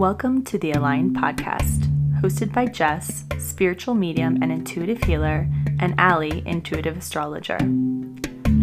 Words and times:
Welcome 0.00 0.44
to 0.44 0.56
the 0.56 0.72
Aligned 0.72 1.14
Podcast, 1.14 1.80
hosted 2.22 2.54
by 2.54 2.64
Jess, 2.64 3.26
spiritual 3.38 3.94
medium 3.94 4.38
and 4.40 4.50
intuitive 4.50 5.04
healer, 5.04 5.46
and 5.78 5.94
Ali, 6.00 6.42
intuitive 6.46 6.96
astrologer. 6.96 7.58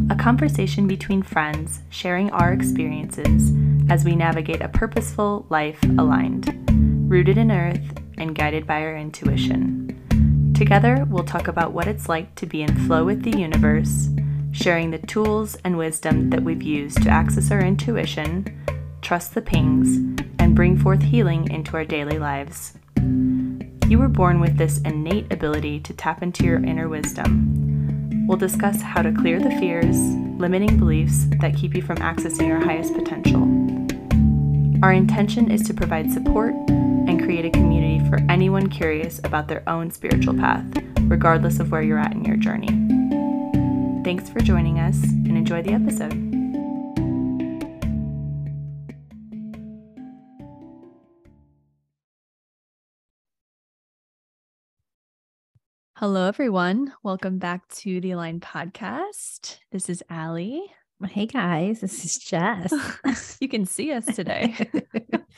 A 0.10 0.16
conversation 0.16 0.88
between 0.88 1.22
friends 1.22 1.82
sharing 1.92 2.32
our 2.32 2.54
experiences 2.54 3.54
as 3.88 4.04
we 4.04 4.16
navigate 4.16 4.64
a 4.64 4.68
purposeful 4.68 5.46
life 5.50 5.78
aligned, 6.00 6.52
rooted 7.08 7.38
in 7.38 7.52
earth, 7.52 8.02
and 8.18 8.34
guided 8.34 8.66
by 8.66 8.82
our 8.82 8.98
intuition. 8.98 10.54
Together, 10.58 11.06
we'll 11.08 11.24
talk 11.24 11.48
about 11.48 11.72
what 11.72 11.88
it's 11.88 12.10
like 12.10 12.34
to 12.34 12.48
be 12.48 12.64
in 12.64 12.88
flow 12.88 13.06
with 13.06 13.22
the 13.22 13.38
universe, 13.38 14.10
sharing 14.54 14.90
the 14.90 14.98
tools 14.98 15.56
and 15.64 15.78
wisdom 15.78 16.32
that 16.32 16.42
we've 16.42 16.64
used 16.64 17.04
to 17.04 17.12
access 17.12 17.52
our 17.52 17.62
intuition, 17.62 18.44
trust 19.04 19.36
the 19.36 19.42
pings, 19.44 20.17
bring 20.58 20.76
forth 20.76 21.04
healing 21.04 21.48
into 21.52 21.78
our 21.78 21.86
daily 21.86 22.18
lives. 22.18 22.74
You 23.88 24.00
were 24.00 24.08
born 24.08 24.40
with 24.40 24.58
this 24.58 24.80
innate 24.80 25.32
ability 25.32 25.82
to 25.82 25.94
tap 25.94 26.24
into 26.24 26.46
your 26.46 26.58
inner 26.58 26.90
wisdom. 26.90 28.26
We'll 28.28 28.40
discuss 28.40 28.82
how 28.82 29.04
to 29.04 29.12
clear 29.12 29.40
the 29.40 29.52
fears, 29.52 29.96
limiting 30.40 30.80
beliefs 30.80 31.26
that 31.42 31.56
keep 31.56 31.76
you 31.76 31.84
from 31.84 31.98
accessing 31.98 32.48
your 32.48 32.60
highest 32.60 32.96
potential. 32.96 33.44
Our 34.82 34.94
intention 34.94 35.52
is 35.52 35.62
to 35.68 35.76
provide 35.76 36.12
support 36.12 36.56
and 36.68 37.22
create 37.22 37.46
a 37.46 37.52
community 37.52 38.04
for 38.10 38.20
anyone 38.28 38.68
curious 38.68 39.20
about 39.20 39.48
their 39.48 39.62
own 39.70 39.92
spiritual 39.92 40.34
path, 40.34 40.66
regardless 41.02 41.60
of 41.60 41.70
where 41.70 41.84
you're 41.84 42.00
at 42.00 42.14
in 42.14 42.26
your 42.26 42.36
journey. 42.36 42.70
Thanks 44.04 44.28
for 44.28 44.40
joining 44.40 44.80
us 44.80 45.04
and 45.04 45.38
enjoy 45.38 45.62
the 45.62 45.74
episode. 45.74 46.27
Hello, 56.00 56.28
everyone. 56.28 56.94
Welcome 57.02 57.40
back 57.40 57.68
to 57.70 58.00
the 58.00 58.12
Align 58.12 58.40
podcast. 58.40 59.58
This 59.72 59.90
is 59.90 60.04
Ali. 60.12 60.62
Hey, 61.04 61.26
guys. 61.26 61.82
This 61.82 62.06
is 62.06 62.18
Jess. 62.18 62.72
you 63.42 63.50
can 63.50 63.66
see 63.66 63.92
us 63.92 64.06
today. 64.06 64.56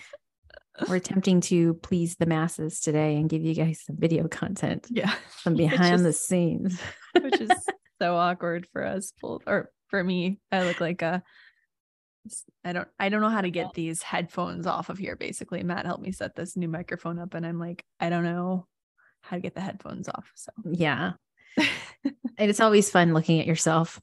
We're 0.89 0.97
attempting 0.97 1.39
to 1.43 1.75
please 1.75 2.17
the 2.17 2.25
masses 2.25 2.81
today 2.81 3.15
and 3.15 3.29
give 3.29 3.41
you 3.41 3.55
guys 3.55 3.85
some 3.85 3.95
video 3.97 4.27
content. 4.27 4.85
Yeah. 4.89 5.13
From 5.29 5.53
behind 5.55 5.95
is, 5.95 6.03
the 6.03 6.11
scenes. 6.11 6.77
which 7.17 7.39
is 7.39 7.51
so 8.01 8.17
awkward 8.17 8.67
for 8.73 8.83
us 8.83 9.13
both 9.21 9.43
or 9.47 9.71
for 9.87 10.03
me. 10.03 10.41
I 10.51 10.65
look 10.65 10.81
like 10.81 11.01
a 11.01 11.23
I 12.65 12.73
don't 12.73 12.89
I 12.99 13.07
don't 13.07 13.21
know 13.21 13.29
how 13.29 13.39
to 13.39 13.49
get 13.49 13.73
these 13.75 14.03
headphones 14.03 14.67
off 14.67 14.89
of 14.89 14.97
here 14.97 15.15
basically. 15.15 15.63
Matt 15.63 15.85
helped 15.85 16.03
me 16.03 16.11
set 16.11 16.35
this 16.35 16.57
new 16.57 16.67
microphone 16.67 17.17
up 17.17 17.33
and 17.33 17.45
I'm 17.45 17.59
like, 17.59 17.85
I 18.01 18.09
don't 18.09 18.25
know 18.25 18.67
how 19.21 19.37
to 19.37 19.41
get 19.41 19.55
the 19.55 19.61
headphones 19.61 20.09
off. 20.09 20.31
So 20.35 20.51
yeah. 20.65 21.13
and 21.57 22.49
it's 22.49 22.59
always 22.59 22.89
fun 22.89 23.13
looking 23.13 23.39
at 23.39 23.47
yourself 23.47 23.99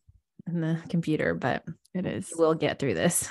in 0.47 0.61
the 0.61 0.81
computer, 0.89 1.35
but 1.35 1.65
it 1.95 2.07
is. 2.07 2.33
We'll 2.37 2.55
get 2.55 2.79
through 2.79 2.95
this. 2.95 3.29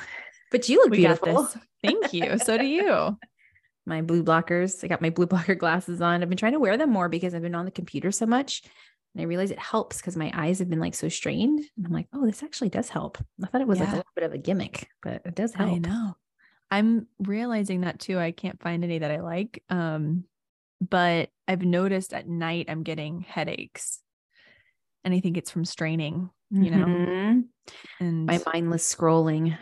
But 0.51 0.69
you 0.69 0.77
look 0.77 0.91
we 0.91 0.97
beautiful. 0.97 1.49
Thank 1.83 2.13
you. 2.13 2.37
So 2.39 2.57
do 2.57 2.65
you. 2.65 3.17
my 3.85 4.01
blue 4.01 4.23
blockers. 4.23 4.83
I 4.83 4.87
got 4.87 5.01
my 5.01 5.09
blue 5.09 5.27
blocker 5.27 5.55
glasses 5.55 6.01
on. 6.01 6.21
I've 6.21 6.29
been 6.29 6.37
trying 6.37 6.53
to 6.53 6.59
wear 6.59 6.77
them 6.77 6.91
more 6.91 7.09
because 7.09 7.33
I've 7.33 7.41
been 7.41 7.55
on 7.55 7.65
the 7.65 7.71
computer 7.71 8.11
so 8.11 8.25
much. 8.25 8.63
And 9.13 9.21
I 9.21 9.25
realize 9.25 9.51
it 9.51 9.59
helps 9.59 9.97
because 9.97 10.17
my 10.17 10.31
eyes 10.33 10.59
have 10.59 10.69
been 10.69 10.79
like 10.79 10.95
so 10.95 11.07
strained. 11.07 11.59
And 11.77 11.85
I'm 11.85 11.93
like, 11.93 12.07
oh, 12.13 12.25
this 12.25 12.43
actually 12.43 12.69
does 12.69 12.89
help. 12.89 13.17
I 13.43 13.47
thought 13.47 13.61
it 13.61 13.67
was 13.67 13.79
yeah. 13.79 13.85
like 13.85 13.93
a 13.93 13.97
little 13.97 14.11
bit 14.15 14.23
of 14.25 14.33
a 14.33 14.37
gimmick, 14.37 14.89
but 15.01 15.21
it 15.25 15.35
does 15.35 15.53
help. 15.53 15.71
I 15.71 15.77
know. 15.77 16.17
I'm 16.71 17.07
realizing 17.19 17.81
that 17.81 17.99
too. 17.99 18.19
I 18.19 18.31
can't 18.31 18.61
find 18.61 18.83
any 18.83 18.99
that 18.99 19.11
I 19.11 19.21
like. 19.21 19.63
Um, 19.69 20.25
but 20.81 21.29
I've 21.47 21.63
noticed 21.63 22.13
at 22.13 22.27
night 22.27 22.67
I'm 22.69 22.83
getting 22.83 23.21
headaches. 23.21 24.01
And 25.03 25.13
I 25.13 25.19
think 25.19 25.37
it's 25.37 25.51
from 25.51 25.65
straining, 25.65 26.29
you 26.49 26.71
know. 26.71 26.85
Mm-hmm. 26.85 27.39
And 27.99 28.25
my 28.25 28.41
mindless 28.45 28.93
scrolling. 28.93 29.57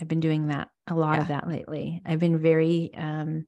I've 0.00 0.08
been 0.08 0.20
doing 0.20 0.48
that 0.48 0.68
a 0.86 0.94
lot 0.94 1.16
yeah. 1.16 1.22
of 1.22 1.28
that 1.28 1.48
lately. 1.48 2.00
I've 2.06 2.20
been 2.20 2.38
very 2.38 2.92
um 2.96 3.46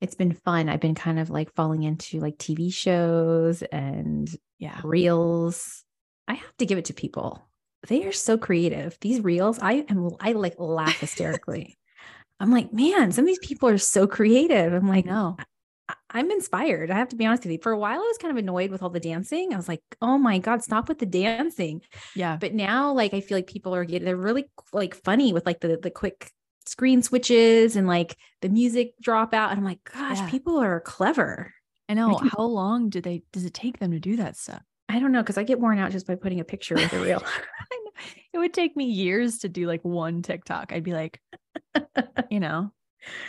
it's 0.00 0.14
been 0.14 0.32
fun. 0.32 0.68
I've 0.68 0.80
been 0.80 0.94
kind 0.94 1.18
of 1.18 1.30
like 1.30 1.54
falling 1.54 1.82
into 1.82 2.20
like 2.20 2.36
TV 2.36 2.72
shows 2.72 3.62
and 3.62 4.28
yeah, 4.58 4.80
reels. 4.84 5.82
I 6.28 6.34
have 6.34 6.56
to 6.58 6.66
give 6.66 6.78
it 6.78 6.86
to 6.86 6.94
people. 6.94 7.46
They 7.88 8.06
are 8.06 8.12
so 8.12 8.38
creative. 8.38 8.96
These 9.00 9.22
reels, 9.22 9.58
I 9.60 9.84
am 9.88 10.10
I 10.20 10.32
like 10.32 10.54
laugh 10.58 10.98
hysterically. 11.00 11.78
I'm 12.40 12.50
like, 12.50 12.72
man, 12.72 13.12
some 13.12 13.24
of 13.24 13.28
these 13.28 13.38
people 13.38 13.68
are 13.68 13.78
so 13.78 14.06
creative. 14.06 14.72
I'm 14.72 14.88
like, 14.88 15.06
no, 15.06 15.36
I'm 16.10 16.30
inspired. 16.30 16.90
I 16.90 16.96
have 16.96 17.08
to 17.08 17.16
be 17.16 17.26
honest 17.26 17.44
with 17.44 17.52
you. 17.52 17.58
For 17.60 17.72
a 17.72 17.78
while, 17.78 17.98
I 17.98 18.06
was 18.06 18.18
kind 18.18 18.30
of 18.30 18.38
annoyed 18.38 18.70
with 18.70 18.82
all 18.82 18.90
the 18.90 19.00
dancing. 19.00 19.52
I 19.52 19.56
was 19.56 19.68
like, 19.68 19.82
oh 20.00 20.16
my 20.16 20.38
God, 20.38 20.62
stop 20.62 20.88
with 20.88 20.98
the 20.98 21.06
dancing. 21.06 21.82
Yeah. 22.14 22.36
But 22.40 22.54
now, 22.54 22.92
like, 22.92 23.12
I 23.12 23.20
feel 23.20 23.36
like 23.36 23.46
people 23.46 23.74
are 23.74 23.84
getting, 23.84 24.06
they're 24.06 24.16
really 24.16 24.46
like 24.72 24.94
funny 24.94 25.32
with 25.32 25.44
like 25.44 25.60
the, 25.60 25.76
the 25.76 25.90
quick 25.90 26.30
screen 26.66 27.02
switches 27.02 27.76
and 27.76 27.86
like 27.86 28.16
the 28.40 28.48
music 28.48 28.94
drop 29.00 29.34
out. 29.34 29.50
And 29.50 29.58
I'm 29.58 29.64
like, 29.64 29.80
gosh, 29.92 30.18
yeah. 30.18 30.30
people 30.30 30.58
are 30.58 30.80
clever. 30.80 31.52
I 31.88 31.94
know. 31.94 32.16
How 32.16 32.44
long 32.44 32.88
do 32.88 33.00
they, 33.00 33.22
does 33.32 33.44
it 33.44 33.52
take 33.52 33.78
them 33.78 33.90
to 33.90 34.00
do 34.00 34.16
that 34.16 34.36
stuff? 34.36 34.62
I 34.88 35.00
don't 35.00 35.12
know. 35.12 35.22
Cause 35.22 35.36
I 35.36 35.42
get 35.42 35.60
worn 35.60 35.78
out 35.78 35.92
just 35.92 36.06
by 36.06 36.14
putting 36.14 36.40
a 36.40 36.44
picture 36.44 36.76
with 36.76 36.92
a 36.92 37.00
reel. 37.00 37.22
it 38.32 38.38
would 38.38 38.54
take 38.54 38.76
me 38.76 38.86
years 38.86 39.38
to 39.38 39.48
do 39.48 39.66
like 39.66 39.84
one 39.84 40.22
TikTok. 40.22 40.72
I'd 40.72 40.84
be 40.84 40.92
like, 40.92 41.20
you 42.30 42.40
know, 42.40 42.72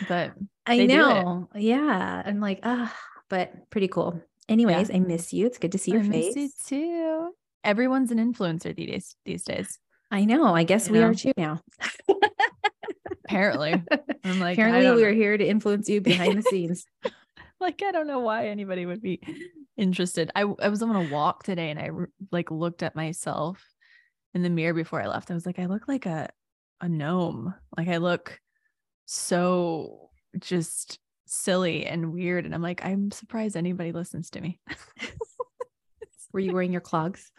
but 0.08 0.32
I 0.66 0.86
know. 0.86 1.48
Yeah. 1.54 2.22
I'm 2.24 2.40
like, 2.40 2.60
ah, 2.62 2.94
but 3.28 3.70
pretty 3.70 3.88
cool. 3.88 4.20
Anyways, 4.48 4.90
yeah. 4.90 4.96
I 4.96 5.00
miss 5.00 5.32
you. 5.32 5.46
It's 5.46 5.58
good 5.58 5.72
to 5.72 5.78
see 5.78 5.92
your 5.92 6.02
I 6.02 6.08
face. 6.08 6.36
Miss 6.36 6.70
you 6.70 6.76
too. 6.78 7.30
Everyone's 7.64 8.12
an 8.12 8.18
influencer 8.18 8.74
these 8.74 8.88
days. 8.88 9.16
These 9.24 9.44
days. 9.44 9.78
I 10.10 10.24
know. 10.24 10.54
I 10.54 10.64
guess 10.64 10.86
you 10.86 10.94
we 10.94 10.98
know? 11.00 11.08
are 11.08 11.14
too 11.14 11.32
now. 11.36 11.60
Apparently, 13.24 13.82
I'm 14.24 14.38
like. 14.38 14.56
Apparently, 14.56 14.94
we 14.94 15.04
are 15.04 15.12
here 15.12 15.36
to 15.36 15.44
influence 15.44 15.88
you 15.88 16.00
behind 16.00 16.38
the 16.38 16.42
scenes. 16.42 16.86
like, 17.60 17.82
I 17.82 17.90
don't 17.90 18.06
know 18.06 18.20
why 18.20 18.48
anybody 18.48 18.86
would 18.86 19.02
be 19.02 19.20
interested. 19.76 20.30
I 20.36 20.42
I 20.42 20.68
was 20.68 20.82
on 20.82 20.94
a 20.94 21.12
walk 21.12 21.42
today, 21.42 21.70
and 21.70 21.80
I 21.80 21.90
like 22.30 22.52
looked 22.52 22.84
at 22.84 22.94
myself 22.94 23.60
in 24.32 24.42
the 24.42 24.50
mirror 24.50 24.74
before 24.74 25.02
I 25.02 25.08
left. 25.08 25.32
I 25.32 25.34
was 25.34 25.44
like, 25.44 25.58
I 25.58 25.66
look 25.66 25.88
like 25.88 26.06
a 26.06 26.28
a 26.80 26.88
gnome. 26.88 27.52
Like 27.76 27.88
I 27.88 27.96
look 27.96 28.40
so 29.06 30.05
just 30.38 30.98
silly 31.26 31.86
and 31.86 32.12
weird. 32.12 32.44
And 32.44 32.54
I'm 32.54 32.62
like, 32.62 32.84
I'm 32.84 33.10
surprised 33.10 33.56
anybody 33.56 33.92
listens 33.92 34.30
to 34.30 34.40
me. 34.40 34.60
Were 36.32 36.40
you 36.40 36.52
wearing 36.52 36.72
your 36.72 36.82
clogs? 36.82 37.32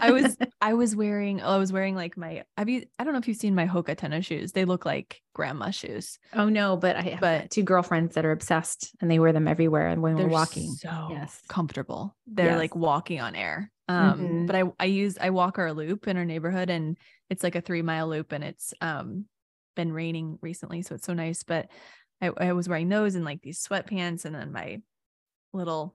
I 0.00 0.12
was 0.12 0.36
I 0.60 0.74
was 0.74 0.94
wearing 0.94 1.40
oh 1.40 1.56
I 1.56 1.56
was 1.56 1.72
wearing 1.72 1.96
like 1.96 2.16
my 2.16 2.44
have 2.56 2.68
you 2.68 2.84
I 3.00 3.02
don't 3.02 3.12
know 3.12 3.18
if 3.18 3.26
you've 3.26 3.36
seen 3.36 3.56
my 3.56 3.66
Hoka 3.66 3.96
tennis 3.96 4.26
shoes. 4.26 4.52
They 4.52 4.64
look 4.64 4.86
like 4.86 5.20
grandma 5.34 5.70
shoes. 5.70 6.20
Oh 6.32 6.48
no, 6.48 6.76
but 6.76 6.94
I 6.94 7.00
have 7.00 7.20
but, 7.20 7.50
two 7.50 7.64
girlfriends 7.64 8.14
that 8.14 8.24
are 8.24 8.30
obsessed 8.30 8.94
and 9.00 9.10
they 9.10 9.18
wear 9.18 9.32
them 9.32 9.48
everywhere 9.48 9.88
and 9.88 10.02
when 10.02 10.14
we're 10.14 10.28
walking. 10.28 10.70
So 10.70 11.08
yes. 11.10 11.42
comfortable. 11.48 12.14
They're 12.28 12.50
yes. 12.50 12.58
like 12.58 12.76
walking 12.76 13.20
on 13.20 13.34
air. 13.34 13.72
Um 13.88 14.20
mm-hmm. 14.20 14.46
but 14.46 14.54
I 14.54 14.62
I 14.78 14.84
use 14.84 15.18
I 15.20 15.30
walk 15.30 15.58
our 15.58 15.72
loop 15.72 16.06
in 16.06 16.16
our 16.16 16.24
neighborhood 16.24 16.70
and 16.70 16.96
it's 17.30 17.42
like 17.42 17.56
a 17.56 17.60
three 17.60 17.82
mile 17.82 18.06
loop 18.06 18.30
and 18.30 18.44
it's 18.44 18.72
um 18.80 19.24
been 19.74 19.92
raining 19.92 20.38
recently, 20.40 20.82
so 20.82 20.94
it's 20.94 21.06
so 21.06 21.14
nice. 21.14 21.42
But 21.42 21.68
I, 22.24 22.48
I 22.48 22.52
was 22.52 22.68
wearing 22.68 22.88
those 22.88 23.14
and 23.14 23.24
like 23.24 23.42
these 23.42 23.64
sweatpants 23.64 24.24
and 24.24 24.34
then 24.34 24.52
my 24.52 24.80
little 25.52 25.94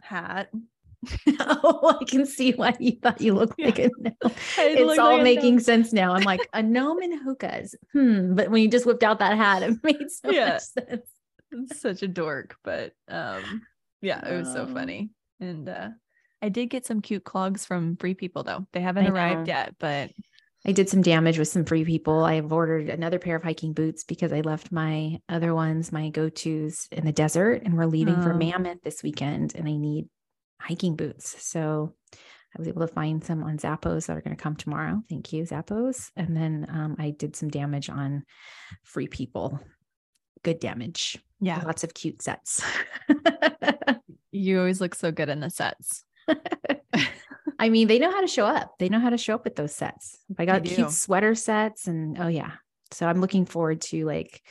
hat. 0.00 0.50
oh, 1.40 1.96
I 2.00 2.04
can 2.04 2.26
see 2.26 2.52
why 2.52 2.74
you 2.78 2.92
thought 3.02 3.20
you 3.20 3.34
looked 3.34 3.54
yeah. 3.58 3.66
like 3.66 3.78
a 3.78 3.90
gnome. 3.98 4.14
It's 4.58 4.98
all 4.98 5.14
like 5.14 5.22
making 5.22 5.60
sense 5.60 5.92
now. 5.92 6.14
I'm 6.14 6.24
like 6.24 6.48
a 6.52 6.62
gnome 6.62 7.02
in 7.02 7.24
Hokas. 7.24 7.74
Hmm. 7.92 8.34
But 8.34 8.50
when 8.50 8.62
you 8.62 8.68
just 8.68 8.86
whipped 8.86 9.02
out 9.02 9.18
that 9.18 9.36
hat, 9.36 9.62
it 9.62 9.76
made 9.82 10.10
so 10.10 10.30
yeah. 10.30 10.48
much 10.48 10.62
sense. 10.62 11.06
It's 11.52 11.80
such 11.80 12.02
a 12.02 12.08
dork, 12.08 12.56
but 12.64 12.92
um, 13.08 13.62
yeah, 14.00 14.26
it 14.26 14.36
was 14.36 14.52
so 14.52 14.66
funny. 14.66 15.10
And 15.38 15.68
uh, 15.68 15.90
I 16.42 16.48
did 16.48 16.66
get 16.66 16.86
some 16.86 17.00
cute 17.00 17.24
clogs 17.24 17.64
from 17.64 17.96
Free 17.96 18.14
People 18.14 18.42
though. 18.42 18.66
They 18.72 18.80
haven't 18.80 19.06
arrived 19.06 19.48
yet, 19.48 19.74
but 19.78 20.10
I 20.66 20.72
did 20.72 20.88
some 20.88 21.00
damage 21.00 21.38
with 21.38 21.46
some 21.46 21.64
free 21.64 21.84
people. 21.84 22.24
I've 22.24 22.52
ordered 22.52 22.88
another 22.88 23.20
pair 23.20 23.36
of 23.36 23.44
hiking 23.44 23.72
boots 23.72 24.02
because 24.02 24.32
I 24.32 24.40
left 24.40 24.72
my 24.72 25.20
other 25.28 25.54
ones, 25.54 25.92
my 25.92 26.08
go 26.08 26.28
tos 26.28 26.88
in 26.90 27.04
the 27.04 27.12
desert, 27.12 27.62
and 27.64 27.76
we're 27.76 27.86
leaving 27.86 28.16
oh. 28.16 28.22
for 28.22 28.34
Mammoth 28.34 28.82
this 28.82 29.00
weekend, 29.00 29.54
and 29.54 29.68
I 29.68 29.76
need 29.76 30.08
hiking 30.60 30.96
boots. 30.96 31.40
So 31.44 31.94
I 32.12 32.58
was 32.58 32.66
able 32.66 32.84
to 32.84 32.92
find 32.92 33.22
some 33.22 33.44
on 33.44 33.58
Zappos 33.58 34.06
that 34.06 34.16
are 34.16 34.20
going 34.20 34.36
to 34.36 34.42
come 34.42 34.56
tomorrow. 34.56 35.02
Thank 35.08 35.32
you, 35.32 35.44
Zappos. 35.44 36.10
And 36.16 36.36
then 36.36 36.66
um, 36.68 36.96
I 36.98 37.10
did 37.10 37.36
some 37.36 37.48
damage 37.48 37.88
on 37.88 38.24
free 38.82 39.06
people. 39.06 39.60
Good 40.42 40.58
damage. 40.58 41.16
Yeah. 41.40 41.62
Lots 41.64 41.84
of 41.84 41.94
cute 41.94 42.22
sets. 42.22 42.64
you 44.32 44.58
always 44.58 44.80
look 44.80 44.96
so 44.96 45.12
good 45.12 45.28
in 45.28 45.38
the 45.38 45.50
sets. 45.50 46.04
I 47.58 47.68
mean, 47.68 47.88
they 47.88 47.98
know 47.98 48.10
how 48.10 48.20
to 48.20 48.26
show 48.26 48.46
up. 48.46 48.74
They 48.78 48.88
know 48.88 49.00
how 49.00 49.10
to 49.10 49.18
show 49.18 49.34
up 49.34 49.44
with 49.44 49.56
those 49.56 49.74
sets. 49.74 50.18
I 50.38 50.44
got 50.44 50.64
cute 50.64 50.90
sweater 50.90 51.34
sets 51.34 51.86
and 51.86 52.18
oh 52.20 52.28
yeah. 52.28 52.52
So 52.92 53.06
I'm 53.06 53.20
looking 53.20 53.46
forward 53.46 53.80
to 53.82 54.04
like 54.04 54.42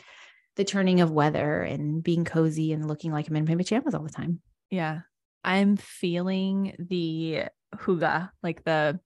the 0.56 0.64
turning 0.64 1.02
of 1.02 1.12
weather 1.12 1.62
and 1.62 2.04
being 2.04 2.26
cozy 2.26 2.72
and 2.72 2.88
looking 2.88 3.12
like 3.12 3.28
I'm 3.30 3.36
in 3.36 3.46
my 3.46 3.56
pajamas 3.56 3.94
all 3.94 4.04
the 4.04 4.10
time. 4.10 4.40
Yeah. 4.70 5.02
I'm 5.44 5.78
feeling 5.78 6.76
the 6.80 7.44
hygge, 7.76 8.30
like 8.42 8.64
the 8.64 9.00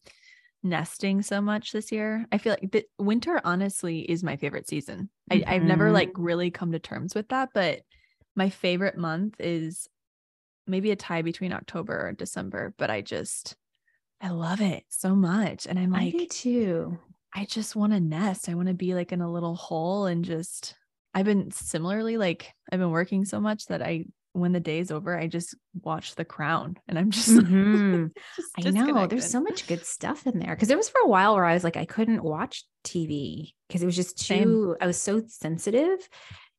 nesting 0.64 1.22
so 1.22 1.42
much 1.42 1.72
this 1.72 1.92
year. 1.92 2.26
I 2.32 2.38
feel 2.38 2.56
like 2.60 2.72
the 2.72 2.86
winter 2.98 3.42
honestly 3.44 4.00
is 4.00 4.24
my 4.24 4.38
favorite 4.38 4.68
season. 4.68 5.10
Mm-hmm. 5.32 5.50
I, 5.50 5.56
I've 5.56 5.64
never 5.64 5.92
like 5.92 6.14
Mm-hmm. 6.14 6.24
really 6.24 6.52
come 6.52 6.72
to 6.72 6.80
terms 6.80 7.14
with 7.14 7.30
that, 7.30 7.50
but 7.54 7.82
my 8.36 8.50
favorite 8.50 8.98
month 8.98 9.36
is 9.40 9.88
maybe 10.66 10.92
a 10.92 10.96
tie 10.96 11.24
between 11.24 11.52
October 11.52 12.08
and 12.08 12.18
December, 12.18 12.74
but 12.78 12.90
I 12.90 13.02
just 13.02 13.56
I 14.22 14.30
love 14.30 14.62
it 14.62 14.84
so 14.90 15.16
much. 15.16 15.66
And 15.66 15.80
I'm 15.80 15.94
I 15.96 16.06
like, 16.06 16.18
do 16.18 16.26
too. 16.28 17.00
I 17.34 17.46
just 17.46 17.76
want 17.76 17.94
to 17.94 18.00
nest. 18.00 18.50
I 18.50 18.56
want 18.56 18.68
to 18.68 18.74
be 18.74 18.94
like 18.94 19.12
in 19.12 19.22
a 19.22 19.32
little 19.32 19.56
hole 19.56 20.06
and 20.06 20.26
just 20.26 20.76
I've 21.14 21.26
been 21.26 21.52
similarly 21.52 22.18
like 22.18 22.54
I've 22.72 22.80
been 22.80 22.92
working 22.92 23.26
so 23.26 23.40
much 23.40 23.66
that 23.68 23.82
I 23.82 24.06
when 24.34 24.52
the 24.52 24.60
day's 24.60 24.92
over, 24.92 25.18
I 25.18 25.28
just 25.28 25.56
watch 25.82 26.16
The 26.16 26.24
Crown 26.24 26.78
and 26.88 27.00
I'm 27.00 27.10
just, 27.10 27.30
Mhm. 27.30 28.12
just 28.36 28.52
I 28.58 28.70
know 28.70 29.08
there's 29.08 29.26
so 29.26 29.42
much 29.42 29.66
good 29.68 29.84
stuff 29.86 30.28
in 30.28 30.38
there 30.38 30.56
because 30.56 30.68
there 30.68 30.78
was 30.78 30.88
for 30.90 31.02
a 31.02 31.08
while 31.08 31.36
where 31.36 31.46
I 31.46 31.54
was 31.56 31.64
like 31.64 31.78
I 31.78 31.86
couldn't 31.86 32.24
watch 32.24 32.64
TV 32.84 33.54
because 33.68 33.82
it 33.82 33.88
was 33.88 33.96
just 33.96 34.20
Same. 34.20 34.44
too 34.44 34.78
I 34.82 34.86
was 34.88 35.02
so 35.02 35.24
sensitive. 35.28 36.08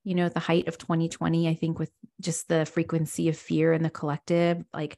You 0.02 0.14
know, 0.14 0.24
at 0.24 0.34
the 0.34 0.40
height 0.40 0.66
of 0.66 0.78
2020, 0.78 1.46
I 1.48 1.54
think 1.54 1.78
with 1.78 1.92
just 2.20 2.48
the 2.48 2.64
frequency 2.64 3.28
of 3.28 3.36
fear 3.36 3.72
in 3.74 3.82
the 3.82 3.90
collective, 3.90 4.64
like 4.72 4.96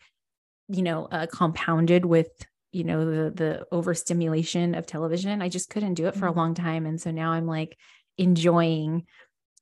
you 0.69 0.83
know, 0.83 1.07
uh, 1.11 1.27
compounded 1.27 2.05
with 2.05 2.31
you 2.73 2.85
know 2.85 3.05
the 3.05 3.31
the 3.31 3.67
overstimulation 3.73 4.75
of 4.75 4.87
television, 4.87 5.43
I 5.43 5.49
just 5.49 5.71
couldn't 5.71 5.95
do 5.95 6.07
it 6.09 6.17
for 6.17 6.27
a 6.27 6.33
Mhm. 6.33 6.37
long 6.37 6.55
time, 6.55 6.87
and 6.87 7.01
so 7.01 7.11
now 7.11 7.33
I'm 7.33 7.47
like 7.47 7.77
enjoying 8.19 9.07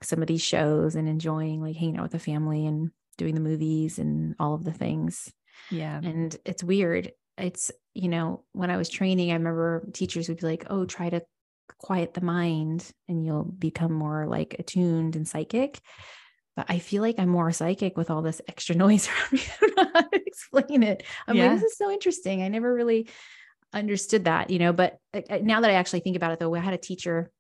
some 0.02 0.22
of 0.22 0.28
these 0.28 0.42
shows 0.42 0.94
and 0.96 1.08
enjoying 1.08 1.60
like 1.62 1.76
hanging 1.76 1.98
out 1.98 2.04
with 2.04 2.12
the 2.12 2.18
family 2.18 2.66
and 2.66 2.90
doing 3.18 3.34
the 3.34 3.40
movies 3.40 3.98
and 3.98 4.34
all 4.38 4.54
of 4.54 4.64
the 4.64 4.72
things 4.72 5.30
yeah. 5.68 6.00
and 6.02 6.36
it's 6.44 6.64
weird 6.64 7.12
it's 7.36 7.70
you 7.94 8.08
know 8.08 8.44
when 8.52 8.70
i 8.70 8.76
was 8.76 8.88
training 8.88 9.30
i 9.30 9.34
remember 9.34 9.86
teachers 9.92 10.28
would 10.28 10.38
be 10.38 10.46
like 10.46 10.64
oh 10.70 10.84
try 10.86 11.10
to 11.10 11.22
quiet 11.78 12.14
the 12.14 12.20
mind 12.20 12.90
and 13.08 13.24
you'll 13.24 13.44
become 13.44 13.92
more 13.92 14.26
like 14.26 14.56
attuned 14.58 15.16
and 15.16 15.28
psychic 15.28 15.80
but 16.66 16.74
i 16.74 16.78
feel 16.78 17.02
like 17.02 17.18
i'm 17.18 17.28
more 17.28 17.50
psychic 17.52 17.96
with 17.96 18.10
all 18.10 18.22
this 18.22 18.40
extra 18.48 18.74
noise 18.74 19.08
around 19.32 19.32
me 19.32 19.40
i 19.40 19.66
don't 19.66 19.76
know 19.76 19.90
how 19.94 20.00
to 20.02 20.20
explain 20.26 20.82
it 20.82 21.02
i'm 21.26 21.36
Yeah. 21.36 21.48
like 21.48 21.60
this 21.60 21.72
is 21.72 21.78
so 21.78 21.90
interesting 21.90 22.42
i 22.42 22.48
never 22.48 22.72
really 22.72 23.08
understood 23.72 24.24
that 24.24 24.50
you 24.50 24.58
know 24.58 24.72
but 24.72 24.98
now 25.42 25.60
that 25.60 25.70
i 25.70 25.74
actually 25.74 26.00
think 26.00 26.16
about 26.16 26.32
it 26.32 26.38
though 26.38 26.54
i 26.54 26.58
had 26.58 26.74
a 26.74 26.78
teacher 26.78 27.30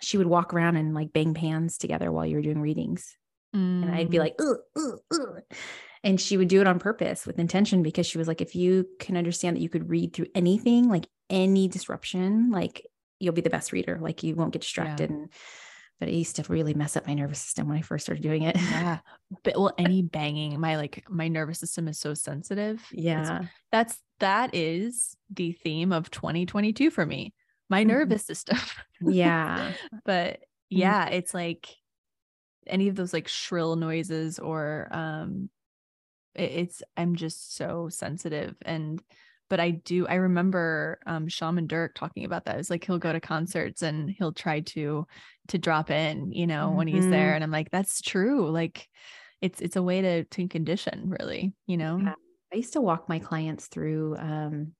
she 0.00 0.18
would 0.18 0.26
walk 0.26 0.52
around 0.52 0.76
and 0.76 0.94
like 0.94 1.12
bang 1.12 1.32
pans 1.32 1.78
together 1.78 2.10
while 2.10 2.26
you 2.26 2.36
were 2.36 2.42
doing 2.42 2.60
readings 2.60 3.16
and 3.54 3.94
I'd 3.94 4.08
be 4.10 4.16
Mm, 4.16 4.20
like, 4.20 4.34
ugh, 4.40 4.56
ugh, 4.76 4.98
ugh. 5.12 5.42
and 6.02 6.18
she 6.18 6.38
would 6.38 6.48
do 6.48 6.62
it 6.62 6.66
on 6.66 6.78
purpose 6.78 7.26
with 7.26 7.38
intention 7.38 7.82
because 7.82 8.06
she 8.06 8.16
was 8.16 8.26
like, 8.26 8.40
if 8.40 8.56
you 8.56 8.88
can 8.98 9.14
understand 9.16 9.56
that 9.56 9.60
you 9.60 9.68
could 9.68 9.90
read 9.90 10.14
through 10.14 10.28
anything, 10.34 10.88
like 10.88 11.06
any 11.28 11.68
disruption, 11.68 12.50
like 12.50 12.86
you'll 13.20 13.34
be 13.34 13.42
the 13.42 13.50
best 13.50 13.70
reader. 13.70 13.98
Like 14.00 14.22
you 14.22 14.34
won't 14.34 14.54
get 14.54 14.62
distracted. 14.62 15.10
And 15.10 15.28
but 16.02 16.08
it 16.08 16.14
used 16.14 16.34
to 16.34 16.42
really 16.48 16.74
mess 16.74 16.96
up 16.96 17.06
my 17.06 17.14
nervous 17.14 17.40
system 17.40 17.68
when 17.68 17.78
I 17.78 17.80
first 17.80 18.06
started 18.06 18.22
doing 18.24 18.42
it. 18.42 18.56
yeah. 18.60 18.98
But 19.44 19.56
well, 19.56 19.72
any 19.78 20.02
banging, 20.02 20.58
my 20.58 20.76
like 20.76 21.04
my 21.08 21.28
nervous 21.28 21.60
system 21.60 21.86
is 21.86 21.96
so 21.96 22.12
sensitive. 22.12 22.80
It's- 22.90 23.04
yeah. 23.04 23.42
That's 23.70 24.00
that 24.18 24.52
is 24.52 25.16
the 25.30 25.52
theme 25.52 25.92
of 25.92 26.10
2022 26.10 26.90
for 26.90 27.06
me. 27.06 27.34
My 27.70 27.84
Mhm. 27.84 27.86
nervous 27.86 28.24
system. 28.24 28.58
Yeah. 29.00 29.74
but 30.04 30.40
yeah, 30.70 31.06
it's 31.06 31.34
like 31.34 31.68
any 32.66 32.88
of 32.88 32.96
those 32.96 33.12
like 33.12 33.28
shrill 33.28 33.76
noises 33.76 34.40
or 34.40 34.88
um 34.90 35.50
it, 36.34 36.50
it's 36.50 36.82
I'm 36.96 37.14
just 37.14 37.54
so 37.54 37.90
sensitive 37.90 38.56
and 38.62 39.00
but 39.52 39.60
I 39.60 39.72
do 39.72 40.08
I 40.08 40.14
remember 40.16 40.98
um 41.06 41.28
Shaman 41.28 41.68
Dirk 41.68 41.94
talking 41.94 42.24
about 42.24 42.46
that. 42.46 42.58
It's 42.58 42.70
like 42.70 42.84
he'll 42.84 42.98
go 42.98 43.12
to 43.12 43.20
concerts 43.20 43.82
and 43.82 44.10
he'll 44.10 44.32
try 44.32 44.60
to 44.60 45.06
to 45.48 45.58
drop 45.58 45.90
in, 45.90 46.32
you 46.32 46.46
know, 46.48 46.72
when 46.72 46.88
he's 46.88 47.08
there 47.08 47.34
Mhm. 47.34 47.36
and 47.36 47.44
I'm 47.44 47.50
like 47.52 47.70
that's 47.70 48.00
true. 48.02 48.50
Like 48.50 48.88
it's 49.42 49.60
it's 49.60 49.76
a 49.76 49.82
way 49.82 50.00
to 50.02 50.24
to 50.24 50.48
condition 50.48 51.10
really, 51.20 51.54
you 51.66 51.76
know. 51.76 52.04
Yeah. 52.04 52.14
I 52.52 52.56
used 52.56 52.72
to 52.74 52.80
walk 52.80 53.08
my 53.08 53.18
clients 53.18 53.68
through 53.68 54.16
um, 54.18 54.74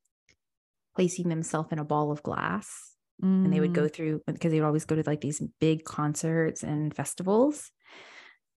placing 0.94 1.28
themselves 1.28 1.72
in 1.72 1.78
a 1.78 1.84
ball 1.84 2.10
of 2.10 2.22
glass 2.22 2.96
and 3.44 3.52
they 3.52 3.60
would 3.60 3.72
Mm, 3.72 3.74
go 3.74 3.88
through 3.88 4.20
because 4.26 4.52
they 4.52 4.60
would 4.60 4.66
always 4.66 4.84
go 4.84 4.94
to 4.96 5.02
like 5.06 5.20
these 5.20 5.42
big 5.60 5.84
concerts 5.84 6.62
and 6.62 6.94
festivals 6.94 7.70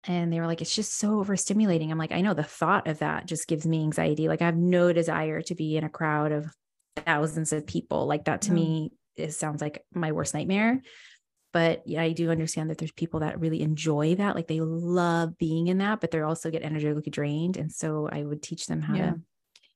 and 0.08 0.32
they 0.32 0.40
were 0.40 0.48
like 0.48 0.62
it's 0.62 0.76
just 0.76 0.94
so 0.98 1.24
overstimulating. 1.24 1.92
I'm 1.92 1.98
like 1.98 2.12
i 2.12 2.22
know 2.22 2.34
the 2.34 2.44
thought 2.44 2.88
of 2.88 3.00
that 3.00 3.26
just 3.26 3.48
gives 3.48 3.66
me 3.66 3.82
anxiety. 3.84 4.28
Like 4.28 4.42
i 4.42 4.46
have 4.46 4.58
no 4.58 4.94
desire 4.94 5.42
to 5.44 5.56
be 5.56 5.78
in 5.78 5.84
a 5.84 5.90
crowd 5.90 6.32
of 6.32 6.48
thousands 7.06 7.52
of 7.54 7.68
people. 7.68 8.06
Like 8.08 8.26
that 8.26 8.42
to 8.44 8.50
No. 8.52 8.56
me 8.56 8.92
it 9.16 9.34
sounds 9.34 9.62
like 9.62 9.84
my 9.94 10.12
worst 10.12 10.34
nightmare. 10.34 10.82
But 11.54 11.84
yeah, 11.88 12.02
i 12.02 12.12
do 12.12 12.30
understand 12.32 12.70
that 12.70 12.78
there's 12.78 12.92
people 12.92 13.22
that 13.22 13.40
really 13.40 13.62
enjoy 13.62 14.16
that. 14.16 14.36
Like 14.36 14.48
they 14.48 14.60
love 14.62 15.38
being 15.38 15.68
in 15.68 15.78
that 15.80 16.02
but 16.02 16.12
they 16.12 16.20
also 16.22 16.52
get 16.52 16.64
energetically 16.64 17.10
drained 17.12 17.58
and 17.58 17.72
so 17.72 18.10
i 18.12 18.24
would 18.24 18.42
teach 18.44 18.68
them 18.68 18.82
how 18.82 18.96
Yeah. 18.96 19.12
to 19.12 19.22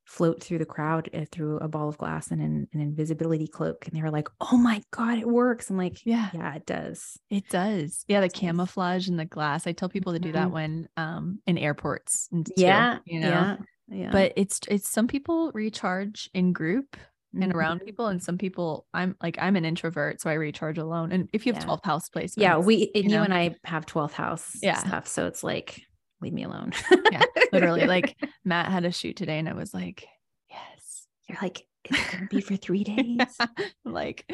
float 0.09 0.41
through 0.43 0.57
the 0.57 0.65
crowd 0.65 1.07
uh, 1.13 1.23
through 1.31 1.57
a 1.57 1.67
ball 1.67 1.87
of 1.87 1.97
glass 1.99 2.31
and 2.31 2.41
an, 2.41 2.67
an 2.73 2.79
invisibility 2.81 3.47
cloak 3.47 3.85
and 3.85 3.95
they 3.95 4.01
were 4.01 4.09
like 4.09 4.27
oh 4.41 4.57
my 4.57 4.81
god 4.89 5.19
it 5.19 5.27
works 5.27 5.69
i'm 5.69 5.77
like 5.77 6.03
yeah. 6.03 6.29
yeah 6.33 6.55
it 6.55 6.65
does 6.65 7.17
It 7.29 7.47
does. 7.49 8.03
Yeah, 8.07 8.21
the 8.21 8.29
camouflage 8.29 9.07
and 9.07 9.19
the 9.19 9.25
glass. 9.25 9.67
I 9.67 9.71
tell 9.71 9.87
people 9.89 10.13
to 10.13 10.19
do 10.19 10.31
that 10.31 10.47
Mhm. 10.47 10.51
when 10.51 10.89
um 10.97 11.39
in 11.45 11.57
airports 11.59 12.27
too, 12.31 12.53
yeah 12.57 12.99
you 13.05 13.19
know. 13.19 13.27
yeah 13.29 13.57
yeah 13.87 14.11
But 14.11 14.33
it's 14.35 14.59
it's 14.67 14.89
some 14.89 15.07
people 15.07 15.51
recharge 15.53 16.29
in 16.33 16.53
group 16.53 16.97
and 17.39 17.53
Mhm. 17.53 17.55
around 17.55 17.79
people 17.81 18.07
and 18.07 18.21
some 18.23 18.39
people 18.39 18.87
I'm 18.93 19.15
like 19.21 19.37
I'm 19.39 19.55
an 19.55 19.63
introvert 19.65 20.19
so 20.21 20.31
I 20.31 20.33
recharge 20.33 20.79
alone. 20.79 21.11
And 21.11 21.29
if 21.33 21.45
you 21.45 21.53
have 21.53 21.61
Yeah. 21.61 21.67
12th 21.67 21.85
house 21.85 22.09
placements. 22.09 22.41
yeah 22.45 22.57
we 22.57 22.89
and 22.95 23.03
you, 23.05 23.11
know? 23.11 23.23
and 23.23 23.33
i 23.33 23.55
have 23.65 23.85
12th 23.85 24.13
house 24.13 24.57
Yeah. 24.63 24.79
stuff 24.79 25.07
so 25.07 25.27
it's 25.27 25.43
like 25.43 25.79
leave 26.21 26.33
me 26.33 26.43
alone 26.43 26.71
Yeah, 27.11 27.23
literally 27.51 27.85
like 27.95 28.15
Matt 28.43 28.71
had 28.71 28.85
a 28.85 28.91
shoot 28.91 29.15
today 29.15 29.39
and 29.39 29.47
I 29.49 29.53
was 29.53 29.73
like, 29.73 30.05
yes. 30.49 31.07
you're 31.27 31.37
like 31.41 31.65
is 31.89 31.97
it 31.97 32.11
gonna 32.11 32.27
be 32.27 32.41
for 32.41 32.55
three 32.57 32.83
days 32.95 33.37
like 33.85 34.29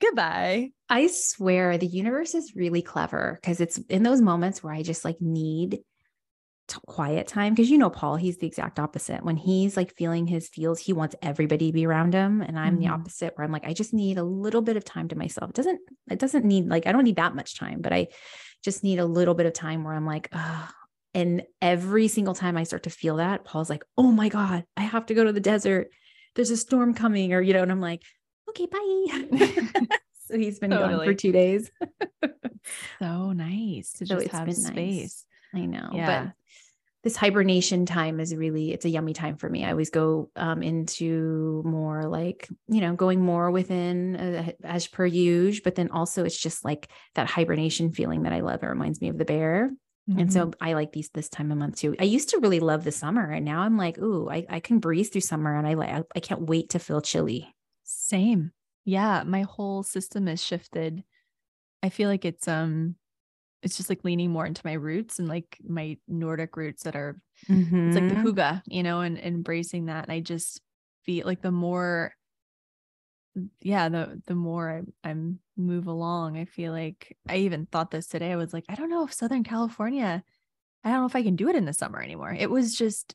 goodbye. 0.00 0.70
I 0.88 1.08
swear 1.08 1.76
the 1.76 1.86
universe 1.86 2.34
is 2.34 2.54
really 2.56 2.82
clever 2.82 3.38
because 3.40 3.60
it's 3.60 3.78
in 3.88 4.02
those 4.04 4.20
moments 4.20 4.62
where 4.62 4.72
I 4.72 4.82
just 4.82 5.04
like 5.04 5.20
need 5.20 5.80
quiet 6.86 7.26
time. 7.26 7.54
Because 7.54 7.70
you 7.70 7.78
know, 7.78 7.88
Paul, 7.90 8.16
he's 8.16 8.36
the 8.38 8.46
exact 8.46 8.78
opposite. 8.78 9.24
When 9.24 9.36
he's 9.36 9.76
like 9.76 9.94
feeling 9.96 10.26
his 10.26 10.48
feels, 10.48 10.78
he 10.78 10.92
wants 10.92 11.16
everybody 11.22 11.68
to 11.68 11.72
be 11.72 11.86
around 11.86 12.12
him. 12.14 12.42
And 12.42 12.58
I'm 12.58 12.78
the 12.78 12.86
Mhm. 12.86 12.92
opposite 12.92 13.32
where 13.36 13.44
I'm 13.44 13.52
like, 13.52 13.66
I 13.66 13.72
just 13.72 13.92
need 13.94 14.18
a 14.18 14.22
little 14.22 14.60
bit 14.62 14.76
of 14.76 14.84
time 14.84 15.08
to 15.08 15.16
myself. 15.16 15.50
It 15.50 15.56
doesn't, 15.56 15.80
it 16.10 16.18
doesn't 16.18 16.44
need 16.44 16.68
like, 16.68 16.86
I 16.86 16.92
don't 16.92 17.04
need 17.04 17.16
that 17.16 17.34
much 17.34 17.58
time, 17.58 17.80
but 17.80 17.92
I 17.92 18.08
just 18.62 18.84
need 18.84 18.98
a 18.98 19.06
little 19.06 19.34
bit 19.34 19.46
of 19.46 19.52
time 19.54 19.82
where 19.82 19.94
I'm 19.94 20.06
like, 20.06 20.28
ah. 20.32 20.72
And 21.18 21.42
every 21.60 22.06
single 22.06 22.34
time 22.34 22.56
I 22.56 22.62
start 22.62 22.84
to 22.84 22.90
feel 22.90 23.16
that, 23.16 23.44
Paul's 23.44 23.68
like, 23.68 23.82
oh 23.96 24.12
my 24.12 24.28
God, 24.28 24.64
I 24.76 24.82
have 24.82 25.06
to 25.06 25.14
go 25.14 25.24
to 25.24 25.32
the 25.32 25.40
desert. 25.40 25.88
There's 26.36 26.50
a 26.52 26.56
storm 26.56 26.94
coming, 26.94 27.32
or, 27.32 27.40
you 27.40 27.54
know, 27.54 27.62
and 27.62 27.72
I'm 27.72 27.80
like, 27.80 28.02
okay, 28.50 28.66
bye. 28.66 29.88
so 30.28 30.38
he's 30.38 30.60
been 30.60 30.70
gone 30.70 31.04
for 31.04 31.14
two 31.14 31.32
days. 31.32 31.72
So 32.98 33.32
nice 33.32 33.92
to 33.94 34.06
So 34.06 34.16
just 34.16 34.28
have 34.28 34.46
been 34.46 34.62
nice. 34.62 34.72
space. 34.72 35.26
I 35.54 35.64
know, 35.66 35.90
Yeah. 35.94 36.24
but 36.24 36.32
this 37.02 37.16
hibernation 37.16 37.86
time 37.86 38.20
is 38.20 38.34
really 38.34 38.72
it's 38.72 38.84
a 38.84 38.88
yummy 38.90 39.14
time 39.14 39.36
for 39.36 39.48
me. 39.48 39.64
I 39.64 39.70
always 39.70 39.90
go 39.90 40.30
um, 40.36 40.62
into 40.62 41.62
more 41.64 42.06
like 42.06 42.48
you 42.68 42.80
know 42.80 42.94
going 42.94 43.22
more 43.22 43.50
within 43.50 44.16
uh, 44.16 44.52
as 44.64 44.86
per 44.86 45.06
usual, 45.06 45.62
but 45.64 45.76
then 45.76 45.90
also 45.90 46.24
it's 46.24 46.38
just 46.38 46.64
like 46.64 46.90
that 47.14 47.26
hibernation 47.28 47.92
feeling 47.92 48.24
that 48.24 48.32
I 48.32 48.40
love. 48.40 48.62
It 48.62 48.66
reminds 48.66 49.00
me 49.00 49.08
of 49.08 49.16
the 49.16 49.24
bear, 49.24 49.70
and 50.16 50.32
Mhm. 50.32 50.32
so 50.32 50.52
I 50.60 50.72
like 50.74 50.92
these 50.92 51.10
this 51.10 51.28
time 51.28 51.52
of 51.52 51.58
month 51.58 51.76
too. 51.76 51.94
I 52.00 52.04
used 52.04 52.30
to 52.30 52.38
really 52.38 52.60
love 52.60 52.84
the 52.84 52.92
summer, 52.92 53.30
and 53.30 53.44
now 53.44 53.60
I'm 53.62 53.76
like, 53.76 53.98
ooh, 53.98 54.28
I, 54.30 54.46
I 54.48 54.60
can 54.60 54.78
breeze 54.80 55.08
through 55.10 55.20
summer, 55.22 55.54
and 55.56 55.66
I 55.66 55.74
like 55.74 56.06
I, 56.16 56.20
can't 56.20 56.42
wait 56.42 56.70
to 56.70 56.78
feel 56.78 57.00
chilly. 57.00 57.54
Same. 57.84 58.52
Yeah, 58.84 59.22
my 59.24 59.42
whole 59.42 59.82
system 59.82 60.26
has 60.26 60.42
shifted. 60.42 61.04
I 61.82 61.90
feel 61.90 62.08
like 62.10 62.24
it's 62.24 62.48
um 62.48 62.96
it's 63.62 63.76
just 63.78 63.90
like 63.90 64.04
leaning 64.04 64.30
more 64.32 64.46
into 64.46 64.62
my 64.64 64.74
roots 64.74 65.18
and 65.18 65.28
like 65.28 65.58
my 65.64 65.98
Nordic 66.08 66.56
roots 66.56 66.84
that 66.84 66.96
are 66.96 67.20
it's 67.86 67.96
like 67.96 68.08
the 68.08 68.16
hygge, 68.16 68.62
you 68.66 68.82
know, 68.84 69.00
and 69.02 69.18
embracing 69.18 69.86
that. 69.86 70.04
And 70.04 70.12
I 70.12 70.20
just 70.20 70.62
feel 71.04 71.26
like 71.26 71.42
the 71.42 71.52
more 71.52 72.14
yeah, 73.60 73.88
the 73.88 74.22
the 74.26 74.34
more 74.34 74.70
I'm, 74.70 74.92
I'm 75.04 75.40
move 75.58 75.86
along, 75.86 76.36
I 76.36 76.44
feel 76.44 76.72
like 76.72 77.16
I 77.28 77.36
even 77.38 77.66
thought 77.66 77.90
this 77.90 78.06
today. 78.06 78.32
I 78.32 78.36
was 78.36 78.52
like, 78.52 78.64
I 78.68 78.74
don't 78.74 78.90
know 78.90 79.04
if 79.04 79.12
Southern 79.12 79.44
California, 79.44 80.22
I 80.84 80.90
don't 80.90 81.00
know 81.00 81.06
if 81.06 81.16
I 81.16 81.22
can 81.22 81.36
do 81.36 81.48
it 81.48 81.56
in 81.56 81.64
the 81.64 81.72
summer 81.72 82.00
anymore. 82.00 82.32
It 82.32 82.50
was 82.50 82.76
just 82.76 83.14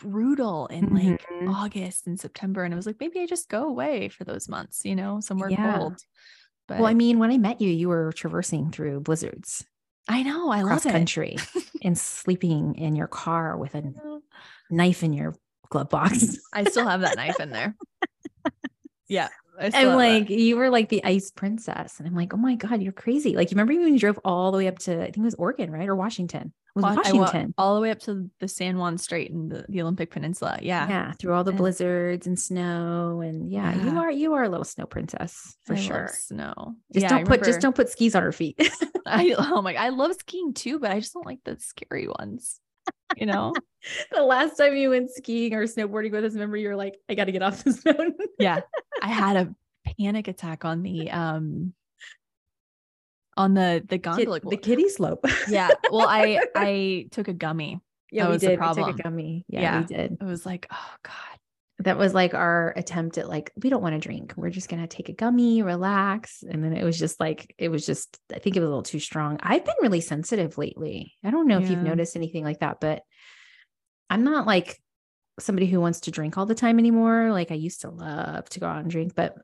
brutal 0.00 0.66
in 0.66 0.92
like 0.92 1.24
Mhm. 1.26 1.48
August 1.48 2.06
and 2.06 2.18
September. 2.18 2.64
And 2.64 2.74
I 2.74 2.76
was 2.76 2.86
like, 2.86 2.98
maybe 3.00 3.20
I 3.20 3.26
just 3.26 3.48
go 3.48 3.64
away 3.64 4.08
for 4.08 4.24
those 4.24 4.48
months, 4.48 4.84
you 4.84 4.96
know, 4.96 5.20
somewhere 5.20 5.50
Yeah. 5.50 5.78
cold. 5.78 5.98
But 6.66 6.78
Well, 6.80 6.88
I 6.88 6.94
mean, 6.94 7.18
when 7.18 7.30
I 7.30 7.38
met 7.38 7.60
you, 7.60 7.70
you 7.70 7.88
were 7.88 8.12
traversing 8.12 8.70
through 8.70 9.00
blizzards. 9.00 9.64
I 10.08 10.22
know. 10.22 10.50
I 10.50 10.62
love 10.62 10.82
country 10.82 11.38
and 11.82 11.96
sleeping 11.96 12.74
in 12.74 12.96
your 12.96 13.06
car 13.06 13.56
with 13.56 13.74
a 13.74 13.82
knife 14.70 15.02
in 15.02 15.12
your 15.12 15.34
glove 15.70 15.90
box. 15.90 16.38
I 16.52 16.64
still 16.64 16.86
have 16.86 17.02
that 17.02 17.16
knife 17.16 17.40
in 17.40 17.50
there. 17.50 17.76
Yeah. 19.06 19.28
I'm 19.60 19.94
like, 19.96 20.28
that. 20.28 20.34
you 20.38 20.56
were 20.56 20.70
like 20.70 20.88
the 20.88 21.04
ice 21.04 21.30
princess. 21.30 21.98
And 21.98 22.08
I'm 22.08 22.14
like, 22.14 22.34
oh 22.34 22.38
my 22.38 22.54
God, 22.56 22.82
you're 22.82 22.92
crazy. 22.92 23.36
Like, 23.36 23.50
you 23.50 23.54
remember 23.56 23.74
when 23.74 23.92
you 23.94 24.00
drove 24.00 24.18
all 24.24 24.50
the 24.52 24.58
way 24.58 24.68
up 24.68 24.78
to, 24.80 24.94
I 25.00 25.04
think 25.04 25.18
it 25.18 25.22
was 25.22 25.34
Oregon, 25.36 25.70
right? 25.70 25.88
Or 25.88 25.94
Washington? 25.96 26.52
It 26.76 26.82
was 26.82 26.96
Washington. 26.96 27.54
all 27.56 27.76
the 27.76 27.80
way 27.80 27.92
up 27.92 28.00
to 28.00 28.28
the 28.40 28.48
San 28.48 28.78
Juan 28.78 28.98
Strait 28.98 29.30
and 29.30 29.48
the, 29.50 29.64
the 29.68 29.80
Olympic 29.82 30.10
Peninsula. 30.10 30.58
Yeah. 30.60 30.88
yeah. 30.88 31.12
Through 31.12 31.34
all 31.34 31.44
the 31.44 31.50
And- 31.52 31.58
blizzards 31.58 32.26
and 32.26 32.38
snow. 32.38 33.20
And 33.20 33.48
yeah, 33.48 33.74
you 33.84 33.96
are, 33.98 34.10
you 34.10 34.32
are 34.34 34.42
a 34.42 34.48
little 34.48 34.64
snow 34.64 34.86
princess 34.86 35.56
for 35.64 35.74
I 35.74 35.76
sure. 35.76 36.10
snow. 36.12 36.74
Just 36.92 37.04
Yeah, 37.04 37.10
don't 37.10 37.28
put, 37.28 37.44
just 37.44 37.60
don't 37.60 37.76
put 37.76 37.90
skis 37.90 38.16
on 38.16 38.24
her 38.24 38.32
feet. 38.32 38.60
I 39.06 39.34
oh 39.38 39.62
my 39.62 39.74
I 39.74 39.90
love 39.90 40.14
skiing 40.14 40.52
too, 40.54 40.78
but 40.80 40.90
I 40.90 40.98
just 40.98 41.12
don't 41.14 41.26
like 41.26 41.40
the 41.44 41.56
scary 41.60 42.08
ones. 42.08 42.58
You 43.16 43.26
know? 43.26 43.52
the 44.12 44.22
last 44.22 44.56
time 44.56 44.76
you 44.76 44.90
went 44.90 45.10
skiing 45.10 45.54
or 45.54 45.64
snowboarding 45.64 46.12
with 46.12 46.24
us, 46.24 46.32
remember 46.34 46.56
you're 46.56 46.76
like, 46.76 46.98
I 47.08 47.14
got 47.14 47.24
to 47.24 47.32
get 47.32 47.42
off 47.42 47.62
this 47.64 47.84
mountain. 47.84 48.16
yeah. 48.38 48.60
I 49.02 49.08
had 49.08 49.36
a 49.36 49.54
panic 49.98 50.28
attack 50.28 50.64
on 50.64 50.82
the 50.82 51.10
um 51.10 51.74
on 53.36 53.54
the 53.54 53.82
the 53.88 53.98
Kid- 53.98 54.02
gondola. 54.02 54.40
the 54.40 54.56
kiddie 54.56 54.88
slope. 54.88 55.24
yeah. 55.48 55.68
Well, 55.90 56.06
I 56.08 56.40
I 56.54 57.08
took 57.10 57.28
a 57.28 57.32
gummy. 57.32 57.80
yeah, 58.12 58.24
that 58.24 58.28
we 58.28 58.32
was 58.34 58.42
the 58.42 58.48
did. 58.48 58.60
We 58.60 58.74
took 58.74 58.88
a 59.00 59.02
gummy. 59.02 59.44
Yeah, 59.48 59.60
Yeah. 59.60 59.80
we 59.80 59.86
did. 59.86 60.12
It 60.20 60.24
was 60.24 60.46
like, 60.46 60.66
oh 60.72 60.94
God. 61.02 61.12
That 61.80 61.98
was 61.98 62.14
like 62.14 62.34
our 62.34 62.72
attempt 62.76 63.18
at 63.18 63.28
like 63.28 63.52
we 63.60 63.68
don't 63.68 63.82
want 63.82 63.94
to 63.94 64.06
drink. 64.06 64.34
We're 64.36 64.50
just 64.50 64.68
going 64.68 64.82
to 64.82 64.88
take 64.88 65.08
a 65.08 65.12
gummy 65.12 65.62
relax. 65.62 66.44
And 66.48 66.62
then 66.62 66.72
it 66.72 66.84
was 66.84 66.98
just 66.98 67.18
like 67.18 67.52
it 67.58 67.68
was 67.68 67.84
just 67.84 68.18
i 68.32 68.38
think 68.38 68.56
it 68.56 68.60
was 68.60 68.66
a 68.66 68.70
little 68.70 68.82
too 68.82 69.00
strong. 69.00 69.38
I've 69.42 69.64
been 69.64 69.74
really 69.82 70.00
sensitive 70.00 70.56
lately. 70.56 71.14
I 71.24 71.30
don't 71.30 71.48
know 71.48 71.58
if 71.58 71.68
you've 71.68 71.82
noticed 71.82 72.16
anything 72.16 72.44
like 72.44 72.60
that 72.60 72.80
but 72.80 73.02
i'm 74.10 74.22
not 74.22 74.46
like 74.46 74.78
somebody 75.40 75.66
who 75.66 75.80
wants 75.80 76.00
to 76.00 76.10
drink 76.10 76.38
all 76.38 76.46
the 76.46 76.54
time 76.54 76.78
anymore. 76.78 77.32
Like 77.32 77.50
i 77.50 77.54
used 77.54 77.80
to 77.80 77.90
love 77.90 78.48
to 78.50 78.60
go 78.60 78.66
out 78.66 78.82
and 78.82 78.90
drink 78.90 79.14
but 79.14 79.34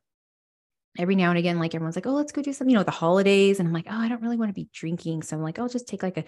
every 0.99 1.17
now 1.17 1.31
and 1.31 1.39
again 1.39 1.59
like 1.59 1.75
everyone's 1.75 1.97
like 1.97 2.07
oh 2.07 2.13
let's 2.13 2.33
go 2.33 2.43
do 2.43 2.53
something 2.53 2.71
you 2.71 2.77
know 2.77 2.83
the 2.83 2.91
holidays 2.91 3.61
and 3.61 3.69
i'm 3.69 3.73
like 3.73 3.87
oh 3.89 3.97
i 3.97 4.09
don't 4.09 4.23
really 4.23 4.37
want 4.37 4.49
to 4.49 4.55
be 4.55 4.69
drinking. 4.73 5.23
So 5.23 5.37
i'm 5.37 5.43
like 5.43 5.59
i'll 5.59 5.69
just 5.69 5.89
take 5.89 6.03
like 6.03 6.19
a 6.19 6.25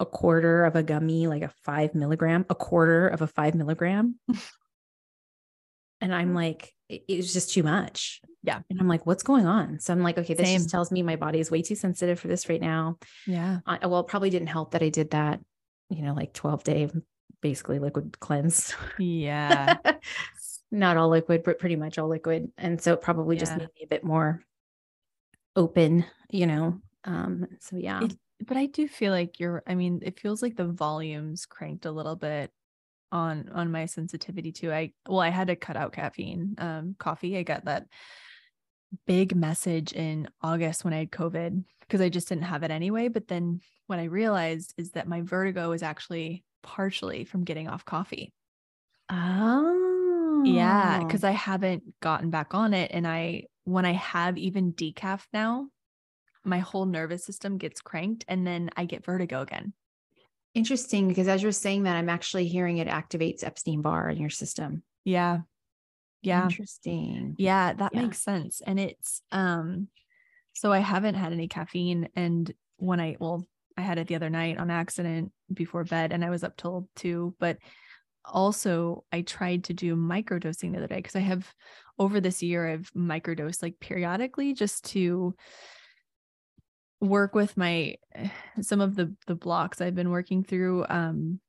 a 0.00 0.06
quarter 0.06 0.64
of 0.64 0.74
a 0.76 0.82
gummy 0.82 1.26
like 1.26 1.42
a 1.42 1.52
five 1.62 1.94
milligram 1.94 2.46
a 2.48 2.54
quarter 2.54 3.06
of 3.06 3.20
a 3.22 3.26
five 3.26 3.54
milligram 3.54 4.18
and 6.02 6.14
I'm 6.14 6.34
like, 6.34 6.74
it, 6.88 7.04
it 7.08 7.16
was 7.16 7.32
just 7.32 7.52
too 7.54 7.62
much. 7.62 8.20
Yeah. 8.42 8.60
And 8.68 8.80
I'm 8.80 8.88
like, 8.88 9.06
what's 9.06 9.22
going 9.22 9.46
on? 9.46 9.78
So 9.78 9.92
I'm 9.92 10.02
like, 10.02 10.18
okay, 10.18 10.34
this 10.34 10.48
Same. 10.48 10.58
just 10.58 10.70
tells 10.70 10.90
me 10.90 11.02
my 11.02 11.16
body 11.16 11.38
is 11.38 11.50
way 11.50 11.62
too 11.62 11.76
sensitive 11.76 12.18
for 12.18 12.28
this 12.28 12.48
right 12.48 12.60
now. 12.60 12.98
Yeah. 13.26 13.60
I, 13.64 13.86
well, 13.86 14.00
it 14.00 14.08
probably 14.08 14.30
didn't 14.30 14.48
help 14.48 14.72
that 14.72 14.82
I 14.82 14.88
did 14.88 15.12
that, 15.12 15.40
you 15.88 16.02
know, 16.02 16.12
like 16.12 16.34
12 16.34 16.64
day, 16.64 16.90
basically 17.40 17.78
liquid 17.78 18.18
cleanse. 18.18 18.74
Yeah. 18.98 19.76
Not 20.72 20.96
all 20.96 21.08
liquid, 21.08 21.44
but 21.44 21.60
pretty 21.60 21.76
much 21.76 21.98
all 21.98 22.08
liquid. 22.08 22.50
And 22.58 22.80
so 22.80 22.94
it 22.94 23.00
probably 23.00 23.36
just 23.36 23.52
made 23.56 23.68
me 23.76 23.84
a 23.84 23.86
bit 23.86 24.02
more 24.02 24.42
open, 25.54 26.04
you 26.30 26.46
know? 26.46 26.80
Um, 27.04 27.46
so 27.60 27.76
yeah. 27.76 28.04
It- 28.04 28.18
but 28.44 28.56
I 28.56 28.66
do 28.66 28.88
feel 28.88 29.12
like 29.12 29.38
you're 29.38 29.62
I 29.68 29.76
mean, 29.76 30.00
it 30.02 30.18
feels 30.18 30.42
like 30.42 30.56
the 30.56 30.66
volumes 30.66 31.46
cranked 31.46 31.86
a 31.86 31.92
little 31.92 32.16
bit 32.16 32.50
on 33.12 33.50
on 33.54 33.70
my 33.70 33.86
sensitivity 33.86 34.50
too. 34.50 34.72
I 34.72 34.92
well, 35.08 35.20
I 35.20 35.28
had 35.28 35.46
to 35.48 35.56
cut 35.56 35.76
out 35.76 35.92
caffeine, 35.92 36.56
um, 36.58 36.96
coffee. 36.98 37.38
I 37.38 37.44
got 37.44 37.66
that 37.66 37.86
big 39.06 39.36
message 39.36 39.92
in 39.92 40.28
August 40.42 40.84
when 40.84 40.92
I 40.92 40.98
had 40.98 41.10
COVID 41.12 41.64
because 41.80 42.00
I 42.00 42.08
just 42.08 42.28
didn't 42.28 42.44
have 42.44 42.62
it 42.62 42.70
anyway. 42.70 43.08
But 43.08 43.28
then 43.28 43.60
what 43.86 43.98
I 43.98 44.04
realized 44.04 44.74
is 44.76 44.92
that 44.92 45.08
my 45.08 45.20
vertigo 45.20 45.70
was 45.70 45.82
actually 45.82 46.44
partially 46.62 47.24
from 47.24 47.44
getting 47.44 47.68
off 47.68 47.84
coffee. 47.84 48.32
oh. 49.10 50.42
Yeah, 50.44 50.98
because 51.04 51.22
I 51.22 51.30
haven't 51.30 51.84
gotten 52.00 52.30
back 52.30 52.54
on 52.54 52.74
it. 52.74 52.90
And 52.92 53.06
I, 53.06 53.44
when 53.64 53.84
I 53.84 53.92
have 53.92 54.36
even 54.38 54.72
decaf 54.72 55.24
now, 55.32 55.68
my 56.44 56.58
whole 56.58 56.86
nervous 56.86 57.24
system 57.24 57.58
gets 57.58 57.80
cranked 57.80 58.24
and 58.26 58.44
then 58.46 58.70
I 58.76 58.84
get 58.84 59.04
vertigo 59.04 59.42
again. 59.42 59.72
Interesting 60.54 61.08
because 61.08 61.28
as 61.28 61.42
you're 61.42 61.52
saying 61.52 61.84
that, 61.84 61.96
I'm 61.96 62.10
actually 62.10 62.46
hearing 62.46 62.78
it 62.78 62.88
activates 62.88 63.42
Epstein 63.42 63.80
Barr 63.80 64.10
in 64.10 64.18
your 64.18 64.30
system. 64.30 64.82
Yeah. 65.04 65.40
Yeah. 66.20 66.44
Interesting. 66.44 67.34
Yeah. 67.38 67.72
That 67.72 67.94
Yeah. 67.94 68.02
makes 68.02 68.18
sense. 68.18 68.60
And 68.60 68.78
it's, 68.78 69.22
um, 69.32 69.88
so 70.52 70.70
I 70.70 70.78
haven't 70.78 71.14
had 71.14 71.32
any 71.32 71.48
caffeine. 71.48 72.08
And 72.14 72.52
when 72.76 73.00
I, 73.00 73.16
well, 73.18 73.46
I 73.76 73.80
had 73.80 73.98
it 73.98 74.08
the 74.08 74.14
other 74.14 74.28
night 74.28 74.58
on 74.58 74.70
accident 74.70 75.32
before 75.52 75.84
bed 75.84 76.12
and 76.12 76.22
I 76.24 76.30
was 76.30 76.44
up 76.44 76.56
till 76.58 76.88
two, 76.94 77.34
but 77.40 77.56
also 78.24 79.04
I 79.10 79.22
tried 79.22 79.64
to 79.64 79.74
do 79.74 79.96
microdosing 79.96 80.72
the 80.72 80.78
other 80.78 80.86
day 80.86 80.96
because 80.96 81.16
I 81.16 81.20
have 81.20 81.52
over 81.98 82.20
this 82.20 82.42
year 82.42 82.68
I've 82.68 82.90
microdosed 82.92 83.62
like 83.62 83.80
periodically 83.80 84.52
just 84.52 84.84
to 84.90 85.34
work 87.02 87.34
with 87.36 87.56
my 87.58 87.96
some 88.62 88.82
of 88.82 88.96
the 88.96 89.16
the 89.28 89.36
blocks 89.36 89.82
I've 89.82 89.96
been 89.96 90.10
working 90.10 90.44
through 90.44 90.86
um 90.90 91.40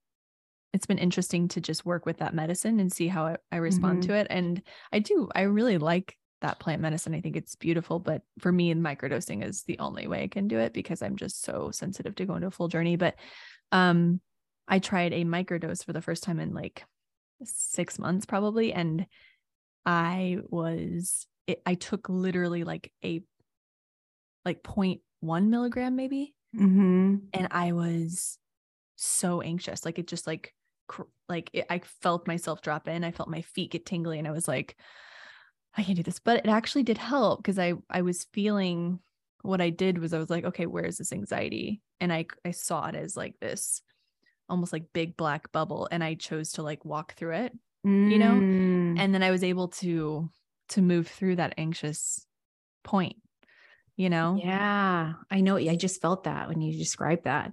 it's 0.73 0.87
been 0.87 0.97
interesting 0.99 1.47
to 1.49 1.61
just 1.61 1.85
work 1.85 2.05
with 2.05 2.17
that 2.17 2.33
medicine 2.33 2.79
and 2.79 2.91
see 2.91 3.07
how 3.07 3.27
I, 3.27 3.37
I 3.51 3.57
respond 3.57 4.01
Mhm. 4.01 4.03
to 4.03 4.15
it. 4.15 4.27
And 4.29 4.61
I 4.91 4.99
do 4.99 5.29
I 5.35 5.43
really 5.43 5.77
like 5.77 6.17
that 6.41 6.59
plant 6.59 6.81
medicine. 6.81 7.13
I 7.15 7.21
think 7.21 7.35
it's 7.37 7.55
beautiful 7.55 7.99
but 7.99 8.23
for 8.39 8.51
me 8.51 8.73
microdosing 8.75 9.43
is 9.45 9.63
the 9.63 9.79
only 9.79 10.07
way 10.07 10.23
I 10.23 10.27
can 10.27 10.47
do 10.47 10.59
it 10.59 10.73
because 10.73 11.01
I'm 11.01 11.15
just 11.17 11.43
so 11.43 11.71
sensitive 11.71 12.15
to 12.15 12.25
going 12.25 12.41
to 12.41 12.47
a 12.47 12.51
full 12.51 12.69
journey. 12.69 12.95
But 12.97 13.15
um 13.71 14.21
I 14.67 14.79
tried 14.79 15.13
a 15.13 15.25
microdose 15.25 15.85
for 15.85 15.93
the 15.93 16.01
first 16.01 16.23
time 16.23 16.39
in 16.39 16.53
like 16.53 16.85
6 17.43 17.99
months 17.99 18.25
probably 18.25 18.73
and 18.73 19.07
I 19.85 20.39
was 20.49 21.27
it, 21.47 21.61
I 21.65 21.75
took 21.75 22.09
literally 22.09 22.63
like 22.63 22.93
a 23.03 23.21
like 24.45 24.63
0.1 25.23 25.47
milligram 25.47 25.95
maybe 25.95 26.33
Mm-hmm. 26.55 27.15
and 27.33 27.47
I 27.49 27.71
was 27.71 28.37
so 28.95 29.41
anxious. 29.41 29.85
Like 29.85 29.97
it 29.97 30.05
just 30.07 30.27
like 30.27 30.53
cr- 30.87 31.09
like 31.27 31.49
it, 31.51 31.65
I 31.69 31.79
felt 31.79 32.27
myself 32.27 32.61
drop 32.61 32.87
in. 32.87 33.03
I 33.03 33.09
felt 33.11 33.27
my 33.27 33.41
feet 33.41 33.71
get 33.71 33.87
tingly, 33.87 34.19
and 34.19 34.27
I 34.27 34.31
was 34.31 34.47
like, 34.47 34.75
I 35.75 35.81
can't 35.81 35.97
do 35.97 36.03
this. 36.03 36.19
But 36.19 36.45
it 36.45 36.49
actually 36.49 36.83
did 36.83 36.99
help 36.99 37.39
because 37.41 37.57
I 37.57 37.73
I 37.89 38.03
was 38.03 38.27
feeling 38.33 38.99
what 39.41 39.61
I 39.61 39.71
did 39.71 39.97
was 39.97 40.13
I 40.13 40.19
was 40.19 40.29
like, 40.29 40.45
okay, 40.45 40.67
where 40.67 40.85
is 40.85 40.97
this 40.99 41.11
anxiety? 41.11 41.81
And 41.99 42.13
I 42.13 42.27
I 42.45 42.51
saw 42.51 42.85
it 42.87 42.95
as 42.95 43.17
like 43.17 43.39
this 43.39 43.81
almost 44.47 44.73
like 44.73 44.93
big 44.93 45.17
black 45.17 45.51
bubble, 45.51 45.87
and 45.91 46.03
I 46.03 46.13
chose 46.13 46.51
to 46.53 46.61
like 46.61 46.85
walk 46.85 47.15
through 47.15 47.33
it, 47.33 47.53
You 47.83 48.19
know, 48.19 48.33
and 48.33 48.99
and 48.99 49.13
then 49.13 49.23
I 49.23 49.31
was 49.31 49.43
able 49.43 49.69
to 49.69 50.29
to 50.69 50.81
move 50.83 51.07
through 51.07 51.37
that 51.37 51.55
anxious 51.57 52.27
point. 52.83 53.15
You 53.95 54.09
know, 54.09 54.39
yeah, 54.41 55.13
I 55.29 55.41
know. 55.41 55.57
I 55.57 55.75
just 55.75 56.01
felt 56.01 56.23
that 56.23 56.49
when 56.49 56.61
you 56.61 56.77
described 56.77 57.25
that. 57.25 57.51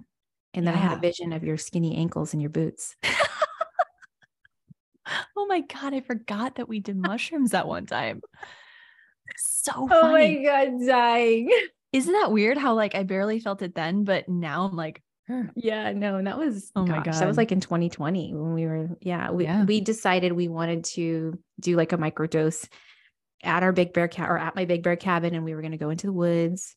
And 0.53 0.67
then 0.67 0.73
I 0.73 0.77
had 0.77 0.97
a 0.97 0.99
vision 1.01 1.31
of 1.33 1.43
your 1.43 1.57
skinny 1.57 1.95
ankles 1.95 2.33
and 2.33 2.41
your 2.41 2.51
boots. 2.51 2.95
Oh 5.35 5.45
my 5.47 5.61
god, 5.61 5.93
I 5.93 6.01
forgot 6.01 6.55
that 6.55 6.69
we 6.69 6.79
did 6.79 6.95
mushrooms 6.95 7.51
that 7.51 7.67
one 7.67 7.85
time. 7.85 8.21
So 9.35 9.87
funny. 9.87 9.89
Oh 9.89 10.11
my 10.11 10.43
God, 10.43 10.85
dying. 10.85 11.49
Isn't 11.91 12.13
that 12.13 12.31
weird 12.31 12.57
how 12.57 12.75
like 12.75 12.95
I 12.95 13.03
barely 13.03 13.39
felt 13.39 13.61
it 13.61 13.75
then, 13.75 14.03
but 14.03 14.29
now 14.29 14.65
I'm 14.65 14.75
like. 14.75 15.01
Yeah, 15.55 15.93
no, 15.93 16.17
and 16.17 16.27
that 16.27 16.37
was 16.37 16.71
Oh 16.75 16.85
my 16.85 17.01
gosh, 17.01 17.19
that 17.19 17.27
was 17.27 17.37
like 17.37 17.51
in 17.53 17.61
2020 17.61 18.33
when 18.33 18.53
we 18.53 18.65
were, 18.65 18.89
yeah, 19.01 19.31
we 19.31 19.45
Yeah. 19.45 19.63
we 19.63 19.79
decided 19.79 20.33
we 20.33 20.49
wanted 20.49 20.83
to 20.85 21.39
do 21.59 21.77
like 21.77 21.93
a 21.93 21.97
microdose 21.97 22.67
at 23.43 23.63
our 23.63 23.71
big 23.71 23.93
bear 23.93 24.07
cat 24.07 24.29
or 24.29 24.37
at 24.37 24.55
my 24.55 24.65
big 24.65 24.83
bear 24.83 24.95
cabin, 24.95 25.33
and 25.35 25.45
we 25.45 25.55
were 25.55 25.61
going 25.61 25.71
to 25.71 25.77
go 25.77 25.89
into 25.89 26.07
the 26.07 26.13
woods. 26.13 26.75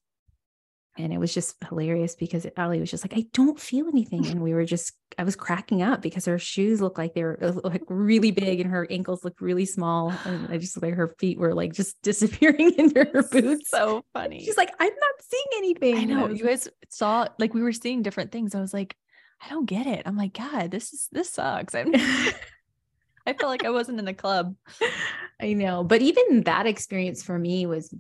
And 0.97 1.13
it 1.13 1.19
was 1.19 1.35
just 1.35 1.57
hilarious 1.69 2.15
because 2.15 2.47
Ali 2.57 2.79
was 2.79 2.89
just 2.89 3.03
like, 3.03 3.19
I 3.19 3.27
don't 3.33 3.59
feel 3.59 3.89
anything. 3.89 4.29
And 4.29 4.41
we 4.41 4.55
were 4.55 4.65
just, 4.65 4.93
I 5.19 5.25
was 5.25 5.35
cracking 5.35 5.83
up 5.83 6.01
because 6.01 6.25
her 6.27 6.39
shoes 6.39 6.81
looked 6.81 6.99
like 6.99 7.15
they 7.15 7.25
were 7.25 7.37
like 7.65 7.83
really 7.89 8.31
big 8.31 8.61
and 8.61 8.71
her 8.71 8.87
ankles 8.89 9.25
looked 9.25 9.41
really 9.41 9.65
small. 9.65 10.15
And 10.25 10.47
I 10.53 10.59
just 10.59 10.81
like 10.81 10.95
her 10.95 11.17
feet 11.19 11.37
were 11.37 11.53
like 11.53 11.73
just 11.73 12.01
disappearing 12.03 12.75
into 12.79 13.05
her 13.13 13.25
boots. 13.25 13.71
so 13.71 14.05
funny. 14.13 14.45
She's 14.45 14.57
like, 14.57 14.73
I'm 14.79 14.87
not 14.87 15.15
seeing 15.21 15.45
anything. 15.57 15.97
I 15.97 16.05
know 16.05 16.29
you 16.29 16.45
guys 16.45 16.69
saw 16.91 17.27
like 17.41 17.55
we 17.55 17.63
were 17.63 17.73
seeing 17.73 18.03
different 18.03 18.31
things. 18.31 18.55
I 18.55 18.61
was 18.61 18.73
like, 18.73 18.95
I 19.45 19.49
don't 19.49 19.67
get 19.67 19.89
it. 19.89 20.03
I'm 20.07 20.17
like, 20.17 20.33
God, 20.33 20.71
this 20.71 20.93
is 20.93 21.09
this 21.11 21.31
sucks. 21.31 21.75
I'm 21.75 21.93
I 23.27 23.33
felt 23.33 23.51
like 23.51 23.65
I 23.65 23.71
wasn't 23.71 23.99
in 23.99 24.05
the 24.05 24.15
club. 24.15 24.55
I 25.41 25.53
know, 25.55 25.83
but 25.85 26.03
even 26.03 26.43
that 26.45 26.67
experience 26.67 27.23
for 27.23 27.39
me 27.39 27.67
was 27.67 27.93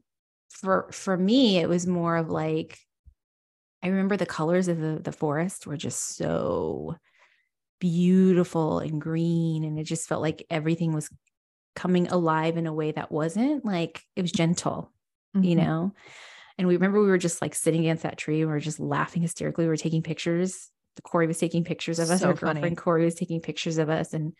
for 0.50 0.88
for 0.92 1.16
me 1.16 1.58
it 1.58 1.68
was 1.68 1.86
more 1.86 2.16
of 2.16 2.30
like 2.30 2.78
I 3.82 3.88
remember 3.88 4.16
the 4.16 4.26
colors 4.26 4.68
of 4.68 4.78
the 4.78 5.00
the 5.02 5.12
forest 5.12 5.66
were 5.66 5.76
just 5.76 6.16
so 6.16 6.96
beautiful 7.80 8.78
and 8.78 9.00
green 9.00 9.64
and 9.64 9.78
it 9.78 9.84
just 9.84 10.08
felt 10.08 10.22
like 10.22 10.46
everything 10.48 10.92
was 10.92 11.10
coming 11.74 12.08
alive 12.08 12.56
in 12.56 12.66
a 12.66 12.72
way 12.72 12.92
that 12.92 13.10
wasn't 13.10 13.64
like 13.64 14.02
it 14.16 14.22
was 14.22 14.32
gentle, 14.32 14.92
you 15.34 15.56
Mhm. 15.56 15.64
know. 15.64 15.92
And 16.56 16.68
we 16.68 16.74
remember 16.74 17.00
we 17.00 17.08
were 17.08 17.18
just 17.18 17.42
like 17.42 17.54
sitting 17.54 17.80
against 17.80 18.04
that 18.04 18.16
tree 18.16 18.40
and 18.40 18.48
we 18.48 18.54
were 18.54 18.60
just 18.60 18.78
laughing 18.78 19.22
hysterically. 19.22 19.64
We 19.64 19.68
were 19.68 19.76
taking 19.76 20.02
pictures. 20.02 20.70
Corey 21.02 21.26
was 21.26 21.38
taking 21.38 21.64
pictures 21.64 21.98
of 21.98 22.08
us. 22.10 22.20
So 22.20 22.28
Our 22.28 22.36
funny. 22.36 22.54
girlfriend 22.54 22.76
Corey 22.78 23.04
was 23.04 23.16
taking 23.16 23.40
pictures 23.40 23.78
of 23.78 23.90
us. 23.90 24.14
And 24.14 24.34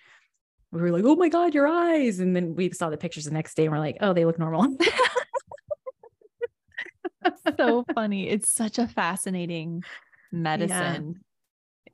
we 0.75 0.83
were 0.83 0.90
like, 0.90 1.04
oh 1.04 1.16
my 1.16 1.28
God, 1.28 1.54
your 1.54 1.69
eyes. 1.69 2.19
And 2.19 2.35
then 2.35 2.54
we 2.54 2.71
saw 2.73 2.90
the 2.90 2.97
pictures 2.97 3.25
the 3.25 3.31
next 3.31 3.54
day 3.54 3.64
and 3.64 3.73
we're 3.73 3.78
like, 3.78 3.99
oh, 4.00 4.12
they 4.12 4.25
look 4.25 4.38
normal. 4.38 4.76
so 7.59 7.85
funny. 7.95 8.28
It's 8.28 8.50
such 8.50 8.78
a 8.78 8.88
fascinating 8.88 9.85
medicine. 10.33 11.21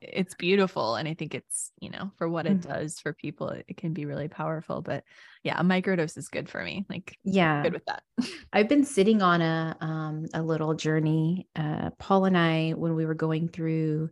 It's 0.01 0.35
beautiful. 0.35 0.97
And 0.97 1.07
I 1.07 1.15
think 1.15 1.35
it's, 1.35 1.73
you 1.79 1.91
know, 1.91 2.11
for 2.17 2.29
what 2.29 2.47
it 2.47 2.61
Mhm. 2.61 2.69
does 2.69 3.01
for 3.01 3.13
people, 3.13 3.51
it, 3.51 3.67
it 3.69 3.77
can 3.77 3.93
be 3.93 4.07
really 4.07 4.29
powerful. 4.29 4.81
But 4.81 5.05
yeah, 5.45 5.61
a 5.61 5.63
microdose 5.63 6.17
is 6.17 6.29
good 6.29 6.49
for 6.49 6.65
me. 6.65 6.87
Like, 6.89 7.19
yeah. 7.23 7.63
good 7.63 7.75
with 7.75 7.85
that. 7.85 8.03
I've 8.53 8.69
been 8.69 8.85
sitting 8.85 9.21
on 9.21 9.43
a 9.43 9.77
um 9.81 10.27
a 10.33 10.43
little 10.43 10.75
journey. 10.75 11.49
Uh 11.55 11.91
Paul 11.99 12.25
and 12.25 12.39
I, 12.39 12.71
when 12.71 12.95
we 12.95 13.05
were 13.05 13.15
going 13.15 13.49
through 13.49 14.11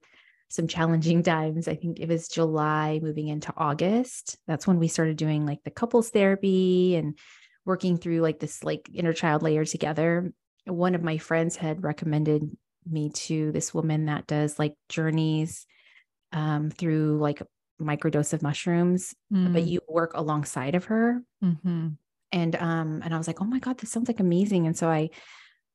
some 0.49 0.67
challenging 0.67 1.23
times, 1.23 1.69
I 1.69 1.75
think 1.75 2.01
it 2.01 2.09
was 2.09 2.29
July 2.29 3.01
moving 3.03 3.29
into 3.29 3.53
August. 3.57 4.37
That's 4.47 4.67
when 4.67 4.79
we 4.79 4.89
started 4.89 5.17
doing 5.17 5.45
like 5.47 5.63
the 5.65 5.71
couples 5.71 6.11
therapy 6.11 6.97
and 6.97 7.19
working 7.67 7.99
through 7.99 8.21
like 8.21 8.39
this 8.41 8.65
like 8.65 8.89
inner 8.95 9.13
child 9.13 9.43
layer 9.43 9.65
together. 9.65 10.33
One 10.65 10.95
of 10.95 11.03
my 11.03 11.19
friends 11.19 11.57
had 11.57 11.85
recommended 11.85 12.51
me 12.91 13.11
to 13.11 13.53
this 13.53 13.75
woman 13.75 14.07
that 14.07 14.27
does 14.27 14.59
like 14.59 14.75
journeys 14.89 15.67
um 16.33 16.71
through 16.71 17.19
like 17.19 17.43
microdose 17.81 18.33
of 18.33 18.43
mushrooms, 18.43 19.15
but 19.53 19.63
you 19.65 19.81
work 19.89 20.13
alongside 20.15 20.75
of 20.75 20.87
her 20.87 21.23
Mm-hmm. 21.45 21.89
and 22.33 22.57
um 22.57 23.01
and 23.05 23.15
i 23.15 23.19
was 23.19 23.27
like 23.27 23.41
oh 23.41 23.45
my 23.45 23.59
god 23.61 23.79
this 23.79 23.91
sounds 23.91 24.09
like 24.09 24.19
amazing 24.21 24.67
and 24.67 24.77
so 24.77 24.89
i 24.89 25.11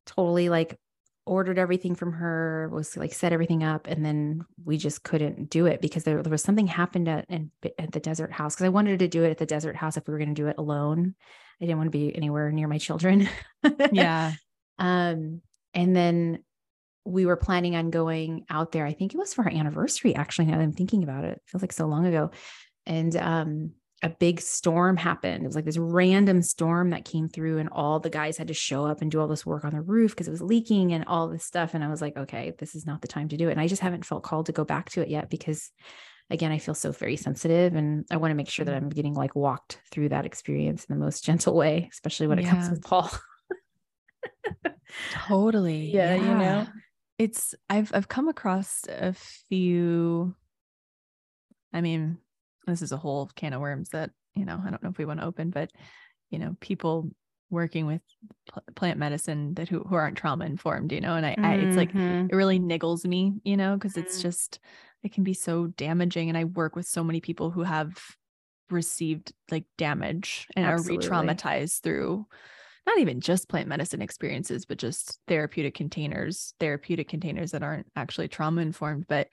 totally 0.05 0.49
like 0.49 0.77
ordered 1.25 1.57
everything 1.57 1.95
from 1.95 2.11
her 2.11 2.69
was 2.71 2.97
like 2.97 3.13
set 3.13 3.31
everything 3.31 3.63
up 3.63 3.87
and 3.87 4.05
then 4.05 4.43
we 4.65 4.77
just 4.77 5.03
couldn't 5.03 5.49
do 5.49 5.65
it 5.65 5.79
because 5.79 6.03
there, 6.03 6.21
there 6.21 6.31
was 6.31 6.43
something 6.43 6.67
happened 6.67 7.07
at 7.07 7.25
in, 7.29 7.49
at 7.79 7.91
the 7.93 7.99
desert 7.99 8.31
house 8.31 8.55
because 8.55 8.65
i 8.65 8.69
wanted 8.69 8.99
to 8.99 9.07
do 9.07 9.23
it 9.23 9.31
at 9.31 9.37
the 9.37 9.45
desert 9.45 9.75
house 9.75 9.95
if 9.95 10.05
we 10.05 10.11
were 10.11 10.17
going 10.17 10.33
to 10.33 10.41
do 10.41 10.47
it 10.47 10.55
alone. 10.57 11.15
I 11.61 11.65
didn't 11.65 11.77
want 11.77 11.87
to 11.87 11.97
be 11.97 12.13
anywhere 12.13 12.51
near 12.51 12.67
my 12.67 12.77
children. 12.77 13.29
Yeah. 13.91 14.33
um 14.79 15.41
and 15.73 15.95
then 15.95 16.43
we 17.05 17.25
were 17.25 17.35
planning 17.35 17.75
on 17.75 17.89
going 17.89 18.45
out 18.49 18.71
there. 18.71 18.85
I 18.85 18.93
think 18.93 19.13
it 19.13 19.17
was 19.17 19.33
for 19.33 19.43
our 19.43 19.51
anniversary 19.51 20.15
actually 20.15 20.45
now 20.45 20.57
that 20.57 20.63
i'm 20.63 20.73
thinking 20.73 21.03
about 21.03 21.23
it, 21.23 21.37
it 21.37 21.41
feels 21.45 21.61
like 21.61 21.73
so 21.73 21.85
long 21.85 22.05
ago. 22.05 22.31
And 22.85 23.15
um 23.15 23.71
a 24.03 24.09
big 24.09 24.41
storm 24.41 24.97
happened. 24.97 25.43
It 25.43 25.47
was 25.47 25.55
like 25.55 25.63
this 25.63 25.77
random 25.77 26.41
storm 26.41 26.89
that 26.89 27.05
came 27.05 27.29
through, 27.29 27.57
and 27.57 27.69
all 27.69 27.99
the 28.01 28.09
guys 28.09 28.37
had 28.37 28.49
to 28.49 28.53
show 28.53 28.85
up 28.85 29.01
and 29.01 29.09
do 29.09 29.19
all 29.19 29.29
this 29.29 29.45
work 29.45 29.63
on 29.63 29.71
the 29.71 29.81
roof 29.81 30.11
because 30.11 30.27
it 30.27 30.31
was 30.31 30.41
leaking 30.41 30.91
and 30.91 31.05
all 31.05 31.29
this 31.29 31.45
stuff. 31.45 31.73
And 31.73 31.83
I 31.83 31.87
was 31.87 32.01
like, 32.01 32.17
okay, 32.17 32.53
this 32.59 32.75
is 32.75 32.85
not 32.85 33.01
the 33.01 33.07
time 33.07 33.29
to 33.29 33.37
do 33.37 33.47
it. 33.47 33.53
And 33.53 33.61
I 33.61 33.67
just 33.67 33.81
haven't 33.81 34.05
felt 34.05 34.23
called 34.23 34.47
to 34.47 34.51
go 34.51 34.65
back 34.65 34.89
to 34.91 35.01
it 35.01 35.07
yet 35.07 35.29
because, 35.29 35.71
again, 36.29 36.51
I 36.51 36.57
feel 36.57 36.75
so 36.75 36.91
very 36.91 37.15
sensitive 37.15 37.75
and 37.75 38.05
I 38.11 38.17
want 38.17 38.31
to 38.31 38.35
make 38.35 38.49
sure 38.49 38.65
that 38.65 38.75
mm-hmm. 38.75 38.85
I'm 38.85 38.89
getting 38.89 39.13
like 39.13 39.35
walked 39.35 39.79
through 39.89 40.09
that 40.09 40.25
experience 40.25 40.83
in 40.83 40.93
the 40.93 41.03
most 41.03 41.23
gentle 41.23 41.55
way, 41.55 41.87
especially 41.91 42.27
when 42.27 42.39
it 42.39 42.45
comes 42.45 42.69
with 42.69 42.83
Paul. 42.83 43.09
Totally. 45.11 45.91
Yeah, 45.91 46.15
you 46.15 46.35
know? 46.35 46.67
It's 47.17 47.55
I've 47.69 47.91
I've 47.93 48.09
come 48.09 48.27
across 48.27 48.81
a 48.89 49.13
few 49.13 50.35
I 51.73 51.81
mean, 51.81 52.19
this 52.65 52.81
is 52.81 52.91
a 52.91 52.97
whole 52.97 53.27
can 53.35 53.53
of 53.53 53.61
worms 53.61 53.89
that, 53.89 54.11
you 54.35 54.45
know, 54.45 54.61
I 54.65 54.69
don't 54.69 54.83
know 54.83 54.89
if 54.89 54.97
we 54.97 55.05
want 55.05 55.19
to 55.19 55.25
open, 55.25 55.49
but 55.49 55.71
you 56.29 56.39
know, 56.39 56.55
people 56.61 57.09
working 57.49 57.85
with 57.85 58.01
pl- 58.49 58.63
plant 58.75 58.97
medicine 58.99 59.53
that 59.55 59.69
who, 59.69 59.81
who 59.81 59.95
aren't 59.95 60.17
trauma 60.17 60.45
informed, 60.45 60.91
you 60.91 61.01
know, 61.01 61.15
and 61.15 61.25
I, 61.25 61.37
I 61.43 61.53
it's 61.55 61.77
like 61.77 61.93
Mhm. 61.93 62.29
it 62.29 62.35
really 62.35 62.59
niggles 62.59 63.05
me, 63.05 63.33
you 63.43 63.57
know, 63.57 63.75
because 63.75 63.97
it's 63.97 64.17
Mm. 64.17 64.21
just 64.21 64.59
it 65.03 65.13
can 65.13 65.23
be 65.23 65.33
so 65.33 65.67
damaging. 65.67 66.29
And 66.29 66.37
I 66.37 66.45
work 66.45 66.75
with 66.75 66.87
so 66.87 67.03
many 67.03 67.21
people 67.21 67.51
who 67.51 67.63
have 67.63 67.99
received 68.69 69.33
like 69.51 69.65
damage 69.77 70.47
and 70.55 70.65
Absolutely. 70.65 70.73
are 70.73 70.81
re-traumatized 70.81 71.81
through 71.81 72.25
not 72.85 72.99
even 72.99 73.21
just 73.21 73.49
plant 73.49 73.67
medicine 73.69 74.01
experiences, 74.01 74.65
but 74.65 74.77
just 74.77 75.19
therapeutic 75.27 75.75
containers, 75.75 76.53
therapeutic 76.59 77.07
containers 77.09 77.51
that 77.51 77.63
aren't 77.63 77.87
actually 77.95 78.27
trauma 78.27 78.61
informed. 78.61 79.05
But 79.07 79.29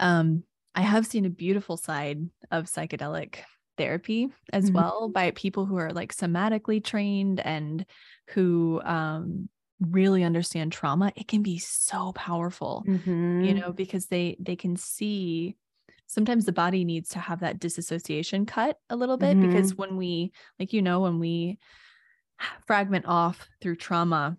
um, 0.00 0.44
I 0.76 0.82
have 0.82 1.06
seen 1.06 1.24
a 1.24 1.30
beautiful 1.30 1.78
side 1.78 2.28
of 2.50 2.66
psychedelic 2.66 3.38
therapy 3.78 4.28
as 4.52 4.70
Mhm. 4.70 4.74
well 4.74 5.08
by 5.08 5.30
people 5.32 5.64
who 5.66 5.76
are 5.76 5.92
like 5.92 6.14
somatically 6.14 6.84
trained 6.84 7.40
and 7.40 7.86
who 8.28 8.80
um, 8.84 9.48
really 9.80 10.22
understand 10.22 10.72
trauma. 10.72 11.12
It 11.16 11.28
can 11.28 11.42
be 11.42 11.58
so 11.58 12.12
powerful 12.12 12.86
you 13.40 13.54
Mhm. 13.54 13.62
know 13.62 13.72
because 13.72 14.08
they 14.08 14.36
they 14.40 14.56
can 14.56 14.76
see 14.76 15.56
sometimes 16.08 16.46
the 16.46 16.52
body 16.52 16.84
needs 16.84 17.08
to 17.10 17.20
have 17.20 17.40
that 17.40 17.60
disassociation 17.60 18.46
cut 18.46 18.80
a 18.90 18.96
little 18.96 19.18
bit 19.18 19.40
because 19.40 19.78
when 19.78 19.96
we 19.96 20.32
like 20.58 20.72
you 20.74 20.82
know 20.82 21.00
when 21.02 21.20
we 21.20 21.58
fragment 22.66 23.04
off 23.06 23.48
through 23.60 23.76
trauma 23.76 24.36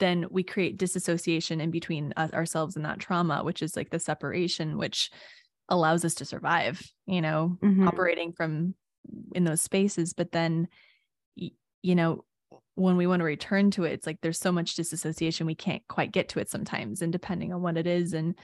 then 0.00 0.26
we 0.30 0.42
create 0.44 0.78
disassociation 0.78 1.60
in 1.60 1.70
between 1.70 2.12
us, 2.16 2.32
ourselves 2.32 2.76
and 2.76 2.84
that 2.84 3.00
trauma 3.00 3.44
which 3.44 3.62
is 3.62 3.76
like 3.76 3.90
the 3.90 3.98
separation 4.00 4.78
which 4.78 5.10
allows 5.68 6.04
us 6.04 6.14
to 6.14 6.24
survive 6.24 6.82
you 7.06 7.20
know 7.20 7.58
Mhm. 7.62 7.86
operating 7.88 8.32
from 8.32 8.74
in 9.34 9.44
those 9.44 9.60
spaces 9.60 10.12
but 10.14 10.32
then 10.32 10.68
you 11.36 11.94
know 11.94 12.24
when 12.74 12.96
we 12.96 13.06
want 13.06 13.20
to 13.20 13.24
return 13.24 13.70
to 13.70 13.84
it 13.84 13.92
it's 13.92 14.06
like 14.06 14.18
there's 14.20 14.38
so 14.38 14.52
much 14.52 14.74
disassociation 14.74 15.46
we 15.46 15.54
can't 15.54 15.82
quite 15.88 16.12
get 16.12 16.28
to 16.28 16.38
it 16.38 16.50
sometimes 16.50 17.02
and 17.02 17.12
depending 17.12 17.52
on 17.52 17.62
what 17.62 17.76
it 17.76 17.86
is 17.86 18.12
and 18.14 18.38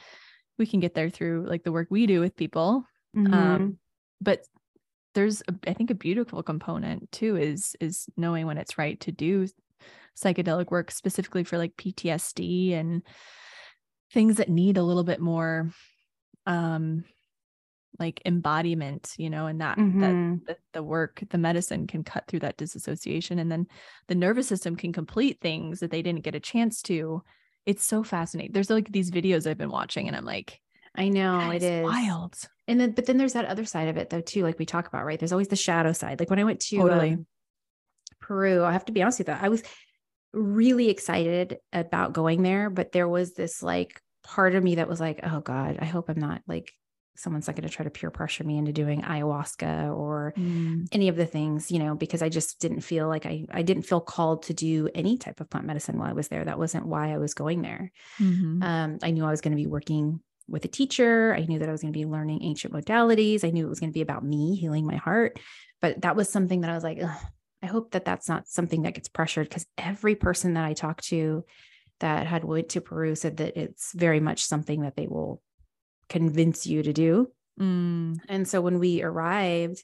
we 0.59 0.67
can 0.67 0.81
get 0.81 0.95
there 0.95 1.11
through 1.11 1.47
like 1.49 1.65
the 1.65 1.73
work 1.73 1.89
we 1.91 2.07
do 2.07 2.21
with 2.21 2.37
people 2.37 2.85
Mhm. 3.17 3.33
um 3.33 3.79
but 4.21 4.41
there's 5.15 5.43
a, 5.49 5.55
i 5.67 5.73
think 5.73 5.91
a 5.91 5.95
beautiful 5.95 6.43
component 6.43 7.11
too 7.13 7.37
is 7.37 7.77
is 7.81 8.07
knowing 8.17 8.47
when 8.47 8.59
it's 8.59 8.79
right 8.79 9.01
to 9.01 9.13
do 9.13 9.47
psychedelic 10.17 10.71
work 10.71 10.91
specifically 10.91 11.45
for 11.45 11.59
like 11.59 11.77
ptsd 11.77 12.73
and 12.73 13.03
things 14.13 14.37
that 14.37 14.49
need 14.49 14.77
a 14.77 14.83
little 14.83 15.05
bit 15.05 15.21
more 15.21 15.71
um 16.47 17.05
like 17.99 18.21
embodiment 18.25 19.15
you 19.19 19.31
know 19.31 19.47
and 19.47 19.61
that 19.61 19.79
that 19.99 20.19
Mhm. 20.19 20.41
the, 20.47 20.57
the 20.73 20.83
work 20.83 21.23
the 21.31 21.39
medicine 21.39 21.87
can 21.87 22.03
cut 22.05 22.25
through 22.27 22.41
that 22.41 22.57
disassociation 22.57 23.39
and 23.39 23.51
then 23.51 23.67
the 24.09 24.15
nervous 24.15 24.49
system 24.49 24.77
can 24.77 24.93
complete 24.93 25.41
things 25.41 25.81
that 25.81 25.91
they 25.91 26.03
didn't 26.03 26.25
get 26.25 26.35
a 26.35 26.41
chance 26.41 26.83
to 26.83 27.23
it's 27.67 27.85
so 27.85 28.03
fascinating 28.03 28.53
there's 28.53 28.71
like 28.71 28.91
these 28.93 29.11
videos 29.11 29.49
i've 29.49 29.59
been 29.59 29.71
watching 29.71 30.07
and 30.09 30.17
i'm 30.17 30.25
like 30.25 30.61
I 30.97 31.09
know 31.09 31.51
it 31.51 31.63
is 31.63 31.65
is 31.65 31.83
wild 31.83 32.49
And 32.69 32.81
then, 32.81 32.93
but 32.93 33.07
then 33.07 33.17
there's 33.17 33.33
that 33.33 33.47
other 33.47 33.65
side 33.65 33.89
of 33.89 33.97
it 33.97 34.11
though, 34.11 34.21
too, 34.21 34.43
like 34.43 34.59
we 34.59 34.65
talk 34.65 34.87
about, 34.87 35.05
right? 35.05 35.19
There's 35.19 35.33
always 35.33 35.49
the 35.49 35.57
shadow 35.57 35.93
side. 35.93 36.21
Like 36.21 36.31
when 36.31 36.39
I 36.39 36.45
went 36.45 36.61
to 36.61 36.79
Totally. 36.79 37.11
um, 37.15 37.27
Peru, 38.21 38.63
I 38.65 38.73
have 38.73 38.85
to 38.87 38.93
be 38.93 39.03
honest 39.03 39.19
with 39.19 39.29
you, 39.29 39.35
I 39.35 39.49
was 39.49 39.63
really 40.33 40.89
excited 40.89 41.59
about 41.73 42.13
going 42.13 42.43
there, 42.43 42.71
but 42.71 42.93
there 42.93 43.09
was 43.09 43.35
this 43.35 43.63
like 43.63 44.01
part 44.23 44.55
of 44.55 44.63
me 44.65 44.77
that 44.77 44.89
was 44.89 45.01
like, 45.01 45.21
oh 45.23 45.41
God, 45.41 45.79
I 45.81 45.85
hope 45.85 46.09
I'm 46.09 46.21
not 46.21 46.43
like 46.47 46.73
someone's 47.17 47.47
not 47.47 47.57
going 47.57 47.69
to 47.69 47.75
try 47.75 47.85
to 47.85 47.91
peer 47.91 48.11
pressure 48.11 48.45
me 48.45 48.59
into 48.59 48.73
doing 48.73 49.03
ayahuasca 49.03 49.97
or 49.97 50.35
Mm, 50.37 50.87
any 50.93 51.09
of 51.09 51.17
the 51.17 51.27
things, 51.27 51.71
you 51.71 51.79
know, 51.79 51.95
because 51.95 52.23
I 52.23 52.29
just 52.29 52.61
didn't 52.61 52.81
feel 52.81 53.09
like 53.09 53.27
I 53.27 53.47
I 53.51 53.63
didn't 53.63 53.85
feel 53.85 54.01
called 54.01 54.45
to 54.45 54.55
do 54.55 54.89
any 54.95 55.17
type 55.19 55.41
of 55.41 55.49
plant 55.51 55.67
medicine 55.67 55.99
while 55.99 56.11
I 56.11 56.15
was 56.15 56.29
there. 56.29 56.45
That 56.45 56.59
wasn't 56.59 56.87
why 56.87 57.13
I 57.13 57.19
was 57.19 57.35
going 57.35 57.63
there. 57.63 57.93
mhm. 58.21 58.63
Um, 58.63 58.99
I 59.03 59.11
knew 59.11 59.25
I 59.25 59.31
was 59.31 59.41
going 59.41 59.57
to 59.57 59.63
be 59.63 59.67
working 59.67 60.21
with 60.49 60.65
a 60.65 60.69
teacher. 60.69 61.35
I 61.35 61.41
knew 61.47 61.59
that 61.61 61.69
I 61.69 61.73
was 61.73 61.83
going 61.83 61.93
to 61.93 61.99
be 61.99 62.05
learning 62.05 62.43
ancient 62.43 62.75
modalities. 62.75 63.45
I 63.45 63.51
knew 63.51 63.65
it 63.67 63.71
was 63.71 63.81
going 63.81 63.91
to 63.91 63.95
be 63.95 64.03
about 64.03 64.25
me 64.25 64.57
healing 64.57 64.87
my 64.87 64.97
heart. 64.97 65.39
But 65.81 66.03
that 66.03 66.17
was 66.17 66.29
something 66.29 66.63
that 66.63 66.71
I 66.71 66.75
was 66.75 66.85
like, 66.85 67.01
I 67.63 67.67
hope 67.67 67.93
that 67.93 68.05
that's 68.05 68.29
not 68.29 68.47
something 68.47 68.83
that 68.83 68.95
gets 68.95 69.09
pressured 69.09 69.49
because 69.49 69.67
every 69.79 70.15
person 70.15 70.55
that 70.55 70.65
I 70.65 70.75
talked 70.75 71.05
to 71.09 71.45
that 72.01 72.27
had 72.27 72.45
went 72.45 72.71
to 72.71 72.81
Peru 72.83 73.15
said 73.15 73.39
that 73.39 73.57
it's 73.57 73.93
very 73.95 74.21
much 74.21 74.45
something 74.45 74.83
that 74.83 74.97
they 74.97 75.07
will 75.07 75.41
convince 76.09 76.67
you 76.67 76.83
to 76.83 76.93
do. 76.93 77.31
Mm, 77.61 78.19
And 78.29 78.49
so 78.49 78.61
when 78.61 78.79
we 78.79 79.03
arrived, 79.03 79.83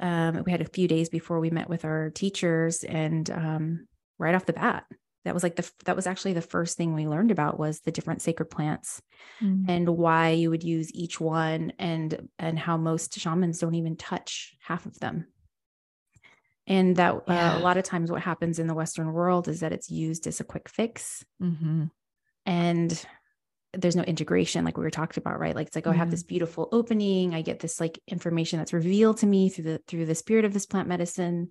um, 0.00 0.42
we 0.44 0.52
had 0.52 0.60
a 0.60 0.66
few 0.66 0.88
days 0.88 1.08
before 1.08 1.40
we 1.40 1.50
met 1.50 1.68
with 1.68 1.84
our 1.84 2.10
teachers, 2.10 2.84
and 2.84 3.28
um, 3.30 3.88
right 4.18 4.34
off 4.34 4.46
the 4.46 4.52
bat, 4.52 4.84
that 5.24 5.34
was 5.34 5.42
like 5.42 5.56
the 5.56 5.70
that 5.84 5.96
was 5.96 6.06
actually 6.06 6.32
the 6.32 6.40
first 6.40 6.76
thing 6.76 6.94
we 6.94 7.06
learned 7.06 7.30
about 7.30 7.58
was 7.58 7.80
the 7.80 7.90
different 7.92 8.22
sacred 8.22 8.46
plants 8.46 9.02
mm, 9.42 9.64
and 9.68 9.88
why 9.88 10.30
you 10.30 10.50
would 10.50 10.62
use 10.62 10.94
each 10.94 11.20
one, 11.20 11.72
and 11.78 12.28
and 12.38 12.58
how 12.58 12.76
most 12.76 13.18
shamans 13.18 13.58
don't 13.58 13.74
even 13.74 13.96
touch 13.96 14.54
half 14.60 14.86
of 14.86 14.98
them. 15.00 15.26
And 16.66 16.96
that 16.96 17.14
uh, 17.26 17.54
a 17.56 17.60
lot 17.60 17.78
of 17.78 17.84
times 17.84 18.10
what 18.10 18.22
happens 18.22 18.58
in 18.58 18.66
the 18.66 18.74
Western 18.74 19.12
world 19.12 19.48
is 19.48 19.60
that 19.60 19.72
it's 19.72 19.90
used 19.90 20.26
as 20.26 20.38
a 20.38 20.44
quick 20.44 20.68
fix 20.68 21.24
mhm. 21.42 21.90
and 22.44 23.06
there's 23.74 23.96
no 23.96 24.02
integration 24.02 24.64
like 24.64 24.78
we 24.78 24.82
were 24.82 24.90
talking 24.90 25.22
about 25.22 25.38
right 25.38 25.54
like 25.54 25.66
it's 25.66 25.76
like 25.76 25.86
oh 25.86 25.90
i 25.90 25.94
have 25.94 26.10
this 26.10 26.22
mm-hmm. 26.22 26.28
beautiful 26.28 26.68
opening 26.72 27.34
i 27.34 27.42
get 27.42 27.60
this 27.60 27.80
like 27.80 27.98
information 28.06 28.58
that's 28.58 28.72
revealed 28.72 29.18
to 29.18 29.26
me 29.26 29.50
through 29.50 29.64
the 29.64 29.80
through 29.86 30.06
the 30.06 30.14
spirit 30.14 30.44
of 30.44 30.54
this 30.54 30.66
plant 30.66 30.88
medicine 30.88 31.50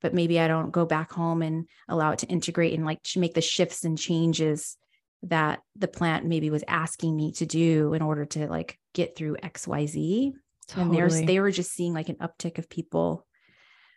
but 0.00 0.14
maybe 0.14 0.40
I 0.40 0.48
don't 0.48 0.70
go 0.70 0.84
back 0.84 1.12
home 1.12 1.42
and 1.42 1.66
allow 1.88 2.12
it 2.12 2.20
to 2.20 2.26
integrate 2.26 2.74
and 2.74 2.84
like 2.84 3.00
make 3.16 3.34
the 3.34 3.40
shifts 3.40 3.84
and 3.84 3.98
changes 3.98 4.76
that 5.24 5.60
the 5.76 5.88
plant 5.88 6.24
maybe 6.24 6.50
was 6.50 6.64
asking 6.66 7.14
me 7.14 7.32
to 7.32 7.46
do 7.46 7.92
in 7.92 8.02
order 8.02 8.24
to 8.24 8.46
like 8.46 8.78
get 8.94 9.16
through 9.16 9.36
XYZ. 9.36 10.32
Totally. 10.68 10.84
And 10.84 10.94
there's 10.94 11.22
they 11.22 11.40
were 11.40 11.50
just 11.50 11.72
seeing 11.72 11.92
like 11.92 12.08
an 12.08 12.16
uptick 12.16 12.58
of 12.58 12.70
people 12.70 13.26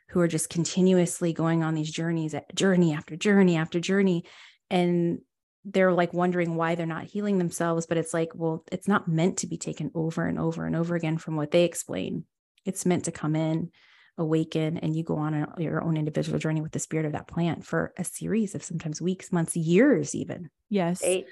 who 0.10 0.20
are 0.20 0.28
just 0.28 0.50
continuously 0.50 1.32
going 1.32 1.64
on 1.64 1.76
these 1.76 1.92
journeys, 1.92 2.36
journey 2.54 2.94
after 2.94 3.16
journey 3.16 3.56
after 3.56 3.80
journey. 3.80 4.26
And 4.70 5.20
they're 5.66 5.94
like 5.94 6.14
wondering 6.14 6.56
why 6.56 6.76
they're 6.76 6.86
not 6.86 7.06
healing 7.06 7.38
themselves. 7.38 7.86
But 7.86 7.98
it's 7.98 8.14
like, 8.14 8.32
well, 8.36 8.64
it's 8.72 8.88
not 8.88 9.08
meant 9.08 9.38
to 9.38 9.48
be 9.48 9.58
taken 9.58 9.92
over 9.96 10.26
and 10.26 10.40
over 10.40 10.66
and 10.66 10.76
over 10.76 10.96
again 10.96 11.18
from 11.18 11.36
what 11.36 11.52
they 11.52 11.64
explain. 11.64 12.26
It's 12.66 12.86
meant 12.86 13.06
to 13.06 13.12
come 13.12 13.36
in, 13.36 13.72
awaken, 14.18 14.78
and 14.78 14.96
you 14.96 15.04
go 15.04 15.18
on 15.18 15.34
a, 15.34 15.54
your 15.58 15.84
own 15.84 15.98
individual 15.98 16.40
journey 16.40 16.62
with 16.62 16.72
the 16.72 16.80
spirit 16.80 17.06
of 17.06 17.14
that 17.14 17.28
plant 17.28 17.66
for 17.66 17.94
a 17.98 18.04
series 18.04 18.56
of 18.56 18.64
sometimes 18.64 19.02
weeks, 19.02 19.32
months, 19.32 19.56
years, 19.56 20.16
even. 20.16 20.50
Yes. 20.70 21.02
Right? 21.04 21.26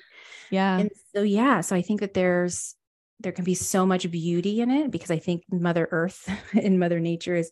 Yeah. 0.50 0.80
And 0.80 0.92
so, 1.16 1.22
yeah. 1.22 1.62
So 1.62 1.76
I 1.76 1.82
think 1.82 2.02
that 2.02 2.14
there's, 2.14 2.76
there 3.20 3.32
can 3.32 3.46
be 3.46 3.54
so 3.54 3.86
much 3.86 4.10
beauty 4.10 4.62
in 4.62 4.72
it 4.72 4.92
because 4.92 5.12
I 5.12 5.20
think 5.20 5.44
Mother 5.50 5.88
Earth 5.92 6.30
and 6.54 6.80
Mother 6.80 7.00
Nature 7.00 7.36
is 7.36 7.52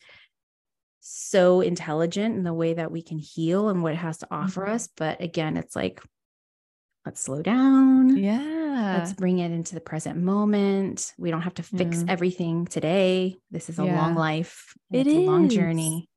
so 1.01 1.61
intelligent 1.61 2.35
in 2.35 2.43
the 2.43 2.53
way 2.53 2.73
that 2.73 2.91
we 2.91 3.01
can 3.01 3.17
heal 3.17 3.69
and 3.69 3.81
what 3.81 3.93
it 3.93 3.97
has 3.97 4.17
to 4.19 4.27
offer 4.31 4.63
mm-hmm. 4.63 4.73
us. 4.73 4.89
But 4.95 5.21
again, 5.21 5.57
it's 5.57 5.75
like, 5.75 6.01
let's 7.05 7.21
slow 7.21 7.41
down. 7.41 8.17
Yeah. 8.17 8.97
Let's 8.97 9.13
bring 9.13 9.39
it 9.39 9.51
into 9.51 9.75
the 9.75 9.81
present 9.81 10.17
moment. 10.17 11.13
We 11.17 11.31
don't 11.31 11.41
have 11.41 11.55
to 11.55 11.63
fix 11.63 12.03
yeah. 12.03 12.11
everything 12.11 12.65
today. 12.65 13.37
This 13.51 13.69
is 13.69 13.79
a 13.79 13.85
yeah. 13.85 13.95
long 13.95 14.15
life. 14.15 14.73
It 14.91 15.07
is 15.07 15.15
a 15.15 15.19
long 15.19 15.49
journey. 15.49 16.09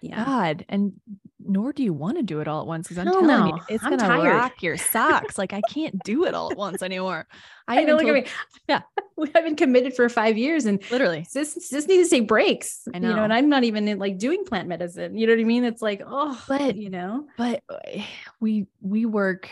Yeah. 0.00 0.24
God. 0.24 0.64
And 0.68 0.94
nor 1.38 1.72
do 1.72 1.82
you 1.82 1.92
want 1.92 2.16
to 2.16 2.22
do 2.22 2.40
it 2.40 2.48
all 2.48 2.60
at 2.60 2.66
once 2.66 2.86
because 2.86 2.98
I'm 2.98 3.06
Hell 3.06 3.20
telling 3.20 3.28
no. 3.28 3.46
you, 3.46 3.62
it's 3.68 3.84
I'm 3.84 3.90
gonna 3.90 4.02
tired. 4.02 4.30
rock 4.30 4.62
your 4.62 4.76
socks. 4.76 5.36
like 5.36 5.52
I 5.52 5.60
can't 5.68 5.98
do 6.04 6.24
it 6.24 6.34
all 6.34 6.50
at 6.50 6.56
once 6.56 6.82
anymore. 6.82 7.26
I, 7.68 7.80
I 7.80 7.84
know. 7.84 7.96
Look 7.96 8.06
told, 8.06 8.16
at 8.16 8.24
me. 8.24 8.30
Yeah, 8.68 8.82
we 9.16 9.30
have 9.34 9.44
been 9.44 9.56
committed 9.56 9.94
for 9.94 10.08
five 10.08 10.36
years, 10.36 10.66
and 10.66 10.82
literally, 10.90 11.26
just 11.32 11.70
just 11.70 11.88
need 11.88 12.02
to 12.02 12.08
take 12.08 12.28
breaks. 12.28 12.82
I 12.94 12.98
know. 12.98 13.10
You 13.10 13.16
know, 13.16 13.24
and 13.24 13.32
I'm 13.32 13.48
not 13.48 13.64
even 13.64 13.88
in, 13.88 13.98
like 13.98 14.18
doing 14.18 14.44
plant 14.44 14.68
medicine. 14.68 15.16
You 15.16 15.26
know 15.26 15.34
what 15.34 15.40
I 15.40 15.44
mean? 15.44 15.64
It's 15.64 15.82
like, 15.82 16.02
oh, 16.06 16.42
but 16.48 16.76
you 16.76 16.90
know, 16.90 17.26
but 17.36 17.62
eh, 17.86 18.04
we 18.40 18.66
we 18.80 19.06
work 19.06 19.48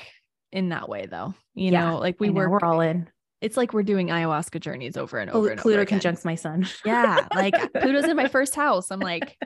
in 0.52 0.70
that 0.70 0.88
way 0.88 1.06
though. 1.06 1.34
You 1.54 1.72
yeah, 1.72 1.90
know, 1.90 1.98
like 1.98 2.20
we 2.20 2.30
work. 2.30 2.50
We're 2.50 2.66
all 2.66 2.80
in 2.80 3.08
it's 3.40 3.56
like 3.56 3.72
we're 3.72 3.82
doing 3.82 4.08
ayahuasca 4.08 4.61
journeys 4.61 4.96
over 4.96 5.18
and 5.18 5.30
over. 5.30 5.50
and 5.50 5.61
Pluto 5.61 5.78
over 5.78 5.87
conjuncts 5.87 6.24
my 6.24 6.34
sun. 6.34 6.66
Yeah, 6.84 7.26
like 7.34 7.54
Pluto's 7.72 8.04
in 8.04 8.16
my 8.16 8.28
first 8.28 8.54
house. 8.54 8.90
I'm 8.90 9.00
like, 9.00 9.38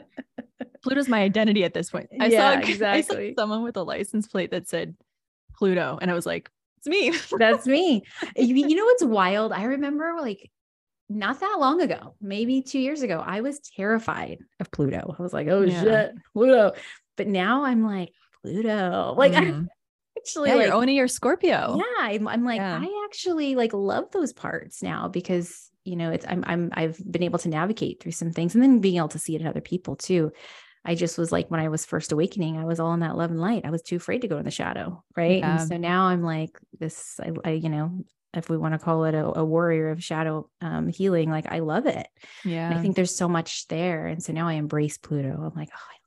Pluto's 0.83 1.09
my 1.09 1.21
identity 1.23 1.65
at 1.65 1.75
this 1.75 1.91
point. 1.91 2.09
I 2.19 2.27
yeah, 2.27 2.55
saw 2.55 2.61
exactly. 2.61 3.29
I 3.29 3.31
saw 3.35 3.43
someone 3.43 3.63
with 3.63 3.77
a 3.77 3.83
license 3.83 4.27
plate 4.29 4.51
that 4.53 4.69
said 4.69 4.97
Pluto, 5.57 5.99
and 6.01 6.11
I 6.11 6.15
was 6.15 6.27
like, 6.27 6.51
it's 6.79 6.87
me. 6.87 7.13
That's 7.39 7.67
me. 7.67 8.03
You, 8.37 8.55
you 8.55 8.77
know 8.77 8.85
what's 8.85 9.05
wild? 9.05 9.53
I 9.53 9.65
remember 9.65 10.15
like 10.21 10.51
not 11.09 11.41
that 11.41 11.57
long 11.59 11.83
ago, 11.83 12.15
maybe 12.21 12.63
two 12.63 12.79
years 12.79 13.03
ago, 13.03 13.23
I 13.25 13.43
was 13.43 13.61
terrified 13.77 14.39
of 14.61 14.71
Pluto. 14.71 15.15
I 15.19 15.23
was 15.23 15.35
like, 15.35 15.49
oh 15.49 15.63
yeah. 15.63 15.83
shit, 15.83 16.15
Pluto. 16.33 16.73
But 17.17 17.27
now 17.27 17.65
I'm 17.65 17.85
like, 17.85 18.13
Pluto. 18.43 19.15
Like 19.17 19.33
mm. 19.33 19.67
Actually 20.23 20.51
yeah, 20.51 20.55
like 20.57 20.67
you're 20.67 20.75
owning 20.75 20.97
your 20.97 21.09
Scorpio. 21.09 21.79
Yeah. 21.79 21.85
I'm, 21.99 22.29
I'm 22.29 22.45
like, 22.45 22.59
yeah. 22.59 22.81
I 22.81 23.07
actually 23.07 23.57
like 23.57 23.73
love 23.73 24.11
those 24.13 24.33
parts 24.33 24.83
now 24.83 25.09
because 25.09 25.71
you 25.85 25.97
know 25.97 26.11
it's 26.11 26.25
I'm 26.29 26.45
I'm 26.47 26.71
I've 26.73 27.01
been 27.11 27.25
able 27.25 27.41
to 27.41 27.49
navigate 27.49 28.01
through 28.01 28.13
some 28.13 28.31
things 28.31 28.55
and 28.55 28.63
then 28.63 28.79
being 28.79 28.99
able 28.99 29.09
to 29.09 29.19
see 29.19 29.35
it 29.35 29.41
in 29.41 29.47
other 29.47 29.61
people 29.61 29.97
too. 29.97 30.33
I 30.85 30.95
just 30.95 31.17
was 31.17 31.31
like, 31.31 31.49
when 31.49 31.61
I 31.61 31.69
was 31.69 31.85
first 31.85 32.11
awakening, 32.11 32.59
I 32.59 32.65
was 32.65 32.81
all 32.81 32.93
in 32.93 33.01
that 33.01 33.17
love 33.17 33.31
and 33.31 33.41
light. 33.41 33.65
I 33.65 33.71
was 33.71 33.83
too 33.83 33.97
afraid 33.97 34.23
to 34.23 34.29
go 34.29 34.39
in 34.39 34.45
the 34.45 34.51
shadow. 34.51 35.05
Right. 35.17 35.39
Yeah. 35.39 35.61
And 35.61 35.69
so 35.69 35.77
now 35.77 36.07
I'm 36.07 36.23
like, 36.23 36.59
this, 36.79 37.21
I, 37.23 37.31
I 37.45 37.51
you 37.53 37.69
know, 37.69 38.05
if 38.35 38.49
we 38.49 38.57
want 38.57 38.75
to 38.75 38.79
call 38.79 39.05
it 39.05 39.15
a, 39.15 39.39
a 39.39 39.45
warrior 39.45 39.91
of 39.91 40.03
shadow 40.03 40.49
um, 40.61 40.89
healing, 40.89 41.31
like 41.31 41.47
I 41.53 41.61
love 41.61 41.87
it. 41.87 42.07
Yeah. 42.45 42.67
And 42.67 42.79
I 42.79 42.83
think 42.83 42.97
there's 42.97 43.15
so 43.15 43.29
much 43.29 43.69
there. 43.69 44.07
And 44.07 44.23
so 44.23 44.33
now 44.33 44.49
I 44.49 44.55
embrace 44.55 44.99
Pluto. 44.99 45.29
I'm 45.29 45.55
like, 45.55 45.69
oh, 45.73 45.77
I 45.77 45.77
love 45.77 45.77
you, 45.77 45.79
Pluto. 45.79 46.02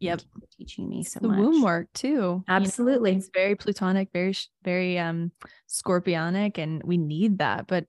Yep. 0.00 0.20
teaching 0.58 0.88
me 0.88 1.02
so 1.02 1.20
the 1.20 1.28
much. 1.28 1.38
womb 1.38 1.62
work 1.62 1.88
too. 1.94 2.44
Absolutely. 2.48 3.10
You 3.10 3.16
know, 3.16 3.18
it's 3.18 3.30
very 3.32 3.54
plutonic, 3.54 4.10
very, 4.12 4.34
very 4.62 4.98
um 4.98 5.32
scorpionic, 5.68 6.58
and 6.58 6.82
we 6.84 6.98
need 6.98 7.38
that. 7.38 7.66
But 7.66 7.86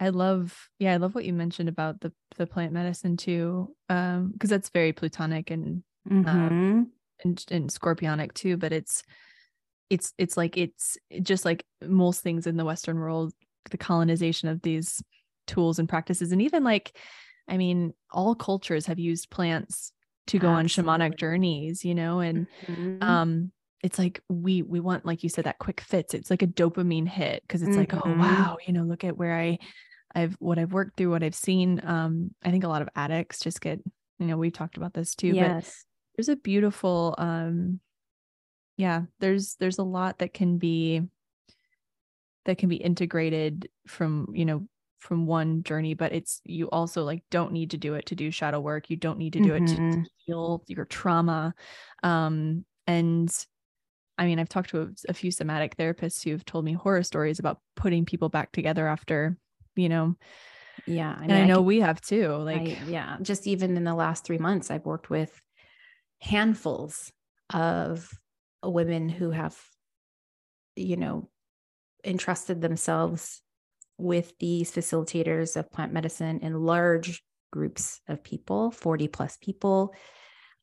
I 0.00 0.08
love, 0.08 0.68
yeah, 0.78 0.92
I 0.92 0.96
love 0.96 1.14
what 1.14 1.24
you 1.24 1.32
mentioned 1.32 1.68
about 1.68 2.00
the 2.00 2.12
the 2.36 2.46
plant 2.46 2.72
medicine 2.72 3.16
too, 3.16 3.74
um, 3.88 4.32
because 4.32 4.50
that's 4.50 4.70
very 4.70 4.92
plutonic 4.92 5.50
and 5.50 5.82
mm-hmm. 6.10 6.28
um, 6.28 6.90
and 7.22 7.44
and 7.50 7.70
scorpionic 7.70 8.34
too. 8.34 8.56
But 8.56 8.72
it's 8.72 9.04
it's 9.90 10.12
it's 10.18 10.36
like 10.36 10.56
it's 10.56 10.98
just 11.22 11.44
like 11.44 11.64
most 11.82 12.22
things 12.22 12.46
in 12.46 12.56
the 12.56 12.64
Western 12.64 12.98
world, 12.98 13.32
the 13.70 13.78
colonization 13.78 14.48
of 14.48 14.62
these 14.62 15.02
tools 15.46 15.78
and 15.78 15.88
practices, 15.88 16.32
and 16.32 16.42
even 16.42 16.64
like, 16.64 16.96
I 17.46 17.56
mean, 17.56 17.94
all 18.10 18.34
cultures 18.34 18.86
have 18.86 18.98
used 18.98 19.30
plants 19.30 19.92
to 20.26 20.38
go 20.38 20.48
Absolutely. 20.48 20.90
on 20.90 21.00
shamanic 21.00 21.18
journeys, 21.18 21.84
you 21.84 21.94
know, 21.94 22.20
and 22.20 22.46
mm-hmm. 22.66 23.02
um 23.02 23.52
it's 23.84 23.98
like 23.98 24.22
we 24.30 24.62
we 24.62 24.80
want 24.80 25.04
like 25.04 25.22
you 25.22 25.28
said 25.28 25.44
that 25.44 25.58
quick 25.58 25.82
fits 25.82 26.14
it's 26.14 26.30
like 26.30 26.40
a 26.40 26.46
dopamine 26.46 27.06
hit 27.06 27.42
because 27.42 27.60
it's 27.60 27.72
mm-hmm. 27.72 27.80
like 27.80 27.94
oh 27.94 28.00
mm-hmm. 28.00 28.18
wow 28.18 28.56
you 28.66 28.72
know 28.72 28.82
look 28.82 29.04
at 29.04 29.18
where 29.18 29.38
i 29.38 29.58
i've 30.14 30.34
what 30.38 30.58
i've 30.58 30.72
worked 30.72 30.96
through 30.96 31.10
what 31.10 31.22
i've 31.22 31.34
seen 31.34 31.82
um 31.84 32.30
i 32.42 32.50
think 32.50 32.64
a 32.64 32.68
lot 32.68 32.80
of 32.80 32.88
addicts 32.96 33.40
just 33.40 33.60
get 33.60 33.78
you 34.18 34.26
know 34.26 34.38
we've 34.38 34.54
talked 34.54 34.78
about 34.78 34.94
this 34.94 35.14
too 35.14 35.28
yes. 35.28 35.64
but 35.64 36.16
there's 36.16 36.30
a 36.30 36.36
beautiful 36.36 37.14
um 37.18 37.78
yeah 38.78 39.02
there's 39.20 39.54
there's 39.60 39.78
a 39.78 39.84
lot 39.84 40.18
that 40.18 40.32
can 40.32 40.56
be 40.56 41.02
that 42.46 42.56
can 42.56 42.70
be 42.70 42.76
integrated 42.76 43.68
from 43.86 44.28
you 44.32 44.46
know 44.46 44.66
from 45.04 45.26
one 45.26 45.62
journey 45.62 45.92
but 45.94 46.12
it's 46.12 46.40
you 46.44 46.68
also 46.70 47.04
like 47.04 47.22
don't 47.30 47.52
need 47.52 47.70
to 47.70 47.76
do 47.76 47.94
it 47.94 48.06
to 48.06 48.14
do 48.14 48.30
shadow 48.30 48.58
work 48.58 48.88
you 48.88 48.96
don't 48.96 49.18
need 49.18 49.34
to 49.34 49.40
do 49.40 49.50
mm-hmm. 49.50 49.64
it 49.64 49.68
to, 49.68 49.76
to 49.76 49.80
mm-hmm. 49.82 50.02
heal 50.24 50.64
your 50.66 50.86
trauma 50.86 51.54
um 52.02 52.64
and 52.86 53.46
I 54.16 54.26
mean, 54.26 54.38
I've 54.38 54.48
talked 54.48 54.70
to 54.70 54.82
a, 54.82 54.88
a 55.08 55.12
few 55.12 55.30
somatic 55.30 55.76
therapists 55.76 56.22
who've 56.22 56.44
told 56.44 56.64
me 56.64 56.72
horror 56.72 57.02
stories 57.02 57.38
about 57.38 57.58
putting 57.74 58.04
people 58.04 58.28
back 58.28 58.52
together 58.52 58.86
after, 58.86 59.36
you 59.74 59.88
know, 59.88 60.14
yeah. 60.86 61.14
I 61.16 61.20
mean, 61.22 61.30
and 61.30 61.42
I 61.42 61.46
know 61.46 61.54
I 61.54 61.56
can, 61.56 61.64
we 61.64 61.80
have 61.80 62.00
too. 62.00 62.28
Like, 62.28 62.60
I, 62.60 62.78
yeah, 62.86 63.16
just 63.22 63.46
even 63.46 63.76
in 63.76 63.84
the 63.84 63.94
last 63.94 64.24
three 64.24 64.38
months, 64.38 64.70
I've 64.70 64.86
worked 64.86 65.10
with 65.10 65.40
handfuls 66.20 67.12
of 67.52 68.08
women 68.62 69.08
who 69.08 69.30
have, 69.30 69.58
you 70.76 70.96
know, 70.96 71.28
entrusted 72.04 72.60
themselves 72.60 73.40
with 73.98 74.36
these 74.38 74.70
facilitators 74.70 75.56
of 75.56 75.70
plant 75.70 75.92
medicine 75.92 76.40
in 76.40 76.62
large 76.62 77.22
groups 77.52 78.00
of 78.08 78.24
people, 78.24 78.70
40 78.70 79.08
plus 79.08 79.36
people. 79.40 79.94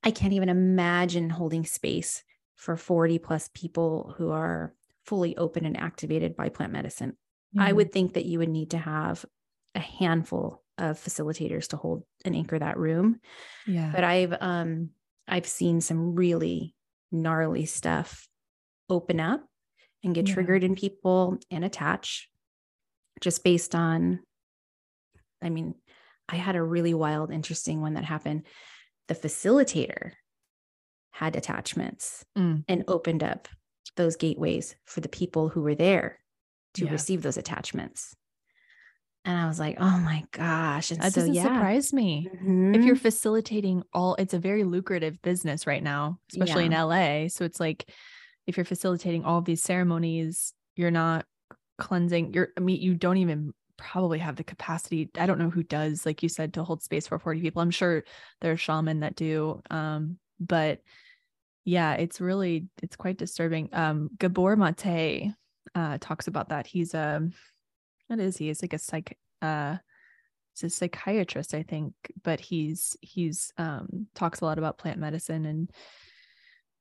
I 0.04 0.12
can't 0.12 0.34
even 0.34 0.50
imagine 0.50 1.30
holding 1.30 1.66
space 1.66 2.24
for 2.56 2.76
40 2.76 3.20
plus 3.20 3.50
people 3.54 4.14
who 4.18 4.32
are 4.32 4.74
fully 5.06 5.38
open 5.38 5.66
and 5.66 5.78
activated 5.78 6.36
by 6.36 6.50
plant 6.50 6.74
medicine. 6.74 7.12
Mm-hmm. 7.56 7.62
I 7.62 7.72
would 7.72 7.92
think 7.92 8.14
that 8.14 8.26
you 8.26 8.40
would 8.40 8.50
need 8.50 8.72
to 8.72 8.78
have 8.78 9.26
a 9.74 9.80
handful 9.80 10.64
of 10.78 10.98
facilitators 10.98 11.68
to 11.70 11.78
hold 11.78 12.04
and 12.26 12.36
anchor 12.36 12.60
that 12.60 12.78
room. 12.78 13.20
Yeah. 13.66 13.92
But 13.94 14.04
I've 14.04 14.36
um 14.40 14.90
I've 15.28 15.48
seen 15.48 15.82
some 15.82 16.16
really 16.16 16.76
gnarly 17.12 17.66
stuff 17.66 18.28
open 18.90 19.20
up 19.20 19.46
and 20.04 20.16
get 20.16 20.28
yeah. 20.28 20.34
triggered 20.34 20.64
in 20.64 20.76
people 20.76 21.38
and 21.50 21.64
attach 21.64 22.30
just 23.22 23.44
based 23.44 23.76
on 23.76 24.20
I 25.42 25.50
mean, 25.50 25.76
I 26.30 26.36
had 26.36 26.56
a 26.56 26.64
really 26.64 26.94
wild 26.94 27.32
interesting 27.32 27.82
one 27.82 27.96
that 27.96 28.06
happened. 28.06 28.44
The 29.08 29.16
facilitator 29.16 30.12
had 31.12 31.36
attachments 31.36 32.24
mm. 32.38 32.64
and 32.68 32.84
opened 32.88 33.24
up 33.24 33.48
those 33.98 34.16
gateways 34.16 34.76
for 34.86 35.02
the 35.02 35.10
people 35.10 35.50
who 35.50 35.62
were 35.62 35.76
there 35.76 36.20
to 36.76 36.86
yeah. 36.86 36.92
receive 36.92 37.22
those 37.22 37.38
attachments. 37.38 38.16
And 39.26 39.38
I 39.38 39.48
was 39.48 39.60
like, 39.60 39.78
oh 39.80 40.00
my 40.00 40.24
gosh. 40.32 40.90
And 40.90 41.02
that 41.02 41.14
so, 41.14 41.22
doesn't 41.22 41.36
yeah. 41.36 41.44
surprise 41.44 41.94
me. 41.94 42.28
Mm-hmm. 42.34 42.76
If 42.76 42.84
you're 42.84 42.96
facilitating 42.96 43.84
all, 43.94 44.16
it's 44.16 44.34
a 44.34 44.40
very 44.40 44.64
lucrative 44.64 45.22
business 45.22 45.68
right 45.68 45.84
now, 45.84 46.18
especially 46.32 46.66
yeah. 46.66 46.84
in 46.84 47.24
LA. 47.24 47.28
So 47.28 47.46
it's 47.46 47.60
like, 47.60 47.92
if 48.48 48.58
you're 48.58 48.66
facilitating 48.66 49.24
all 49.24 49.42
these 49.42 49.62
ceremonies, 49.62 50.54
you're 50.76 50.92
not 50.92 51.26
cleansing, 51.82 52.34
you're, 52.34 52.50
I 52.56 52.62
mean, 52.62 52.80
you 52.80 52.94
don't 52.94 53.18
even 53.18 53.54
probably 53.76 54.20
have 54.20 54.36
the 54.36 54.44
capacity. 54.44 55.10
I 55.18 55.26
don't 55.26 55.40
know 55.40 55.50
who 55.50 55.64
does, 55.64 56.06
like 56.06 56.22
you 56.22 56.30
said, 56.30 56.54
to 56.54 56.64
hold 56.64 56.84
space 56.84 57.08
for 57.08 57.18
40 57.18 57.42
people. 57.42 57.62
I'm 57.62 57.72
sure 57.72 58.04
there's 58.40 58.62
shaman 58.62 59.00
that 59.00 59.16
do. 59.16 59.62
Um, 59.72 60.18
but 60.40 60.82
yeah, 61.66 61.94
it's 61.94 62.22
really 62.22 62.68
it's 62.82 62.96
quite 62.96 63.18
disturbing. 63.18 63.70
Um, 63.74 64.12
Gabor 64.18 64.56
Mate 64.56 65.34
uh, 65.76 65.98
talks 66.00 66.28
about 66.28 66.50
that. 66.50 66.68
He's 66.68 66.94
a 66.94 67.18
um, 67.18 67.34
what 68.08 68.20
is 68.20 68.38
he? 68.38 68.48
He's 68.48 68.62
like 68.62 68.74
a 68.74 68.78
psych 68.78 69.18
uh 69.42 69.78
he's 70.54 70.64
a 70.64 70.70
psychiatrist, 70.70 71.54
I 71.54 71.64
think, 71.64 71.94
but 72.24 72.40
he's 72.40 72.96
he's 73.02 73.52
um 73.58 74.08
talks 74.14 74.42
a 74.42 74.46
lot 74.46 74.58
about 74.58 74.78
plant 74.78 75.00
medicine 75.00 75.46
and 75.46 75.72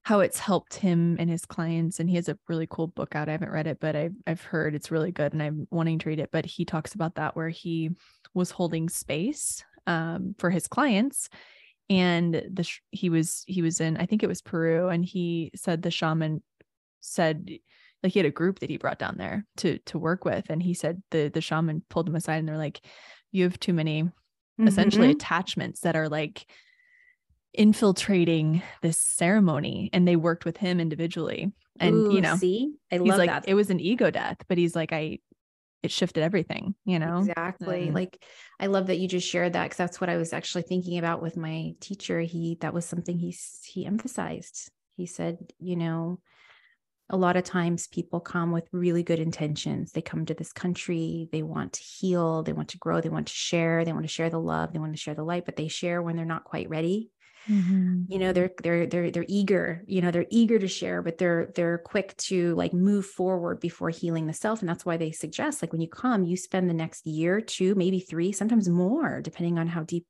how 0.03 0.21
it's 0.21 0.39
helped 0.39 0.75
him 0.75 1.17
and 1.19 1.29
his 1.29 1.45
clients 1.45 2.01
and 2.01 2.09
he 2.09 2.17
has 2.17 2.29
a 2.29 2.39
really 2.49 2.67
cool 2.69 2.87
book 2.87 3.15
out 3.15 3.29
i 3.29 3.33
haven't 3.33 3.51
read 3.51 3.67
it 3.67 3.79
but 3.81 3.95
i've, 3.95 4.15
I've 4.27 4.43
heard 4.43 4.75
it's 4.75 4.91
really 4.91 5.13
good 5.13 5.33
and 5.33 5.43
i'm 5.43 5.67
wanting 5.71 5.99
to 5.99 6.09
read 6.09 6.21
it 6.21 6.31
but 6.33 6.47
he 6.47 6.65
talks 6.65 6.95
about 6.95 7.17
that 7.17 7.37
where 7.37 7.49
he 7.49 7.91
was 8.35 8.51
holding 8.51 8.89
space 8.89 9.65
um, 9.87 10.35
for 10.39 10.51
his 10.51 10.69
clients 10.69 11.29
and 11.89 12.43
the 12.53 12.63
sh- 12.63 12.81
he 12.91 13.11
was 13.11 13.45
he 13.47 13.63
was 13.63 13.81
in 13.81 13.97
i 13.97 14.07
think 14.07 14.23
it 14.23 14.29
was 14.29 14.43
peru 14.43 14.89
and 14.89 15.05
he 15.05 15.51
said 15.55 15.83
the 15.83 15.91
shaman 15.91 16.43
said 17.01 17.51
like 18.03 18.13
he 18.13 18.19
had 18.19 18.27
a 18.27 18.31
group 18.31 18.61
that 18.61 18.71
he 18.71 18.79
brought 18.79 18.99
down 18.99 19.17
there 19.19 19.45
to 19.57 19.79
to 19.81 19.99
work 19.99 20.25
with 20.25 20.47
and 20.49 20.63
he 20.63 20.73
said 20.73 21.03
the 21.11 21.29
the 21.29 21.41
shaman 21.41 21.83
pulled 21.91 22.09
him 22.09 22.15
aside 22.15 22.37
and 22.37 22.49
they're 22.49 22.57
like 22.57 22.81
you 23.33 23.45
have 23.45 23.59
too 23.59 23.73
many 23.73 24.03
mm-hmm. 24.03 24.69
essentially 24.69 25.11
attachments 25.11 25.81
that 25.81 25.97
are 25.97 26.09
like 26.09 26.47
infiltrating 27.55 28.63
this 28.83 28.99
ceremony 28.99 29.91
and 29.93 30.07
they 30.07 30.17
worked 30.17 30.45
with 30.45 30.57
him 30.57 30.81
individually. 30.81 31.53
And 31.79 31.95
Ooh, 31.95 32.15
you 32.15 32.21
know 32.21 32.37
see? 32.37 32.75
I 32.93 32.99
love 32.99 33.19
like 33.19 33.31
that. 33.31 33.49
It 33.49 33.55
was 33.55 33.71
an 33.71 33.81
ego 33.81 34.11
death 34.11 34.37
but 34.49 34.59
he's 34.59 34.77
like 34.77 34.93
i 34.93 35.19
it 35.83 35.91
shifted 35.91 36.23
everything 36.23 36.75
you 36.85 36.99
know? 36.99 37.19
Exactly. 37.19 37.89
Um, 37.89 37.95
like 37.95 38.23
i 38.61 38.67
love 38.67 38.87
that 38.89 38.99
you 38.99 39.09
just 39.09 39.29
shared 39.29 39.55
that 39.55 39.65
because 39.65 39.79
that's 39.79 40.01
what 40.01 40.11
i 40.11 40.17
was 40.17 40.33
actually 40.33 40.63
thinking 40.63 40.99
about 40.99 41.23
with 41.23 41.37
my 41.37 41.73
teacher. 41.81 42.21
He 42.21 42.59
that 42.61 42.75
was 42.75 42.85
something 42.85 43.19
he 43.19 43.37
he 43.65 43.87
emphasized. 43.87 44.71
He 44.97 45.07
said 45.07 45.39
you 45.59 45.77
know 45.77 46.21
a 47.13 47.17
lot 47.17 47.37
of 47.37 47.43
times 47.43 47.89
people 47.89 48.21
come 48.21 48.53
with 48.53 48.69
really 48.71 49.03
good 49.03 49.19
intentions. 49.19 49.91
They 49.91 50.03
come 50.03 50.27
to 50.27 50.35
this 50.35 50.53
country 50.53 51.29
they 51.33 51.43
want 51.43 51.73
to 51.73 51.83
heal 51.83 52.45
they 52.45 52.53
want 52.53 52.69
to 52.69 52.79
grow 52.79 53.01
they 53.01 53.09
want 53.09 53.27
to 53.27 53.33
share 53.33 53.85
they 53.85 53.93
want 53.93 54.05
to 54.05 54.13
share 54.13 54.31
the 54.31 54.39
love 54.39 54.73
they 54.73 54.79
want 54.79 54.93
to 54.93 55.01
share 55.01 55.15
the 55.15 55.25
light 55.25 55.47
but 55.47 55.57
they 55.57 55.67
share 55.67 56.03
when 56.03 56.15
they're 56.15 56.25
not 56.25 56.45
quite 56.45 56.69
ready 56.69 57.11
Mm-hmm. 57.49 58.03
You 58.09 58.19
know, 58.19 58.33
they're 58.33 58.51
they're 58.63 58.87
they're 58.87 59.11
they're 59.11 59.25
eager, 59.29 59.83
you 59.87 60.01
know, 60.01 60.11
they're 60.11 60.27
eager 60.31 60.59
to 60.59 60.69
share, 60.69 61.03
but 61.03 61.19
they're 61.19 61.51
they're 61.55 61.79
quick 61.79 62.17
to 62.19 62.55
like 62.55 62.73
move 62.73 63.07
forward 63.07 63.61
before 63.61 63.91
healing 63.91 64.27
the 64.27 64.35
self. 64.35 64.61
And 64.61 64.69
that's 64.69 64.85
why 64.85 64.97
they 64.97 65.11
suggest 65.11 65.63
like 65.63 65.73
when 65.73 65.81
you 65.81 65.89
come, 65.89 66.25
you 66.25 66.37
spend 66.37 66.69
the 66.69 66.75
next 66.75 67.07
year, 67.07 67.41
two, 67.41 67.75
maybe 67.75 68.01
three, 68.01 68.33
sometimes 68.33 68.69
more, 68.69 69.21
depending 69.21 69.59
on 69.59 69.67
how 69.69 69.83
deep 69.83 70.07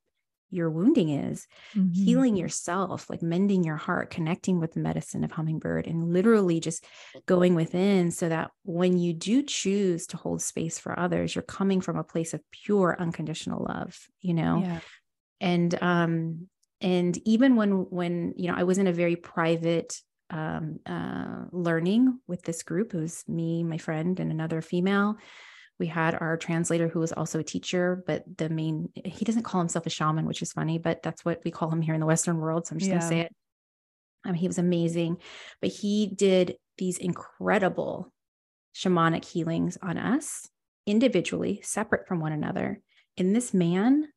your 0.50 0.68
wounding 0.68 1.10
is, 1.10 1.46
mm-hmm. 1.74 1.92
healing 1.92 2.36
yourself, 2.36 3.08
like 3.08 3.22
mending 3.22 3.64
your 3.64 3.76
heart, 3.76 4.10
connecting 4.10 4.58
with 4.58 4.72
the 4.72 4.80
medicine 4.80 5.24
of 5.24 5.30
hummingbird, 5.30 5.86
and 5.86 6.12
literally 6.12 6.60
just 6.60 6.84
going 7.26 7.54
within 7.54 8.10
so 8.10 8.28
that 8.28 8.50
when 8.64 8.98
you 8.98 9.12
do 9.12 9.42
choose 9.42 10.06
to 10.08 10.16
hold 10.16 10.42
space 10.42 10.78
for 10.78 10.98
others, 10.98 11.34
you're 11.34 11.42
coming 11.42 11.80
from 11.80 11.96
a 11.96 12.04
place 12.04 12.34
of 12.34 12.42
pure 12.50 12.96
unconditional 12.98 13.64
love, 13.64 13.96
you 14.20 14.34
know? 14.34 14.60
Yeah. 14.64 14.80
And 15.40 15.82
um, 15.82 16.48
and 16.80 17.18
even 17.26 17.56
when 17.56 17.70
when 17.90 18.34
you 18.36 18.48
know 18.48 18.56
i 18.56 18.62
was 18.62 18.78
in 18.78 18.86
a 18.86 18.92
very 18.92 19.16
private 19.16 20.00
um, 20.32 20.78
uh, 20.86 21.46
learning 21.50 22.20
with 22.28 22.42
this 22.42 22.62
group 22.62 22.94
it 22.94 22.98
was 22.98 23.24
me 23.26 23.64
my 23.64 23.78
friend 23.78 24.20
and 24.20 24.30
another 24.30 24.62
female. 24.62 25.16
We 25.80 25.86
had 25.86 26.14
our 26.14 26.36
translator 26.36 26.88
who 26.88 27.00
was 27.00 27.10
also 27.10 27.40
a 27.40 27.44
teacher 27.44 28.04
but 28.06 28.22
the 28.36 28.48
main 28.48 28.90
he 29.04 29.24
doesn't 29.24 29.44
call 29.44 29.60
himself 29.60 29.86
a 29.86 29.90
shaman 29.90 30.26
which 30.26 30.42
is 30.42 30.52
funny 30.52 30.78
but 30.78 31.02
that's 31.02 31.24
what 31.24 31.40
we 31.44 31.50
call 31.50 31.70
him 31.70 31.80
here 31.80 31.94
in 31.94 32.00
the 32.00 32.06
western 32.06 32.36
world 32.36 32.66
so 32.66 32.74
i'm 32.74 32.78
just 32.78 32.90
yeah. 32.90 32.98
going 32.98 33.00
to 33.00 33.08
say 33.08 33.20
it. 33.20 33.34
Um, 34.26 34.34
he 34.34 34.46
was 34.46 34.58
amazing 34.58 35.16
but 35.62 35.70
he 35.70 36.06
did 36.06 36.56
these 36.76 36.98
incredible 36.98 38.12
shamanic 38.74 39.24
healings 39.24 39.78
on 39.82 39.96
us 39.96 40.48
individually 40.86 41.60
separate 41.62 42.06
from 42.06 42.20
one 42.20 42.32
another. 42.32 42.80
And 43.16 43.34
this 43.34 43.52
man 43.52 44.08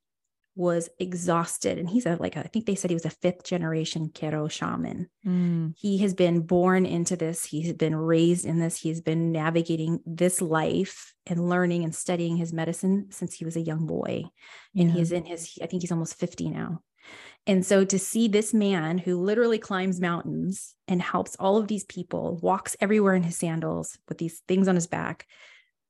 was 0.56 0.88
exhausted 1.00 1.78
and 1.78 1.88
he's 1.88 2.06
a 2.06 2.16
like 2.20 2.36
I 2.36 2.42
think 2.42 2.66
they 2.66 2.76
said 2.76 2.90
he 2.90 2.94
was 2.94 3.04
a 3.04 3.10
fifth 3.10 3.44
generation 3.44 4.10
Q'ero 4.14 4.48
shaman. 4.50 5.08
Mm. 5.26 5.74
He 5.76 5.98
has 5.98 6.14
been 6.14 6.40
born 6.40 6.86
into 6.86 7.16
this, 7.16 7.44
he's 7.44 7.72
been 7.72 7.96
raised 7.96 8.44
in 8.44 8.60
this, 8.60 8.76
he's 8.76 9.00
been 9.00 9.32
navigating 9.32 10.00
this 10.06 10.40
life 10.40 11.12
and 11.26 11.48
learning 11.48 11.82
and 11.82 11.94
studying 11.94 12.36
his 12.36 12.52
medicine 12.52 13.06
since 13.10 13.34
he 13.34 13.44
was 13.44 13.56
a 13.56 13.60
young 13.60 13.86
boy. 13.86 14.24
And 14.76 14.90
yeah. 14.90 14.94
he's 14.94 15.12
in 15.12 15.24
his 15.24 15.58
I 15.60 15.66
think 15.66 15.82
he's 15.82 15.92
almost 15.92 16.14
50 16.16 16.50
now. 16.50 16.82
And 17.46 17.66
so 17.66 17.84
to 17.84 17.98
see 17.98 18.28
this 18.28 18.54
man 18.54 18.96
who 18.96 19.20
literally 19.20 19.58
climbs 19.58 20.00
mountains 20.00 20.74
and 20.88 21.02
helps 21.02 21.36
all 21.38 21.58
of 21.58 21.68
these 21.68 21.84
people, 21.84 22.38
walks 22.42 22.76
everywhere 22.80 23.14
in 23.14 23.22
his 23.22 23.36
sandals 23.36 23.98
with 24.08 24.18
these 24.18 24.40
things 24.48 24.68
on 24.68 24.76
his 24.76 24.86
back, 24.86 25.26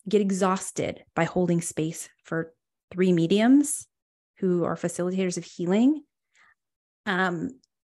get 0.09 0.21
exhausted 0.21 1.05
by 1.15 1.25
holding 1.25 1.61
space 1.61 2.09
for 2.25 2.53
three 2.91 3.13
mediums 3.13 3.87
who 4.45 4.65
are 4.65 4.77
facilitators 4.77 5.39
of 5.39 5.45
healing 5.45 6.03
um, 7.07 7.49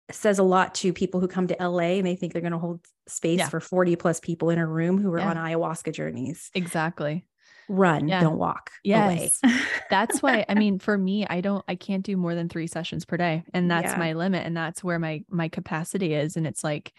says 0.10 0.40
a 0.40 0.44
lot 0.44 0.74
to 0.76 0.94
people 0.94 1.20
who 1.20 1.28
come 1.28 1.48
to 1.48 1.58
LA 1.60 1.98
and 1.98 2.08
they 2.08 2.16
think 2.16 2.32
they're 2.32 2.42
going 2.42 2.54
to 2.54 2.58
hold 2.58 2.80
space 3.08 3.40
yeah. 3.40 3.50
for 3.50 3.60
40 3.60 3.98
plus 3.98 4.22
people 4.22 4.50
in 4.52 4.58
a 4.58 4.66
room 4.66 4.98
who 4.98 5.12
are 5.12 5.20
yeah. 5.20 5.30
on 5.30 5.36
ayahuasca 5.36 5.94
journeys. 5.94 6.50
Exactly. 6.54 7.26
Run, 7.68 8.08
yeah. 8.08 8.22
don't 8.22 8.38
walk. 8.38 8.72
Yes. 8.86 9.42
that's 9.90 10.24
why 10.24 10.46
I 10.48 10.54
mean 10.54 10.80
for 10.80 10.98
me 10.98 11.26
I 11.28 11.42
don't 11.42 11.66
I 11.68 11.76
can't 11.76 12.06
do 12.06 12.16
more 12.16 12.36
than 12.36 12.48
3 12.48 12.68
sessions 12.68 13.04
per 13.04 13.18
day 13.18 13.44
and 13.54 13.70
that's 13.70 13.98
my 13.98 14.14
limit 14.14 14.46
and 14.46 14.56
that's 14.56 14.82
where 14.82 15.00
my 15.00 15.26
my 15.30 15.50
capacity 15.50 16.14
is 16.14 16.38
and 16.38 16.48
it's 16.48 16.64
like 16.64 16.94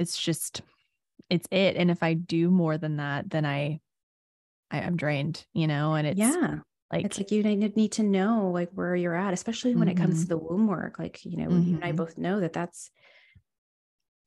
it's 0.00 0.18
just 0.20 0.62
it's 1.30 1.46
it 1.52 1.76
and 1.76 1.88
if 1.88 2.02
I 2.02 2.14
do 2.14 2.50
more 2.50 2.78
than 2.78 2.96
that 2.96 3.30
then 3.30 3.44
I 3.44 3.80
I 4.72 4.78
am 4.78 4.96
drained, 4.96 5.44
you 5.52 5.66
know, 5.66 5.94
and 5.94 6.06
it's 6.06 6.18
yeah. 6.18 6.56
Like 6.92 7.06
it's 7.06 7.18
like 7.18 7.30
you 7.30 7.42
need 7.42 7.92
to 7.92 8.02
know 8.02 8.50
like 8.52 8.70
where 8.74 8.94
you're 8.94 9.14
at, 9.14 9.32
especially 9.32 9.74
when 9.74 9.88
mm-hmm. 9.88 9.98
it 9.98 10.00
comes 10.00 10.26
to 10.26 10.34
mm-hmm. 10.34 10.44
the 10.44 10.50
womb 10.50 10.66
work. 10.66 10.98
Like, 10.98 11.24
you 11.24 11.38
know, 11.38 11.48
mm-hmm. 11.48 11.68
you 11.68 11.74
and 11.76 11.84
I 11.84 11.88
mm-hmm. 11.88 11.96
both 11.96 12.18
know 12.18 12.40
that 12.40 12.52
that's 12.52 12.90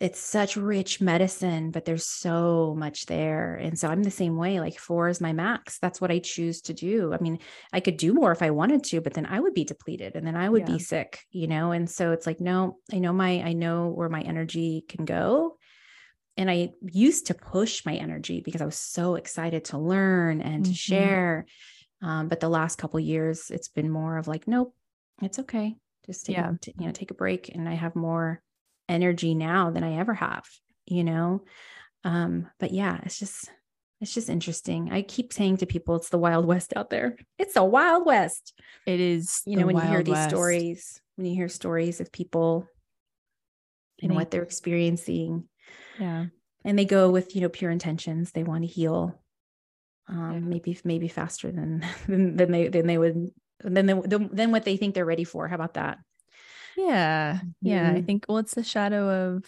it's 0.02 0.20
such 0.20 0.58
rich 0.58 1.00
medicine, 1.00 1.72
but 1.72 1.86
there's 1.86 2.06
so 2.06 2.76
much 2.78 3.06
there. 3.06 3.56
And 3.56 3.80
so 3.80 3.88
I'm 3.88 4.04
the 4.04 4.12
same 4.12 4.36
way. 4.36 4.60
Like 4.60 4.78
four 4.78 5.08
is 5.08 5.22
my 5.22 5.32
max. 5.32 5.80
That's 5.80 6.02
what 6.02 6.12
I 6.12 6.20
choose 6.20 6.62
to 6.64 6.74
do. 6.74 7.14
I 7.14 7.18
mean, 7.22 7.40
I 7.72 7.80
could 7.80 7.96
do 7.96 8.14
more 8.14 8.34
if 8.34 8.42
I 8.42 8.52
wanted 8.52 8.84
to, 8.86 9.00
but 9.00 9.14
then 9.14 9.26
I 9.26 9.40
would 9.40 9.54
be 9.54 9.64
depleted 9.64 10.16
and 10.16 10.28
then 10.28 10.36
I 10.36 10.50
would 10.50 10.68
yeah. 10.68 10.76
be 10.76 10.80
sick, 10.80 11.22
you 11.32 11.48
know? 11.48 11.72
And 11.72 11.90
so 11.90 12.12
it's 12.12 12.28
like, 12.28 12.42
no, 12.42 12.78
I 12.92 13.00
know 13.00 13.14
my, 13.14 13.42
I 13.42 13.54
know 13.54 13.88
where 13.88 14.10
my 14.10 14.22
energy 14.22 14.84
can 14.88 15.06
go. 15.06 15.58
And 16.36 16.52
I 16.52 16.74
used 16.82 17.28
to 17.28 17.34
push 17.34 17.86
my 17.86 17.96
energy 17.96 18.42
because 18.44 18.62
I 18.62 18.66
was 18.66 18.76
so 18.76 19.16
excited 19.16 19.66
to 19.66 19.78
learn 19.78 20.42
and 20.42 20.66
mm-hmm. 20.66 20.74
to 20.74 20.78
share. 20.78 21.46
Um, 22.06 22.28
but 22.28 22.40
the 22.40 22.50
last 22.50 22.78
couple 22.78 23.00
years, 23.00 23.50
it's 23.50 23.68
been 23.68 23.90
more 23.90 24.18
of 24.18 24.28
like, 24.28 24.48
nope, 24.48 24.76
it's 25.24 25.40
okay. 25.40 25.76
Just 26.06 26.28
take, 26.28 26.38
yeah. 26.38 26.52
A, 26.52 26.72
you 26.80 26.86
know, 26.86 26.92
take 26.92 27.10
a 27.10 27.16
break. 27.16 27.50
And 27.50 27.68
I 27.68 27.74
have 27.74 27.96
more 27.96 28.44
energy 28.88 29.34
now 29.34 29.72
than 29.72 29.84
I 29.84 29.98
ever 29.98 30.14
have, 30.14 30.46
you 30.86 31.04
know? 31.04 31.42
Um, 32.04 32.48
but 32.60 32.70
yeah, 32.70 33.00
it's 33.04 33.18
just, 33.18 33.50
it's 34.02 34.14
just 34.14 34.30
interesting. 34.30 34.92
I 34.92 35.02
keep 35.02 35.34
saying 35.34 35.58
to 35.58 35.66
people, 35.66 35.96
it's 35.96 36.10
the 36.10 36.20
Wild 36.20 36.46
West 36.46 36.74
out 36.76 36.92
there. 36.92 37.18
It's 37.40 37.56
a 37.56 37.64
Wild 37.64 38.06
West. 38.06 38.54
It 38.86 39.00
is. 39.00 39.42
You 39.48 39.58
know, 39.58 39.66
when 39.66 39.78
you 39.78 39.82
hear 39.82 40.04
these 40.04 40.14
West. 40.14 40.30
stories, 40.30 41.02
when 41.16 41.26
you 41.26 41.34
hear 41.34 41.50
stories 41.50 42.02
of 42.02 42.12
people 42.12 42.68
and 44.04 44.14
what 44.14 44.30
they're 44.30 44.44
experiencing. 44.44 45.46
Yeah. 46.00 46.26
And 46.64 46.78
they 46.78 46.86
go 46.86 47.10
with, 47.10 47.36
you 47.36 47.42
know, 47.42 47.50
pure 47.50 47.72
intentions. 47.72 48.32
They 48.32 48.44
want 48.44 48.64
to 48.64 48.68
heal 48.68 49.20
um, 50.08 50.34
yeah. 50.34 50.40
maybe 50.40 50.80
maybe 50.84 51.08
faster 51.08 51.52
than, 51.52 51.86
than 52.08 52.36
than 52.36 52.52
they 52.52 52.68
than 52.68 52.88
they 52.88 52.98
would 52.98 53.32
than 53.64 53.86
they, 53.86 53.94
than 53.94 54.52
what 54.52 54.66
they 54.66 54.78
think 54.78 54.96
they're 54.96 55.06
ready 55.06 55.24
for. 55.24 55.48
How 55.48 55.56
about 55.56 55.76
that? 55.76 56.00
Yeah, 56.78 57.40
yeah. 57.62 57.88
Mm-hmm. 57.88 57.98
I 57.98 58.02
think 58.02 58.26
well, 58.28 58.38
it's 58.40 58.56
the 58.56 58.64
shadow 58.64 59.36
of 59.36 59.46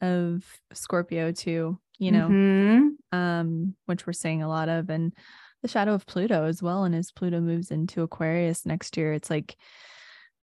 of 0.00 0.44
Scorpio 0.72 1.32
too. 1.32 1.78
You 1.98 2.10
know, 2.10 2.28
mm-hmm. 2.28 3.16
um, 3.16 3.76
which 3.86 4.06
we're 4.06 4.14
seeing 4.14 4.42
a 4.42 4.48
lot 4.48 4.68
of, 4.68 4.90
and 4.90 5.14
the 5.62 5.68
shadow 5.68 5.94
of 5.94 6.06
Pluto 6.06 6.44
as 6.44 6.60
well. 6.60 6.84
And 6.84 6.94
as 6.94 7.12
Pluto 7.12 7.40
moves 7.40 7.70
into 7.70 8.02
Aquarius 8.02 8.66
next 8.66 8.96
year, 8.96 9.12
it's 9.12 9.30
like 9.30 9.56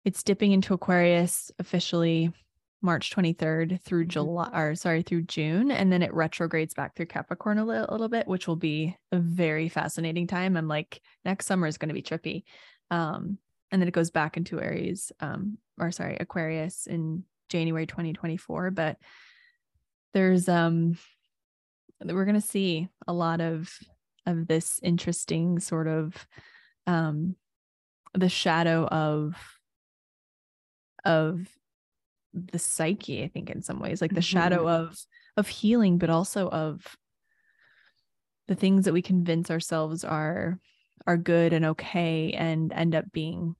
it's 0.05 0.23
dipping 0.23 0.51
into 0.51 0.73
Aquarius 0.73 1.51
officially 1.59 2.31
March 2.81 3.13
23rd 3.13 3.81
through 3.81 4.03
mm-hmm. 4.03 4.09
July 4.09 4.49
or 4.53 4.75
sorry 4.75 5.01
through 5.01 5.23
June 5.23 5.71
and 5.71 5.91
then 5.91 6.01
it 6.01 6.13
retrogrades 6.13 6.73
back 6.73 6.95
through 6.95 7.07
Capricorn 7.07 7.57
a 7.57 7.65
little, 7.65 7.87
little 7.91 8.07
bit 8.07 8.27
which 8.27 8.47
will 8.47 8.55
be 8.55 8.95
a 9.11 9.19
very 9.19 9.69
fascinating 9.69 10.27
time. 10.27 10.55
I'm 10.55 10.67
like 10.67 11.01
next 11.25 11.45
summer 11.45 11.67
is 11.67 11.77
going 11.77 11.89
to 11.89 11.93
be 11.93 12.01
trippy. 12.01 12.43
Um 12.89 13.37
and 13.71 13.81
then 13.81 13.87
it 13.87 13.93
goes 13.93 14.11
back 14.11 14.37
into 14.37 14.61
Aries 14.61 15.11
um 15.19 15.57
or 15.79 15.91
sorry 15.91 16.17
Aquarius 16.19 16.87
in 16.87 17.23
January 17.49 17.85
2024 17.85 18.71
but 18.71 18.97
there's 20.13 20.47
um 20.47 20.97
we're 22.03 22.25
going 22.25 22.39
to 22.39 22.41
see 22.41 22.87
a 23.07 23.13
lot 23.13 23.41
of 23.41 23.71
of 24.25 24.47
this 24.47 24.79
interesting 24.81 25.59
sort 25.59 25.87
of 25.87 26.27
um 26.87 27.35
the 28.13 28.29
shadow 28.29 28.85
of 28.85 29.35
of 31.05 31.47
the 32.33 32.59
psyche 32.59 33.23
i 33.23 33.27
think 33.27 33.49
in 33.49 33.61
some 33.61 33.79
ways 33.79 34.01
like 34.01 34.11
the 34.11 34.17
mm-hmm. 34.17 34.37
shadow 34.37 34.67
of 34.67 34.97
of 35.37 35.47
healing 35.47 35.97
but 35.97 36.09
also 36.09 36.49
of 36.49 36.95
the 38.47 38.55
things 38.55 38.85
that 38.85 38.93
we 38.93 39.01
convince 39.01 39.49
ourselves 39.51 40.03
are 40.03 40.59
are 41.07 41.17
good 41.17 41.53
and 41.53 41.65
okay 41.65 42.33
and 42.33 42.73
end 42.73 42.95
up 42.95 43.05
being 43.11 43.55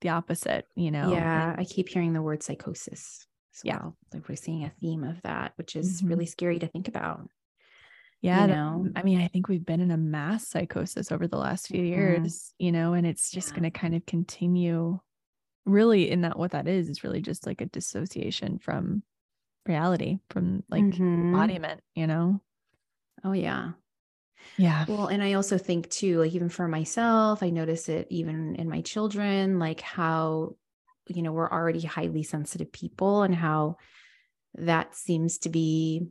the 0.00 0.10
opposite, 0.10 0.66
you 0.74 0.90
know? 0.90 1.12
Yeah. 1.12 1.54
I 1.56 1.64
keep 1.64 1.88
hearing 1.88 2.12
the 2.12 2.22
word 2.22 2.42
psychosis 2.42 3.26
as 3.54 3.60
yeah. 3.64 3.78
well. 3.78 3.96
Like 4.12 4.28
we're 4.28 4.36
seeing 4.36 4.64
a 4.64 4.72
theme 4.80 5.04
of 5.04 5.20
that, 5.22 5.52
which 5.56 5.76
is 5.76 5.98
mm-hmm. 5.98 6.08
really 6.08 6.26
scary 6.26 6.58
to 6.58 6.66
think 6.66 6.88
about. 6.88 7.28
Yeah. 8.20 8.42
You 8.42 8.46
know? 8.48 8.88
I 8.96 9.02
mean, 9.02 9.20
I 9.20 9.28
think 9.28 9.48
we've 9.48 9.64
been 9.64 9.80
in 9.80 9.90
a 9.90 9.96
mass 9.96 10.48
psychosis 10.48 11.12
over 11.12 11.26
the 11.26 11.36
last 11.36 11.68
few 11.68 11.80
mm-hmm. 11.80 11.86
years, 11.86 12.52
you 12.58 12.72
know, 12.72 12.94
and 12.94 13.06
it's 13.06 13.30
just 13.30 13.50
yeah. 13.50 13.60
going 13.60 13.70
to 13.70 13.78
kind 13.78 13.94
of 13.94 14.06
continue 14.06 14.98
really 15.68 16.10
in 16.10 16.22
that 16.22 16.38
what 16.38 16.52
that 16.52 16.66
is 16.66 16.88
is 16.88 17.04
really 17.04 17.20
just 17.20 17.46
like 17.46 17.60
a 17.60 17.66
dissociation 17.66 18.58
from 18.58 19.02
reality, 19.66 20.18
from 20.30 20.64
like 20.68 20.82
mm-hmm. 20.82 21.32
embodiment, 21.32 21.80
you 21.94 22.06
know? 22.06 22.40
Oh 23.24 23.32
yeah. 23.32 23.72
Yeah. 24.56 24.84
Well, 24.88 25.08
and 25.08 25.22
I 25.22 25.34
also 25.34 25.58
think 25.58 25.90
too, 25.90 26.20
like 26.20 26.32
even 26.34 26.48
for 26.48 26.68
myself, 26.68 27.42
I 27.42 27.50
notice 27.50 27.88
it 27.88 28.06
even 28.10 28.56
in 28.56 28.68
my 28.68 28.80
children, 28.80 29.58
like 29.58 29.80
how, 29.80 30.56
you 31.08 31.22
know, 31.22 31.32
we're 31.32 31.50
already 31.50 31.82
highly 31.82 32.22
sensitive 32.22 32.72
people 32.72 33.22
and 33.22 33.34
how 33.34 33.76
that 34.54 34.94
seems 34.94 35.38
to 35.38 35.48
be 35.48 36.08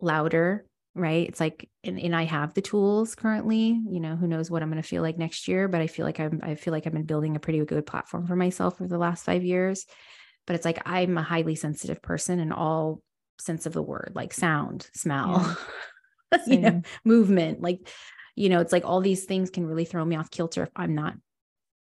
louder, 0.00 0.66
right? 0.94 1.28
It's 1.28 1.40
like, 1.40 1.68
and, 1.82 1.98
and 1.98 2.14
I 2.14 2.24
have 2.24 2.54
the 2.54 2.62
tools 2.62 3.14
currently, 3.14 3.80
you 3.88 4.00
know, 4.00 4.14
who 4.16 4.28
knows 4.28 4.50
what 4.50 4.62
I'm 4.62 4.70
going 4.70 4.80
to 4.80 4.88
feel 4.88 5.02
like 5.02 5.18
next 5.18 5.48
year, 5.48 5.66
but 5.66 5.80
I 5.80 5.88
feel 5.88 6.06
like 6.06 6.20
I'm, 6.20 6.40
I 6.42 6.54
feel 6.54 6.72
like 6.72 6.86
I've 6.86 6.92
been 6.92 7.04
building 7.04 7.34
a 7.34 7.40
pretty 7.40 7.64
good 7.64 7.86
platform 7.86 8.26
for 8.26 8.36
myself 8.36 8.80
over 8.80 8.88
the 8.88 8.98
last 8.98 9.24
five 9.24 9.42
years. 9.44 9.86
But 10.46 10.56
it's 10.56 10.64
like, 10.64 10.82
I'm 10.86 11.18
a 11.18 11.22
highly 11.22 11.56
sensitive 11.56 12.00
person 12.00 12.38
in 12.38 12.52
all 12.52 13.02
sense 13.38 13.66
of 13.66 13.72
the 13.72 13.82
word, 13.82 14.12
like 14.14 14.32
sound, 14.32 14.88
smell. 14.94 15.56
Yeah. 16.32 16.38
you 16.46 16.58
know, 16.58 16.82
movement. 17.04 17.60
Like, 17.60 17.88
you 18.36 18.48
know, 18.48 18.60
it's 18.60 18.72
like 18.72 18.84
all 18.84 19.00
these 19.00 19.24
things 19.24 19.50
can 19.50 19.66
really 19.66 19.84
throw 19.84 20.04
me 20.04 20.16
off 20.16 20.30
kilter 20.30 20.64
if 20.64 20.70
I'm 20.76 20.94
not 20.94 21.14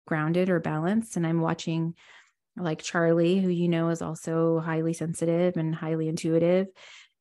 grounded 0.08 0.50
or 0.50 0.60
balanced. 0.60 1.18
And 1.18 1.26
I'm 1.26 1.42
watching 1.42 1.96
like 2.58 2.82
Charlie, 2.82 3.40
who 3.40 3.50
you 3.50 3.68
know 3.68 3.90
is 3.90 4.02
also 4.02 4.60
highly 4.60 4.94
sensitive 4.94 5.58
and 5.58 5.76
highly 5.76 6.08
intuitive. 6.08 6.68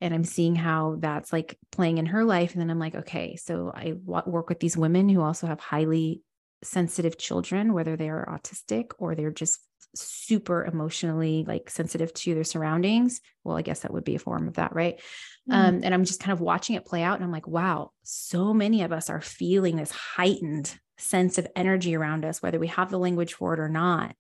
And 0.05 0.13
I'm 0.13 0.25
seeing 0.25 0.55
how 0.55 0.97
that's 0.99 1.33
like 1.33 1.59
playing 1.73 1.97
in 1.97 2.05
her 2.05 2.25
life. 2.25 2.53
And 2.53 2.61
then 2.61 2.71
I'm 2.71 2.79
like, 2.79 2.95
okay, 2.95 3.37
so 3.37 3.73
I 3.75 3.95
work 4.05 4.51
with 4.51 4.61
these 4.61 4.77
women 4.77 5.09
who 5.09 5.23
also 5.23 5.47
have 5.47 5.61
highly 5.61 6.21
sensitive 6.63 7.17
children, 7.17 7.73
whether 7.73 7.97
they 7.97 8.11
are 8.11 8.29
autistic 8.29 8.91
or 8.99 9.15
they're 9.15 9.31
just 9.31 9.61
super 9.95 10.67
emotionally 10.67 11.47
like 11.49 11.71
sensitive 11.71 12.13
to 12.13 12.35
their 12.35 12.45
surroundings. 12.45 13.23
Well, 13.45 13.57
I 13.57 13.63
guess 13.63 13.81
that 13.81 13.95
would 13.95 14.05
be 14.05 14.15
a 14.15 14.19
form 14.19 14.47
of 14.47 14.55
that, 14.55 14.75
right? 14.75 14.97
Mm-hmm. 15.51 15.53
Um, 15.55 15.81
and 15.83 15.95
I'm 15.95 16.05
just 16.05 16.21
kind 16.21 16.35
of 16.35 16.41
watching 16.43 16.77
it 16.77 16.85
play 16.85 17.03
out. 17.03 17.15
And 17.15 17.25
I'm 17.25 17.33
like, 17.33 17.49
wow, 17.49 17.93
so 18.03 18.53
many 18.53 18.83
of 18.83 18.93
us 18.93 19.09
are 19.09 19.23
feeling 19.23 19.77
this 19.77 19.91
heightened 19.91 20.79
sense 20.99 21.39
of 21.39 21.49
energy 21.57 21.97
around 21.97 22.27
us, 22.27 22.43
whether 22.43 22.59
we 22.59 22.67
have 22.67 22.91
the 22.91 22.99
language 22.99 23.33
for 23.33 23.55
it 23.55 23.61
or 23.61 23.71
not. 23.71 24.15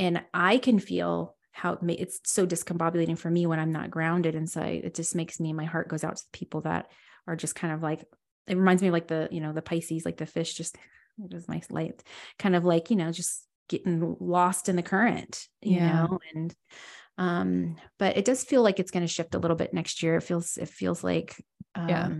And 0.00 0.24
I 0.34 0.58
can 0.58 0.80
feel 0.80 1.36
how 1.58 1.72
it 1.72 1.82
may, 1.82 1.94
it's 1.94 2.20
so 2.22 2.46
discombobulating 2.46 3.18
for 3.18 3.28
me 3.28 3.44
when 3.46 3.58
I'm 3.58 3.72
not 3.72 3.90
grounded. 3.90 4.36
And 4.36 4.48
so 4.48 4.62
it 4.62 4.94
just 4.94 5.16
makes 5.16 5.40
me, 5.40 5.52
my 5.52 5.64
heart 5.64 5.88
goes 5.88 6.04
out 6.04 6.16
to 6.16 6.22
the 6.22 6.38
people 6.38 6.60
that 6.60 6.88
are 7.26 7.34
just 7.34 7.56
kind 7.56 7.74
of 7.74 7.82
like, 7.82 8.04
it 8.46 8.56
reminds 8.56 8.80
me 8.80 8.88
of 8.88 8.92
like 8.92 9.08
the, 9.08 9.28
you 9.32 9.40
know, 9.40 9.52
the 9.52 9.60
Pisces, 9.60 10.04
like 10.04 10.18
the 10.18 10.24
fish, 10.24 10.54
just 10.54 10.76
it 10.76 11.34
was 11.34 11.48
nice 11.48 11.68
light, 11.68 12.00
kind 12.38 12.54
of 12.54 12.64
like, 12.64 12.90
you 12.90 12.96
know, 12.96 13.10
just 13.10 13.44
getting 13.68 14.16
lost 14.20 14.68
in 14.68 14.76
the 14.76 14.84
current, 14.84 15.48
you 15.60 15.76
yeah. 15.76 16.04
know, 16.04 16.20
and 16.32 16.54
um, 17.18 17.76
but 17.98 18.16
it 18.16 18.24
does 18.24 18.44
feel 18.44 18.62
like 18.62 18.78
it's 18.78 18.92
going 18.92 19.04
to 19.04 19.12
shift 19.12 19.34
a 19.34 19.38
little 19.40 19.56
bit 19.56 19.74
next 19.74 20.00
year. 20.04 20.16
It 20.16 20.22
feels, 20.22 20.56
it 20.56 20.68
feels 20.68 21.02
like, 21.02 21.34
um, 21.74 21.88
yeah. 21.88 22.14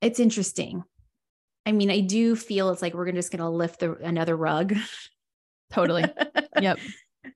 it's 0.00 0.18
interesting. 0.18 0.82
I 1.66 1.72
mean, 1.72 1.90
I 1.90 2.00
do 2.00 2.34
feel 2.34 2.70
it's 2.70 2.80
like 2.80 2.94
we're 2.94 3.12
just 3.12 3.30
going 3.30 3.42
to 3.42 3.50
lift 3.50 3.80
the 3.80 3.92
another 3.96 4.34
rug. 4.34 4.74
Totally. 5.72 6.04
yep. 6.60 6.78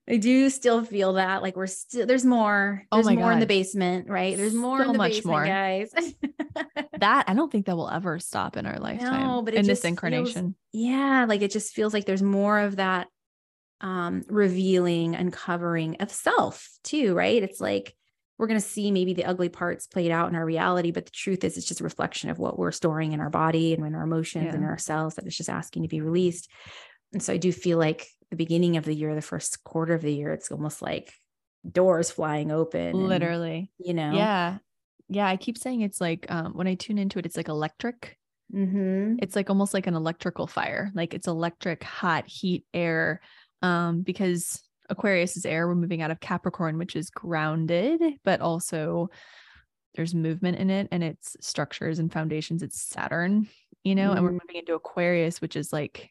I 0.09 0.17
do 0.17 0.49
still 0.49 0.83
feel 0.83 1.13
that 1.13 1.41
like 1.41 1.55
we're 1.55 1.67
still 1.67 2.05
there's 2.05 2.25
more. 2.25 2.83
Oh 2.91 2.97
there's 2.97 3.07
oh 3.07 3.15
more 3.15 3.29
God. 3.29 3.33
in 3.33 3.39
the 3.39 3.45
basement, 3.45 4.09
right? 4.09 4.35
There's 4.35 4.53
more 4.53 4.79
so 4.79 4.85
in 4.85 4.91
the 4.93 4.97
much 4.97 5.11
basement, 5.11 5.33
more. 5.33 5.45
guys. 5.45 5.93
that 6.99 7.25
I 7.27 7.33
don't 7.33 7.51
think 7.51 7.67
that 7.67 7.75
will 7.75 7.89
ever 7.89 8.19
stop 8.19 8.57
in 8.57 8.65
our 8.65 8.79
lifetime. 8.79 9.27
No, 9.27 9.41
but 9.41 9.53
in 9.53 9.65
this 9.65 9.85
incarnation. 9.85 10.55
Feels, 10.71 10.85
yeah, 10.85 11.25
like 11.27 11.41
it 11.41 11.51
just 11.51 11.73
feels 11.73 11.93
like 11.93 12.05
there's 12.05 12.23
more 12.23 12.59
of 12.59 12.77
that 12.77 13.07
um, 13.81 14.23
revealing, 14.27 15.15
uncovering 15.15 15.97
of 15.99 16.09
self 16.11 16.69
too, 16.83 17.13
right? 17.13 17.43
It's 17.43 17.61
like 17.61 17.95
we're 18.37 18.47
going 18.47 18.59
to 18.59 18.65
see 18.65 18.91
maybe 18.91 19.13
the 19.13 19.25
ugly 19.25 19.49
parts 19.49 19.87
played 19.87 20.11
out 20.11 20.29
in 20.29 20.35
our 20.35 20.45
reality, 20.45 20.91
but 20.91 21.05
the 21.05 21.11
truth 21.11 21.43
is 21.43 21.57
it's 21.57 21.67
just 21.67 21.81
a 21.81 21.85
reflection 21.85 22.29
of 22.29 22.39
what 22.39 22.57
we're 22.57 22.71
storing 22.71 23.11
in 23.11 23.19
our 23.19 23.29
body 23.29 23.73
and 23.73 23.85
in 23.85 23.93
our 23.93 24.03
emotions 24.03 24.45
yeah. 24.45 24.53
and 24.53 24.65
our 24.65 24.77
cells 24.77 25.15
that 25.15 25.27
is 25.27 25.37
just 25.37 25.49
asking 25.49 25.83
to 25.83 25.87
be 25.87 26.01
released. 26.01 26.49
And 27.13 27.21
so 27.21 27.31
I 27.31 27.37
do 27.37 27.51
feel 27.51 27.77
like 27.77 28.07
the 28.33 28.37
beginning 28.45 28.77
of 28.77 28.85
the 28.85 28.95
year, 28.95 29.13
the 29.13 29.21
first 29.21 29.63
quarter 29.63 29.93
of 29.93 30.01
the 30.01 30.11
year, 30.11 30.33
it's 30.33 30.51
almost 30.51 30.81
like 30.81 31.13
doors 31.69 32.09
flying 32.09 32.51
open. 32.51 32.93
Literally. 32.93 33.71
And, 33.77 33.87
you 33.87 33.93
know? 33.93 34.11
Yeah. 34.11 34.57
Yeah. 35.07 35.27
I 35.27 35.37
keep 35.37 35.55
saying 35.55 35.81
it's 35.81 36.01
like 36.01 36.25
um, 36.29 36.53
when 36.53 36.65
I 36.65 36.73
tune 36.73 36.97
into 36.97 37.19
it, 37.19 37.27
it's 37.27 37.37
like 37.37 37.47
electric. 37.47 38.17
Mm-hmm. 38.51 39.17
It's 39.21 39.35
like 39.35 39.51
almost 39.51 39.75
like 39.75 39.85
an 39.85 39.93
electrical 39.93 40.47
fire. 40.47 40.91
Like 40.95 41.13
it's 41.13 41.27
electric, 41.27 41.83
hot, 41.83 42.27
heat, 42.27 42.65
air, 42.73 43.21
um, 43.61 44.01
because 44.01 44.63
Aquarius 44.89 45.37
is 45.37 45.45
air. 45.45 45.67
We're 45.67 45.75
moving 45.75 46.01
out 46.01 46.11
of 46.11 46.19
Capricorn, 46.19 46.79
which 46.79 46.95
is 46.95 47.11
grounded, 47.11 48.01
but 48.25 48.41
also 48.41 49.09
there's 49.93 50.15
movement 50.15 50.57
in 50.57 50.71
it 50.71 50.87
and 50.91 51.03
it's 51.03 51.37
structures 51.39 51.99
and 51.99 52.11
foundations. 52.11 52.63
It's 52.63 52.81
Saturn, 52.81 53.47
you 53.83 53.93
know, 53.93 54.07
mm-hmm. 54.07 54.17
and 54.17 54.23
we're 54.23 54.29
mm-hmm. 54.31 54.39
moving 54.47 54.59
into 54.61 54.73
Aquarius, 54.73 55.39
which 55.39 55.55
is 55.55 55.71
like 55.71 56.09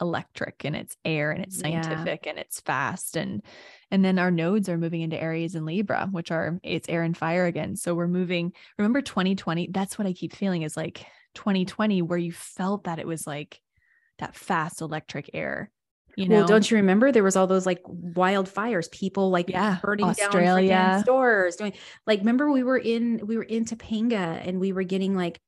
electric 0.00 0.64
and 0.64 0.74
it's 0.74 0.96
air 1.04 1.30
and 1.30 1.42
it's 1.44 1.58
scientific 1.58 2.22
yeah. 2.24 2.30
and 2.30 2.38
it's 2.38 2.60
fast 2.60 3.16
and 3.16 3.42
and 3.90 4.04
then 4.04 4.18
our 4.18 4.30
nodes 4.30 4.68
are 4.68 4.76
moving 4.76 5.02
into 5.02 5.20
aries 5.20 5.54
and 5.54 5.64
libra 5.64 6.08
which 6.10 6.30
are 6.30 6.58
it's 6.62 6.88
air 6.88 7.02
and 7.02 7.16
fire 7.16 7.46
again 7.46 7.76
so 7.76 7.94
we're 7.94 8.08
moving 8.08 8.52
remember 8.76 9.00
2020 9.00 9.68
that's 9.70 9.96
what 9.98 10.06
i 10.06 10.12
keep 10.12 10.34
feeling 10.34 10.62
is 10.62 10.76
like 10.76 11.06
2020 11.34 12.02
where 12.02 12.18
you 12.18 12.32
felt 12.32 12.84
that 12.84 12.98
it 12.98 13.06
was 13.06 13.26
like 13.26 13.60
that 14.18 14.34
fast 14.34 14.80
electric 14.80 15.30
air 15.32 15.70
you 16.16 16.28
know, 16.28 16.38
well, 16.38 16.46
don't 16.46 16.70
you 16.70 16.76
remember 16.76 17.10
there 17.10 17.24
was 17.24 17.34
all 17.34 17.48
those 17.48 17.66
like 17.66 17.82
wildfires, 17.82 18.88
people 18.88 19.30
like 19.30 19.48
yeah, 19.48 19.78
burning 19.82 20.06
Australia. 20.06 20.68
down 20.68 21.02
stores, 21.02 21.56
doing 21.56 21.72
like 22.06 22.20
remember 22.20 22.52
we 22.52 22.62
were 22.62 22.78
in 22.78 23.20
we 23.26 23.36
were 23.36 23.42
in 23.42 23.64
Topanga 23.64 24.40
and 24.46 24.60
we 24.60 24.72
were 24.72 24.84
getting 24.84 25.16
like 25.16 25.40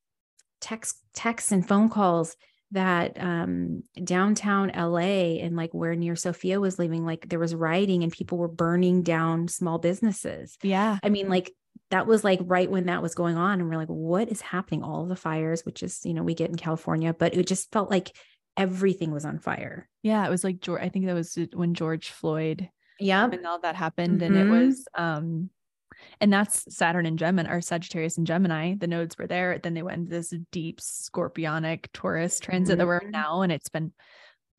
text 0.61 0.99
texts 1.15 1.53
and 1.53 1.67
phone 1.67 1.89
calls 1.89 2.37
that 2.73 3.17
um 3.21 3.83
downtown 4.03 4.73
LA 4.75 5.39
and 5.41 5.57
like 5.57 5.73
where 5.73 5.95
near 5.95 6.17
Sophia 6.17 6.61
was 6.61 6.79
living, 6.79 7.05
like 7.05 7.29
there 7.29 7.39
was 7.39 7.55
rioting 7.55 8.03
and 8.03 8.13
people 8.13 8.39
were 8.39 8.49
burning 8.49 9.03
down 9.03 9.49
small 9.49 9.79
businesses. 9.79 10.57
Yeah. 10.63 10.99
I 11.03 11.09
mean, 11.09 11.29
like 11.29 11.53
that 11.91 12.07
was 12.07 12.25
like 12.25 12.41
right 12.43 12.71
when 12.71 12.87
that 12.87 13.03
was 13.03 13.15
going 13.15 13.37
on. 13.37 13.61
And 13.61 13.69
we're 13.69 13.77
like, 13.77 13.89
what 13.89 14.29
is 14.29 14.41
happening? 14.41 14.83
All 14.83 15.07
the 15.07 15.17
fires, 15.17 15.65
which 15.65 15.83
is, 15.83 16.01
you 16.05 16.15
know, 16.15 16.23
we 16.23 16.35
get 16.35 16.51
in 16.51 16.57
California, 16.57 17.15
but 17.15 17.35
it 17.35 17.47
just 17.47 17.71
felt 17.71 17.91
like 17.91 18.11
everything 18.57 19.13
was 19.13 19.25
on 19.25 19.39
fire. 19.39 19.89
Yeah, 20.03 20.27
it 20.27 20.31
was 20.31 20.43
like 20.43 20.61
George. 20.61 20.83
I 20.83 20.89
think 20.89 21.07
that 21.07 21.15
was 21.15 21.39
when 21.53 21.75
George 21.75 22.11
Floyd. 22.11 22.69
Yeah, 22.99 23.29
and 23.31 23.47
all 23.47 23.61
that 23.61 23.77
happened, 23.77 24.21
mm-hmm. 24.21 24.35
and 24.35 24.37
it 24.37 24.47
mm-hmm. 24.47 24.67
was 24.67 24.89
um, 24.95 25.51
and 26.21 26.33
that's 26.33 26.75
Saturn 26.75 27.07
and 27.07 27.19
Gemini 27.19 27.51
or 27.51 27.61
Sagittarius 27.61 28.19
and 28.19 28.27
Gemini. 28.27 28.75
The 28.77 28.87
nodes 28.87 29.19
were 29.19 29.27
there. 29.27 29.59
Then 29.59 29.75
they 29.75 29.83
went 29.83 29.99
into 29.99 30.11
this 30.11 30.33
deep 30.53 30.81
scorpionic 30.81 31.87
Taurus 31.93 32.41
transit 32.41 32.73
mm-hmm. 32.73 32.79
that 32.79 32.87
we're 32.87 32.99
in 32.99 33.13
mm-hmm. 33.13 33.23
now, 33.23 33.43
and 33.43 33.53
it's 33.53 33.69
been 33.69 33.93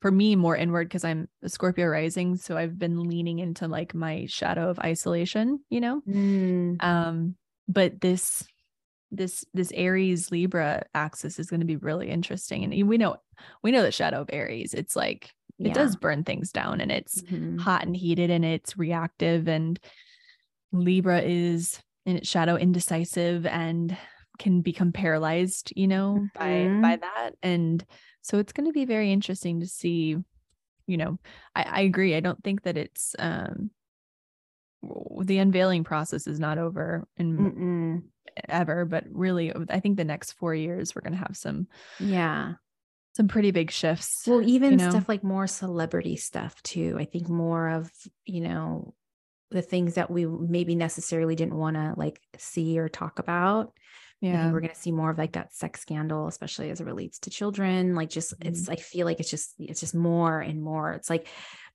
for 0.02 0.12
me 0.12 0.36
more 0.36 0.56
inward 0.56 0.88
because 0.88 1.04
I'm 1.04 1.28
a 1.42 1.50
Scorpio 1.50 1.88
rising, 1.88 2.38
so 2.38 2.58
I've 2.58 2.78
been 2.78 3.08
leaning 3.08 3.40
into 3.40 3.68
like 3.68 3.96
my 3.96 4.26
shadow 4.28 4.70
of 4.70 4.80
isolation, 4.80 5.60
you 5.70 5.82
know. 5.82 6.02
Mm. 6.08 6.84
Um, 6.84 7.36
but 7.68 8.00
this 8.00 8.46
this 9.12 9.46
this 9.54 9.72
Aries 9.74 10.32
Libra 10.32 10.84
axis 10.94 11.40
is 11.40 11.50
going 11.50 11.62
to 11.62 11.66
be 11.66 11.78
really 11.78 12.10
interesting. 12.10 12.64
And 12.64 12.88
we 12.88 12.98
know 12.98 13.18
we 13.64 13.72
know 13.72 13.82
the 13.82 13.92
shadow 13.92 14.22
of 14.22 14.30
Aries. 14.32 14.74
It's 14.74 14.96
like 14.96 15.32
it 15.60 15.68
yeah. 15.68 15.74
does 15.74 15.96
burn 15.96 16.24
things 16.24 16.52
down 16.52 16.82
and 16.82 16.92
it's 16.92 17.22
mm-hmm. 17.24 17.58
hot 17.58 17.86
and 17.86 17.96
heated 17.96 18.30
and 18.30 18.46
it's 18.46 18.78
reactive 18.78 19.48
and 19.48 19.80
Libra 20.72 21.22
is 21.22 21.80
in 22.06 22.18
its 22.18 22.30
shadow 22.30 22.56
indecisive 22.56 23.46
and 23.46 23.96
can 24.40 24.62
become 24.62 24.92
paralyzed, 24.92 25.74
you 25.76 25.88
know, 25.88 26.28
mm-hmm. 26.38 26.82
by 26.82 26.90
by 26.90 26.96
that. 26.98 27.32
And 27.42 27.84
so 28.22 28.38
it's 28.38 28.54
going 28.54 28.68
to 28.68 28.74
be 28.74 28.86
very 28.86 29.12
interesting 29.12 29.62
to 29.62 29.68
see, 29.68 30.18
you 30.86 30.98
know, 30.98 31.18
I, 31.56 31.64
I 31.64 31.82
agree. 31.82 32.16
I 32.16 32.20
don't 32.20 32.44
think 32.44 32.64
that 32.64 32.78
it's 32.78 33.16
um 33.20 33.72
the 35.20 35.40
unveiling 35.40 35.84
process 35.84 36.28
is 36.28 36.40
not 36.40 36.58
over 36.58 37.08
in 37.18 37.38
Mm-mm 37.38 38.04
ever, 38.48 38.86
but 38.86 39.06
really, 39.12 39.54
I 39.70 39.80
think 39.80 39.98
the 39.98 40.04
next 40.04 40.34
four 40.34 40.54
years 40.54 40.94
we're 40.96 41.02
going 41.02 41.14
to 41.14 41.20
have 41.20 41.36
some, 41.36 41.68
yeah, 42.00 42.54
some 43.16 43.28
pretty 43.28 43.52
big 43.52 43.72
shifts. 43.72 44.24
Well, 44.28 44.42
even 44.42 44.72
you 44.72 44.78
know? 44.78 44.90
stuff 44.90 45.10
like 45.10 45.24
more 45.24 45.48
celebrity 45.48 46.16
stuff 46.16 46.62
too. 46.64 46.98
I 47.00 47.06
think 47.06 47.30
more 47.30 47.70
of, 47.70 47.92
you 48.26 48.42
know, 48.42 48.94
the 49.52 49.62
things 49.62 49.96
that 49.96 50.12
we 50.12 50.26
maybe 50.26 50.76
necessarily 50.76 51.36
didn't 51.36 51.56
want 51.56 51.76
to 51.76 51.94
like 51.96 52.20
see 52.38 52.80
or 52.80 52.90
talk 52.90 53.20
about 53.20 53.74
Yeah. 54.22 54.52
we're 54.52 54.62
going 54.62 54.74
to 54.74 54.80
see 54.80 54.92
more 54.92 55.12
of 55.12 55.18
like 55.18 55.34
that 55.34 55.54
sex 55.54 55.82
scandal, 55.82 56.28
especially 56.28 56.72
as 56.72 56.82
it 56.82 56.86
relates 56.86 57.20
to 57.20 57.30
children. 57.30 57.96
Like, 57.96 58.10
just 58.10 58.34
mm-hmm. 58.34 58.50
it's, 58.50 58.68
I 58.68 58.76
feel 58.76 59.06
like 59.06 59.20
it's 59.20 59.30
just, 59.30 59.54
it's 59.60 59.80
just 59.80 59.96
more 59.96 60.40
and 60.40 60.62
more. 60.62 60.94
It's 60.94 61.10
like, 61.10 61.28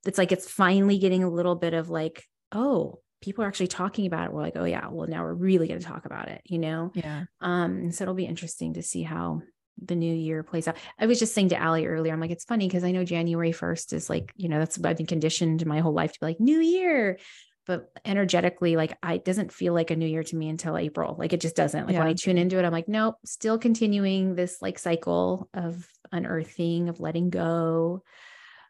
it's 0.05 0.19
like 0.19 0.33
it's 0.33 0.51
finally 0.51 0.99
getting 0.99 1.23
a 1.23 1.31
little 1.31 1.55
bit 1.55 1.75
of 1.75 1.89
like, 1.89 2.25
oh, 2.51 3.01
people 3.21 3.45
are 3.45 3.49
actually 3.49 3.69
talking 3.69 4.07
about 4.07 4.27
it. 4.27 4.33
We're 4.33 4.43
like, 4.43 4.57
oh 4.57 4.65
yeah, 4.65 4.89
well 4.91 5.07
now 5.07 5.23
we're 5.23 5.35
really 5.35 5.69
going 5.69 5.79
to 5.79 5.87
talk 5.87 6.05
about 6.05 6.29
it, 6.29 6.43
you 6.45 6.59
know? 6.59 6.91
Yeah. 6.95 7.25
Um, 7.41 7.93
so 7.93 8.03
it'll 8.03 8.15
be 8.15 8.27
interesting 8.27 8.75
to 8.75 8.83
see 8.83 9.03
how 9.03 9.43
the 9.81 9.95
new 9.95 10.13
year 10.13 10.43
plays 10.43 10.67
out. 10.67 10.77
I 10.99 11.07
was 11.07 11.21
just 11.21 11.35
saying 11.35 11.51
to 11.51 11.65
Ali 11.65 11.87
earlier, 11.87 12.13
I'm 12.13 12.21
like, 12.21 12.33
it's 12.33 12.45
funny 12.45 12.67
because 12.67 12.83
I 12.83 12.91
know 12.91 13.05
January 13.05 13.53
1st 13.53 13.93
is 13.93 14.11
like, 14.11 14.33
you 14.37 14.49
know, 14.49 14.59
that's 14.59 14.83
I've 14.85 14.97
been 14.97 15.07
conditioned 15.07 15.65
my 15.65 15.79
whole 15.79 15.95
life 15.95 16.13
to 16.15 16.21
be 16.21 16.27
like 16.27 16.41
new 16.41 16.59
year. 16.59 17.19
But 17.65 17.93
energetically, 18.05 18.75
like 18.77 18.99
I 19.03 19.19
doesn't 19.19 19.53
feel 19.53 19.73
like 19.73 19.91
a 19.91 19.97
new 19.97 20.07
year 20.07 20.25
to 20.25 20.37
me 20.37 20.49
until 20.49 20.77
April. 20.77 21.15
Like 21.17 21.33
it 21.33 21.41
just 21.41 21.55
doesn't. 21.55 21.87
Like 21.87 21.93
yeah. 21.93 22.01
when 22.01 22.09
I 22.09 22.15
tune 22.15 22.39
into 22.39 22.59
it, 22.59 22.65
I'm 22.65 22.73
like, 22.73 22.89
nope, 22.89 23.17
still 23.25 23.59
continuing 23.59 24.35
this 24.35 24.61
like 24.61 24.79
cycle 24.79 25.49
of 25.55 25.87
unearthing, 26.11 26.89
of 26.89 26.99
letting 26.99 27.31
go, 27.31 28.03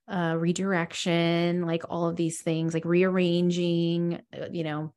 uh, 0.08 0.36
redirection, 0.38 1.62
like 1.66 1.84
all 1.88 2.08
of 2.08 2.16
these 2.16 2.42
things, 2.42 2.74
like 2.74 2.84
rearranging, 2.84 4.20
uh, 4.38 4.48
you 4.52 4.64
know, 4.64 4.92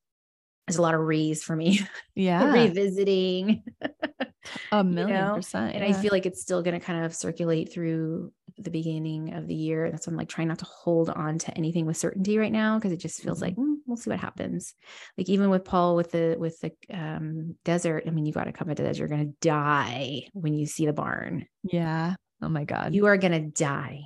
there's 0.67 0.77
a 0.77 0.81
lot 0.81 0.95
of 0.95 1.01
re's 1.01 1.43
for 1.43 1.55
me. 1.55 1.79
Yeah. 2.15 2.51
Revisiting. 2.51 3.63
a 4.71 4.83
million 4.83 5.09
you 5.09 5.21
know? 5.21 5.35
percent. 5.35 5.75
And 5.75 5.83
I 5.83 5.93
feel 5.93 6.11
like 6.11 6.25
it's 6.25 6.41
still 6.41 6.63
going 6.63 6.79
to 6.79 6.85
kind 6.85 7.05
of 7.05 7.13
circulate 7.13 7.73
through 7.73 8.31
the 8.57 8.69
beginning 8.69 9.33
of 9.33 9.47
the 9.47 9.53
year. 9.53 9.91
That's 9.91 10.07
why 10.07 10.11
I'm 10.11 10.17
like 10.17 10.29
trying 10.29 10.47
not 10.47 10.59
to 10.59 10.65
hold 10.65 11.09
on 11.09 11.39
to 11.39 11.57
anything 11.57 11.85
with 11.85 11.97
certainty 11.97 12.37
right 12.37 12.51
now 12.51 12.77
because 12.77 12.93
it 12.93 12.99
just 12.99 13.21
feels 13.21 13.41
mm-hmm. 13.41 13.59
like 13.59 13.74
we'll 13.85 13.97
see 13.97 14.09
what 14.09 14.19
happens. 14.19 14.73
Like 15.17 15.29
even 15.29 15.49
with 15.49 15.65
Paul 15.65 15.95
with 15.95 16.11
the 16.11 16.35
with 16.37 16.59
the 16.59 16.71
um, 16.91 17.55
desert, 17.63 18.03
I 18.07 18.09
mean, 18.09 18.25
you 18.25 18.33
got 18.33 18.45
to 18.45 18.51
come 18.51 18.69
into 18.69 18.83
this. 18.83 18.97
You're 18.97 19.07
going 19.07 19.27
to 19.27 19.35
die 19.41 20.27
when 20.33 20.53
you 20.53 20.65
see 20.65 20.85
the 20.85 20.93
barn. 20.93 21.45
Yeah. 21.63 22.15
Oh 22.41 22.49
my 22.49 22.63
God. 22.63 22.93
You 22.93 23.05
are 23.05 23.17
going 23.17 23.33
to 23.33 23.49
die 23.51 24.01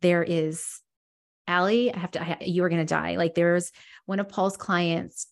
there 0.00 0.22
is 0.22 0.80
Ali, 1.48 1.92
I 1.92 1.98
have 1.98 2.10
to, 2.12 2.22
I, 2.22 2.38
you 2.42 2.64
are 2.64 2.68
going 2.68 2.84
to 2.84 2.94
die. 2.94 3.16
Like 3.16 3.34
there's 3.34 3.72
one 4.06 4.20
of 4.20 4.28
Paul's 4.28 4.56
clients 4.56 5.26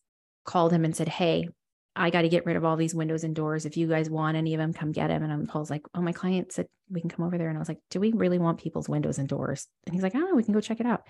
called 0.45 0.73
him 0.73 0.85
and 0.85 0.97
said, 0.97 1.09
Hey, 1.09 1.49
I 1.95 2.11
got 2.11 2.23
to 2.23 2.29
get 2.29 2.47
rid 2.47 2.57
of 2.57 2.65
all 2.65 2.77
these 2.77 2.95
windows 2.95 3.25
and 3.25 3.35
doors. 3.35 3.67
If 3.67 3.77
you 3.77 3.89
guys 3.89 4.09
want 4.09 4.37
any 4.37 4.55
of 4.55 4.59
them, 4.59 4.73
come 4.73 4.93
get 4.93 5.09
them. 5.09 5.23
And 5.23 5.33
I'm, 5.33 5.47
Paul's 5.47 5.71
like, 5.71 5.83
Oh, 5.95 6.03
my 6.03 6.13
client 6.13 6.53
said 6.53 6.67
we 6.91 7.01
can 7.01 7.11
come 7.11 7.25
over 7.25 7.39
there. 7.39 7.49
And 7.49 7.57
I 7.57 7.61
was 7.61 7.69
like, 7.69 7.81
Do 7.91 8.01
we 8.01 8.13
really 8.13 8.39
want 8.39 8.61
people's 8.61 8.89
windows 8.89 9.19
and 9.19 9.29
doors? 9.29 9.67
And 9.87 9.95
he's 9.95 10.03
like, 10.03 10.15
Oh, 10.17 10.35
we 10.35 10.43
can 10.43 10.55
go 10.55 10.61
check 10.61 10.81
it 10.81 10.87
out. 10.87 11.03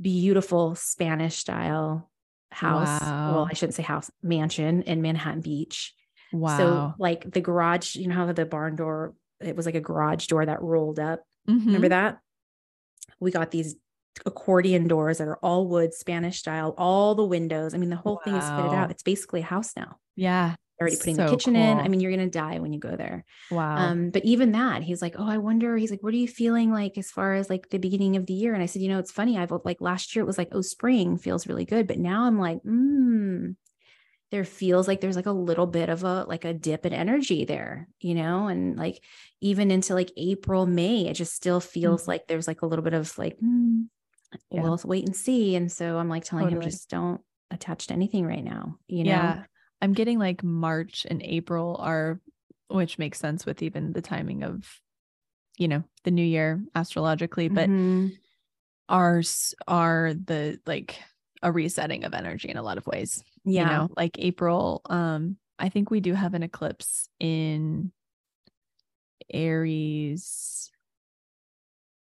Beautiful 0.00 0.74
Spanish 0.74 1.36
style 1.36 2.10
house. 2.50 3.00
Wow. 3.00 3.32
Well, 3.34 3.48
I 3.50 3.54
shouldn't 3.54 3.74
say 3.74 3.82
house, 3.82 4.10
mansion 4.22 4.82
in 4.82 5.02
Manhattan 5.02 5.40
Beach. 5.40 5.94
Wow. 6.32 6.58
So, 6.58 6.94
like 6.98 7.30
the 7.30 7.40
garage, 7.40 7.96
you 7.96 8.08
know 8.08 8.14
how 8.14 8.32
the 8.32 8.44
barn 8.44 8.76
door 8.76 9.14
it 9.40 9.56
was 9.56 9.66
like 9.66 9.74
a 9.74 9.80
garage 9.80 10.26
door 10.26 10.44
that 10.44 10.62
rolled 10.62 10.98
up. 10.98 11.22
Mm-hmm. 11.48 11.66
Remember 11.66 11.88
that? 11.88 12.18
We 13.20 13.30
got 13.30 13.50
these 13.50 13.76
accordion 14.24 14.88
doors 14.88 15.18
that 15.18 15.28
are 15.28 15.38
all 15.42 15.66
wood, 15.66 15.92
Spanish 15.92 16.38
style, 16.38 16.74
all 16.78 17.14
the 17.14 17.24
windows. 17.24 17.74
I 17.74 17.78
mean, 17.78 17.90
the 17.90 17.96
whole 17.96 18.14
wow. 18.14 18.20
thing 18.24 18.34
is 18.34 18.48
fitted 18.48 18.72
out. 18.72 18.90
It's 18.90 19.02
basically 19.02 19.40
a 19.40 19.44
house 19.44 19.72
now. 19.76 19.98
Yeah. 20.14 20.54
Already 20.80 20.96
putting 20.96 21.16
so 21.16 21.24
the 21.24 21.30
kitchen 21.30 21.54
cool. 21.54 21.62
in. 21.62 21.78
I 21.78 21.88
mean, 21.88 22.00
you're 22.00 22.10
gonna 22.10 22.28
die 22.28 22.58
when 22.58 22.72
you 22.72 22.78
go 22.78 22.96
there. 22.96 23.24
Wow. 23.50 23.76
Um, 23.76 24.10
but 24.10 24.24
even 24.24 24.52
that, 24.52 24.82
he's 24.82 25.00
like, 25.00 25.14
Oh, 25.18 25.28
I 25.28 25.38
wonder, 25.38 25.76
he's 25.76 25.90
like, 25.90 26.02
what 26.02 26.14
are 26.14 26.18
you 26.18 26.28
feeling 26.28 26.70
like 26.72 26.98
as 26.98 27.10
far 27.10 27.34
as 27.34 27.48
like 27.48 27.70
the 27.70 27.78
beginning 27.78 28.16
of 28.16 28.26
the 28.26 28.34
year? 28.34 28.54
And 28.54 28.62
I 28.62 28.66
said, 28.66 28.82
you 28.82 28.88
know, 28.88 28.98
it's 28.98 29.12
funny. 29.12 29.38
I've 29.38 29.52
like 29.64 29.80
last 29.80 30.14
year 30.14 30.22
it 30.22 30.26
was 30.26 30.38
like, 30.38 30.48
oh, 30.52 30.60
spring 30.60 31.18
feels 31.18 31.46
really 31.46 31.64
good. 31.64 31.86
But 31.86 31.98
now 31.98 32.24
I'm 32.24 32.38
like, 32.38 32.60
hmm, 32.62 33.50
there 34.30 34.44
feels 34.44 34.88
like 34.88 35.00
there's 35.00 35.16
like 35.16 35.26
a 35.26 35.32
little 35.32 35.66
bit 35.66 35.88
of 35.88 36.02
a 36.02 36.24
like 36.24 36.44
a 36.44 36.52
dip 36.52 36.84
in 36.84 36.92
energy 36.92 37.44
there, 37.44 37.88
you 38.00 38.14
know, 38.14 38.48
and 38.48 38.76
like 38.76 39.02
even 39.40 39.70
into 39.70 39.94
like 39.94 40.10
April, 40.16 40.66
May, 40.66 41.06
it 41.06 41.14
just 41.14 41.34
still 41.34 41.60
feels 41.60 42.02
mm-hmm. 42.02 42.10
like 42.10 42.26
there's 42.26 42.48
like 42.48 42.62
a 42.62 42.66
little 42.66 42.82
bit 42.84 42.94
of 42.94 43.16
like, 43.18 43.38
mm, 43.38 43.84
yeah. 44.50 44.62
well, 44.62 44.80
wait 44.84 45.06
and 45.06 45.16
see. 45.16 45.54
And 45.54 45.70
so 45.70 45.98
I'm 45.98 46.08
like 46.08 46.24
telling 46.24 46.46
totally. 46.46 46.64
him 46.64 46.70
just 46.70 46.90
don't 46.90 47.20
attach 47.50 47.86
to 47.86 47.94
anything 47.94 48.26
right 48.26 48.44
now, 48.44 48.78
you 48.88 49.04
know? 49.04 49.10
Yeah. 49.10 49.44
I'm 49.86 49.92
getting 49.92 50.18
like 50.18 50.42
March 50.42 51.06
and 51.08 51.22
April 51.22 51.76
are, 51.78 52.20
which 52.66 52.98
makes 52.98 53.20
sense 53.20 53.46
with 53.46 53.62
even 53.62 53.92
the 53.92 54.02
timing 54.02 54.42
of, 54.42 54.80
you 55.58 55.68
know, 55.68 55.84
the 56.02 56.10
new 56.10 56.24
year 56.24 56.60
astrologically, 56.74 57.46
but 57.46 57.68
mm-hmm. 57.68 58.08
ours 58.88 59.54
are 59.68 60.12
the 60.12 60.58
like 60.66 60.98
a 61.40 61.52
resetting 61.52 62.02
of 62.02 62.14
energy 62.14 62.48
in 62.48 62.56
a 62.56 62.64
lot 62.64 62.78
of 62.78 62.86
ways. 62.88 63.22
Yeah. 63.44 63.62
You 63.62 63.66
know, 63.66 63.88
like 63.96 64.18
April, 64.18 64.82
um, 64.86 65.36
I 65.56 65.68
think 65.68 65.88
we 65.88 66.00
do 66.00 66.14
have 66.14 66.34
an 66.34 66.42
eclipse 66.42 67.08
in 67.20 67.92
Aries 69.32 70.72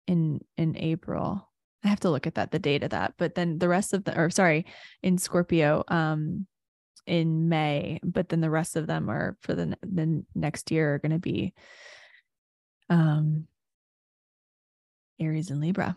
in 0.07 0.41
in 0.57 0.77
April. 0.77 1.49
I 1.83 1.87
have 1.87 2.01
to 2.01 2.11
look 2.11 2.27
at 2.27 2.35
that, 2.35 2.51
the 2.51 2.59
date 2.59 2.83
of 2.83 2.91
that. 2.91 3.15
But 3.17 3.33
then 3.33 3.57
the 3.57 3.67
rest 3.67 3.93
of 3.93 4.03
the 4.03 4.15
or 4.15 4.29
sorry, 4.29 4.67
in 5.01 5.17
Scorpio, 5.17 5.83
um, 5.87 6.45
in 7.05 7.49
May, 7.49 7.99
but 8.03 8.29
then 8.29 8.41
the 8.41 8.49
rest 8.49 8.75
of 8.75 8.87
them 8.87 9.09
are 9.09 9.37
for 9.41 9.53
the 9.53 9.77
the 9.81 10.23
next 10.35 10.71
year 10.71 10.95
are 10.95 10.99
going 10.99 11.11
to 11.11 11.19
be 11.19 11.53
um 12.89 13.47
Aries 15.19 15.49
and 15.49 15.61
Libra. 15.61 15.95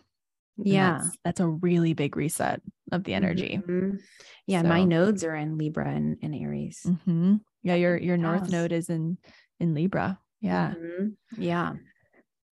Yeah. 0.56 1.00
That's, 1.02 1.18
that's, 1.24 1.40
a 1.40 1.46
really 1.46 1.92
big 1.92 2.16
reset 2.16 2.62
of 2.92 3.04
the 3.04 3.14
energy. 3.14 3.60
Mm-hmm. 3.62 3.96
Yeah. 4.46 4.62
So. 4.62 4.68
My 4.68 4.84
nodes 4.84 5.24
are 5.24 5.34
in 5.34 5.58
Libra 5.58 5.88
and, 5.88 6.16
and 6.22 6.34
Aries. 6.34 6.82
Mm-hmm. 6.86 7.36
Yeah. 7.62 7.74
Your, 7.74 7.96
your 7.96 8.16
North 8.16 8.50
node 8.50 8.72
is 8.72 8.88
in, 8.88 9.18
in 9.60 9.74
Libra. 9.74 10.18
Yeah. 10.40 10.72
Mm-hmm. 10.76 11.42
Yeah. 11.42 11.74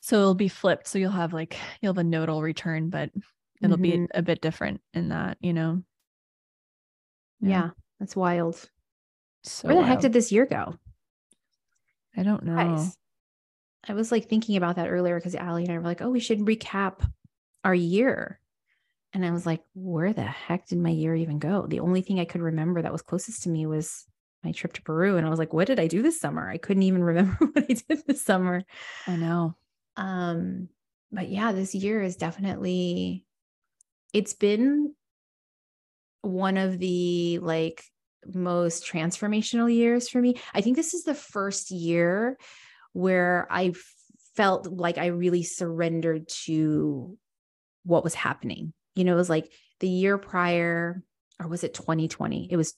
So 0.01 0.19
it'll 0.19 0.35
be 0.35 0.49
flipped. 0.49 0.87
So 0.87 0.99
you'll 0.99 1.13
have 1.13 1.33
like, 1.33 1.57
you'll 1.81 1.95
have 1.95 1.99
a 1.99 2.05
nodal 2.05 2.43
return, 2.43 2.91
but 2.91 3.11
it'll 3.63 3.79
be 3.79 3.93
mm-hmm. 3.93 4.05
a, 4.15 4.19
a, 4.19 4.23
bit 4.23 4.43
different 4.43 4.83
in 4.93 5.09
that, 5.09 5.39
you 5.41 5.55
know? 5.55 5.83
Yeah. 7.41 7.49
yeah 7.49 7.71
that's 7.99 8.17
wild. 8.17 8.69
So 9.43 9.69
Where 9.69 9.75
the 9.75 9.81
wild. 9.83 9.91
heck 9.91 10.01
did 10.01 10.13
this 10.13 10.33
year 10.33 10.47
go? 10.47 10.75
I 12.17 12.23
don't 12.23 12.45
know. 12.45 12.57
Guys, 12.57 12.97
I 13.87 13.95
was 13.95 14.11
like 14.13 14.29
thinking 14.29 14.57
about 14.57 14.77
that 14.77 14.89
earlier 14.89 15.17
because 15.19 15.35
Ali 15.35 15.65
and 15.65 15.73
I 15.73 15.79
were 15.79 15.85
like, 15.85 16.01
oh, 16.03 16.11
we 16.11 16.21
should 16.21 16.41
recap 16.41 17.09
our 17.65 17.75
year. 17.75 18.41
And 19.13 19.25
I 19.25 19.31
was 19.31 19.47
like, 19.47 19.63
where 19.75 20.13
the 20.13 20.23
heck 20.23 20.67
did 20.67 20.79
my 20.79 20.91
year 20.91 21.15
even 21.15 21.39
go? 21.39 21.67
The 21.67 21.81
only 21.81 22.03
thing 22.03 22.19
I 22.19 22.25
could 22.25 22.43
remember 22.43 22.83
that 22.83 22.93
was 22.93 23.03
closest 23.03 23.45
to 23.45 23.49
me 23.49 23.67
was 23.67 24.07
my 24.43 24.53
trip 24.53 24.73
to 24.75 24.83
Peru. 24.83 25.17
And 25.17 25.27
I 25.27 25.31
was 25.31 25.39
like, 25.39 25.53
what 25.53 25.67
did 25.67 25.79
I 25.79 25.87
do 25.87 26.03
this 26.03 26.21
summer? 26.21 26.49
I 26.49 26.59
couldn't 26.59 26.83
even 26.83 27.03
remember 27.05 27.37
what 27.39 27.65
I 27.71 27.75
did 27.75 28.07
this 28.07 28.23
summer. 28.23 28.65
I 29.07 29.17
know. 29.17 29.55
Um, 29.97 30.69
but 31.13 31.29
yeah, 31.29 31.53
this 31.53 31.75
year 31.75 32.03
is 32.03 32.17
definitely 32.17 33.25
it's 34.13 34.35
been 34.35 34.95
one 36.25 36.57
of 36.57 36.79
the 36.79 37.39
like 37.41 37.85
most 38.33 38.87
transformational 38.87 39.73
years 39.73 40.09
for 40.09 40.21
me. 40.21 40.41
I 40.53 40.61
think 40.61 40.77
this 40.77 40.95
is 40.95 41.05
the 41.05 41.15
first 41.15 41.71
year 41.71 42.39
where 42.93 43.47
I 43.51 43.75
felt 44.35 44.67
like 44.67 44.99
I 44.99 45.07
really 45.07 45.43
surrendered 45.43 46.29
to 46.45 47.17
what 47.85 48.05
was 48.05 48.15
happening. 48.15 48.73
You 48.95 49.05
know, 49.05 49.13
it 49.13 49.17
was 49.17 49.31
like 49.31 49.51
the 49.81 49.89
year 49.89 50.19
prior, 50.19 51.03
or 51.41 51.49
was 51.49 51.65
it 51.65 51.75
2020? 51.75 52.49
It 52.51 52.57
was 52.57 52.73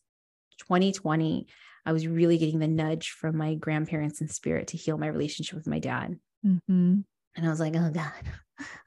2020. 0.60 1.46
I 1.84 1.92
was 1.92 2.06
really 2.06 2.38
getting 2.38 2.58
the 2.58 2.66
nudge 2.66 3.10
from 3.10 3.36
my 3.36 3.54
grandparents 3.54 4.20
in 4.20 4.28
spirit 4.28 4.68
to 4.68 4.76
heal 4.76 4.98
my 4.98 5.06
relationship 5.06 5.54
with 5.54 5.68
my 5.68 5.78
dad. 5.78 6.18
Mm-hmm. 6.44 7.00
And 7.36 7.46
I 7.46 7.48
was 7.48 7.60
like, 7.60 7.76
oh 7.76 7.90
God, 7.90 8.12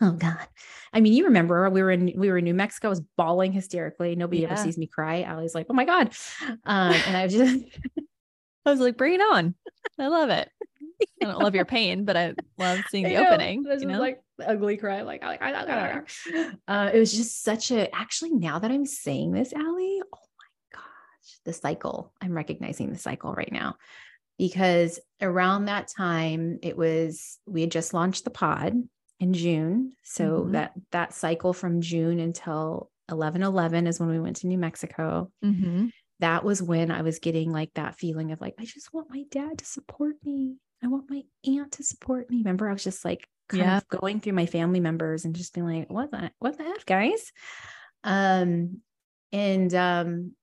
oh 0.01 0.11
God. 0.11 0.47
I 0.93 1.01
mean, 1.01 1.13
you 1.13 1.25
remember 1.25 1.69
we 1.69 1.81
were 1.81 1.91
in 1.91 2.13
we 2.15 2.29
were 2.29 2.37
in 2.37 2.45
New 2.45 2.53
Mexico, 2.53 2.87
I 2.87 2.89
was 2.89 3.01
bawling 3.17 3.51
hysterically. 3.51 4.15
Nobody 4.15 4.41
yeah. 4.41 4.49
ever 4.49 4.57
sees 4.57 4.77
me 4.77 4.87
cry. 4.87 5.21
I 5.21 5.35
was 5.35 5.53
like, 5.53 5.67
oh 5.69 5.73
my 5.73 5.85
God. 5.85 6.13
Um, 6.65 6.93
and 6.93 7.17
I 7.17 7.23
was 7.23 7.33
just 7.33 7.65
I 8.65 8.71
was 8.71 8.79
like, 8.79 8.97
bring 8.97 9.15
it 9.15 9.21
on. 9.21 9.55
I 9.97 10.07
love 10.07 10.29
it. 10.29 10.49
I 11.21 11.25
don't 11.25 11.39
love 11.39 11.55
your 11.55 11.65
pain, 11.65 12.05
but 12.05 12.17
I 12.17 12.33
love 12.57 12.79
seeing 12.89 13.05
the 13.05 13.17
opening. 13.17 13.63
This 13.63 13.81
you 13.81 13.87
know? 13.87 13.99
like 13.99 14.21
ugly 14.45 14.77
cry. 14.77 15.01
Like, 15.01 15.23
I 15.23 15.27
like 15.27 15.41
uh, 16.67 16.89
it 16.93 16.99
was 16.99 17.13
just 17.13 17.43
such 17.43 17.71
a. 17.71 17.93
Actually, 17.95 18.31
now 18.31 18.59
that 18.59 18.71
I'm 18.71 18.85
saying 18.85 19.31
this, 19.31 19.53
Ali, 19.53 20.01
oh 20.13 20.27
my 20.37 20.73
gosh, 20.73 21.39
the 21.45 21.53
cycle. 21.53 22.13
I'm 22.21 22.33
recognizing 22.33 22.91
the 22.91 22.97
cycle 22.97 23.33
right 23.33 23.51
now 23.51 23.75
because 24.37 24.99
around 25.21 25.65
that 25.65 25.87
time, 25.87 26.59
it 26.61 26.77
was 26.77 27.39
we 27.45 27.61
had 27.61 27.71
just 27.71 27.93
launched 27.93 28.23
the 28.23 28.29
pod 28.29 28.73
in 29.19 29.33
June, 29.33 29.93
so 30.03 30.41
mm-hmm. 30.41 30.51
that 30.53 30.73
that 30.91 31.13
cycle 31.13 31.53
from 31.53 31.81
June 31.81 32.19
until 32.19 32.89
11 33.11 33.43
11 33.43 33.87
is 33.87 33.99
when 33.99 34.09
we 34.09 34.19
went 34.19 34.37
to 34.37 34.47
New 34.47 34.57
Mexico. 34.57 35.31
Mm-hmm 35.43 35.87
that 36.19 36.43
was 36.43 36.61
when 36.61 36.91
I 36.91 37.01
was 37.01 37.19
getting 37.19 37.51
like 37.51 37.73
that 37.75 37.95
feeling 37.95 38.31
of 38.31 38.41
like, 38.41 38.55
I 38.59 38.65
just 38.65 38.93
want 38.93 39.09
my 39.09 39.23
dad 39.31 39.59
to 39.59 39.65
support 39.65 40.15
me. 40.23 40.57
I 40.83 40.87
want 40.87 41.09
my 41.09 41.23
aunt 41.45 41.73
to 41.73 41.83
support 41.83 42.29
me. 42.29 42.39
Remember, 42.39 42.69
I 42.69 42.73
was 42.73 42.83
just 42.83 43.03
like 43.05 43.27
kind 43.47 43.63
yeah. 43.63 43.77
of 43.77 43.87
going 43.87 44.19
through 44.19 44.33
my 44.33 44.45
family 44.45 44.79
members 44.79 45.25
and 45.25 45.35
just 45.35 45.53
being 45.53 45.67
like, 45.67 45.89
what 45.89 46.11
the 46.11 46.31
what 46.39 46.57
the 46.57 46.63
heck, 46.63 46.85
guys? 46.85 47.31
Um, 48.03 48.81
and 49.31 49.73
um, 49.73 50.33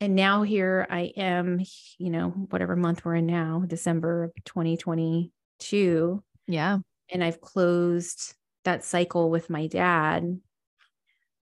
and 0.00 0.14
now 0.14 0.42
here 0.42 0.86
I 0.88 1.12
am, 1.16 1.60
you 1.98 2.10
know, 2.10 2.28
whatever 2.28 2.76
month 2.76 3.04
we're 3.04 3.16
in 3.16 3.26
now, 3.26 3.64
December 3.66 4.24
of 4.24 4.32
2022. 4.44 6.22
Yeah. 6.46 6.78
And 7.12 7.22
I've 7.22 7.40
closed 7.40 8.34
that 8.64 8.84
cycle 8.84 9.30
with 9.30 9.50
my 9.50 9.66
dad. 9.66 10.40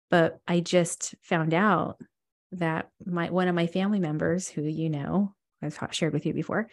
But 0.10 0.40
I 0.48 0.62
just 0.62 1.16
found 1.22 1.54
out 1.54 1.98
that 2.54 2.90
my 3.06 3.30
one 3.30 3.48
of 3.48 3.56
my 3.56 3.68
family 3.68 4.00
members, 4.00 4.48
who 4.48 4.64
you 4.64 4.90
know, 4.90 5.34
I've 5.62 5.78
shared 5.92 6.14
with 6.14 6.26
you 6.26 6.34
before, 6.34 6.70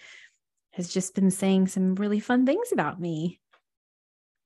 has 0.73 0.89
just 0.89 1.15
been 1.15 1.31
saying 1.31 1.69
some 1.69 1.95
really 1.97 2.21
fun 2.21 2.47
things 2.47 2.71
about 2.73 3.01
me. 3.01 3.41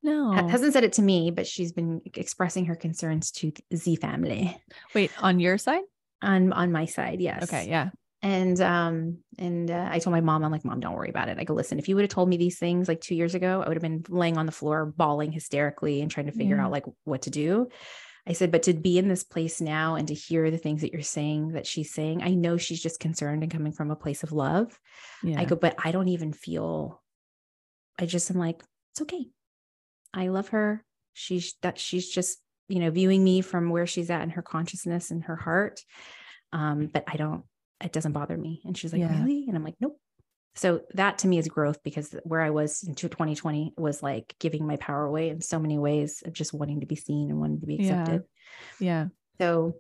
No. 0.02 0.32
hasn't 0.32 0.72
said 0.72 0.84
it 0.84 0.94
to 0.94 1.02
me, 1.02 1.30
but 1.30 1.46
she's 1.46 1.72
been 1.72 2.00
expressing 2.14 2.66
her 2.66 2.76
concerns 2.76 3.30
to 3.32 3.52
Z 3.74 3.96
family. 3.96 4.56
Wait, 4.94 5.10
on 5.22 5.40
your 5.40 5.58
side? 5.58 5.82
On 6.22 6.52
on 6.52 6.72
my 6.72 6.86
side, 6.86 7.20
yes. 7.20 7.42
Okay, 7.44 7.68
yeah. 7.68 7.90
And 8.28 8.60
um 8.60 9.18
and 9.38 9.70
uh, 9.70 9.88
I 9.90 10.00
told 10.00 10.12
my 10.12 10.20
mom, 10.20 10.44
I'm 10.44 10.52
like, 10.52 10.64
mom, 10.64 10.80
don't 10.80 10.98
worry 10.98 11.08
about 11.08 11.28
it. 11.30 11.38
I 11.38 11.44
go, 11.44 11.54
listen, 11.54 11.78
if 11.78 11.88
you 11.88 11.94
would 11.94 12.02
have 12.02 12.16
told 12.16 12.28
me 12.28 12.36
these 12.36 12.58
things 12.58 12.88
like 12.88 13.00
two 13.00 13.14
years 13.14 13.34
ago, 13.34 13.62
I 13.62 13.68
would 13.68 13.76
have 13.76 13.88
been 13.88 14.04
laying 14.08 14.36
on 14.36 14.46
the 14.46 14.52
floor, 14.52 14.84
bawling 14.84 15.32
hysterically 15.32 16.02
and 16.02 16.10
trying 16.10 16.26
to 16.26 16.32
figure 16.32 16.56
yeah. 16.56 16.64
out 16.64 16.72
like 16.72 16.84
what 17.04 17.22
to 17.22 17.30
do. 17.30 17.68
I 18.26 18.34
said, 18.34 18.52
but 18.52 18.64
to 18.64 18.74
be 18.74 18.98
in 18.98 19.08
this 19.08 19.24
place 19.24 19.62
now 19.62 19.94
and 19.94 20.06
to 20.08 20.14
hear 20.14 20.50
the 20.50 20.58
things 20.58 20.82
that 20.82 20.92
you're 20.92 21.00
saying 21.00 21.52
that 21.52 21.66
she's 21.66 21.94
saying, 21.94 22.22
I 22.22 22.34
know 22.34 22.58
she's 22.58 22.82
just 22.82 23.00
concerned 23.00 23.42
and 23.42 23.50
coming 23.50 23.72
from 23.72 23.90
a 23.90 23.96
place 23.96 24.22
of 24.22 24.32
love. 24.32 24.78
Yeah. 25.22 25.40
I 25.40 25.46
go, 25.46 25.56
but 25.56 25.76
I 25.82 25.92
don't 25.92 26.08
even 26.08 26.34
feel, 26.34 27.00
I 27.98 28.04
just 28.04 28.30
am 28.30 28.36
like, 28.36 28.62
it's 28.92 29.00
okay. 29.02 29.28
I 30.12 30.28
love 30.28 30.48
her. 30.48 30.84
She's 31.14 31.54
that 31.62 31.78
she's 31.78 32.10
just, 32.10 32.38
you 32.68 32.80
know, 32.80 32.90
viewing 32.90 33.24
me 33.24 33.40
from 33.40 33.70
where 33.70 33.86
she's 33.86 34.10
at 34.10 34.22
in 34.22 34.30
her 34.30 34.42
consciousness 34.42 35.10
and 35.10 35.24
her 35.24 35.36
heart. 35.36 35.80
Um, 36.52 36.90
but 36.92 37.04
I 37.06 37.16
don't, 37.16 37.44
it 37.82 37.92
doesn't 37.92 38.12
bother 38.12 38.36
me. 38.36 38.60
And 38.64 38.76
she's 38.76 38.92
like, 38.92 39.00
yeah. 39.00 39.18
really? 39.18 39.46
And 39.46 39.56
I'm 39.56 39.64
like, 39.64 39.76
nope. 39.80 39.98
So 40.54 40.82
that 40.94 41.18
to 41.18 41.28
me 41.28 41.38
is 41.38 41.46
growth 41.46 41.82
because 41.84 42.14
where 42.24 42.40
I 42.40 42.50
was 42.50 42.82
in 42.82 42.96
2020 42.96 43.74
was 43.76 44.02
like 44.02 44.34
giving 44.40 44.66
my 44.66 44.76
power 44.76 45.04
away 45.04 45.28
in 45.28 45.40
so 45.40 45.58
many 45.58 45.78
ways 45.78 46.22
of 46.26 46.32
just 46.32 46.52
wanting 46.52 46.80
to 46.80 46.86
be 46.86 46.96
seen 46.96 47.30
and 47.30 47.38
wanting 47.38 47.60
to 47.60 47.66
be 47.66 47.76
accepted. 47.76 48.24
Yeah. 48.80 49.04
yeah. 49.04 49.06
So 49.38 49.76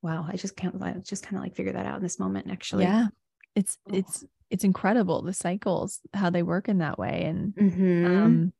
wow, 0.00 0.26
I 0.28 0.36
just 0.36 0.56
can't 0.56 0.80
I 0.80 0.94
just 1.04 1.24
kind 1.24 1.36
of 1.36 1.42
like 1.42 1.56
figure 1.56 1.72
that 1.72 1.86
out 1.86 1.96
in 1.96 2.02
this 2.02 2.20
moment 2.20 2.50
actually. 2.50 2.84
Yeah. 2.84 3.08
It's 3.56 3.78
oh. 3.90 3.96
it's 3.96 4.24
it's 4.48 4.64
incredible 4.64 5.22
the 5.22 5.32
cycles, 5.32 6.00
how 6.14 6.30
they 6.30 6.44
work 6.44 6.68
in 6.68 6.78
that 6.78 6.98
way. 6.98 7.24
And 7.24 7.54
mm-hmm. 7.54 8.06
um 8.06 8.52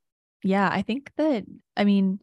yeah, 0.43 0.69
I 0.73 0.83
think 0.83 1.13
that 1.17 1.45
I 1.77 1.85
mean, 1.85 2.19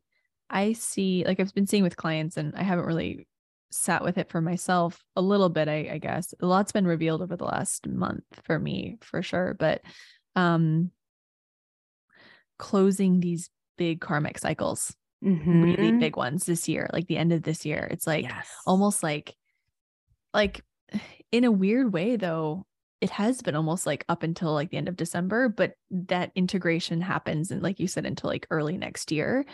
I 0.49 0.73
see 0.73 1.23
like 1.25 1.39
I've 1.39 1.53
been 1.53 1.67
seeing 1.67 1.83
with 1.83 1.95
clients 1.95 2.35
and 2.35 2.53
I 2.55 2.63
haven't 2.63 2.85
really 2.85 3.27
sat 3.71 4.03
with 4.03 4.17
it 4.17 4.29
for 4.29 4.41
myself 4.41 5.03
a 5.15 5.21
little 5.21 5.49
bit 5.49 5.67
I, 5.67 5.89
I, 5.93 5.97
guess 5.97 6.33
a 6.41 6.45
lot's 6.45 6.71
been 6.71 6.87
revealed 6.87 7.21
over 7.21 7.35
the 7.35 7.43
last 7.43 7.87
month 7.87 8.23
for 8.43 8.57
me 8.57 8.97
for 9.01 9.21
sure 9.21 9.55
but 9.59 9.81
um 10.35 10.91
closing 12.57 13.19
these 13.19 13.49
big 13.77 13.99
karmic 13.99 14.39
cycles 14.39 14.95
mm-hmm. 15.23 15.63
really 15.63 15.91
big 15.93 16.15
ones 16.15 16.45
this 16.45 16.69
year 16.69 16.89
like 16.93 17.07
the 17.07 17.17
end 17.17 17.33
of 17.33 17.43
this 17.43 17.65
year 17.65 17.87
it's 17.91 18.07
like 18.07 18.23
yes. 18.23 18.49
almost 18.65 19.03
like 19.03 19.35
like 20.33 20.63
in 21.31 21.43
a 21.43 21.51
weird 21.51 21.91
way 21.91 22.15
though 22.15 22.65
it 22.99 23.09
has 23.11 23.41
been 23.41 23.55
almost 23.55 23.85
like 23.85 24.05
up 24.09 24.23
until 24.23 24.53
like 24.53 24.71
the 24.71 24.77
end 24.77 24.89
of 24.89 24.95
December, 24.95 25.49
but 25.49 25.73
that 25.91 26.31
integration 26.35 27.01
happens 27.01 27.51
and 27.51 27.61
like 27.61 27.79
you 27.79 27.87
said 27.87 28.05
until 28.05 28.29
like 28.29 28.47
early 28.49 28.77
next 28.77 29.11
year. 29.11 29.45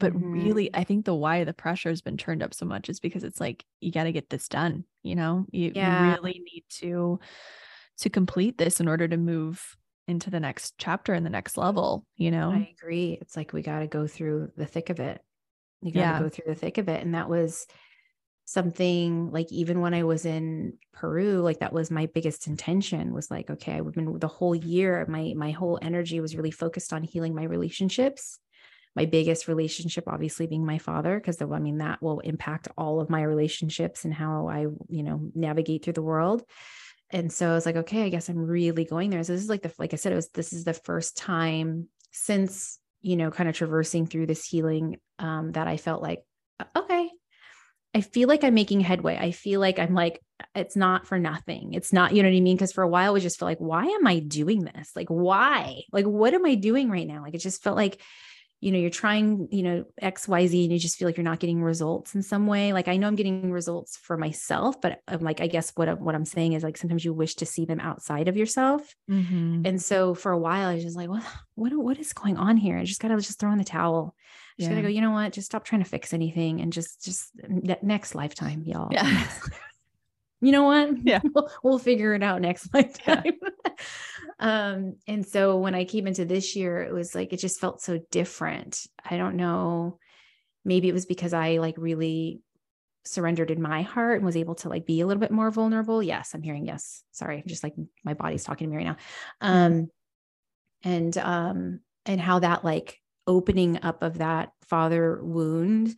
But 0.00 0.14
mm-hmm. 0.14 0.32
really, 0.32 0.74
I 0.74 0.82
think 0.82 1.04
the 1.04 1.14
why 1.14 1.44
the 1.44 1.52
pressure 1.52 1.90
has 1.90 2.00
been 2.00 2.16
turned 2.16 2.42
up 2.42 2.54
so 2.54 2.66
much 2.66 2.88
is 2.88 2.98
because 2.98 3.22
it's 3.22 3.38
like 3.38 3.64
you 3.80 3.92
got 3.92 4.04
to 4.04 4.12
get 4.12 4.30
this 4.30 4.48
done. 4.48 4.84
You 5.02 5.14
know, 5.14 5.46
you, 5.52 5.72
yeah. 5.74 6.06
you 6.06 6.10
really 6.16 6.42
need 6.52 6.64
to 6.80 7.20
to 7.98 8.10
complete 8.10 8.58
this 8.58 8.80
in 8.80 8.88
order 8.88 9.06
to 9.06 9.16
move 9.16 9.76
into 10.08 10.30
the 10.30 10.40
next 10.40 10.74
chapter 10.78 11.12
and 11.12 11.24
the 11.24 11.30
next 11.30 11.56
level. 11.56 12.04
You 12.16 12.30
know, 12.30 12.50
I 12.50 12.74
agree. 12.76 13.18
It's 13.20 13.36
like 13.36 13.52
we 13.52 13.62
got 13.62 13.80
to 13.80 13.86
go 13.86 14.06
through 14.06 14.50
the 14.56 14.66
thick 14.66 14.90
of 14.90 14.98
it. 15.00 15.20
You 15.82 15.92
got 15.92 16.00
to 16.00 16.06
yeah. 16.06 16.18
go 16.18 16.28
through 16.30 16.46
the 16.48 16.54
thick 16.54 16.78
of 16.78 16.88
it, 16.88 17.02
and 17.02 17.14
that 17.14 17.28
was 17.28 17.66
something 18.46 19.30
like 19.30 19.52
even 19.52 19.80
when 19.80 19.94
I 19.94 20.02
was 20.02 20.24
in 20.24 20.72
Peru, 20.94 21.40
like 21.42 21.60
that 21.60 21.74
was 21.74 21.90
my 21.90 22.06
biggest 22.06 22.46
intention 22.46 23.12
was 23.12 23.30
like, 23.30 23.50
okay, 23.50 23.74
I've 23.74 23.92
been 23.92 24.18
the 24.18 24.28
whole 24.28 24.54
year, 24.54 25.04
my 25.08 25.34
my 25.36 25.50
whole 25.50 25.78
energy 25.82 26.20
was 26.20 26.34
really 26.34 26.50
focused 26.50 26.94
on 26.94 27.02
healing 27.02 27.34
my 27.34 27.44
relationships 27.44 28.38
my 28.96 29.04
biggest 29.04 29.48
relationship 29.48 30.04
obviously 30.06 30.46
being 30.46 30.64
my 30.64 30.78
father 30.78 31.18
because 31.18 31.40
i 31.40 31.58
mean 31.58 31.78
that 31.78 32.02
will 32.02 32.20
impact 32.20 32.68
all 32.76 33.00
of 33.00 33.10
my 33.10 33.22
relationships 33.22 34.04
and 34.04 34.14
how 34.14 34.48
i 34.48 34.60
you 34.88 35.02
know 35.02 35.30
navigate 35.34 35.84
through 35.84 35.92
the 35.92 36.02
world 36.02 36.42
and 37.10 37.32
so 37.32 37.50
i 37.50 37.54
was 37.54 37.66
like 37.66 37.76
okay 37.76 38.02
i 38.02 38.08
guess 38.08 38.28
i'm 38.28 38.38
really 38.38 38.84
going 38.84 39.10
there 39.10 39.22
so 39.22 39.32
this 39.32 39.42
is 39.42 39.50
like 39.50 39.62
the 39.62 39.72
like 39.78 39.92
i 39.92 39.96
said 39.96 40.12
it 40.12 40.16
was 40.16 40.28
this 40.30 40.52
is 40.52 40.64
the 40.64 40.74
first 40.74 41.16
time 41.16 41.88
since 42.10 42.78
you 43.00 43.16
know 43.16 43.30
kind 43.30 43.48
of 43.48 43.54
traversing 43.54 44.06
through 44.06 44.26
this 44.26 44.44
healing 44.44 44.96
um 45.18 45.52
that 45.52 45.68
i 45.68 45.76
felt 45.76 46.02
like 46.02 46.20
okay 46.76 47.10
I 47.94 48.02
feel 48.02 48.28
like 48.28 48.44
I'm 48.44 48.54
making 48.54 48.80
headway. 48.80 49.16
I 49.16 49.32
feel 49.32 49.58
like 49.58 49.78
I'm 49.78 49.94
like, 49.94 50.20
it's 50.54 50.76
not 50.76 51.06
for 51.06 51.18
nothing. 51.18 51.74
It's 51.74 51.92
not, 51.92 52.14
you 52.14 52.22
know 52.22 52.28
what 52.28 52.36
I 52.36 52.40
mean? 52.40 52.56
Because 52.56 52.72
for 52.72 52.82
a 52.82 52.88
while, 52.88 53.12
we 53.12 53.20
just 53.20 53.38
felt 53.38 53.48
like, 53.48 53.58
why 53.58 53.84
am 53.84 54.06
I 54.06 54.20
doing 54.20 54.62
this? 54.62 54.92
Like, 54.94 55.08
why? 55.08 55.82
Like, 55.92 56.04
what 56.04 56.32
am 56.32 56.46
I 56.46 56.54
doing 56.54 56.88
right 56.88 57.06
now? 57.06 57.22
Like, 57.22 57.34
it 57.34 57.40
just 57.40 57.62
felt 57.62 57.76
like 57.76 58.00
you 58.60 58.70
know 58.70 58.78
you're 58.78 58.90
trying 58.90 59.48
you 59.50 59.62
know 59.62 59.84
xyz 60.02 60.62
and 60.64 60.72
you 60.72 60.78
just 60.78 60.98
feel 60.98 61.08
like 61.08 61.16
you're 61.16 61.24
not 61.24 61.40
getting 61.40 61.62
results 61.62 62.14
in 62.14 62.22
some 62.22 62.46
way. 62.46 62.72
Like 62.72 62.88
i 62.88 62.96
know 62.96 63.06
i'm 63.06 63.16
getting 63.16 63.50
results 63.50 63.96
for 63.96 64.16
myself 64.16 64.80
but 64.80 65.00
i'm 65.08 65.20
like 65.20 65.40
i 65.40 65.46
guess 65.46 65.72
what, 65.76 66.00
what 66.00 66.14
i'm 66.14 66.24
saying 66.24 66.52
is 66.52 66.62
like 66.62 66.76
sometimes 66.76 67.04
you 67.04 67.12
wish 67.12 67.36
to 67.36 67.46
see 67.46 67.64
them 67.64 67.80
outside 67.80 68.28
of 68.28 68.36
yourself. 68.36 68.94
Mm-hmm. 69.10 69.62
and 69.64 69.80
so 69.80 70.14
for 70.14 70.32
a 70.32 70.38
while 70.38 70.68
i 70.68 70.74
was 70.74 70.84
just 70.84 70.96
like 70.96 71.08
what 71.08 71.22
what, 71.60 71.72
what 71.74 71.98
is 71.98 72.14
going 72.14 72.38
on 72.38 72.56
here? 72.56 72.78
I 72.78 72.84
just 72.84 73.00
gotta 73.00 73.16
just 73.16 73.38
throw 73.38 73.52
in 73.52 73.58
the 73.58 73.64
towel. 73.64 74.14
I 74.16 74.62
just 74.62 74.70
yeah. 74.70 74.76
gotta 74.76 74.82
go 74.82 74.88
you 74.88 75.02
know 75.02 75.10
what? 75.10 75.32
Just 75.32 75.46
stop 75.46 75.64
trying 75.64 75.82
to 75.82 75.88
fix 75.88 76.14
anything 76.14 76.60
and 76.60 76.72
just 76.72 77.04
just 77.04 77.32
next 77.82 78.14
lifetime 78.14 78.62
y'all. 78.64 78.88
Yeah 78.90 79.28
you 80.40 80.52
know 80.52 80.64
what 80.64 80.90
yeah 81.04 81.20
we'll, 81.34 81.50
we'll 81.62 81.78
figure 81.78 82.14
it 82.14 82.22
out 82.22 82.40
next 82.40 82.68
lifetime 82.74 83.22
yeah. 83.24 83.72
Um, 84.40 84.96
and 85.06 85.24
so 85.26 85.58
when 85.58 85.74
I 85.74 85.84
came 85.84 86.06
into 86.06 86.24
this 86.24 86.56
year, 86.56 86.82
it 86.82 86.92
was 86.94 87.14
like 87.14 87.32
it 87.34 87.36
just 87.36 87.60
felt 87.60 87.82
so 87.82 88.00
different. 88.10 88.86
I 89.04 89.18
don't 89.18 89.36
know. 89.36 89.98
Maybe 90.64 90.88
it 90.88 90.94
was 90.94 91.04
because 91.04 91.34
I 91.34 91.58
like 91.58 91.74
really 91.76 92.40
surrendered 93.04 93.50
in 93.50 93.60
my 93.60 93.82
heart 93.82 94.16
and 94.16 94.24
was 94.24 94.36
able 94.36 94.54
to 94.56 94.70
like 94.70 94.86
be 94.86 95.02
a 95.02 95.06
little 95.06 95.20
bit 95.20 95.30
more 95.30 95.50
vulnerable. 95.50 96.02
Yes, 96.02 96.32
I'm 96.34 96.42
hearing 96.42 96.64
yes. 96.64 97.02
Sorry, 97.12 97.42
just 97.46 97.62
like 97.62 97.74
my 98.02 98.14
body's 98.14 98.42
talking 98.42 98.66
to 98.66 98.70
me 98.70 98.78
right 98.78 98.86
now. 98.86 98.96
Um, 99.42 99.90
and 100.82 101.16
um, 101.18 101.80
and 102.06 102.20
how 102.20 102.38
that 102.38 102.64
like 102.64 102.98
opening 103.26 103.78
up 103.82 104.02
of 104.02 104.18
that 104.18 104.52
father 104.68 105.20
wound, 105.22 105.94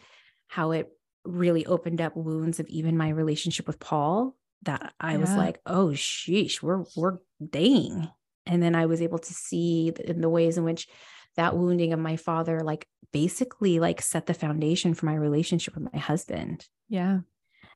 how 0.49 0.73
it 0.73 0.89
really 1.25 1.67
opened 1.67 2.01
up 2.01 2.17
wounds 2.17 2.61
of 2.61 2.67
even 2.67 2.97
my 2.97 3.09
relationship 3.09 3.67
with 3.67 3.79
Paul 3.79 4.37
that 4.63 4.93
I 5.01 5.13
yeah. 5.13 5.19
was 5.19 5.33
like, 5.35 5.61
oh 5.67 5.89
sheesh, 5.89 6.63
we're 6.63 6.85
we're 6.97 7.19
dating 7.51 8.09
and 8.47 8.63
then 8.63 8.75
i 8.75 8.87
was 8.87 9.03
able 9.03 9.19
to 9.19 9.33
see 9.33 9.93
in 10.05 10.21
the 10.21 10.29
ways 10.29 10.59
in 10.59 10.65
which 10.65 10.89
that 11.37 11.57
wounding 11.57 11.93
of 11.93 12.01
my 12.01 12.17
father 12.17 12.61
like 12.61 12.87
basically 13.13 13.79
like 13.79 14.01
set 14.01 14.27
the 14.27 14.35
foundation 14.35 14.95
for 14.95 15.07
my 15.07 15.15
relationship 15.15 15.75
with 15.75 15.89
my 15.93 15.99
husband 15.99 16.67
yeah 16.89 17.21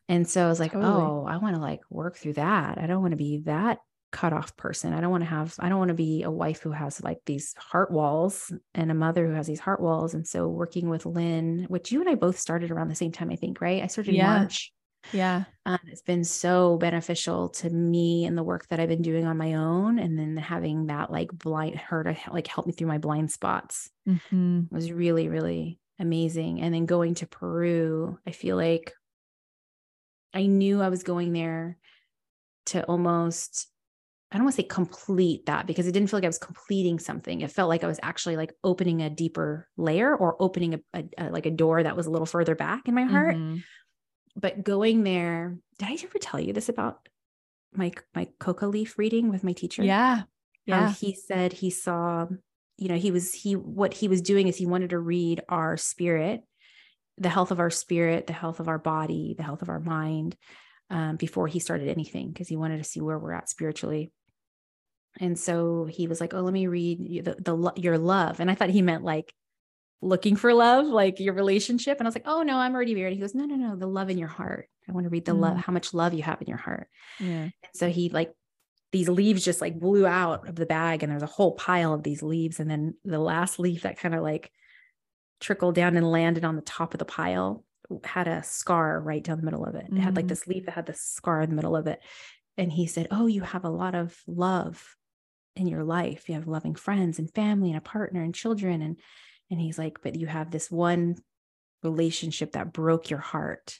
and 0.09 0.29
so 0.29 0.45
i 0.45 0.49
was 0.49 0.61
like 0.61 0.73
totally. 0.73 0.93
oh 0.93 1.27
i 1.29 1.37
want 1.37 1.55
to 1.55 1.61
like 1.61 1.81
work 1.91 2.17
through 2.17 2.35
that 2.35 2.79
i 2.79 2.87
don't 2.87 3.03
want 3.03 3.13
to 3.13 3.17
be 3.17 3.43
that 3.45 3.79
cut 4.17 4.33
off 4.33 4.57
person 4.57 4.95
i 4.95 5.01
don't 5.01 5.11
want 5.11 5.23
to 5.23 5.29
have 5.29 5.55
i 5.59 5.69
don't 5.69 5.79
want 5.79 5.91
to 5.91 5.95
be 5.95 6.23
a 6.23 6.31
wife 6.31 6.63
who 6.63 6.71
has 6.71 7.03
like 7.03 7.19
these 7.27 7.55
heart 7.59 7.91
walls 7.91 8.51
and 8.75 8.91
a 8.91 8.95
mother 8.95 9.27
who 9.27 9.35
has 9.35 9.47
these 9.47 9.61
heart 9.61 9.79
walls 9.79 10.15
and 10.15 10.27
so 10.27 10.49
working 10.49 10.89
with 10.89 11.05
lynn 11.05 11.67
which 11.69 11.93
you 11.93 12.01
and 12.01 12.09
i 12.09 12.15
both 12.15 12.39
started 12.39 12.71
around 12.71 12.89
the 12.89 12.95
same 12.95 13.13
time 13.13 13.29
i 13.31 13.37
think 13.37 13.61
right 13.61 13.83
i 13.83 13.87
started 13.87 14.15
yeah. 14.15 14.37
in 14.37 14.41
march 14.41 14.73
yeah. 15.13 15.45
Um, 15.65 15.79
it's 15.87 16.03
been 16.03 16.25
so 16.25 16.79
beneficial 16.79 17.51
to 17.51 17.71
me 17.71 18.25
and 18.25 18.37
the 18.37 18.43
work 18.43 18.67
that 18.69 18.81
I've 18.81 18.89
been 18.89 19.03
doing 19.03 19.25
on 19.25 19.37
my 19.37 19.55
own. 19.55 20.01
And 20.01 20.19
then 20.19 20.37
having 20.37 20.87
that 20.87 21.13
like 21.13 21.31
blind 21.33 21.77
her 21.77 22.03
to 22.03 22.17
like 22.33 22.49
help 22.49 22.67
me 22.67 22.73
through 22.73 22.89
my 22.89 22.99
blind 22.99 23.31
spots 23.31 23.89
mm-hmm. 24.09 24.63
was 24.71 24.91
really, 24.91 25.29
really 25.29 25.79
amazing. 26.01 26.61
And 26.61 26.75
then 26.75 26.87
going 26.87 27.15
to 27.17 27.27
Peru, 27.29 28.19
I 28.27 28.33
feel 28.33 28.57
like 28.57 28.95
I 30.35 30.47
knew 30.47 30.83
I 30.83 30.89
was 30.89 31.03
going 31.03 31.33
there 31.33 31.79
to 32.67 32.85
almost 32.85 33.69
I 34.33 34.37
don't 34.37 34.45
want 34.45 34.57
to 34.57 34.63
say 34.63 34.69
complete 34.69 35.47
that 35.47 35.67
because 35.67 35.87
it 35.87 35.93
didn't 35.93 36.11
feel 36.11 36.19
like 36.19 36.25
I 36.25 36.29
was 36.29 36.39
completing 36.39 36.99
something. 36.99 37.43
It 37.43 37.51
felt 37.53 37.69
like 37.69 37.85
I 37.85 37.87
was 37.87 38.01
actually 38.03 38.37
like 38.37 38.53
opening 38.65 39.01
a 39.03 39.09
deeper 39.09 39.69
layer 39.77 40.15
or 40.15 40.37
opening 40.41 40.75
a, 40.75 40.81
a, 40.95 41.05
a 41.19 41.31
like 41.31 41.47
a 41.47 41.51
door 41.51 41.83
that 41.83 41.97
was 41.97 42.07
a 42.07 42.11
little 42.11 42.27
further 42.27 42.55
back 42.55 42.89
in 42.89 42.95
my 42.95 43.05
heart. 43.05 43.37
Mm-hmm 43.37 43.59
but 44.37 44.63
going 44.63 45.03
there, 45.03 45.57
did 45.79 45.89
I 45.89 45.93
ever 45.93 46.19
tell 46.21 46.39
you 46.39 46.53
this 46.53 46.69
about 46.69 47.09
my 47.73 47.91
my 48.15 48.29
coca 48.39 48.67
leaf 48.67 48.99
reading 48.99 49.31
with 49.31 49.43
my 49.43 49.53
teacher? 49.53 49.83
Yeah. 49.83 50.23
Yeah. 50.67 50.93
he 50.93 51.15
said 51.15 51.53
he 51.53 51.71
saw, 51.71 52.27
you 52.77 52.89
know, 52.89 52.97
he 52.97 53.11
was 53.11 53.33
he 53.33 53.57
what 53.57 53.95
he 53.95 54.09
was 54.09 54.21
doing 54.21 54.49
is 54.49 54.57
he 54.57 54.67
wanted 54.67 54.91
to 54.91 54.99
read 54.99 55.43
our 55.49 55.77
spirit, 55.77 56.43
the 57.17 57.29
health 57.31 57.51
of 57.51 57.61
our 57.61 57.71
spirit, 57.71 58.27
the 58.27 58.33
health 58.33 58.61
of 58.61 58.69
our 58.69 58.79
body, 58.79 59.35
the 59.37 59.45
health 59.45 59.63
of 59.63 59.69
our 59.71 59.81
mind. 59.81 60.37
um, 60.91 61.17
before 61.17 61.49
he 61.49 61.59
started 61.59 61.89
anything 61.89 62.29
because 62.29 62.47
he 62.47 62.57
wanted 62.57 62.79
to 62.79 62.85
see 62.85 63.01
where 63.01 63.19
we're 63.19 63.33
at 63.33 63.49
spiritually. 63.49 64.13
And 65.19 65.39
so 65.39 65.87
he 65.87 66.07
was 66.07 66.21
like, 66.21 66.35
"Oh, 66.35 66.41
let 66.41 66.53
me 66.53 66.67
read 66.67 67.25
the, 67.25 67.35
the 67.35 67.73
your 67.77 67.99
love," 67.99 68.41
and 68.41 68.51
I 68.51 68.55
thought 68.55 68.71
he 68.71 68.83
meant 68.83 69.05
like 69.05 69.33
looking 70.03 70.37
for 70.37 70.53
love, 70.53 70.87
like 70.87 71.19
your 71.21 71.35
relationship. 71.35 71.99
And 71.99 72.07
I 72.07 72.09
was 72.09 72.15
like, 72.15 72.27
"Oh 72.27 72.43
no, 72.43 72.57
I'm 72.57 72.75
already 72.75 72.95
married." 72.95 73.15
He 73.15 73.21
goes, 73.21 73.35
"No, 73.35 73.45
no, 73.45 73.57
no, 73.57 73.77
the 73.77 73.87
love 73.87 74.11
in 74.11 74.19
your 74.19 74.29
heart. 74.29 74.69
I 74.89 74.93
want 74.93 75.05
to 75.05 75.11
read 75.11 75.25
the 75.25 75.33
mm. 75.33 75.41
love, 75.41 75.57
how 75.57 75.73
much 75.73 75.95
love 75.95 76.15
you 76.15 76.23
have 76.23 76.41
in 76.43 76.49
your 76.49 76.59
heart." 76.59 76.89
Yeah. 77.19 77.45
And 77.45 77.53
so 77.75 77.89
he 77.89 78.11
like 78.11 78.33
these 78.93 79.09
leaves 79.09 79.45
just 79.45 79.61
like 79.61 79.79
blew 79.79 80.07
out 80.07 80.49
of 80.49 80.57
the 80.57 80.67
bag, 80.67 81.03
and 81.03 81.11
there's 81.11 81.23
a 81.23 81.27
whole 81.27 81.53
pile 81.53 81.95
of 81.95 82.03
these 82.03 82.23
leaves, 82.23 82.61
and 82.61 82.71
then 82.71 82.95
the 83.05 83.19
last 83.19 83.59
leaf 83.59 83.83
that 83.83 83.99
kind 83.99 84.15
of 84.15 84.23
like 84.23 84.51
trickled 85.41 85.75
down 85.75 85.97
and 85.97 86.11
landed 86.11 86.45
on 86.45 86.57
the 86.57 86.63
top 86.63 86.95
of 86.95 86.99
the 86.99 87.05
pile 87.05 87.65
had 88.05 88.27
a 88.27 88.43
scar 88.43 89.01
right 89.01 89.23
down 89.23 89.39
the 89.39 89.45
middle 89.45 89.65
of 89.65 89.75
it. 89.75 89.87
It 89.91 89.99
had 89.99 90.17
like 90.17 90.27
mm. 90.27 90.29
this 90.29 90.47
leaf 90.47 90.67
that 90.67 90.75
had 90.75 90.87
the 90.87 90.95
scar 90.95 91.43
in 91.43 91.51
the 91.51 91.57
middle 91.57 91.77
of 91.77 91.87
it. 91.87 92.01
And 92.57 92.73
he 92.73 92.87
said, 92.87 93.09
Oh, 93.11 93.27
you 93.27 93.43
have 93.43 93.65
a 93.65 93.71
lot 93.71 93.95
of 93.95 94.17
love 94.27 94.97
in 95.57 95.67
your 95.67 95.85
life. 95.85 96.29
You 96.29 96.35
have 96.35 96.47
loving 96.47 96.75
friends 96.75 97.19
and 97.19 97.33
family 97.33 97.71
and 97.71 97.79
a 97.79 97.83
partner 97.83 98.23
and 98.23 98.35
children. 98.35 98.83
And 98.83 98.99
and 99.51 99.61
he's 99.61 99.79
like, 99.79 99.99
but 100.03 100.17
you 100.17 100.27
have 100.27 100.51
this 100.51 100.71
one 100.71 101.17
relationship 101.83 102.53
that 102.53 102.73
broke 102.73 103.11
your 103.11 103.21
heart. 103.21 103.79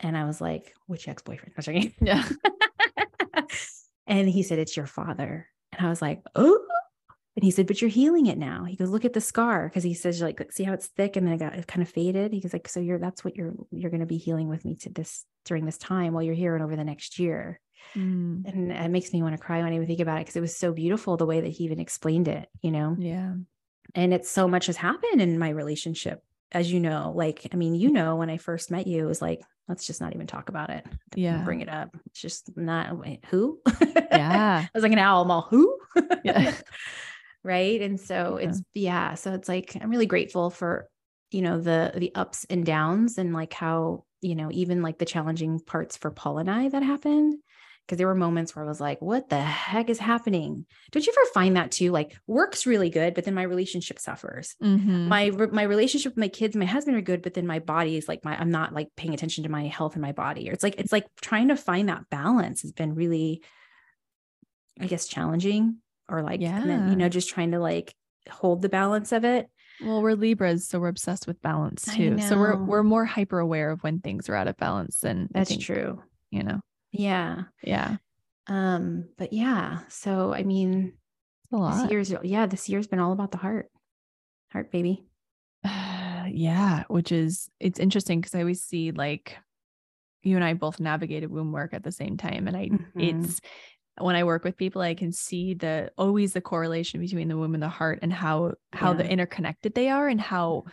And 0.00 0.16
I 0.16 0.24
was 0.24 0.40
like, 0.40 0.74
which 0.86 1.08
ex-boyfriend? 1.08 1.54
I 1.56 1.58
was 1.58 1.66
Yeah. 2.00 2.28
and 4.06 4.28
he 4.28 4.42
said, 4.42 4.58
It's 4.58 4.76
your 4.76 4.86
father. 4.86 5.48
And 5.72 5.86
I 5.86 5.90
was 5.90 6.00
like, 6.00 6.22
Oh, 6.34 6.64
and 7.38 7.44
he 7.44 7.52
said, 7.52 7.68
but 7.68 7.80
you're 7.80 7.88
healing 7.88 8.26
it 8.26 8.36
now. 8.36 8.64
He 8.64 8.74
goes, 8.74 8.90
look 8.90 9.04
at 9.04 9.12
the 9.12 9.20
scar. 9.20 9.70
Cause 9.70 9.84
he 9.84 9.94
says, 9.94 10.20
like, 10.20 10.44
see 10.50 10.64
how 10.64 10.72
it's 10.72 10.88
thick 10.88 11.14
and 11.14 11.24
then 11.24 11.34
it 11.34 11.38
got 11.38 11.54
it 11.54 11.68
kind 11.68 11.82
of 11.82 11.88
faded. 11.88 12.32
He 12.32 12.40
goes 12.40 12.52
like, 12.52 12.68
so 12.68 12.80
you're, 12.80 12.98
that's 12.98 13.24
what 13.24 13.36
you're, 13.36 13.54
you're 13.70 13.92
going 13.92 14.00
to 14.00 14.06
be 14.06 14.16
healing 14.16 14.48
with 14.48 14.64
me 14.64 14.74
to 14.80 14.90
this 14.90 15.24
during 15.44 15.64
this 15.64 15.78
time 15.78 16.14
while 16.14 16.24
you're 16.24 16.34
here 16.34 16.56
and 16.56 16.64
over 16.64 16.74
the 16.74 16.82
next 16.82 17.20
year. 17.20 17.60
Mm. 17.94 18.46
And 18.46 18.72
it 18.72 18.90
makes 18.90 19.12
me 19.12 19.22
want 19.22 19.36
to 19.36 19.42
cry 19.42 19.62
when 19.62 19.72
I 19.72 19.74
even 19.74 19.86
think 19.86 20.00
about 20.00 20.20
it. 20.20 20.24
Cause 20.24 20.36
it 20.36 20.40
was 20.40 20.56
so 20.56 20.72
beautiful 20.72 21.16
the 21.16 21.26
way 21.26 21.40
that 21.40 21.48
he 21.48 21.64
even 21.64 21.80
explained 21.80 22.28
it, 22.28 22.48
you 22.60 22.70
know? 22.70 22.96
Yeah. 22.98 23.34
And 23.94 24.12
it's 24.12 24.30
so 24.30 24.48
much 24.48 24.66
has 24.66 24.76
happened 24.76 25.22
in 25.22 25.38
my 25.38 25.48
relationship, 25.48 26.22
as 26.52 26.70
you 26.70 26.80
know, 26.80 27.12
like, 27.14 27.46
I 27.52 27.56
mean, 27.56 27.74
you 27.74 27.90
know, 27.90 28.16
when 28.16 28.30
I 28.30 28.36
first 28.36 28.70
met 28.70 28.86
you, 28.86 29.02
it 29.02 29.08
was 29.08 29.22
like, 29.22 29.40
let's 29.66 29.86
just 29.86 30.00
not 30.00 30.14
even 30.14 30.26
talk 30.26 30.48
about 30.48 30.70
it. 30.70 30.86
Yeah. 31.14 31.42
Bring 31.42 31.60
it 31.60 31.68
up. 31.68 31.96
It's 32.06 32.20
just 32.20 32.56
not 32.56 32.98
wait, 32.98 33.24
who? 33.30 33.60
Yeah. 34.10 34.66
I 34.66 34.70
was 34.74 34.82
like 34.82 34.92
an 34.92 34.98
owl 34.98 35.24
mall. 35.24 35.46
Who? 35.50 35.78
yeah 36.24 36.54
right 37.44 37.80
and 37.80 38.00
so 38.00 38.38
yeah. 38.40 38.48
it's 38.48 38.62
yeah 38.74 39.14
so 39.14 39.32
it's 39.32 39.48
like 39.48 39.76
i'm 39.80 39.90
really 39.90 40.06
grateful 40.06 40.50
for 40.50 40.88
you 41.30 41.42
know 41.42 41.60
the 41.60 41.92
the 41.96 42.14
ups 42.14 42.46
and 42.50 42.64
downs 42.64 43.18
and 43.18 43.32
like 43.32 43.52
how 43.52 44.04
you 44.20 44.34
know 44.34 44.48
even 44.52 44.82
like 44.82 44.98
the 44.98 45.04
challenging 45.04 45.60
parts 45.60 45.96
for 45.96 46.10
paul 46.10 46.38
and 46.38 46.50
i 46.50 46.68
that 46.68 46.82
happened 46.82 47.36
because 47.88 47.96
there 47.96 48.06
were 48.06 48.14
moments 48.14 48.54
where 48.54 48.64
i 48.64 48.68
was 48.68 48.82
like 48.82 49.00
what 49.00 49.30
the 49.30 49.40
heck 49.40 49.88
is 49.88 49.98
happening? 49.98 50.66
Don't 50.90 51.06
you 51.06 51.12
ever 51.16 51.30
find 51.32 51.56
that 51.56 51.70
too? 51.70 51.90
Like 51.90 52.16
work's 52.26 52.66
really 52.66 52.90
good 52.90 53.14
but 53.14 53.24
then 53.24 53.34
my 53.34 53.42
relationship 53.42 53.98
suffers. 53.98 54.54
Mm-hmm. 54.62 55.08
my 55.08 55.30
my 55.30 55.62
relationship 55.62 56.12
with 56.12 56.18
my 56.18 56.28
kids 56.28 56.54
my 56.54 56.66
husband 56.66 56.96
are 56.96 57.02
good 57.02 57.22
but 57.22 57.34
then 57.34 57.46
my 57.46 57.60
body 57.60 57.96
is 57.96 58.06
like 58.06 58.24
my 58.24 58.38
i'm 58.38 58.50
not 58.50 58.74
like 58.74 58.88
paying 58.94 59.14
attention 59.14 59.44
to 59.44 59.50
my 59.50 59.66
health 59.66 59.94
and 59.94 60.02
my 60.02 60.12
body. 60.12 60.50
Or 60.50 60.52
it's 60.52 60.62
like 60.62 60.78
it's 60.78 60.92
like 60.92 61.06
trying 61.20 61.48
to 61.48 61.56
find 61.56 61.88
that 61.88 62.10
balance 62.10 62.62
has 62.62 62.72
been 62.72 62.94
really 62.94 63.42
i 64.78 64.86
guess 64.86 65.06
challenging 65.06 65.78
or 66.08 66.22
like 66.22 66.40
yeah. 66.40 66.62
then, 66.64 66.90
you 66.90 66.96
know 66.96 67.08
just 67.08 67.30
trying 67.30 67.52
to 67.52 67.58
like 67.58 67.94
hold 68.30 68.60
the 68.60 68.68
balance 68.68 69.12
of 69.12 69.24
it. 69.24 69.48
Well 69.80 70.02
we're 70.02 70.14
libras 70.14 70.68
so 70.68 70.78
we're 70.78 70.88
obsessed 70.88 71.26
with 71.26 71.40
balance 71.40 71.84
too. 71.94 72.18
So 72.18 72.36
we're 72.36 72.56
we're 72.56 72.82
more 72.82 73.04
hyper 73.06 73.38
aware 73.38 73.70
of 73.70 73.82
when 73.82 74.00
things 74.00 74.28
are 74.28 74.34
out 74.34 74.48
of 74.48 74.56
balance 74.58 75.04
and 75.04 75.28
that's 75.30 75.50
think, 75.50 75.62
true. 75.62 76.02
you 76.30 76.42
know 76.42 76.60
yeah 76.92 77.42
yeah 77.62 77.96
um 78.46 79.04
but 79.18 79.32
yeah 79.32 79.80
so 79.88 80.32
i 80.32 80.42
mean 80.42 80.92
a 81.52 81.56
lot. 81.56 81.82
this 81.82 81.90
year's 81.90 82.14
yeah 82.22 82.46
this 82.46 82.68
year's 82.68 82.86
been 82.86 83.00
all 83.00 83.12
about 83.12 83.30
the 83.30 83.38
heart 83.38 83.70
heart 84.52 84.70
baby 84.70 85.04
yeah 85.64 86.84
which 86.88 87.12
is 87.12 87.50
it's 87.60 87.78
interesting 87.78 88.20
because 88.20 88.34
i 88.34 88.40
always 88.40 88.62
see 88.62 88.90
like 88.90 89.36
you 90.22 90.36
and 90.36 90.44
I 90.44 90.54
both 90.54 90.80
navigated 90.80 91.30
womb 91.30 91.52
work 91.52 91.72
at 91.72 91.82
the 91.82 91.92
same 91.92 92.16
time. 92.16 92.46
And 92.46 92.56
I, 92.56 92.68
mm-hmm. 92.68 93.00
it's, 93.00 93.40
when 93.98 94.16
I 94.16 94.24
work 94.24 94.44
with 94.44 94.56
people, 94.56 94.82
I 94.82 94.94
can 94.94 95.12
see 95.12 95.54
the 95.54 95.90
always 95.98 96.32
the 96.32 96.40
correlation 96.40 97.00
between 97.00 97.28
the 97.28 97.36
womb 97.36 97.54
and 97.54 97.62
the 97.62 97.68
heart 97.68 97.98
and 98.02 98.12
how 98.12 98.52
how 98.72 98.92
yeah. 98.92 98.98
the 98.98 99.10
interconnected 99.10 99.74
they 99.74 99.88
are 99.88 100.08
and 100.08 100.20
how. 100.20 100.64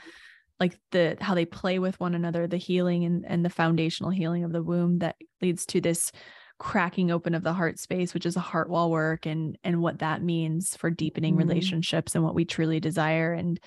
Like 0.60 0.78
the 0.92 1.18
how 1.20 1.36
they 1.36 1.46
play 1.46 1.80
with 1.80 2.00
one 2.00 2.16
another, 2.16 2.48
the 2.48 2.58
healing 2.58 3.04
and 3.04 3.26
and 3.28 3.44
the 3.44 3.50
foundational 3.50 4.12
healing 4.12 4.44
of 4.44 4.54
the 4.54 4.64
womb 4.64 5.00
that 5.00 5.16
leads 5.42 5.66
to 5.68 5.82
this 5.82 6.12
cracking 6.58 7.12
open 7.12 7.36
of 7.36 7.44
the 7.44 7.54
heart 7.54 7.80
space, 7.80 8.14
which 8.14 8.26
is 8.26 8.36
a 8.36 8.42
heart 8.42 8.70
wall 8.70 8.90
work 8.90 9.26
and 9.26 9.58
and 9.64 9.82
what 9.82 10.00
that 10.00 10.22
means 10.22 10.76
for 10.78 10.90
deepening 10.90 11.34
mm-hmm. 11.34 11.48
relationships 11.48 12.16
and 12.16 12.24
what 12.24 12.36
we 12.36 12.46
truly 12.46 12.80
desire 12.80 13.34
and 13.34 13.60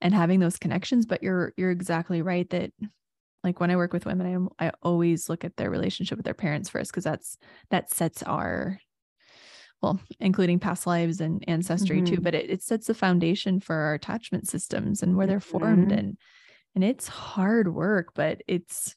and 0.00 0.14
having 0.14 0.40
those 0.40 0.58
connections. 0.58 1.06
But 1.06 1.22
you're 1.22 1.52
you're 1.56 1.70
exactly 1.70 2.22
right 2.22 2.48
that 2.50 2.70
like 3.42 3.60
when 3.60 3.70
I 3.70 3.76
work 3.76 3.92
with 3.92 4.06
women, 4.06 4.50
I 4.58 4.66
I 4.68 4.72
always 4.82 5.28
look 5.28 5.44
at 5.44 5.56
their 5.56 5.70
relationship 5.70 6.18
with 6.18 6.24
their 6.24 6.34
parents 6.34 6.68
first 6.68 6.92
because 6.92 7.04
that's 7.04 7.36
that 7.70 7.90
sets 7.90 8.22
our 8.22 8.78
well, 9.80 10.00
including 10.18 10.58
past 10.58 10.86
lives 10.86 11.20
and 11.20 11.44
ancestry 11.48 11.98
mm-hmm. 11.98 12.16
too, 12.16 12.20
but 12.20 12.34
it, 12.34 12.50
it 12.50 12.62
sets 12.62 12.88
the 12.88 12.94
foundation 12.94 13.60
for 13.60 13.76
our 13.76 13.94
attachment 13.94 14.48
systems 14.48 15.02
and 15.02 15.16
where 15.16 15.26
they're 15.26 15.40
formed 15.40 15.88
mm-hmm. 15.88 15.98
and 15.98 16.18
and 16.74 16.84
it's 16.84 17.08
hard 17.08 17.74
work, 17.74 18.12
but 18.14 18.42
it's 18.46 18.94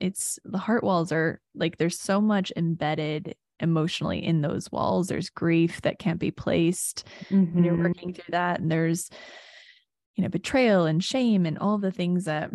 it's 0.00 0.38
the 0.44 0.58
heart 0.58 0.82
walls 0.82 1.12
are 1.12 1.40
like 1.54 1.76
there's 1.76 1.98
so 1.98 2.20
much 2.20 2.52
embedded 2.56 3.36
emotionally 3.60 4.24
in 4.24 4.42
those 4.42 4.70
walls. 4.72 5.06
There's 5.06 5.30
grief 5.30 5.80
that 5.82 5.98
can't 5.98 6.18
be 6.18 6.30
placed 6.30 7.06
mm-hmm. 7.30 7.54
when 7.54 7.64
you're 7.64 7.74
mm-hmm. 7.74 7.84
working 7.84 8.12
through 8.12 8.30
that. 8.30 8.60
And 8.60 8.70
there's, 8.70 9.08
you 10.16 10.22
know, 10.22 10.28
betrayal 10.28 10.84
and 10.84 11.02
shame 11.02 11.46
and 11.46 11.58
all 11.58 11.78
the 11.78 11.92
things 11.92 12.24
that 12.24 12.50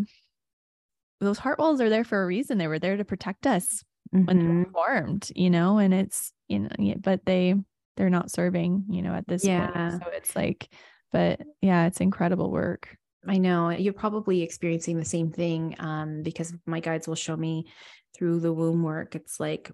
those 1.20 1.40
heart 1.40 1.60
walls 1.60 1.82
are 1.82 1.90
there 1.90 2.04
for 2.04 2.22
a 2.22 2.28
reason. 2.28 2.58
They 2.58 2.68
were 2.68 2.80
there 2.80 2.98
to 2.98 3.06
protect 3.06 3.48
us 3.48 3.84
mm-hmm. 4.14 4.26
when 4.26 4.40
they 4.40 4.46
were 4.46 4.66
mm-hmm. 4.66 4.72
formed, 4.72 5.32
you 5.36 5.50
know, 5.50 5.78
and 5.78 5.94
it's 5.94 6.32
you 6.48 6.60
know, 6.60 6.70
but 7.00 7.26
they 7.26 7.56
they're 7.96 8.10
not 8.10 8.32
serving, 8.32 8.86
you 8.90 9.02
know, 9.02 9.14
at 9.14 9.28
this 9.28 9.44
yeah. 9.44 9.68
point. 9.68 10.04
So 10.04 10.10
it's 10.12 10.36
like, 10.36 10.70
but 11.12 11.42
yeah, 11.62 11.88
it's 11.88 12.00
incredible 12.00 12.52
work. 12.52 12.96
I 13.28 13.40
know 13.40 13.70
you're 13.70 13.94
probably 13.94 14.42
experiencing 14.42 14.98
the 14.98 15.06
same 15.06 15.32
thing 15.32 15.76
um, 15.80 16.24
because 16.24 16.54
my 16.66 16.80
guides 16.80 17.08
will 17.08 17.16
show 17.16 17.36
me 17.36 17.66
through 18.16 18.40
the 18.40 18.54
womb 18.54 18.84
work. 18.84 19.16
It's 19.16 19.40
like 19.40 19.72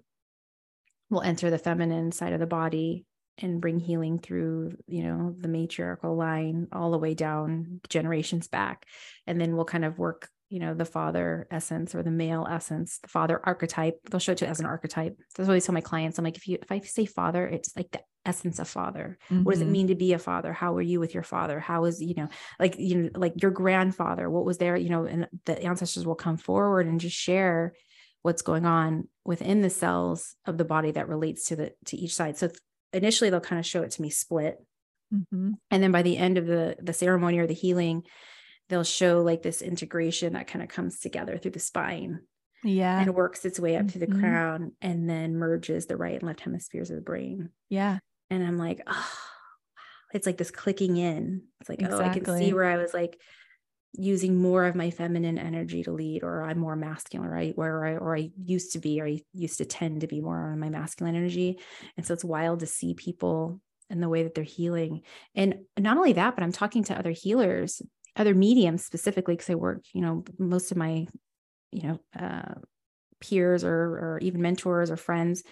we'll 1.10 1.22
enter 1.22 1.50
the 1.50 1.58
feminine 1.58 2.10
side 2.10 2.32
of 2.32 2.40
the 2.40 2.46
body 2.46 3.04
and 3.38 3.60
bring 3.60 3.78
healing 3.78 4.18
through, 4.18 4.76
you 4.86 5.02
know, 5.02 5.34
the 5.38 5.48
matriarchal 5.48 6.16
line 6.16 6.68
all 6.72 6.90
the 6.90 6.98
way 6.98 7.14
down 7.14 7.80
generations 7.88 8.48
back. 8.48 8.86
And 9.26 9.40
then 9.40 9.54
we'll 9.54 9.64
kind 9.64 9.84
of 9.84 9.98
work 9.98 10.28
you 10.48 10.58
know 10.58 10.74
the 10.74 10.84
father 10.84 11.46
essence 11.50 11.94
or 11.94 12.02
the 12.02 12.10
male 12.10 12.46
essence 12.50 12.98
the 12.98 13.08
father 13.08 13.40
archetype 13.44 13.98
they'll 14.10 14.20
show 14.20 14.32
it 14.32 14.38
to 14.38 14.46
as 14.46 14.60
an 14.60 14.66
archetype 14.66 15.16
that's 15.36 15.48
what 15.48 15.54
i 15.54 15.58
tell 15.58 15.72
my 15.72 15.80
clients 15.80 16.18
i'm 16.18 16.24
like 16.24 16.36
if 16.36 16.46
you 16.46 16.58
if 16.60 16.70
i 16.70 16.80
say 16.80 17.06
father 17.06 17.46
it's 17.46 17.74
like 17.76 17.90
the 17.90 18.00
essence 18.26 18.58
of 18.58 18.68
father 18.68 19.18
mm-hmm. 19.30 19.42
what 19.44 19.52
does 19.52 19.60
it 19.60 19.64
mm-hmm. 19.64 19.72
mean 19.72 19.88
to 19.88 19.94
be 19.94 20.12
a 20.12 20.18
father 20.18 20.52
how 20.52 20.72
were 20.72 20.82
you 20.82 21.00
with 21.00 21.14
your 21.14 21.22
father 21.22 21.60
how 21.60 21.84
is 21.84 22.00
you 22.00 22.14
know 22.14 22.28
like 22.58 22.76
you 22.78 22.96
know 22.96 23.10
like 23.14 23.34
your 23.40 23.50
grandfather 23.50 24.30
what 24.30 24.44
was 24.44 24.58
there 24.58 24.76
you 24.76 24.88
know 24.88 25.04
and 25.04 25.28
the 25.44 25.62
ancestors 25.62 26.06
will 26.06 26.14
come 26.14 26.36
forward 26.36 26.86
and 26.86 27.00
just 27.00 27.16
share 27.16 27.74
what's 28.22 28.42
going 28.42 28.64
on 28.64 29.08
within 29.24 29.60
the 29.60 29.70
cells 29.70 30.36
of 30.46 30.56
the 30.56 30.64
body 30.64 30.90
that 30.90 31.08
relates 31.08 31.46
to 31.48 31.56
the 31.56 31.72
to 31.84 31.96
each 31.96 32.14
side 32.14 32.36
so 32.36 32.50
initially 32.92 33.28
they'll 33.28 33.40
kind 33.40 33.60
of 33.60 33.66
show 33.66 33.82
it 33.82 33.90
to 33.90 34.00
me 34.00 34.08
split 34.08 34.56
mm-hmm. 35.12 35.52
and 35.70 35.82
then 35.82 35.92
by 35.92 36.02
the 36.02 36.16
end 36.16 36.38
of 36.38 36.46
the 36.46 36.76
the 36.80 36.94
ceremony 36.94 37.38
or 37.38 37.46
the 37.46 37.54
healing 37.54 38.02
they'll 38.68 38.84
show 38.84 39.20
like 39.22 39.42
this 39.42 39.62
integration 39.62 40.32
that 40.32 40.46
kind 40.46 40.62
of 40.62 40.68
comes 40.68 41.00
together 41.00 41.36
through 41.36 41.50
the 41.50 41.58
spine 41.58 42.20
yeah. 42.64 43.00
and 43.00 43.14
works 43.14 43.44
its 43.44 43.60
way 43.60 43.76
up 43.76 43.82
mm-hmm. 43.82 43.88
to 43.90 43.98
the 44.00 44.06
mm-hmm. 44.06 44.20
crown 44.20 44.72
and 44.80 45.08
then 45.08 45.36
merges 45.36 45.86
the 45.86 45.96
right 45.96 46.14
and 46.14 46.22
left 46.22 46.40
hemispheres 46.40 46.90
of 46.90 46.96
the 46.96 47.02
brain. 47.02 47.50
Yeah. 47.68 47.98
And 48.30 48.44
i'm 48.44 48.56
like 48.56 48.80
oh 48.86 49.12
it's 50.12 50.26
like 50.26 50.38
this 50.38 50.52
clicking 50.52 50.96
in. 50.96 51.42
It's 51.60 51.68
like 51.68 51.80
exactly. 51.80 52.04
oh 52.04 52.08
i 52.08 52.14
can 52.14 52.38
see 52.38 52.52
where 52.52 52.64
i 52.64 52.76
was 52.76 52.94
like 52.94 53.20
using 53.96 54.36
more 54.36 54.64
of 54.64 54.74
my 54.74 54.90
feminine 54.90 55.38
energy 55.38 55.84
to 55.84 55.92
lead 55.92 56.24
or 56.24 56.42
i'm 56.42 56.58
more 56.58 56.74
masculine 56.74 57.30
right? 57.30 57.56
Where 57.56 57.84
i 57.84 57.92
or 57.96 58.16
i 58.16 58.30
used 58.42 58.72
to 58.72 58.78
be 58.78 59.00
or 59.00 59.06
i 59.06 59.20
used 59.32 59.58
to 59.58 59.64
tend 59.64 60.00
to 60.00 60.06
be 60.06 60.20
more 60.20 60.50
on 60.50 60.58
my 60.58 60.68
masculine 60.68 61.16
energy. 61.16 61.58
And 61.96 62.06
so 62.06 62.14
it's 62.14 62.24
wild 62.24 62.60
to 62.60 62.66
see 62.66 62.94
people 62.94 63.60
and 63.90 64.02
the 64.02 64.08
way 64.08 64.22
that 64.22 64.34
they're 64.34 64.44
healing. 64.44 65.02
And 65.34 65.60
not 65.78 65.96
only 65.96 66.14
that 66.14 66.34
but 66.34 66.42
i'm 66.42 66.52
talking 66.52 66.84
to 66.84 66.98
other 66.98 67.12
healers 67.12 67.82
other 68.16 68.34
mediums 68.34 68.84
specifically 68.84 69.34
because 69.34 69.50
I 69.50 69.54
work, 69.54 69.84
you 69.92 70.00
know, 70.00 70.24
most 70.38 70.70
of 70.70 70.76
my, 70.76 71.06
you 71.72 71.82
know, 71.82 72.00
uh, 72.18 72.54
peers 73.20 73.64
or 73.64 73.72
or 73.72 74.18
even 74.22 74.42
mentors 74.42 74.90
or 74.90 74.96
friends, 74.96 75.42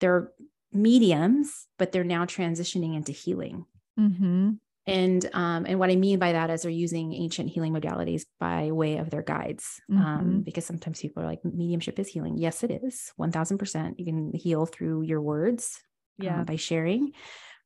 they're 0.00 0.32
mediums, 0.72 1.66
but 1.78 1.92
they're 1.92 2.04
now 2.04 2.24
transitioning 2.24 2.96
into 2.96 3.12
healing. 3.12 3.64
Mm-hmm. 3.98 4.50
And 4.86 5.30
um, 5.32 5.64
and 5.66 5.78
what 5.78 5.90
I 5.90 5.96
mean 5.96 6.18
by 6.18 6.32
that 6.32 6.50
is 6.50 6.62
they're 6.62 6.70
using 6.70 7.14
ancient 7.14 7.48
healing 7.48 7.72
modalities 7.72 8.24
by 8.38 8.70
way 8.70 8.98
of 8.98 9.08
their 9.08 9.22
guides. 9.22 9.80
Um, 9.90 9.96
mm-hmm. 9.96 10.06
Um, 10.06 10.42
because 10.42 10.66
sometimes 10.66 11.00
people 11.00 11.22
are 11.22 11.26
like, 11.26 11.42
mediumship 11.42 11.98
is 11.98 12.08
healing. 12.08 12.36
Yes, 12.36 12.62
it 12.62 12.70
is. 12.70 13.10
One 13.16 13.32
thousand 13.32 13.56
percent. 13.56 13.98
You 13.98 14.04
can 14.04 14.32
heal 14.34 14.66
through 14.66 15.02
your 15.02 15.22
words, 15.22 15.80
um, 16.20 16.26
yeah, 16.26 16.44
by 16.44 16.56
sharing. 16.56 17.12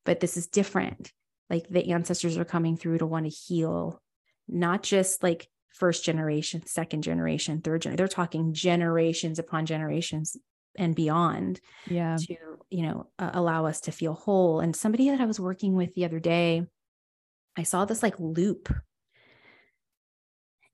But 0.04 0.20
this 0.20 0.36
is 0.36 0.46
different. 0.46 1.12
Like 1.50 1.66
the 1.68 1.90
ancestors 1.90 2.38
are 2.38 2.44
coming 2.44 2.76
through 2.76 2.98
to 2.98 3.06
want 3.06 3.26
to 3.26 3.30
heal, 3.30 4.00
not 4.48 4.82
just 4.82 5.22
like 5.22 5.48
first 5.78 6.04
generation, 6.04 6.66
second 6.66 7.02
generation, 7.02 7.60
third 7.60 7.82
generation. 7.82 7.96
They're 7.96 8.08
talking 8.08 8.52
generations 8.52 9.38
upon 9.38 9.66
generations 9.66 10.36
and 10.76 10.94
beyond 10.94 11.60
yeah. 11.88 12.16
to 12.16 12.36
you 12.70 12.82
know 12.82 13.06
uh, 13.18 13.30
allow 13.32 13.66
us 13.66 13.80
to 13.82 13.92
feel 13.92 14.14
whole. 14.14 14.60
And 14.60 14.74
somebody 14.74 15.10
that 15.10 15.20
i 15.20 15.26
was 15.26 15.40
working 15.40 15.74
with 15.74 15.94
the 15.94 16.04
other 16.04 16.20
day 16.20 16.66
i 17.56 17.62
saw 17.62 17.84
this 17.84 18.02
like 18.02 18.18
loop 18.18 18.72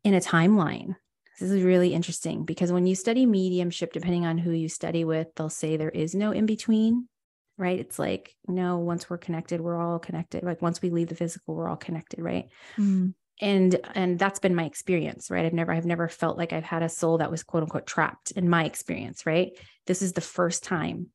in 0.03 0.15
a 0.15 0.21
timeline. 0.21 0.97
This 1.41 1.51
is 1.51 1.65
really 1.65 1.93
interesting 1.95 2.45
because 2.45 2.71
when 2.71 2.87
you 2.87 2.95
study 2.95 3.27
mediumship 3.27 3.93
depending 3.93 4.25
on 4.25 4.39
who 4.39 4.53
you 4.53 4.69
study 4.69 5.05
with 5.05 5.29
they'll 5.35 5.51
say 5.51 5.77
there 5.77 5.91
is 5.91 6.15
no 6.15 6.33
in 6.33 6.47
between 6.47 7.09
right? 7.57 7.79
It's 7.79 8.01
like 8.01 8.35
no 8.49 8.79
once 8.79 9.09
we're 9.09 9.19
connected 9.19 9.61
we're 9.61 9.81
all 9.81 9.99
connected. 9.99 10.43
Like 10.43 10.61
once 10.61 10.83
we 10.83 10.91
leave 10.91 11.09
the 11.09 11.15
physical 11.15 11.55
we're 11.55 11.69
all 11.69 11.77
connected 11.77 12.21
right? 12.21 12.49
Mm 12.77 13.15
and 13.41 13.77
and 13.95 14.19
that's 14.19 14.39
been 14.39 14.55
my 14.55 14.65
experience 14.65 15.31
right? 15.31 15.45
I've 15.45 15.53
never 15.53 15.73
i've 15.73 15.87
never 15.87 16.09
felt 16.09 16.39
like 16.39 16.53
i've 16.53 16.65
had 16.65 16.83
a 16.83 16.89
soul 16.89 17.19
that 17.19 17.31
was 17.31 17.43
quote 17.43 17.63
unquote 17.63 17.87
trapped 17.87 18.31
in 18.33 18.49
my 18.49 18.65
experience 18.65 19.27
right? 19.27 19.53
This 19.87 20.03
is 20.03 20.13
the 20.13 20.21
first 20.21 20.65
time 20.65 21.09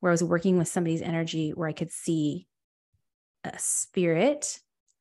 where 0.00 0.10
i 0.10 0.12
was 0.12 0.24
working 0.24 0.58
with 0.58 0.68
somebody's 0.68 1.02
energy 1.02 1.50
where 1.50 1.68
i 1.68 1.72
could 1.72 1.90
see 1.90 2.46
a 3.44 3.58
spirit 3.58 4.58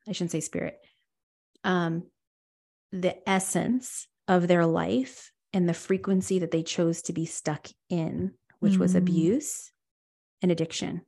i 0.08 0.12
shouldn't 0.12 0.32
say 0.32 0.39
spirit 0.39 0.78
um 1.64 2.04
the 2.91 3.18
essence 3.28 4.08
of 4.28 4.47
their 4.47 4.66
life 4.66 5.32
and 5.51 5.68
the 5.68 5.74
frequency 5.74 6.39
that 6.39 6.51
they 6.51 6.64
chose 6.64 7.01
to 7.04 7.14
be 7.14 7.26
stuck 7.26 7.68
in 7.89 8.34
which 8.60 8.74
mm. 8.74 8.80
was 8.80 8.95
abuse 8.95 9.72
and 10.41 10.51
addiction. 10.51 11.01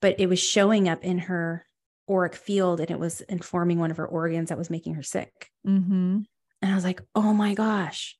But 0.00 0.18
it 0.18 0.28
was 0.28 0.38
showing 0.40 0.88
up 0.88 1.04
in 1.04 1.18
her 1.18 1.64
auric 2.10 2.34
field 2.34 2.80
and 2.80 2.90
it 2.90 2.98
was 2.98 3.20
informing 3.22 3.78
one 3.78 3.90
of 3.90 3.96
her 3.96 4.06
organs 4.06 4.48
that 4.48 4.58
was 4.58 4.70
making 4.70 4.94
her 4.94 5.02
sick. 5.02 5.50
Mm-hmm. 5.66 6.20
And 6.62 6.72
I 6.72 6.74
was 6.74 6.84
like, 6.84 7.00
oh 7.14 7.32
my 7.32 7.54
gosh. 7.54 8.16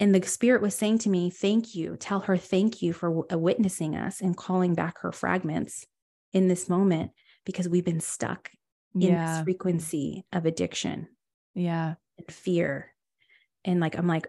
And 0.00 0.14
the 0.14 0.26
spirit 0.26 0.62
was 0.62 0.74
saying 0.74 0.98
to 1.00 1.08
me, 1.08 1.30
thank 1.30 1.74
you. 1.74 1.96
Tell 1.96 2.20
her 2.20 2.36
thank 2.36 2.82
you 2.82 2.92
for 2.92 3.08
w- 3.10 3.38
witnessing 3.38 3.94
us 3.94 4.20
and 4.20 4.36
calling 4.36 4.74
back 4.74 4.98
her 5.00 5.12
fragments 5.12 5.86
in 6.32 6.48
this 6.48 6.68
moment 6.68 7.12
because 7.46 7.68
we've 7.68 7.84
been 7.84 8.00
stuck 8.00 8.50
in 8.94 9.02
yeah. 9.02 9.36
this 9.36 9.44
frequency 9.44 10.24
of 10.32 10.46
addiction. 10.46 11.08
Yeah. 11.54 11.94
And 12.18 12.30
fear. 12.30 12.92
And 13.64 13.80
like, 13.80 13.96
I'm 13.96 14.08
like, 14.08 14.28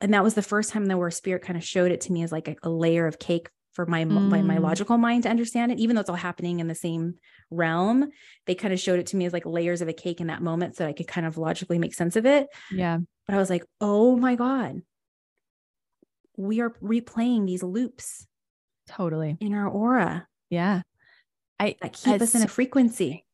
and 0.00 0.12
that 0.12 0.22
was 0.24 0.34
the 0.34 0.42
first 0.42 0.70
time 0.70 0.86
that 0.86 0.98
where 0.98 1.10
spirit 1.10 1.42
kind 1.42 1.56
of 1.56 1.64
showed 1.64 1.90
it 1.90 2.02
to 2.02 2.12
me 2.12 2.22
as 2.22 2.32
like 2.32 2.48
a, 2.48 2.56
a 2.62 2.68
layer 2.68 3.06
of 3.06 3.18
cake 3.18 3.48
for 3.76 3.84
my, 3.84 4.06
mm. 4.06 4.30
my 4.30 4.40
my 4.40 4.56
logical 4.56 4.96
mind 4.96 5.24
to 5.24 5.28
understand 5.28 5.70
it 5.70 5.78
even 5.78 5.94
though 5.94 6.00
it's 6.00 6.08
all 6.08 6.16
happening 6.16 6.60
in 6.60 6.66
the 6.66 6.74
same 6.74 7.14
realm 7.50 8.10
they 8.46 8.54
kind 8.54 8.72
of 8.72 8.80
showed 8.80 8.98
it 8.98 9.06
to 9.08 9.16
me 9.18 9.26
as 9.26 9.34
like 9.34 9.44
layers 9.44 9.82
of 9.82 9.88
a 9.88 9.92
cake 9.92 10.18
in 10.18 10.28
that 10.28 10.40
moment 10.40 10.74
so 10.74 10.82
that 10.82 10.88
i 10.88 10.92
could 10.94 11.06
kind 11.06 11.26
of 11.26 11.36
logically 11.36 11.78
make 11.78 11.92
sense 11.92 12.16
of 12.16 12.24
it. 12.24 12.48
Yeah. 12.72 12.98
But 13.26 13.34
i 13.34 13.38
was 13.38 13.50
like 13.50 13.64
oh 13.80 14.16
my 14.16 14.34
god. 14.34 14.80
We 16.38 16.60
are 16.60 16.70
replaying 16.82 17.46
these 17.46 17.62
loops 17.62 18.26
totally. 18.88 19.36
in 19.40 19.52
our 19.52 19.68
aura 19.68 20.26
yeah. 20.48 20.82
I 21.60 21.76
that 21.82 21.92
keep 21.92 22.20
us 22.20 22.34
in 22.34 22.42
a 22.42 22.48
frequency. 22.48 23.26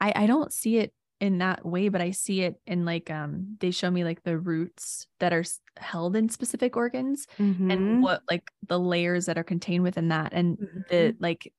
I 0.00 0.12
i 0.14 0.26
don't 0.26 0.52
see 0.52 0.76
it 0.76 0.92
in 1.22 1.38
that 1.38 1.64
way 1.64 1.88
but 1.88 2.02
i 2.02 2.10
see 2.10 2.42
it 2.42 2.60
in 2.66 2.84
like 2.84 3.08
um 3.08 3.56
they 3.60 3.70
show 3.70 3.88
me 3.88 4.02
like 4.02 4.24
the 4.24 4.36
roots 4.36 5.06
that 5.20 5.32
are 5.32 5.44
held 5.76 6.16
in 6.16 6.28
specific 6.28 6.76
organs 6.76 7.28
mm-hmm. 7.38 7.70
and 7.70 8.02
what 8.02 8.22
like 8.28 8.50
the 8.66 8.78
layers 8.78 9.26
that 9.26 9.38
are 9.38 9.44
contained 9.44 9.84
within 9.84 10.08
that 10.08 10.32
and 10.32 10.58
mm-hmm. 10.58 10.80
the 10.90 11.14
like 11.20 11.52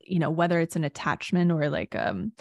you 0.00 0.18
know 0.18 0.30
whether 0.30 0.58
it's 0.58 0.74
an 0.74 0.84
attachment 0.84 1.52
or 1.52 1.68
like 1.68 1.94
um 1.94 2.32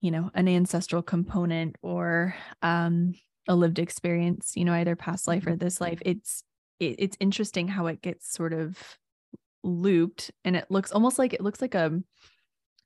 you 0.00 0.10
know 0.10 0.28
an 0.34 0.48
ancestral 0.48 1.02
component 1.02 1.76
or 1.82 2.34
um 2.62 3.14
a 3.46 3.54
lived 3.54 3.78
experience 3.78 4.54
you 4.56 4.64
know 4.64 4.74
either 4.74 4.96
past 4.96 5.28
life 5.28 5.46
or 5.46 5.50
mm-hmm. 5.50 5.64
this 5.64 5.80
life 5.80 6.02
it's 6.04 6.42
it, 6.80 6.96
it's 6.98 7.16
interesting 7.20 7.68
how 7.68 7.86
it 7.86 8.02
gets 8.02 8.28
sort 8.28 8.52
of 8.52 8.76
looped 9.62 10.32
and 10.44 10.56
it 10.56 10.68
looks 10.68 10.90
almost 10.90 11.16
like 11.16 11.32
it 11.32 11.40
looks 11.40 11.62
like 11.62 11.76
a 11.76 11.92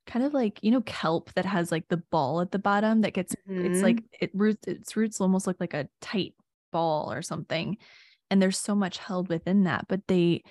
kind 0.09 0.25
of 0.25 0.33
like 0.33 0.59
you 0.63 0.71
know 0.71 0.81
kelp 0.81 1.33
that 1.35 1.45
has 1.45 1.71
like 1.71 1.87
the 1.89 2.03
ball 2.11 2.41
at 2.41 2.51
the 2.51 2.59
bottom 2.59 3.03
that 3.03 3.13
gets 3.13 3.37
mm-hmm. 3.49 3.67
it's 3.67 3.83
like 3.83 4.03
it 4.21 4.31
roots 4.35 4.67
its 4.67 4.97
roots 4.97 5.21
almost 5.21 5.47
look 5.47 5.59
like 5.61 5.75
a 5.75 5.89
tight 6.01 6.35
ball 6.73 7.13
or 7.13 7.23
something 7.23 7.77
and 8.31 8.43
there's 8.43 8.59
so 8.59 8.75
much 8.75 8.99
held 8.99 9.29
within 9.29 9.65
that 9.65 9.85
but 9.89 10.01
they 10.09 10.43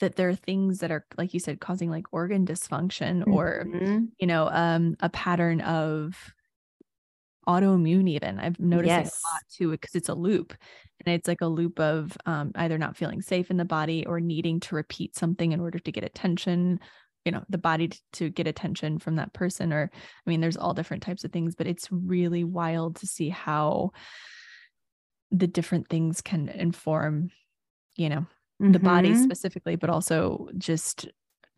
that 0.00 0.16
there 0.16 0.28
are 0.28 0.34
things 0.34 0.80
that 0.80 0.90
are 0.90 1.06
like 1.16 1.32
you 1.32 1.40
said 1.40 1.60
causing 1.60 1.90
like 1.90 2.04
organ 2.12 2.44
dysfunction 2.44 3.20
mm-hmm. 3.20 3.32
or 3.32 3.64
you 4.18 4.26
know 4.26 4.48
um 4.48 4.96
a 5.00 5.08
pattern 5.08 5.60
of 5.60 6.14
autoimmune 7.46 8.10
even 8.10 8.38
i've 8.40 8.60
noticed 8.60 8.88
yes. 8.88 9.06
a 9.06 9.34
lot 9.34 9.42
too 9.56 9.70
because 9.70 9.94
it's 9.94 10.08
a 10.08 10.14
loop 10.14 10.54
and 11.04 11.14
it's 11.14 11.28
like 11.28 11.40
a 11.40 11.46
loop 11.46 11.78
of 11.78 12.16
um, 12.26 12.50
either 12.56 12.76
not 12.76 12.96
feeling 12.96 13.22
safe 13.22 13.50
in 13.50 13.56
the 13.56 13.64
body 13.64 14.04
or 14.04 14.20
needing 14.20 14.58
to 14.58 14.74
repeat 14.74 15.16
something 15.16 15.52
in 15.52 15.60
order 15.60 15.78
to 15.78 15.92
get 15.92 16.02
attention 16.02 16.80
you 17.24 17.32
know 17.32 17.42
the 17.48 17.58
body 17.58 17.88
to, 17.88 17.98
to 18.12 18.30
get 18.30 18.46
attention 18.46 18.98
from 18.98 19.16
that 19.16 19.32
person 19.32 19.72
or 19.72 19.90
i 19.94 20.30
mean 20.30 20.40
there's 20.40 20.56
all 20.56 20.74
different 20.74 21.02
types 21.02 21.24
of 21.24 21.32
things 21.32 21.54
but 21.54 21.66
it's 21.66 21.88
really 21.90 22.44
wild 22.44 22.96
to 22.96 23.06
see 23.06 23.28
how 23.28 23.90
the 25.30 25.46
different 25.46 25.88
things 25.88 26.20
can 26.20 26.48
inform 26.48 27.30
you 27.96 28.08
know 28.08 28.20
mm-hmm. 28.62 28.72
the 28.72 28.78
body 28.78 29.10
mm-hmm. 29.10 29.24
specifically 29.24 29.76
but 29.76 29.90
also 29.90 30.48
just 30.56 31.08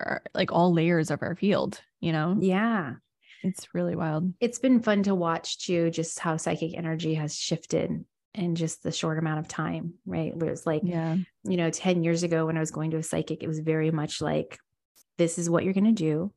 our, 0.00 0.22
uh, 0.24 0.28
like 0.34 0.50
all 0.50 0.72
layers 0.72 1.10
of 1.10 1.22
our 1.22 1.36
field 1.36 1.80
you 2.00 2.12
know 2.12 2.36
yeah 2.40 2.94
it's 3.42 3.68
really 3.74 3.96
wild 3.96 4.32
it's 4.40 4.58
been 4.58 4.80
fun 4.80 5.02
to 5.02 5.14
watch 5.14 5.58
too 5.64 5.90
just 5.90 6.18
how 6.18 6.36
psychic 6.36 6.76
energy 6.76 7.14
has 7.14 7.36
shifted 7.36 8.04
in 8.34 8.54
just 8.54 8.82
the 8.82 8.92
short 8.92 9.18
amount 9.18 9.40
of 9.40 9.48
time 9.48 9.94
right 10.06 10.36
where 10.36 10.50
it's 10.50 10.66
like 10.66 10.82
yeah 10.84 11.16
you 11.44 11.56
know 11.56 11.70
10 11.70 12.02
years 12.02 12.22
ago 12.22 12.46
when 12.46 12.56
i 12.56 12.60
was 12.60 12.70
going 12.70 12.90
to 12.90 12.96
a 12.96 13.02
psychic 13.02 13.42
it 13.42 13.48
was 13.48 13.60
very 13.60 13.90
much 13.90 14.20
like 14.20 14.58
this 15.20 15.38
is 15.38 15.50
what 15.50 15.64
you're 15.64 15.74
going 15.74 15.84
to 15.84 15.92
do. 15.92 16.32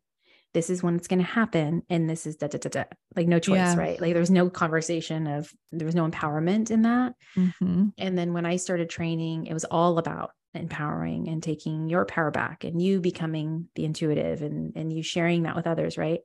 This 0.54 0.70
is 0.70 0.84
when 0.84 0.98
it's 0.98 1.08
going 1.08 1.22
to 1.22 1.26
happen 1.26 1.84
and 1.90 2.08
this 2.08 2.28
is 2.28 2.36
da 2.36 2.48
da 2.48 2.58
da 2.58 2.70
da. 2.70 2.84
Like 3.16 3.28
no 3.28 3.40
choice 3.40 3.56
yeah. 3.56 3.78
right? 3.78 4.00
Like 4.00 4.14
there's 4.14 4.30
no 4.30 4.50
conversation 4.50 5.26
of 5.26 5.50
there 5.72 5.86
was 5.86 5.96
no 5.96 6.08
empowerment 6.08 6.70
in 6.70 6.82
that. 6.82 7.14
Mm-hmm. 7.38 7.86
and 7.98 8.18
then 8.18 8.34
when 8.34 8.46
i 8.46 8.58
started 8.58 8.90
training 8.90 9.48
it 9.48 9.54
was 9.54 9.64
all 9.66 9.98
about 9.98 10.32
empowering 10.54 11.30
and 11.30 11.42
taking 11.42 11.90
your 11.90 12.06
power 12.06 12.30
back 12.30 12.64
and 12.66 12.80
you 12.80 13.00
becoming 13.00 13.70
the 13.76 13.86
intuitive 13.86 14.44
and 14.44 14.74
and 14.76 14.92
you 14.94 15.02
sharing 15.02 15.44
that 15.44 15.56
with 15.56 15.66
others 15.66 15.98
right? 15.98 16.20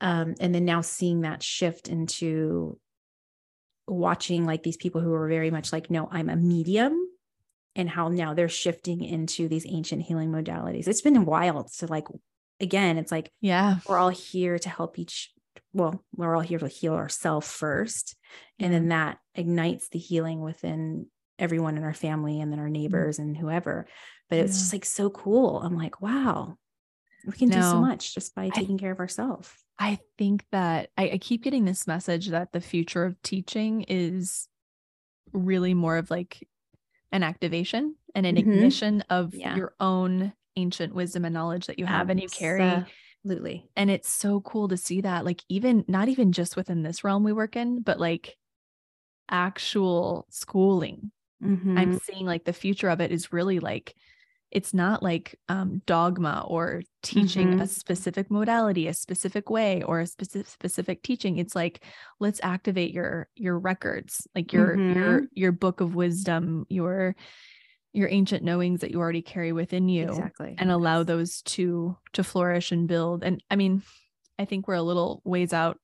Um 0.00 0.34
and 0.40 0.52
then 0.54 0.64
now 0.64 0.80
seeing 0.82 1.20
that 1.22 1.42
shift 1.42 1.88
into 1.88 2.78
watching 3.86 4.44
like 4.44 4.64
these 4.64 4.76
people 4.76 5.00
who 5.00 5.14
are 5.14 5.28
very 5.28 5.50
much 5.50 5.72
like 5.72 5.90
no 5.90 6.08
i'm 6.10 6.28
a 6.28 6.36
medium 6.36 7.05
and 7.76 7.88
how 7.88 8.08
now 8.08 8.34
they're 8.34 8.48
shifting 8.48 9.04
into 9.04 9.48
these 9.48 9.66
ancient 9.68 10.02
healing 10.02 10.32
modalities. 10.32 10.88
It's 10.88 11.02
been 11.02 11.24
wild. 11.24 11.70
So 11.70 11.86
like 11.88 12.08
again, 12.58 12.98
it's 12.98 13.12
like 13.12 13.30
yeah, 13.40 13.76
we're 13.86 13.98
all 13.98 14.08
here 14.08 14.58
to 14.58 14.68
help 14.68 14.98
each 14.98 15.30
well, 15.72 16.02
we're 16.16 16.34
all 16.34 16.42
here 16.42 16.58
to 16.58 16.68
heal 16.68 16.94
ourselves 16.94 17.46
first. 17.52 18.16
And 18.58 18.72
then 18.72 18.88
that 18.88 19.18
ignites 19.34 19.88
the 19.90 19.98
healing 19.98 20.40
within 20.40 21.06
everyone 21.38 21.76
in 21.76 21.84
our 21.84 21.94
family 21.94 22.40
and 22.40 22.50
then 22.50 22.58
our 22.58 22.68
mm. 22.68 22.72
neighbors 22.72 23.18
and 23.18 23.36
whoever. 23.36 23.86
But 24.30 24.38
it's 24.38 24.56
yeah. 24.56 24.60
just 24.60 24.72
like 24.72 24.84
so 24.86 25.10
cool. 25.10 25.60
I'm 25.60 25.76
like, 25.76 26.00
wow, 26.00 26.56
we 27.26 27.32
can 27.34 27.50
no, 27.50 27.56
do 27.56 27.62
so 27.62 27.80
much 27.80 28.14
just 28.14 28.34
by 28.34 28.48
taking 28.48 28.76
I, 28.76 28.78
care 28.78 28.92
of 28.92 29.00
ourselves. 29.00 29.52
I 29.78 29.98
think 30.16 30.46
that 30.50 30.90
I, 30.96 31.10
I 31.10 31.18
keep 31.18 31.42
getting 31.42 31.66
this 31.66 31.86
message 31.86 32.28
that 32.28 32.52
the 32.52 32.60
future 32.60 33.04
of 33.04 33.20
teaching 33.22 33.82
is 33.82 34.48
really 35.32 35.74
more 35.74 35.98
of 35.98 36.10
like 36.10 36.48
an 37.12 37.22
activation 37.22 37.96
and 38.14 38.26
an 38.26 38.36
mm-hmm. 38.36 38.50
ignition 38.50 39.04
of 39.10 39.34
yeah. 39.34 39.56
your 39.56 39.74
own 39.80 40.32
ancient 40.56 40.94
wisdom 40.94 41.24
and 41.24 41.34
knowledge 41.34 41.66
that 41.66 41.78
you 41.78 41.86
have 41.86 42.10
and 42.10 42.20
you 42.20 42.28
carry. 42.28 42.84
Absolutely. 43.24 43.68
And 43.76 43.90
it's 43.90 44.08
so 44.08 44.40
cool 44.40 44.68
to 44.68 44.76
see 44.76 45.00
that, 45.02 45.24
like, 45.24 45.42
even 45.48 45.84
not 45.88 46.08
even 46.08 46.32
just 46.32 46.56
within 46.56 46.82
this 46.82 47.04
realm 47.04 47.24
we 47.24 47.32
work 47.32 47.56
in, 47.56 47.82
but 47.82 47.98
like 47.98 48.36
actual 49.28 50.26
schooling. 50.30 51.10
Mm-hmm. 51.42 51.76
I'm 51.76 51.98
seeing 51.98 52.24
like 52.24 52.44
the 52.44 52.52
future 52.52 52.88
of 52.88 53.00
it 53.00 53.10
is 53.10 53.32
really 53.32 53.58
like 53.58 53.94
it's 54.50 54.72
not 54.72 55.02
like 55.02 55.38
um, 55.48 55.82
dogma 55.86 56.44
or 56.46 56.82
teaching 57.02 57.52
mm-hmm. 57.52 57.60
a 57.60 57.66
specific 57.66 58.30
modality 58.30 58.88
a 58.88 58.94
specific 58.94 59.50
way 59.50 59.82
or 59.82 60.00
a 60.00 60.06
specific 60.06 60.46
specific 60.46 61.02
teaching 61.02 61.38
it's 61.38 61.54
like 61.54 61.82
let's 62.20 62.40
activate 62.42 62.92
your 62.92 63.28
your 63.34 63.58
records 63.58 64.26
like 64.34 64.52
your 64.52 64.76
mm-hmm. 64.76 64.98
your 64.98 65.22
your 65.32 65.52
book 65.52 65.80
of 65.80 65.94
wisdom 65.94 66.66
your 66.68 67.14
your 67.92 68.08
ancient 68.10 68.44
knowings 68.44 68.80
that 68.80 68.90
you 68.90 68.98
already 68.98 69.22
carry 69.22 69.52
within 69.52 69.88
you 69.88 70.08
exactly 70.08 70.54
and 70.58 70.70
allow 70.70 71.02
those 71.02 71.42
to 71.42 71.96
to 72.12 72.22
flourish 72.22 72.72
and 72.72 72.88
build 72.88 73.24
and 73.24 73.42
i 73.50 73.56
mean 73.56 73.82
I 74.38 74.44
think 74.44 74.68
we're 74.68 74.74
a 74.74 74.82
little 74.82 75.22
ways 75.24 75.52
out 75.52 75.78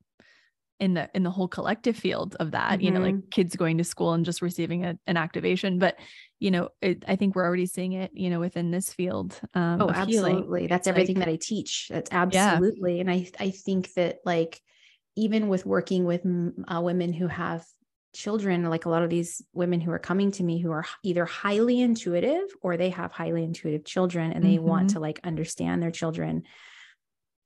in 0.83 0.95
the 0.95 1.09
in 1.15 1.23
the 1.23 1.31
whole 1.31 1.47
collective 1.47 1.97
field 1.97 2.35
of 2.41 2.51
that 2.51 2.73
mm-hmm. 2.73 2.81
you 2.81 2.91
know 2.91 2.99
like 2.99 3.15
mm-hmm. 3.15 3.29
kids 3.31 3.55
going 3.55 3.79
to 3.79 3.85
school 3.85 4.15
and 4.15 4.25
just 4.25 4.43
receiving 4.43 4.85
a, 4.85 4.99
an 5.07 5.17
activation 5.17 5.79
but 5.79 5.97
you 6.41 6.51
know 6.51 6.69
it, 6.81 7.05
i 7.07 7.15
think 7.15 7.37
we're 7.37 7.45
already 7.45 7.67
seeing 7.67 7.93
it 7.93 8.11
you 8.15 8.29
know 8.29 8.41
within 8.41 8.73
this 8.73 8.93
field 8.93 9.41
um, 9.55 9.81
oh 9.81 9.91
absolutely 9.91 10.67
that's 10.67 10.89
everything 10.89 11.15
like, 11.15 11.27
that 11.27 11.31
i 11.31 11.39
teach 11.41 11.87
that's 11.89 12.11
absolutely 12.11 12.97
yeah. 12.97 13.01
and 13.01 13.11
i 13.13 13.31
i 13.39 13.51
think 13.51 13.95
that 13.95 14.19
like 14.25 14.61
even 15.15 15.49
with 15.49 15.65
working 15.65 16.05
with 16.05 16.27
uh, 16.67 16.81
women 16.81 17.13
who 17.13 17.29
have 17.29 17.65
children 18.13 18.69
like 18.69 18.85
a 18.85 18.89
lot 18.89 19.05
of 19.05 19.09
these 19.09 19.41
women 19.53 19.81
who 19.81 19.93
are 19.93 20.01
coming 20.01 20.33
to 20.33 20.43
me 20.43 20.61
who 20.61 20.73
are 20.73 20.85
either 21.05 21.25
highly 21.25 21.81
intuitive 21.81 22.43
or 22.61 22.77
they 22.77 22.91
have 22.91 23.13
highly 23.13 23.45
intuitive 23.45 23.85
children 23.85 24.33
and 24.33 24.45
they 24.45 24.57
mm-hmm. 24.57 24.67
want 24.67 24.91
to 24.91 24.99
like 24.99 25.21
understand 25.23 25.81
their 25.81 25.93
children 25.93 26.43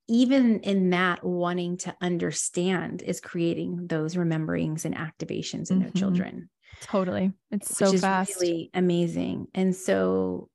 even 0.08 0.60
in 0.60 0.90
that 0.90 1.24
wanting 1.24 1.78
to 1.78 1.94
understand 2.00 3.02
is 3.02 3.20
creating 3.20 3.86
those 3.88 4.14
rememberings 4.14 4.84
and 4.84 4.94
activations 4.94 5.70
in 5.70 5.78
mm-hmm. 5.78 5.80
their 5.80 5.90
children. 5.92 6.48
Totally. 6.82 7.32
It's 7.50 7.76
so 7.76 7.92
fast. 7.96 8.40
really 8.40 8.70
amazing. 8.74 9.46
And 9.54 9.74
so 9.74 10.48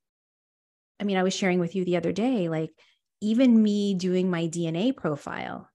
i 1.02 1.04
mean 1.04 1.18
i 1.18 1.24
was 1.24 1.34
sharing 1.34 1.60
with 1.60 1.76
you 1.76 1.84
the 1.84 1.98
other 1.98 2.12
day 2.12 2.48
like 2.48 2.70
even 3.20 3.62
me 3.62 3.96
doing 3.96 4.30
my 4.30 4.48
dna 4.48 4.96
profile 4.96 5.68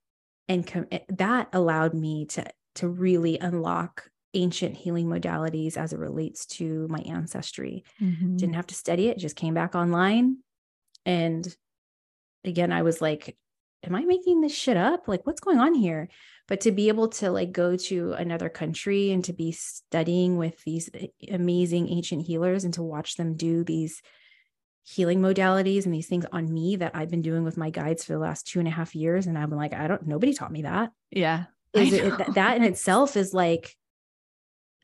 and 0.49 0.67
com- 0.67 0.87
eh, 0.91 1.01
that 1.09 1.49
allowed 1.53 1.93
me 1.93 2.27
to 2.27 2.45
to 2.77 2.89
really 2.89 3.39
unlock 3.39 4.09
ancient 4.35 4.77
healing 4.77 5.07
modalities 5.07 5.77
as 5.79 5.95
it 5.95 5.99
relates 5.99 6.45
to 6.45 6.87
my 6.91 6.99
ancestry. 6.99 7.85
Mm-hmm. 8.03 8.37
didn't 8.37 8.55
have 8.55 8.67
to 8.67 8.75
study 8.75 9.09
it 9.09 9.19
just 9.19 9.35
came 9.35 9.55
back 9.55 9.75
online. 9.75 10.39
And 11.05 11.47
again 12.45 12.71
i 12.71 12.83
was 12.83 13.01
like 13.01 13.37
am 13.87 13.95
I 13.95 14.05
making 14.05 14.41
this 14.41 14.55
shit 14.55 14.77
up? 14.77 15.09
Like, 15.09 15.27
what's 15.27 15.41
going 15.41 15.59
on 15.59 15.75
here? 15.75 16.09
But 16.49 16.61
to 16.63 16.73
be 16.73 16.89
able 16.89 17.09
to 17.09 17.31
like 17.31 17.53
go 17.53 17.77
to 17.77 18.13
another 18.13 18.49
country 18.49 19.11
and 19.11 19.25
to 19.25 19.33
be 19.33 19.53
studying 19.53 20.37
with 20.37 20.63
these 20.65 20.89
amazing 21.31 21.89
ancient 21.89 22.27
healers 22.27 22.65
and 22.65 22.73
to 22.75 22.83
watch 22.83 23.17
them 23.17 23.35
do 23.35 23.65
these 23.65 24.01
healing 24.85 25.21
modalities 25.21 25.85
and 25.85 25.93
these 25.93 26.07
things 26.07 26.25
on 26.31 26.53
me 26.53 26.77
that 26.77 26.95
I've 26.95 27.11
been 27.11 27.23
doing 27.23 27.43
with 27.43 27.57
my 27.57 27.71
guides 27.71 28.05
for 28.05 28.13
the 28.13 28.21
last 28.21 28.47
two 28.47 28.61
and 28.61 28.69
a 28.69 28.71
half 28.71 28.95
years. 28.95 29.27
And 29.27 29.37
I've 29.37 29.49
been 29.49 29.59
like, 29.59 29.75
I 29.75 29.89
don't, 29.89 30.07
nobody 30.07 30.33
taught 30.33 30.53
me 30.53 30.63
that. 30.63 30.93
Yeah. 31.11 31.47
Is 31.75 31.93
it, 31.93 32.05
it, 32.05 32.35
that 32.35 32.57
in 32.57 32.63
itself 32.63 33.17
is 33.17 33.35
like, 33.35 33.77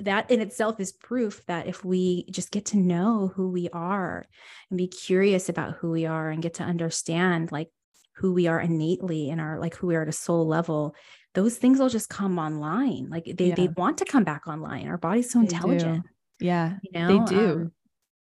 that 0.01 0.31
in 0.33 0.41
itself 0.41 0.81
is 0.81 0.91
proof 0.91 1.47
that 1.47 1.69
if 1.69 1.85
we 1.85 2.27
just 2.33 2.51
get 2.51 2.67
to 2.67 2.77
know 2.77 3.31
who 3.37 3.49
we 3.51 3.69
are 3.73 4.27
and 4.69 4.77
be 4.77 4.89
curious 4.89 5.49
about 5.49 5.75
who 5.75 5.93
we 5.93 6.07
are 6.07 6.29
and 6.29 6.43
get 6.43 6.55
to 6.55 6.65
understand 6.65 7.53
like 7.53 7.71
who 8.15 8.33
we 8.33 8.47
are 8.47 8.61
innately 8.61 9.31
and 9.31 9.41
our 9.41 9.59
like 9.59 9.75
who 9.77 9.87
we 9.87 9.97
are 9.97 10.03
at 10.03 10.09
a 10.09 10.13
soul 10.13 10.47
level 10.47 10.95
those 11.35 11.57
things 11.57 11.79
will 11.79 11.89
just 11.89 12.09
come 12.09 12.39
online 12.39 13.09
like 13.11 13.25
they 13.37 13.49
yeah. 13.49 13.55
they 13.55 13.69
want 13.69 13.99
to 13.99 14.05
come 14.05 14.25
back 14.25 14.47
online 14.47 14.89
our 14.89 14.99
body's 14.99 15.31
so 15.31 15.41
intelligent 15.41 16.05
yeah 16.41 16.77
you 16.83 16.91
know 16.93 17.09
they 17.09 17.35
do 17.35 17.53
um, 17.53 17.73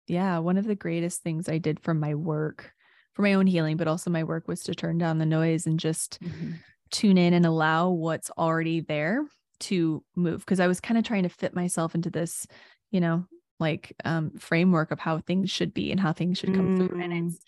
yeah 0.06 0.38
one 0.38 0.56
of 0.56 0.66
the 0.66 0.74
greatest 0.74 1.22
things 1.22 1.48
i 1.48 1.58
did 1.58 1.80
from 1.80 1.98
my 1.98 2.14
work 2.14 2.72
for 3.14 3.22
my 3.22 3.34
own 3.34 3.46
healing 3.46 3.76
but 3.76 3.88
also 3.88 4.10
my 4.10 4.24
work 4.24 4.46
was 4.48 4.62
to 4.62 4.74
turn 4.74 4.98
down 4.98 5.18
the 5.18 5.26
noise 5.26 5.66
and 5.66 5.80
just 5.80 6.22
mm-hmm. 6.22 6.52
tune 6.90 7.18
in 7.18 7.34
and 7.34 7.46
allow 7.46 7.90
what's 7.90 8.30
already 8.30 8.80
there 8.80 9.26
to 9.58 10.02
move 10.14 10.40
because 10.40 10.60
i 10.60 10.66
was 10.66 10.80
kind 10.80 10.98
of 10.98 11.04
trying 11.04 11.22
to 11.22 11.28
fit 11.28 11.54
myself 11.54 11.94
into 11.94 12.10
this 12.10 12.46
you 12.90 13.00
know 13.00 13.24
like 13.58 13.94
um 14.04 14.30
framework 14.38 14.90
of 14.90 14.98
how 14.98 15.18
things 15.18 15.50
should 15.50 15.72
be 15.72 15.90
and 15.90 16.00
how 16.00 16.12
things 16.12 16.38
should 16.38 16.54
come 16.54 16.76
mm. 16.76 16.88
through 16.88 17.00
and 17.00 17.12
mm. 17.12 17.28
it's 17.28 17.38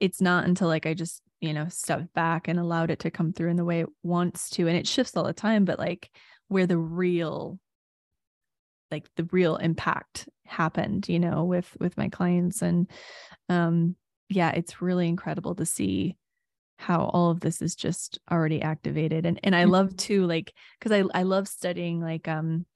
it's 0.00 0.20
not 0.20 0.44
until 0.44 0.68
like 0.68 0.86
i 0.86 0.94
just 0.94 1.22
you 1.40 1.54
know, 1.54 1.66
stepped 1.68 2.12
back 2.12 2.48
and 2.48 2.58
allowed 2.58 2.90
it 2.90 3.00
to 3.00 3.10
come 3.10 3.32
through 3.32 3.50
in 3.50 3.56
the 3.56 3.64
way 3.64 3.80
it 3.80 3.88
wants 4.02 4.50
to. 4.50 4.68
And 4.68 4.76
it 4.76 4.86
shifts 4.86 5.16
all 5.16 5.24
the 5.24 5.32
time, 5.32 5.64
but 5.64 5.78
like 5.78 6.10
where 6.48 6.66
the 6.66 6.78
real 6.78 7.58
like 8.90 9.06
the 9.16 9.28
real 9.30 9.56
impact 9.56 10.28
happened, 10.44 11.08
you 11.08 11.18
know, 11.18 11.44
with 11.44 11.74
with 11.80 11.96
my 11.96 12.08
clients. 12.08 12.60
And 12.60 12.90
um 13.48 13.96
yeah, 14.28 14.50
it's 14.50 14.82
really 14.82 15.08
incredible 15.08 15.54
to 15.56 15.66
see 15.66 16.16
how 16.78 17.04
all 17.04 17.30
of 17.30 17.40
this 17.40 17.62
is 17.62 17.74
just 17.74 18.18
already 18.30 18.60
activated. 18.60 19.24
And 19.24 19.40
and 19.42 19.56
I 19.56 19.64
love 19.64 19.88
mm-hmm. 19.88 19.96
to 19.96 20.26
like 20.26 20.52
because 20.78 20.92
I 20.92 21.18
I 21.18 21.22
love 21.22 21.48
studying 21.48 22.00
like 22.00 22.28
um 22.28 22.66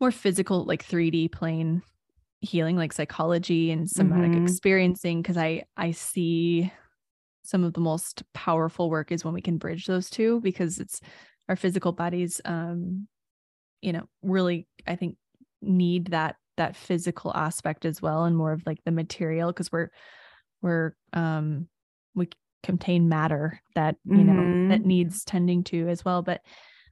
more 0.00 0.10
physical, 0.10 0.64
like 0.64 0.84
3D 0.84 1.30
plane 1.30 1.82
healing 2.40 2.76
like 2.76 2.92
psychology 2.92 3.70
and 3.70 3.88
somatic 3.88 4.30
mm-hmm. 4.30 4.44
experiencing 4.44 5.20
because 5.20 5.36
i 5.36 5.62
i 5.76 5.90
see 5.90 6.72
some 7.42 7.64
of 7.64 7.74
the 7.74 7.80
most 7.80 8.22
powerful 8.32 8.88
work 8.88 9.12
is 9.12 9.24
when 9.24 9.34
we 9.34 9.42
can 9.42 9.58
bridge 9.58 9.86
those 9.86 10.08
two 10.08 10.40
because 10.40 10.78
it's 10.78 11.00
our 11.48 11.56
physical 11.56 11.92
bodies 11.92 12.40
um 12.46 13.06
you 13.82 13.92
know 13.92 14.04
really 14.22 14.66
i 14.86 14.96
think 14.96 15.16
need 15.60 16.06
that 16.06 16.36
that 16.56 16.76
physical 16.76 17.34
aspect 17.34 17.84
as 17.84 18.00
well 18.00 18.24
and 18.24 18.36
more 18.36 18.52
of 18.52 18.62
like 18.66 18.78
the 18.84 18.90
material 18.90 19.50
because 19.50 19.70
we're 19.70 19.88
we're 20.62 20.92
um 21.12 21.68
we 22.14 22.28
contain 22.62 23.08
matter 23.08 23.60
that 23.74 23.96
you 24.04 24.16
mm-hmm. 24.16 24.66
know 24.66 24.68
that 24.68 24.84
needs 24.84 25.24
tending 25.24 25.64
to 25.64 25.88
as 25.88 26.04
well 26.04 26.22
but 26.22 26.40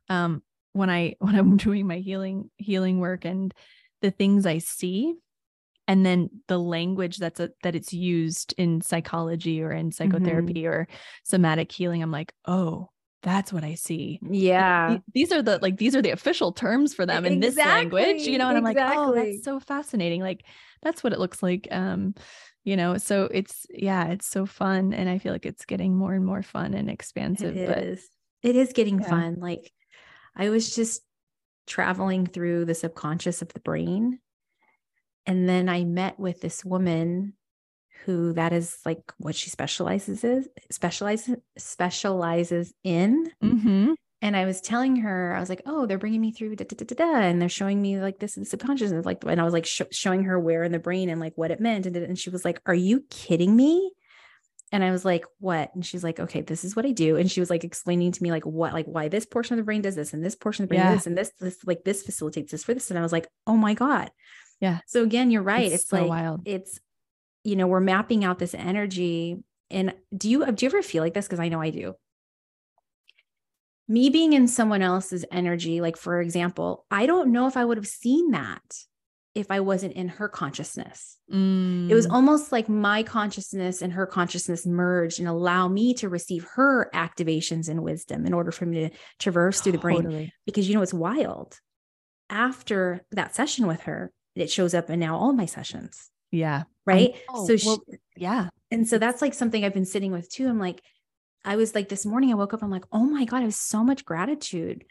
um 0.08 0.42
when 0.72 0.90
i 0.90 1.14
when 1.20 1.34
i'm 1.34 1.56
doing 1.56 1.86
my 1.86 1.98
healing 1.98 2.50
healing 2.56 2.98
work 2.98 3.24
and 3.24 3.54
the 4.02 4.10
things 4.10 4.46
i 4.46 4.58
see 4.58 5.14
and 5.88 6.04
then 6.04 6.28
the 6.46 6.58
language 6.58 7.16
that's 7.16 7.40
a, 7.40 7.50
that 7.62 7.74
it's 7.74 7.92
used 7.92 8.54
in 8.58 8.80
psychology 8.82 9.62
or 9.62 9.72
in 9.72 9.90
psychotherapy 9.90 10.62
mm-hmm. 10.62 10.68
or 10.68 10.88
somatic 11.24 11.72
healing 11.72 12.02
i'm 12.02 12.12
like 12.12 12.32
oh 12.44 12.90
that's 13.22 13.52
what 13.52 13.64
i 13.64 13.74
see 13.74 14.20
yeah 14.30 14.98
these 15.12 15.32
are 15.32 15.42
the 15.42 15.58
like 15.60 15.78
these 15.78 15.96
are 15.96 16.02
the 16.02 16.10
official 16.10 16.52
terms 16.52 16.94
for 16.94 17.04
them 17.04 17.24
in 17.26 17.42
exactly. 17.42 17.50
this 17.50 17.66
language 17.66 18.26
you 18.28 18.38
know 18.38 18.48
and 18.48 18.58
exactly. 18.58 18.82
i'm 18.82 18.98
like 18.98 18.98
oh 18.98 19.14
that's 19.14 19.44
so 19.44 19.58
fascinating 19.58 20.20
like 20.20 20.44
that's 20.82 21.02
what 21.02 21.12
it 21.12 21.18
looks 21.18 21.42
like 21.42 21.66
um 21.72 22.14
you 22.62 22.76
know 22.76 22.96
so 22.96 23.28
it's 23.32 23.66
yeah 23.70 24.08
it's 24.08 24.26
so 24.26 24.46
fun 24.46 24.92
and 24.92 25.08
i 25.08 25.18
feel 25.18 25.32
like 25.32 25.46
it's 25.46 25.64
getting 25.64 25.96
more 25.96 26.12
and 26.12 26.24
more 26.24 26.42
fun 26.42 26.74
and 26.74 26.88
expansive 26.88 27.56
it 27.56 27.68
but 27.68 27.78
is. 27.78 28.08
it 28.42 28.54
is 28.54 28.72
getting 28.72 29.00
yeah. 29.00 29.08
fun 29.08 29.36
like 29.40 29.72
i 30.36 30.48
was 30.48 30.74
just 30.76 31.02
traveling 31.66 32.26
through 32.26 32.64
the 32.64 32.74
subconscious 32.74 33.42
of 33.42 33.52
the 33.52 33.60
brain 33.60 34.20
and 35.28 35.46
then 35.46 35.68
I 35.68 35.84
met 35.84 36.18
with 36.18 36.40
this 36.40 36.64
woman 36.64 37.34
who 38.04 38.32
that 38.32 38.54
is 38.54 38.78
like 38.86 39.00
what 39.18 39.34
she 39.34 39.50
specializes 39.50 40.24
is 40.24 40.48
specializes 40.70 41.36
specializes 41.58 42.72
in. 42.82 43.30
Mm-hmm. 43.44 43.92
And 44.20 44.36
I 44.36 44.46
was 44.46 44.60
telling 44.60 44.96
her, 44.96 45.32
I 45.36 45.38
was 45.38 45.48
like, 45.48 45.62
"Oh, 45.64 45.86
they're 45.86 45.98
bringing 45.98 46.20
me 46.20 46.32
through, 46.32 46.56
da, 46.56 46.64
da, 46.64 46.84
da, 46.84 46.94
da, 46.96 47.20
and 47.20 47.40
they're 47.40 47.48
showing 47.48 47.80
me 47.80 48.00
like 48.00 48.18
this 48.18 48.36
is 48.36 48.50
subconscious, 48.50 48.90
and 48.90 49.04
like, 49.04 49.22
and 49.24 49.40
I 49.40 49.44
was 49.44 49.52
like 49.52 49.66
sh- 49.66 49.82
showing 49.92 50.24
her 50.24 50.40
where 50.40 50.64
in 50.64 50.72
the 50.72 50.80
brain 50.80 51.08
and 51.08 51.20
like 51.20 51.34
what 51.36 51.52
it 51.52 51.60
meant, 51.60 51.86
and, 51.86 51.94
and 51.94 52.18
she 52.18 52.30
was 52.30 52.44
like, 52.44 52.60
"Are 52.66 52.74
you 52.74 53.04
kidding 53.10 53.54
me?" 53.54 53.92
And 54.72 54.82
I 54.82 54.90
was 54.90 55.04
like, 55.04 55.24
"What?" 55.38 55.72
And 55.74 55.86
she's 55.86 56.02
like, 56.02 56.18
"Okay, 56.18 56.40
this 56.40 56.64
is 56.64 56.74
what 56.74 56.86
I 56.86 56.90
do." 56.90 57.16
And 57.16 57.30
she 57.30 57.38
was 57.38 57.50
like 57.50 57.62
explaining 57.62 58.10
to 58.12 58.22
me 58.22 58.32
like 58.32 58.46
what, 58.46 58.72
like 58.72 58.86
why 58.86 59.08
this 59.08 59.26
portion 59.26 59.54
of 59.54 59.58
the 59.58 59.64
brain 59.64 59.82
does 59.82 59.94
this, 59.94 60.12
and 60.12 60.24
this 60.24 60.34
portion 60.34 60.64
of 60.64 60.68
the 60.68 60.74
brain 60.74 60.86
yeah. 60.86 60.94
does 60.94 61.00
this, 61.00 61.06
and 61.06 61.18
this, 61.18 61.32
this, 61.38 61.58
like 61.64 61.84
this 61.84 62.02
facilitates 62.02 62.50
this 62.50 62.64
for 62.64 62.74
this. 62.74 62.90
And 62.90 62.98
I 62.98 63.02
was 63.02 63.12
like, 63.12 63.28
"Oh 63.46 63.56
my 63.56 63.74
god!" 63.74 64.10
Yeah. 64.60 64.80
So 64.86 65.02
again, 65.02 65.30
you're 65.30 65.42
right. 65.42 65.66
It's, 65.66 65.82
it's 65.82 65.88
so 65.88 66.00
like 66.00 66.08
wild. 66.08 66.42
It's 66.44 66.80
you 67.44 67.56
know, 67.56 67.66
we're 67.66 67.80
mapping 67.80 68.24
out 68.24 68.38
this 68.38 68.54
energy. 68.54 69.38
And 69.70 69.94
do 70.16 70.28
you 70.28 70.50
do 70.52 70.64
you 70.64 70.70
ever 70.70 70.82
feel 70.82 71.02
like 71.02 71.14
this? 71.14 71.26
Because 71.26 71.40
I 71.40 71.48
know 71.48 71.60
I 71.60 71.70
do. 71.70 71.94
Me 73.88 74.10
being 74.10 74.34
in 74.34 74.48
someone 74.48 74.82
else's 74.82 75.24
energy, 75.32 75.80
like 75.80 75.96
for 75.96 76.20
example, 76.20 76.84
I 76.90 77.06
don't 77.06 77.32
know 77.32 77.46
if 77.46 77.56
I 77.56 77.64
would 77.64 77.78
have 77.78 77.86
seen 77.86 78.32
that 78.32 78.62
if 79.34 79.50
I 79.50 79.60
wasn't 79.60 79.94
in 79.94 80.08
her 80.08 80.28
consciousness. 80.28 81.16
Mm. 81.32 81.88
It 81.88 81.94
was 81.94 82.06
mm. 82.06 82.12
almost 82.12 82.50
like 82.50 82.68
my 82.68 83.02
consciousness 83.02 83.80
and 83.82 83.92
her 83.92 84.06
consciousness 84.06 84.66
merged 84.66 85.20
and 85.20 85.28
allow 85.28 85.68
me 85.68 85.94
to 85.94 86.08
receive 86.08 86.46
her 86.54 86.90
activations 86.92 87.68
and 87.68 87.82
wisdom 87.82 88.26
in 88.26 88.34
order 88.34 88.50
for 88.50 88.66
me 88.66 88.88
to 88.88 88.96
traverse 89.18 89.60
through 89.60 89.72
the 89.72 89.78
brain. 89.78 90.32
Because 90.44 90.68
you 90.68 90.74
know, 90.74 90.82
it's 90.82 90.94
wild. 90.94 91.58
After 92.28 93.06
that 93.12 93.34
session 93.34 93.66
with 93.66 93.82
her, 93.82 94.12
it 94.40 94.50
shows 94.50 94.74
up 94.74 94.90
in 94.90 95.00
now 95.00 95.16
all 95.16 95.32
my 95.32 95.46
sessions. 95.46 96.10
Yeah. 96.30 96.64
Right. 96.86 97.14
Oh, 97.30 97.46
so, 97.46 97.56
she, 97.56 97.66
well, 97.66 97.82
yeah. 98.16 98.48
And 98.70 98.88
so 98.88 98.98
that's 98.98 99.22
like 99.22 99.34
something 99.34 99.64
I've 99.64 99.74
been 99.74 99.84
sitting 99.84 100.12
with 100.12 100.30
too. 100.30 100.48
I'm 100.48 100.58
like, 100.58 100.82
I 101.44 101.56
was 101.56 101.74
like, 101.74 101.88
this 101.88 102.04
morning 102.04 102.30
I 102.32 102.34
woke 102.34 102.52
up, 102.52 102.62
I'm 102.62 102.70
like, 102.70 102.84
oh 102.92 103.04
my 103.04 103.24
God, 103.24 103.38
I 103.38 103.42
have 103.42 103.54
so 103.54 103.82
much 103.82 104.04
gratitude 104.04 104.84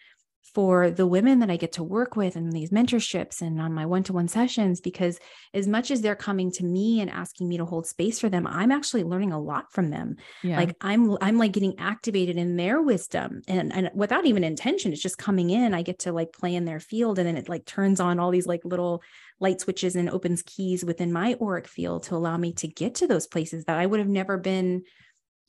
for 0.55 0.89
the 0.89 1.05
women 1.05 1.39
that 1.39 1.51
I 1.51 1.57
get 1.57 1.73
to 1.73 1.83
work 1.83 2.15
with 2.15 2.35
and 2.35 2.51
these 2.51 2.71
mentorships 2.71 3.41
and 3.41 3.61
on 3.61 3.73
my 3.73 3.85
one 3.85 4.01
to 4.03 4.13
one 4.13 4.27
sessions, 4.27 4.79
because 4.79 5.19
as 5.53 5.67
much 5.67 5.91
as 5.91 6.01
they're 6.01 6.15
coming 6.15 6.51
to 6.53 6.63
me 6.63 7.01
and 7.01 7.11
asking 7.11 7.47
me 7.49 7.57
to 7.57 7.65
hold 7.65 7.85
space 7.85 8.19
for 8.19 8.29
them, 8.29 8.47
I'm 8.47 8.71
actually 8.71 9.03
learning 9.03 9.33
a 9.33 9.41
lot 9.41 9.71
from 9.71 9.89
them. 9.89 10.15
Yeah. 10.41 10.57
Like 10.57 10.75
I'm, 10.81 11.17
I'm 11.21 11.37
like 11.37 11.51
getting 11.51 11.77
activated 11.77 12.37
in 12.37 12.55
their 12.55 12.81
wisdom 12.81 13.41
and, 13.47 13.71
and 13.75 13.91
without 13.93 14.25
even 14.25 14.43
intention, 14.43 14.93
it's 14.93 15.01
just 15.01 15.17
coming 15.17 15.49
in. 15.49 15.73
I 15.73 15.81
get 15.81 15.99
to 15.99 16.13
like 16.13 16.31
play 16.31 16.55
in 16.55 16.65
their 16.65 16.79
field 16.79 17.19
and 17.19 17.27
then 17.27 17.37
it 17.37 17.49
like 17.49 17.65
turns 17.65 17.99
on 17.99 18.17
all 18.17 18.31
these 18.31 18.47
like 18.47 18.61
little 18.63 19.03
light 19.39 19.61
switches 19.61 19.95
and 19.95 20.09
opens 20.09 20.41
keys 20.41 20.83
within 20.83 21.11
my 21.11 21.35
auric 21.41 21.67
field 21.67 22.03
to 22.03 22.15
allow 22.15 22.38
me 22.38 22.53
to 22.53 22.67
get 22.67 22.95
to 22.95 23.07
those 23.07 23.27
places 23.27 23.65
that 23.65 23.77
I 23.77 23.85
would 23.85 23.99
have 23.99 24.09
never 24.09 24.38
been 24.38 24.83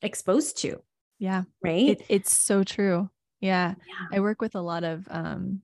exposed 0.03 0.59
to. 0.59 0.83
Yeah. 1.19 1.45
Right. 1.63 1.91
It, 1.91 2.03
it's 2.09 2.37
so 2.37 2.65
true. 2.65 3.11
Yeah. 3.41 3.75
yeah. 3.87 4.17
I 4.17 4.21
work 4.21 4.41
with 4.41 4.55
a 4.55 4.61
lot 4.61 4.85
of 4.85 5.07
um 5.11 5.63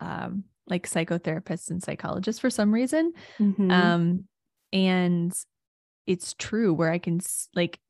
um 0.00 0.44
like 0.66 0.88
psychotherapists 0.88 1.70
and 1.70 1.82
psychologists 1.82 2.40
for 2.40 2.50
some 2.50 2.72
reason. 2.72 3.12
Mhm. 3.40 3.72
Um 3.72 4.24
and 4.72 5.32
it's 6.06 6.34
true 6.34 6.72
where 6.74 6.90
I 6.90 6.98
can 6.98 7.20
like 7.54 7.80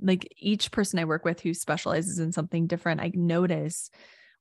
like 0.00 0.32
each 0.38 0.70
person 0.70 0.98
I 0.98 1.04
work 1.04 1.24
with 1.24 1.40
who 1.40 1.54
specializes 1.54 2.18
in 2.18 2.32
something 2.32 2.66
different, 2.66 3.00
I 3.00 3.12
notice 3.14 3.90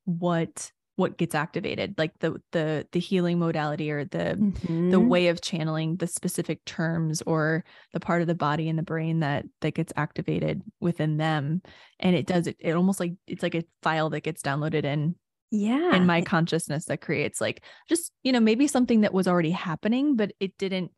what 0.06 0.72
what 0.96 1.18
gets 1.18 1.36
activated, 1.36 1.96
like 1.98 2.18
the 2.20 2.42
the 2.52 2.88
the 2.92 3.00
healing 3.00 3.40
modality 3.40 3.92
or 3.92 4.06
the 4.06 4.42
the 4.90 5.00
Mhm. 5.00 5.08
way 5.08 5.28
of 5.28 5.42
channeling 5.42 5.98
the 5.98 6.08
specific 6.08 6.64
terms 6.66 7.22
or 7.24 7.64
the 7.94 8.00
part 8.00 8.22
of 8.22 8.28
the 8.28 8.36
body 8.36 8.70
and 8.70 8.80
the 8.80 8.84
brain 8.84 9.20
that 9.20 9.46
that 9.62 9.74
gets 9.74 9.92
activated 9.98 10.62
within 10.80 11.18
them 11.18 11.62
and 12.00 12.16
it 12.16 12.26
does 12.28 12.48
it 12.48 12.56
it 12.60 12.74
almost 12.74 13.00
like 13.00 13.14
it's 13.28 13.44
like 13.44 13.56
a 13.56 13.64
file 13.82 14.10
that 14.10 14.22
gets 14.22 14.42
downloaded 14.42 14.86
in 14.86 15.16
yeah. 15.52 15.96
in 15.96 16.06
my 16.06 16.22
consciousness 16.22 16.86
that 16.86 17.02
creates 17.02 17.42
like 17.42 17.64
just 17.90 18.12
you 18.24 18.32
know 18.32 18.40
maybe 18.40 18.68
something 18.68 19.02
that 19.02 19.14
was 19.14 19.28
already 19.28 19.52
happening 19.52 20.16
but 20.16 20.34
it 20.40 20.58
didn't 20.58 20.92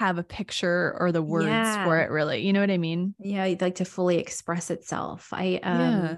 have 0.00 0.18
a 0.18 0.24
picture 0.24 0.96
or 0.98 1.12
the 1.12 1.22
words 1.22 1.76
for 1.82 1.98
it 2.00 2.10
really 2.10 2.44
you 2.46 2.52
know 2.52 2.60
what 2.60 2.70
i 2.70 2.78
mean 2.78 3.14
yeah, 3.18 3.46
you'd 3.46 3.62
like 3.62 3.76
to 3.76 3.84
fully 3.84 4.18
express 4.18 4.70
itself. 4.70 5.30
I 5.32 5.60
um 5.62 6.10
Yeah. 6.10 6.16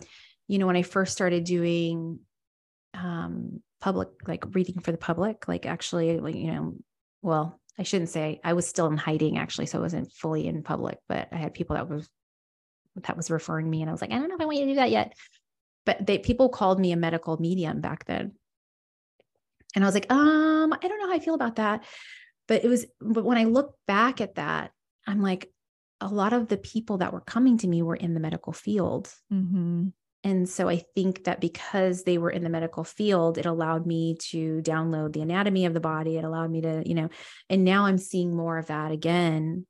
you 0.48 0.58
know, 0.58 0.66
when 0.66 0.76
I 0.76 0.82
first 0.82 1.12
started 1.12 1.44
doing 1.44 2.20
um 2.94 3.62
public 3.80 4.08
like 4.26 4.44
reading 4.54 4.80
for 4.80 4.92
the 4.92 4.98
public, 4.98 5.48
like 5.48 5.66
actually 5.66 6.18
like, 6.18 6.34
you 6.34 6.52
know, 6.52 6.74
well, 7.22 7.60
I 7.78 7.84
shouldn't 7.84 8.10
say 8.10 8.40
I 8.42 8.54
was 8.54 8.66
still 8.66 8.86
in 8.86 8.96
hiding 8.96 9.38
actually, 9.38 9.66
so 9.66 9.78
I 9.78 9.82
wasn't 9.82 10.12
fully 10.12 10.46
in 10.46 10.62
public, 10.62 10.98
but 11.08 11.28
I 11.32 11.36
had 11.36 11.54
people 11.54 11.76
that 11.76 11.88
was 11.88 12.08
that 12.96 13.16
was 13.16 13.30
referring 13.30 13.70
me 13.70 13.80
and 13.80 13.88
I 13.88 13.92
was 13.92 14.00
like, 14.00 14.10
I 14.10 14.18
don't 14.18 14.28
know 14.28 14.34
if 14.34 14.40
I 14.40 14.46
want 14.46 14.58
you 14.58 14.64
to 14.64 14.72
do 14.72 14.76
that 14.76 14.90
yet. 14.90 15.14
But 15.86 16.04
they 16.04 16.18
people 16.18 16.48
called 16.48 16.80
me 16.80 16.92
a 16.92 16.96
medical 16.96 17.36
medium 17.38 17.80
back 17.80 18.04
then. 18.04 18.32
And 19.74 19.84
I 19.84 19.86
was 19.86 19.94
like, 19.94 20.10
um, 20.10 20.72
I 20.72 20.88
don't 20.88 20.98
know 20.98 21.08
how 21.08 21.14
I 21.14 21.20
feel 21.20 21.34
about 21.34 21.56
that. 21.56 21.84
But 22.46 22.64
it 22.64 22.68
was, 22.68 22.86
but 23.00 23.24
when 23.24 23.38
I 23.38 23.44
look 23.44 23.74
back 23.86 24.20
at 24.20 24.36
that, 24.36 24.72
I'm 25.06 25.22
like, 25.22 25.50
a 26.00 26.08
lot 26.08 26.32
of 26.32 26.48
the 26.48 26.56
people 26.56 26.98
that 26.98 27.12
were 27.12 27.20
coming 27.20 27.58
to 27.58 27.68
me 27.68 27.82
were 27.82 27.96
in 27.96 28.14
the 28.14 28.20
medical 28.20 28.52
field. 28.52 29.12
mm-hmm. 29.32 29.88
And 30.24 30.48
so 30.48 30.68
I 30.68 30.82
think 30.94 31.24
that 31.24 31.40
because 31.40 32.02
they 32.02 32.18
were 32.18 32.30
in 32.30 32.42
the 32.42 32.50
medical 32.50 32.82
field, 32.84 33.38
it 33.38 33.46
allowed 33.46 33.86
me 33.86 34.16
to 34.30 34.60
download 34.62 35.12
the 35.12 35.20
anatomy 35.22 35.64
of 35.66 35.74
the 35.74 35.80
body. 35.80 36.16
It 36.16 36.24
allowed 36.24 36.50
me 36.50 36.60
to, 36.62 36.82
you 36.84 36.94
know, 36.94 37.08
and 37.48 37.64
now 37.64 37.86
I'm 37.86 37.98
seeing 37.98 38.34
more 38.36 38.58
of 38.58 38.66
that 38.66 38.90
again 38.92 39.66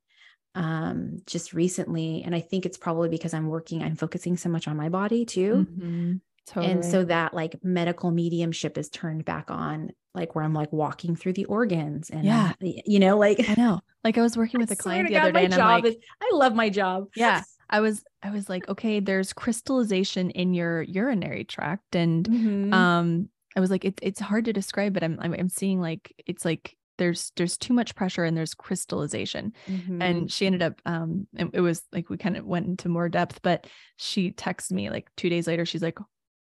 um 0.55 1.19
just 1.27 1.53
recently 1.53 2.23
and 2.25 2.33
i 2.33 2.39
think 2.39 2.65
it's 2.65 2.77
probably 2.77 3.07
because 3.07 3.35
i'm 3.35 3.47
working 3.47 3.83
i'm 3.83 3.95
focusing 3.95 4.35
so 4.35 4.49
much 4.49 4.67
on 4.67 4.75
my 4.75 4.89
body 4.89 5.23
too 5.23 5.67
Mm-hmm. 5.69 6.13
totally. 6.47 6.73
and 6.73 6.83
so 6.83 7.03
that 7.05 7.35
like 7.35 7.63
medical 7.63 8.09
mediumship 8.09 8.75
is 8.79 8.89
turned 8.89 9.23
back 9.25 9.51
on 9.51 9.91
like 10.15 10.33
where 10.33 10.43
i'm 10.43 10.55
like 10.55 10.73
walking 10.73 11.15
through 11.15 11.33
the 11.33 11.45
organs 11.45 12.09
and 12.09 12.23
Yeah. 12.25 12.53
you 12.61 12.97
know 12.99 13.15
like 13.19 13.47
i 13.47 13.53
know 13.53 13.79
like 14.03 14.17
i 14.17 14.21
was 14.21 14.35
working 14.35 14.59
with 14.59 14.71
I 14.71 14.73
a 14.73 14.75
client 14.75 15.07
the 15.09 15.17
other 15.17 15.31
God, 15.31 15.37
day 15.39 15.45
and 15.45 15.53
i'm 15.53 15.59
job 15.59 15.83
like 15.83 15.85
is- 15.85 15.97
i 16.19 16.31
love 16.33 16.55
my 16.55 16.69
job 16.69 17.05
yeah 17.15 17.43
i 17.69 17.79
was 17.79 18.03
i 18.23 18.29
was 18.31 18.49
like 18.49 18.67
okay 18.69 18.99
there's 18.99 19.33
crystallization 19.33 20.29
in 20.31 20.53
your 20.53 20.81
urinary 20.83 21.43
tract 21.43 21.95
and 21.95 22.27
Mhm. 22.27 22.73
um 22.73 23.29
i 23.55 23.59
was 23.59 23.69
like 23.71 23.85
it, 23.85 23.99
it's 24.01 24.19
hard 24.19 24.45
to 24.45 24.53
describe 24.53 24.93
but 24.93 25.03
I'm, 25.03 25.17
I'm 25.21 25.33
i'm 25.33 25.49
seeing 25.49 25.79
like 25.81 26.13
it's 26.25 26.45
like 26.45 26.75
there's 26.97 27.31
there's 27.37 27.57
too 27.57 27.73
much 27.73 27.95
pressure 27.95 28.23
and 28.25 28.35
there's 28.35 28.53
crystallization 28.53 29.53
Mhm. 29.69 30.01
and 30.03 30.31
she 30.31 30.45
ended 30.45 30.61
up 30.61 30.81
um 30.85 31.27
it, 31.33 31.49
it 31.53 31.61
was 31.61 31.83
like 31.93 32.09
we 32.09 32.17
kind 32.17 32.37
of 32.37 32.45
went 32.45 32.67
into 32.67 32.89
more 32.89 33.07
depth 33.09 33.41
but 33.41 33.67
she 33.97 34.31
texted 34.31 34.71
me 34.73 34.89
like 34.89 35.09
two 35.15 35.29
days 35.29 35.47
later 35.47 35.65
she's 35.65 35.81
like 35.83 35.97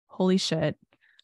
holy 0.06 0.38
shit 0.38 0.76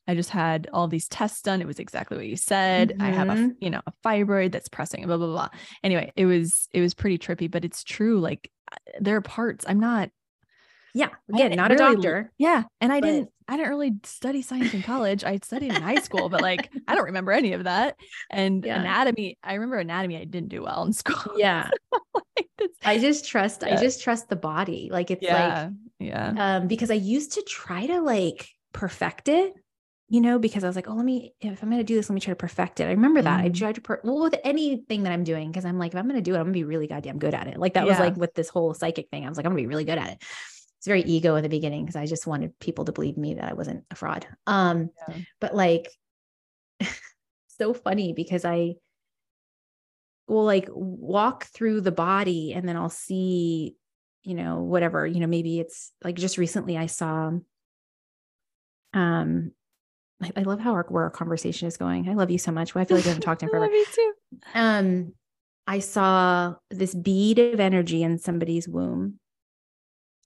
i 0.07 0.15
just 0.15 0.31
had 0.31 0.69
all 0.73 0.89
these 0.89 1.09
tests 1.09 1.43
done. 1.43 1.61
It 1.61 1.67
was 1.67 1.79
exactly 1.79 2.17
what 2.17 2.27
you 2.27 2.37
said. 2.37 2.97
I 3.01 3.07
have 3.11 3.29
a 3.29 3.33
Mhm. 3.35 3.57
you 3.61 3.71
know 3.71 3.81
a 3.87 3.93
fibroid 4.05 4.53
that's 4.53 4.69
pressing 4.69 5.07
blah 5.07 5.17
blah 5.17 5.27
blah. 5.27 5.49
Anyway 5.83 6.13
it 6.17 6.27
was 6.27 6.69
it 6.73 6.81
was 6.81 6.95
pretty 6.95 7.19
trippy 7.19 7.51
but 7.51 7.65
it's 7.65 7.85
true 7.85 8.19
like 8.21 8.51
uh, 8.73 8.77
there 9.01 9.17
are 9.17 9.21
parts 9.21 9.65
i'm 9.69 9.81
not 9.81 10.11
yeah 10.95 11.09
again 11.33 11.53
not 11.57 11.73
a 11.73 11.77
doctor 11.77 12.33
yeah 12.39 12.63
and 12.81 12.93
i 12.93 13.01
But- 13.01 13.07
didn't 13.07 13.29
i 13.49 13.57
didn't 13.57 13.69
really 13.71 13.93
study 14.05 14.41
science 14.43 14.73
in 14.73 14.83
college. 14.83 15.23
I 15.23 15.37
studied 15.43 15.75
in 15.75 15.83
high 15.83 16.01
school 16.01 16.29
but 16.31 16.41
like 16.41 16.71
i 16.89 16.95
don't 16.95 17.05
remember 17.05 17.33
any 17.33 17.53
of 17.53 17.65
that. 17.65 17.97
And 18.31 18.65
Yeah. 18.69 18.81
anatomy 18.81 19.37
i 19.43 19.55
remember 19.55 19.77
anatomy 19.79 20.17
i 20.17 20.25
didn't 20.25 20.49
do 20.49 20.63
well 20.63 20.83
in 20.85 20.93
school. 20.93 21.35
Yeah. 21.37 21.69
Like, 22.37 22.49
i 22.85 22.99
just 22.99 23.27
trust 23.29 23.63
i 23.65 23.77
just 23.77 24.03
trust 24.03 24.29
the 24.29 24.37
body. 24.37 24.89
Like 24.91 25.11
it's 25.11 25.23
like 25.23 25.31
yeah 25.31 25.69
yeah. 25.99 26.57
um 26.57 26.69
because 26.69 26.91
i 26.91 26.95
used 26.95 27.33
to 27.33 27.43
try 27.43 27.87
to 27.87 28.01
like 28.01 28.49
perfect 28.73 29.29
it 29.29 29.53
you 30.09 30.21
know 30.21 30.39
because 30.39 30.65
i 30.65 30.67
was 30.67 30.77
like 30.77 30.89
oh 30.89 30.93
let 30.95 31.05
me 31.05 31.35
if 31.41 31.63
i'm 31.63 31.71
going 31.71 31.81
to 31.81 31.85
do 31.85 31.95
this 31.95 32.09
let 32.11 32.15
me 32.15 32.21
try 32.21 32.33
to 32.33 32.37
perfect 32.37 32.79
it. 32.81 32.85
I 32.85 32.91
remember 32.91 33.23
that. 33.23 33.41
I 33.41 33.49
Mhm. 33.49 33.57
tried 33.57 33.75
to 33.77 33.81
per- 33.81 34.01
well 34.05 34.21
with 34.23 34.35
anything 34.45 35.03
that 35.05 35.13
i'm 35.13 35.25
doing 35.25 35.51
because 35.51 35.65
i'm 35.65 35.79
like 35.79 35.93
if 35.93 35.99
i'm 35.99 36.07
going 36.07 36.17
to 36.17 36.23
do 36.23 36.35
it 36.35 36.39
i'm 36.39 36.45
going 36.45 36.53
to 36.53 36.59
be 36.59 36.65
really 36.65 36.87
goddamn 36.87 37.19
good 37.19 37.35
at 37.35 37.47
it. 37.49 37.59
Like 37.59 37.75
that 37.75 37.87
was 37.87 37.99
like 37.99 38.17
with 38.17 38.35
this 38.35 38.49
whole 38.49 38.75
psychic 38.75 39.09
thing. 39.11 39.25
I 39.25 39.29
was 39.29 39.37
like 39.39 39.47
i'm 39.47 39.53
going 39.53 39.63
to 39.63 39.67
be 39.67 39.73
really 39.75 39.85
good 39.85 39.99
at 39.99 40.11
it. 40.11 40.19
It's 40.79 40.87
very 40.87 41.03
ego 41.03 41.37
in 41.37 41.43
the 41.43 41.49
beginning 41.49 41.85
because 41.85 41.97
i 41.97 42.05
just 42.07 42.27
wanted 42.27 42.59
people 42.59 42.85
to 42.85 42.93
believe 42.93 43.17
me 43.17 43.35
that 43.35 43.51
i 43.51 43.55
wasn't 43.55 43.85
a 43.91 43.95
fraud. 43.95 44.27
Um 44.47 44.91
Yeah. 45.09 45.17
but 45.41 45.55
like 45.55 45.89
so 47.49 47.73
funny 47.73 48.13
because 48.13 48.45
i 48.45 48.75
will 50.27 50.45
like 50.45 50.69
walk 50.71 51.45
through 51.47 51.81
the 51.81 51.93
body 51.93 52.53
and 52.53 52.69
then 52.69 52.77
i'll 52.77 52.89
see 52.91 53.77
you 54.23 54.35
know 54.35 54.63
whatever 54.63 55.07
you 55.07 55.21
know 55.21 55.27
maybe 55.27 55.61
it's 55.61 55.93
like 56.03 56.17
just 56.17 56.39
recently 56.39 56.77
i 56.79 56.87
saw 56.87 57.31
um 58.95 59.53
I, 60.23 60.31
I 60.37 60.43
love 60.43 60.61
how 60.61 60.73
our 60.73 60.87
where 60.89 61.05
our 61.05 61.11
conversation 61.11 61.69
is 61.69 61.77
going. 61.77 62.09
I 62.09 62.15
love 62.15 62.31
you 62.31 62.39
so 62.39 62.53
much. 62.53 62.75
Well, 62.75 62.83
I 62.83 62.85
feel 62.85 62.97
like 62.97 63.05
we 63.05 63.11
haven't 63.11 63.23
talked 63.23 63.43
in 63.43 63.49
forever. 63.51 63.67
you 63.73 63.85
too. 63.93 64.13
Um, 64.55 65.13
I 65.67 65.79
saw 65.81 66.55
this 66.71 66.95
bead 66.95 67.39
of 67.39 67.61
energy 67.61 68.03
in 68.03 68.19
somebody's 68.19 68.69
womb, 68.69 69.19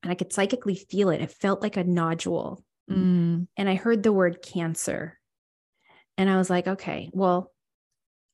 and 0.02 0.12
I 0.12 0.14
could 0.14 0.32
psychically 0.32 0.74
feel 0.74 1.10
it. 1.10 1.20
It 1.22 1.30
felt 1.30 1.62
like 1.62 1.76
a 1.76 1.84
nodule, 1.84 2.62
Mm, 2.90 3.46
and 3.56 3.68
I 3.68 3.74
heard 3.74 4.02
the 4.02 4.12
word 4.12 4.40
cancer, 4.42 5.18
and 6.16 6.28
I 6.30 6.36
was 6.38 6.48
like, 6.48 6.66
okay, 6.66 7.10
well, 7.12 7.52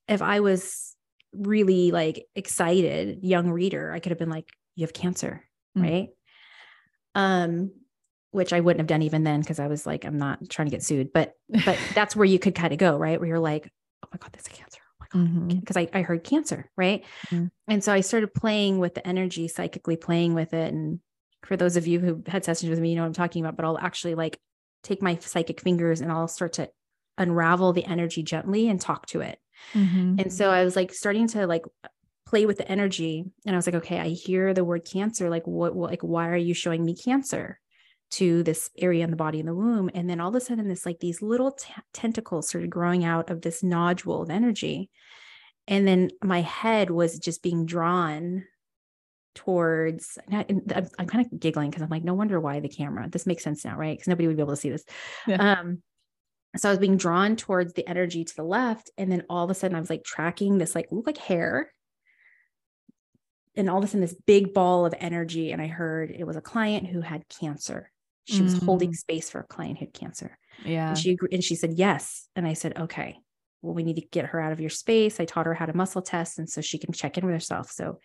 if 0.07 0.23
I 0.23 0.41
was 0.41 0.95
really 1.33 1.91
like 1.91 2.25
excited, 2.37 3.19
young 3.25 3.51
reader, 3.51 3.91
I 3.93 3.99
could 3.99 4.11
have 4.11 4.19
been 4.19 4.31
like, 4.31 4.49
you 4.77 4.85
have 4.85 4.93
cancer, 4.93 5.45
Mm. 5.77 5.83
right? 5.83 6.09
Um, 7.17 7.73
which 8.35 8.53
I 8.53 8.61
wouldn't 8.61 8.81
have 8.81 8.89
done 8.89 9.03
even 9.03 9.23
then 9.23 9.41
because 9.41 9.61
I 9.61 9.69
was 9.69 9.87
like, 9.87 10.05
I'm 10.05 10.19
not 10.19 10.51
trying 10.51 10.67
to 10.67 10.71
get 10.71 10.83
sued, 10.83 11.13
but 11.13 11.35
but 11.65 11.79
that's 11.95 12.17
where 12.17 12.25
you 12.25 12.39
could 12.39 12.55
kind 12.55 12.73
of 12.73 12.79
go, 12.79 12.97
right? 12.97 13.19
Where 13.19 13.29
you're 13.29 13.39
like, 13.39 13.71
oh 14.05 14.09
my 14.13 14.19
God, 14.19 14.31
that's 14.33 14.49
a 14.49 14.51
cancer. 14.51 14.81
Oh 15.01 15.19
my 15.19 15.21
God. 15.37 15.61
Because 15.61 15.77
I, 15.77 15.89
I 15.95 16.03
heard 16.03 16.25
cancer, 16.25 16.69
right? 16.77 17.05
Mm. 17.31 17.51
And 17.69 17.85
so 17.85 17.93
I 17.93 18.01
started 18.01 18.35
playing 18.35 18.81
with 18.81 18.95
the 18.95 19.07
energy, 19.07 19.47
psychically 19.47 19.97
playing 19.97 20.35
with 20.35 20.53
it. 20.53 20.73
And 20.73 21.01
for 21.45 21.57
those 21.57 21.77
of 21.77 21.87
you 21.87 22.01
who 22.01 22.23
had 22.27 22.45
sessions 22.45 22.71
with 22.71 22.81
me, 22.81 22.91
you 22.91 22.97
know 22.97 23.03
what 23.03 23.09
I'm 23.09 23.15
talking 23.15 23.45
about, 23.45 23.57
but 23.57 23.65
I'll 23.65 23.79
actually 23.79 24.17
like 24.17 24.41
take 24.83 25.01
my 25.01 25.17
psychic 25.17 25.61
fingers 25.61 26.01
and 26.01 26.11
I'll 26.11 26.29
start 26.29 26.55
to 26.55 26.71
unravel 27.17 27.73
the 27.73 27.85
energy 27.85 28.25
gently 28.25 28.69
and 28.69 28.81
talk 28.81 29.07
to 29.07 29.21
it. 29.21 29.39
Mhm. 29.73 30.21
And 30.21 30.33
so 30.33 30.51
I 30.51 30.65
was 30.65 30.75
like 30.75 30.93
starting 30.93 31.29
to 31.29 31.47
like 31.47 31.65
play 32.27 32.47
with 32.47 32.59
the 32.59 32.69
energy. 32.69 33.25
And 33.47 33.55
I 33.55 33.59
was 33.59 33.67
like, 33.67 33.77
okay, 33.77 34.01
I 34.01 34.09
hear 34.09 34.53
the 34.53 34.65
word 34.65 34.85
cancer. 34.85 35.31
Like, 35.31 35.47
what, 35.47 35.75
what 35.75 35.91
like, 35.91 36.03
why 36.03 36.29
are 36.29 36.37
you 36.37 36.55
showing 36.55 36.85
me 36.85 36.97
cancer? 36.97 37.61
To 38.15 38.45
this 38.45 38.71
area 38.79 39.03
in 39.03 39.11
the 39.11 39.17
body 39.17 39.41
in 39.41 39.47
the 39.47 39.55
womb 39.55 39.91
and 39.93 40.09
then 40.09 40.21
all 40.21 40.29
of 40.29 40.35
a 40.35 40.41
sudden 40.41 40.69
this 40.69 40.87
like 40.87 41.01
these 41.01 41.21
little 41.21 41.51
t- 41.51 41.73
tentacles 41.93 42.49
started 42.49 42.71
growing 42.71 43.05
out 43.05 43.29
of 43.29 43.43
this 43.43 43.63
nodule 43.63 44.23
of 44.23 44.31
energy 44.31 44.89
and 45.67 45.87
then 45.87 46.11
my 46.23 46.41
head 46.43 46.91
was 46.91 47.19
just 47.19 47.43
being 47.43 47.67
drawn 47.67 48.45
towards 49.35 50.17
and 50.31 50.73
I'm, 50.75 50.89
I'm 50.97 51.07
kind 51.07 51.27
of 51.27 51.41
giggling 51.41 51.71
because 51.71 51.83
i'm 51.83 51.89
like 51.89 52.05
no 52.05 52.15
wonder 52.15 52.39
why 52.39 52.61
the 52.61 52.69
camera 52.69 53.09
this 53.09 53.27
makes 53.27 53.43
sense 53.43 53.65
now 53.65 53.77
right? 53.77 53.97
Because 53.97 54.09
nobody 54.09 54.29
would 54.29 54.37
be 54.37 54.43
able 54.43 54.53
to 54.53 54.61
see 54.61 54.71
this. 54.71 54.85
Yeah. 55.27 55.57
um 55.59 55.83
so 56.57 56.69
i 56.69 56.73
was 56.73 56.79
being 56.79 56.97
drawn 56.97 57.35
towards 57.35 57.73
the 57.73 57.89
energy 57.89 58.25
to 58.25 58.37
the 58.37 58.45
left 58.45 58.91
and 58.97 59.11
then 59.11 59.25
all 59.29 59.45
of 59.45 59.51
a 59.51 59.55
sudden 59.55 59.77
i 59.77 59.81
was 59.81 59.91
like 59.91 60.05
tracking 60.05 60.59
this 60.59 60.75
like 60.75 60.87
look 60.93 61.07
like 61.07 61.19
hair 61.19 61.73
and 63.57 63.69
all 63.69 63.79
of 63.79 63.85
a 63.85 63.87
sudden 63.89 64.03
this 64.03 64.17
big 64.27 64.55
ball 64.55 64.87
of 64.87 64.95
energy 64.99 65.51
and 65.51 65.61
i 65.61 65.67
heard 65.67 66.13
it 66.13 66.25
was 66.25 66.37
a 66.37 66.41
client 66.41 66.87
who 66.87 67.01
had 67.01 67.29
cancer 67.29 67.91
she 68.25 68.43
was 68.43 68.59
holding 68.59 68.91
Mm. 68.93 68.97
space 68.97 69.31
for 69.31 69.41
a 69.41 69.45
client 69.47 69.79
who 69.79 69.85
had 69.87 69.95
cancer. 69.95 70.39
Yeah. 70.65 70.91
and 70.91 70.99
she 70.99 71.11
agreed, 71.13 71.33
and 71.35 71.43
she 71.45 71.57
said 71.57 71.73
yes. 71.75 72.29
And 72.37 72.47
i 72.47 72.53
said 72.55 72.79
okay. 72.79 73.19
Well 73.63 73.75
we 73.75 73.83
need 73.83 73.97
to 73.97 74.07
get 74.13 74.27
her 74.27 74.41
out 74.41 74.53
of 74.53 74.61
your 74.61 74.71
space. 74.71 75.19
I 75.21 75.25
taught 75.25 75.47
her 75.47 75.55
how 75.55 75.67
to 75.67 75.77
muscle 75.77 76.03
test 76.03 76.39
and 76.39 76.49
so 76.49 76.61
she 76.61 76.79
can 76.79 76.93
check 76.93 77.17
in 77.19 77.25
with 77.25 77.35
herself. 77.35 77.71
So 77.71 77.99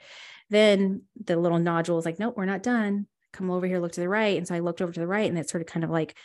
then 0.50 1.04
the 1.24 1.38
little 1.38 1.60
nodule 1.60 1.96
was 1.96 2.06
like 2.06 2.20
nope 2.20 2.36
we're 2.38 2.46
not 2.46 2.64
done. 2.64 3.08
Come 3.34 3.52
over 3.52 3.68
here 3.68 3.80
look 3.80 3.92
to 3.94 4.00
the 4.02 4.10
right. 4.10 4.38
And 4.38 4.48
so 4.48 4.56
i 4.56 4.60
looked 4.60 4.82
over 4.82 4.92
to 4.92 5.00
the 5.00 5.08
right 5.08 5.30
and 5.30 5.38
it 5.38 5.50
sort 5.50 5.62
of 5.62 5.68
kind 5.68 5.84
of 5.84 5.90
like 5.90 6.18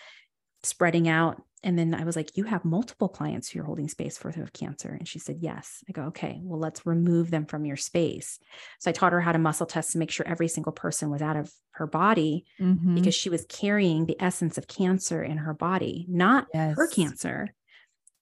spreading 0.64 1.08
out 1.08 1.42
and 1.64 1.78
then 1.78 1.94
I 1.94 2.04
was 2.04 2.14
like, 2.14 2.36
You 2.36 2.44
have 2.44 2.64
multiple 2.64 3.08
clients 3.08 3.48
who 3.48 3.56
you're 3.56 3.66
holding 3.66 3.88
space 3.88 4.18
for 4.18 4.30
who 4.30 4.42
have 4.42 4.52
cancer. 4.52 4.90
And 4.90 5.08
she 5.08 5.18
said, 5.18 5.38
Yes. 5.40 5.82
I 5.88 5.92
go, 5.92 6.02
Okay, 6.02 6.38
well, 6.42 6.60
let's 6.60 6.86
remove 6.86 7.30
them 7.30 7.46
from 7.46 7.64
your 7.64 7.78
space. 7.78 8.38
So 8.78 8.90
I 8.90 8.92
taught 8.92 9.12
her 9.12 9.20
how 9.20 9.32
to 9.32 9.38
muscle 9.38 9.66
test 9.66 9.92
to 9.92 9.98
make 9.98 10.10
sure 10.10 10.28
every 10.28 10.46
single 10.46 10.72
person 10.72 11.10
was 11.10 11.22
out 11.22 11.36
of 11.36 11.50
her 11.72 11.86
body 11.86 12.44
mm-hmm. 12.60 12.94
because 12.94 13.14
she 13.14 13.30
was 13.30 13.46
carrying 13.48 14.04
the 14.04 14.20
essence 14.20 14.58
of 14.58 14.68
cancer 14.68 15.22
in 15.22 15.38
her 15.38 15.54
body, 15.54 16.04
not 16.08 16.46
yes. 16.52 16.76
her 16.76 16.86
cancer, 16.86 17.54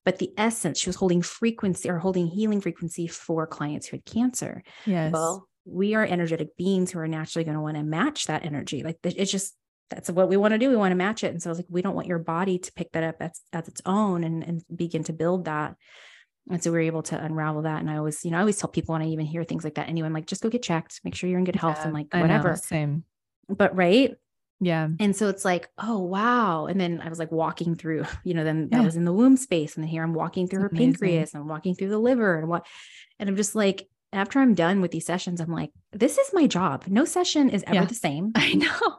but 0.04 0.18
the 0.18 0.30
essence. 0.38 0.78
She 0.78 0.88
was 0.88 0.96
holding 0.96 1.20
frequency 1.20 1.90
or 1.90 1.98
holding 1.98 2.28
healing 2.28 2.60
frequency 2.60 3.08
for 3.08 3.46
clients 3.46 3.88
who 3.88 3.96
had 3.96 4.04
cancer. 4.04 4.62
Yes. 4.86 5.12
Well, 5.12 5.48
we 5.64 5.94
are 5.94 6.04
energetic 6.04 6.56
beings 6.56 6.90
who 6.90 6.98
are 7.00 7.08
naturally 7.08 7.44
going 7.44 7.56
to 7.56 7.60
want 7.60 7.76
to 7.76 7.82
match 7.82 8.26
that 8.26 8.44
energy. 8.44 8.82
Like 8.82 8.98
it's 9.02 9.30
just 9.30 9.56
that's 9.94 10.10
what 10.10 10.28
we 10.28 10.36
want 10.36 10.52
to 10.52 10.58
do. 10.58 10.68
We 10.68 10.76
want 10.76 10.92
to 10.92 10.96
match 10.96 11.24
it. 11.24 11.32
And 11.32 11.42
so 11.42 11.50
I 11.50 11.52
was 11.52 11.58
like, 11.58 11.66
we 11.68 11.82
don't 11.82 11.94
want 11.94 12.06
your 12.06 12.18
body 12.18 12.58
to 12.58 12.72
pick 12.72 12.92
that 12.92 13.04
up 13.04 13.16
as, 13.20 13.40
as 13.52 13.68
its 13.68 13.82
own 13.84 14.24
and, 14.24 14.42
and 14.42 14.62
begin 14.74 15.04
to 15.04 15.12
build 15.12 15.44
that. 15.44 15.76
And 16.50 16.62
so 16.62 16.70
we 16.72 16.78
were 16.78 16.82
able 16.82 17.02
to 17.04 17.22
unravel 17.22 17.62
that. 17.62 17.80
And 17.80 17.90
I 17.90 17.98
always, 17.98 18.24
you 18.24 18.30
know, 18.30 18.38
I 18.38 18.40
always 18.40 18.58
tell 18.58 18.70
people 18.70 18.94
when 18.94 19.02
I 19.02 19.08
even 19.08 19.26
hear 19.26 19.44
things 19.44 19.64
like 19.64 19.74
that, 19.74 19.88
anyone 19.88 20.12
like, 20.12 20.26
just 20.26 20.42
go 20.42 20.48
get 20.48 20.62
checked, 20.62 21.00
make 21.04 21.14
sure 21.14 21.30
you're 21.30 21.38
in 21.38 21.44
good 21.44 21.56
health 21.56 21.76
yeah, 21.78 21.84
and 21.84 21.94
like 21.94 22.12
whatever. 22.12 22.50
Know, 22.50 22.54
same. 22.56 23.04
But 23.48 23.76
right. 23.76 24.14
Yeah. 24.60 24.88
And 24.98 25.14
so 25.14 25.28
it's 25.28 25.44
like, 25.44 25.68
oh 25.78 25.98
wow. 25.98 26.66
And 26.66 26.80
then 26.80 27.00
I 27.00 27.08
was 27.08 27.18
like 27.18 27.32
walking 27.32 27.74
through, 27.76 28.04
you 28.24 28.34
know, 28.34 28.44
then 28.44 28.68
yeah. 28.70 28.78
that 28.78 28.84
was 28.84 28.96
in 28.96 29.04
the 29.04 29.12
womb 29.12 29.36
space. 29.36 29.76
And 29.76 29.84
then 29.84 29.90
here 29.90 30.02
I'm 30.02 30.14
walking 30.14 30.48
through 30.48 30.62
That's 30.62 30.72
her 30.72 30.76
amazing. 30.76 30.92
pancreas 30.94 31.34
and 31.34 31.42
I'm 31.42 31.48
walking 31.48 31.74
through 31.74 31.90
the 31.90 31.98
liver 31.98 32.38
and 32.38 32.48
what 32.48 32.66
and 33.18 33.28
I'm 33.28 33.36
just 33.36 33.54
like, 33.54 33.88
after 34.12 34.40
I'm 34.40 34.54
done 34.54 34.80
with 34.80 34.90
these 34.90 35.06
sessions, 35.06 35.40
I'm 35.40 35.52
like, 35.52 35.70
this 35.92 36.18
is 36.18 36.30
my 36.32 36.46
job. 36.46 36.84
No 36.86 37.04
session 37.04 37.48
is 37.48 37.64
ever 37.66 37.74
yeah. 37.74 37.84
the 37.84 37.94
same. 37.94 38.32
I 38.36 38.54
know. 38.54 38.96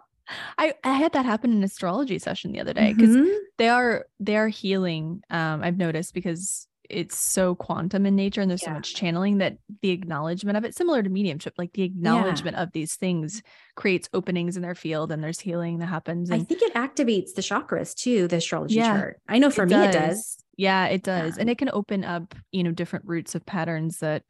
I, 0.57 0.73
I 0.83 0.93
had 0.93 1.13
that 1.13 1.25
happen 1.25 1.51
in 1.51 1.57
an 1.57 1.63
astrology 1.63 2.19
session 2.19 2.51
the 2.51 2.59
other 2.59 2.73
day 2.73 2.93
because 2.93 3.15
mm-hmm. 3.15 3.35
they 3.57 3.69
are 3.69 4.05
they 4.19 4.37
are 4.37 4.47
healing. 4.47 5.21
Um, 5.29 5.63
I've 5.63 5.77
noticed 5.77 6.13
because 6.13 6.67
it's 6.89 7.17
so 7.17 7.55
quantum 7.55 8.05
in 8.05 8.15
nature 8.15 8.41
and 8.41 8.49
there's 8.49 8.61
yeah. 8.61 8.69
so 8.69 8.73
much 8.73 8.93
channeling 8.93 9.39
that 9.39 9.57
the 9.81 9.89
acknowledgement 9.89 10.57
of 10.57 10.65
it, 10.65 10.75
similar 10.75 11.01
to 11.01 11.09
mediumship, 11.09 11.53
like 11.57 11.73
the 11.73 11.83
acknowledgement 11.83 12.55
yeah. 12.55 12.63
of 12.63 12.71
these 12.71 12.95
things 12.95 13.41
creates 13.75 14.09
openings 14.13 14.55
in 14.55 14.61
their 14.61 14.75
field 14.75 15.11
and 15.11 15.23
there's 15.23 15.39
healing 15.39 15.79
that 15.79 15.87
happens. 15.87 16.29
And, 16.29 16.41
I 16.41 16.45
think 16.45 16.61
it 16.61 16.73
activates 16.73 17.33
the 17.35 17.41
chakras 17.41 17.95
too, 17.95 18.27
the 18.27 18.37
astrology 18.37 18.75
yeah, 18.75 18.97
chart. 18.97 19.21
I 19.27 19.39
know 19.39 19.49
for 19.49 19.63
it 19.63 19.67
me 19.67 19.75
does. 19.75 19.95
it 19.95 19.99
does. 19.99 20.37
Yeah, 20.55 20.85
it 20.85 21.03
does. 21.03 21.37
And 21.37 21.49
it 21.49 21.57
can 21.57 21.69
open 21.73 22.03
up, 22.03 22.35
you 22.51 22.63
know, 22.63 22.71
different 22.71 23.05
roots 23.07 23.33
of 23.33 23.45
patterns 23.45 23.99
that 23.99 24.23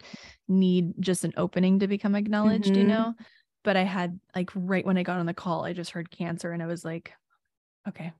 need 0.48 0.94
just 1.00 1.26
an 1.26 1.34
opening 1.36 1.80
to 1.80 1.88
become 1.88 2.16
acknowledged, 2.16 2.72
mm-hmm. 2.72 2.82
you 2.82 2.88
know? 2.88 3.14
But 3.64 3.78
I 3.78 3.84
had 3.84 4.20
like 4.36 4.51
right 4.53 4.86
when 4.86 4.97
I 4.97 5.03
got 5.03 5.20
on 5.20 5.26
the 5.26 5.34
call, 5.34 5.66
I 5.66 5.74
just 5.74 5.91
heard 5.91 6.11
cancer 6.11 6.51
and 6.51 6.61
I 6.61 6.66
was 6.66 6.84
like, 6.84 7.14
okay. 7.88 8.11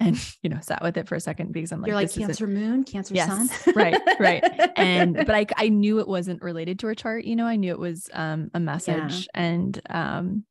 And 0.00 0.18
you 0.42 0.50
know, 0.50 0.58
sat 0.60 0.82
with 0.82 0.96
it 0.96 1.08
for 1.08 1.14
a 1.14 1.20
second 1.20 1.52
because 1.52 1.72
I'm 1.72 1.80
like, 1.80 1.88
you're 1.88 1.96
like 1.96 2.12
Cancer 2.12 2.46
Moon, 2.46 2.84
Cancer 2.84 3.14
yes, 3.14 3.28
Sun, 3.28 3.74
right, 3.76 3.98
right. 4.18 4.42
And 4.76 5.14
but 5.14 5.30
I 5.30 5.46
I 5.56 5.68
knew 5.68 6.00
it 6.00 6.08
wasn't 6.08 6.42
related 6.42 6.78
to 6.80 6.88
her 6.88 6.94
chart. 6.94 7.24
You 7.24 7.36
know, 7.36 7.46
I 7.46 7.56
knew 7.56 7.72
it 7.72 7.78
was 7.78 8.08
um 8.12 8.50
a 8.54 8.60
message, 8.60 9.28
yeah. 9.34 9.40
and 9.40 9.80
um 9.90 10.44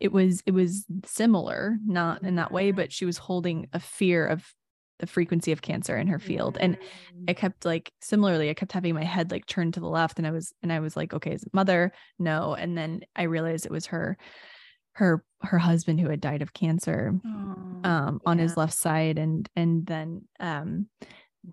it 0.00 0.12
was 0.12 0.42
it 0.46 0.52
was 0.52 0.84
similar, 1.04 1.76
not 1.86 2.22
in 2.22 2.36
that 2.36 2.52
way, 2.52 2.72
but 2.72 2.92
she 2.92 3.04
was 3.04 3.18
holding 3.18 3.68
a 3.72 3.80
fear 3.80 4.26
of 4.26 4.44
the 4.98 5.06
frequency 5.06 5.52
of 5.52 5.62
cancer 5.62 5.96
in 5.96 6.06
her 6.06 6.18
field 6.18 6.56
and 6.60 6.76
i 7.28 7.32
mm. 7.32 7.36
kept 7.36 7.64
like 7.64 7.92
similarly 8.00 8.50
i 8.50 8.54
kept 8.54 8.72
having 8.72 8.94
my 8.94 9.04
head 9.04 9.30
like 9.30 9.46
turned 9.46 9.74
to 9.74 9.80
the 9.80 9.88
left 9.88 10.18
and 10.18 10.26
i 10.26 10.30
was 10.30 10.52
and 10.62 10.72
i 10.72 10.80
was 10.80 10.96
like 10.96 11.12
okay 11.12 11.32
is 11.32 11.42
it 11.42 11.54
mother 11.54 11.92
no 12.18 12.54
and 12.54 12.76
then 12.76 13.00
i 13.14 13.22
realized 13.22 13.66
it 13.66 13.72
was 13.72 13.86
her 13.86 14.16
her 14.92 15.24
her 15.42 15.58
husband 15.58 16.00
who 16.00 16.08
had 16.08 16.20
died 16.20 16.42
of 16.42 16.52
cancer 16.52 17.12
oh, 17.24 17.30
um 17.84 18.20
on 18.24 18.38
yeah. 18.38 18.42
his 18.42 18.56
left 18.56 18.74
side 18.74 19.18
and 19.18 19.48
and 19.54 19.86
then 19.86 20.22
um 20.40 20.88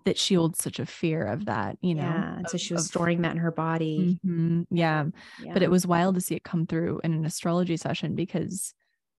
that 0.06 0.18
she 0.18 0.36
holds 0.36 0.64
such 0.64 0.80
a 0.80 0.86
fear 0.86 1.24
of 1.24 1.46
that, 1.46 1.78
you 1.82 1.96
know. 1.96 2.04
Yeah. 2.04 2.40
Of, 2.40 2.50
so 2.50 2.58
she 2.58 2.74
was 2.74 2.86
of, 2.86 2.90
storing 2.90 3.22
that 3.22 3.34
in 3.34 3.38
her 3.38 3.52
body. 3.52 4.20
Mm-hmm, 4.26 4.64
yeah. 4.72 5.06
yeah. 5.42 5.54
But 5.54 5.64
it 5.64 5.70
was 5.70 5.86
wild 5.86 6.16
to 6.16 6.22
see 6.22 6.36
it 6.36 6.44
come 6.44 6.66
through 6.66 7.02
in 7.04 7.14
an 7.14 7.26
astrology 7.26 7.78
session 7.78 8.16
because 8.16 8.74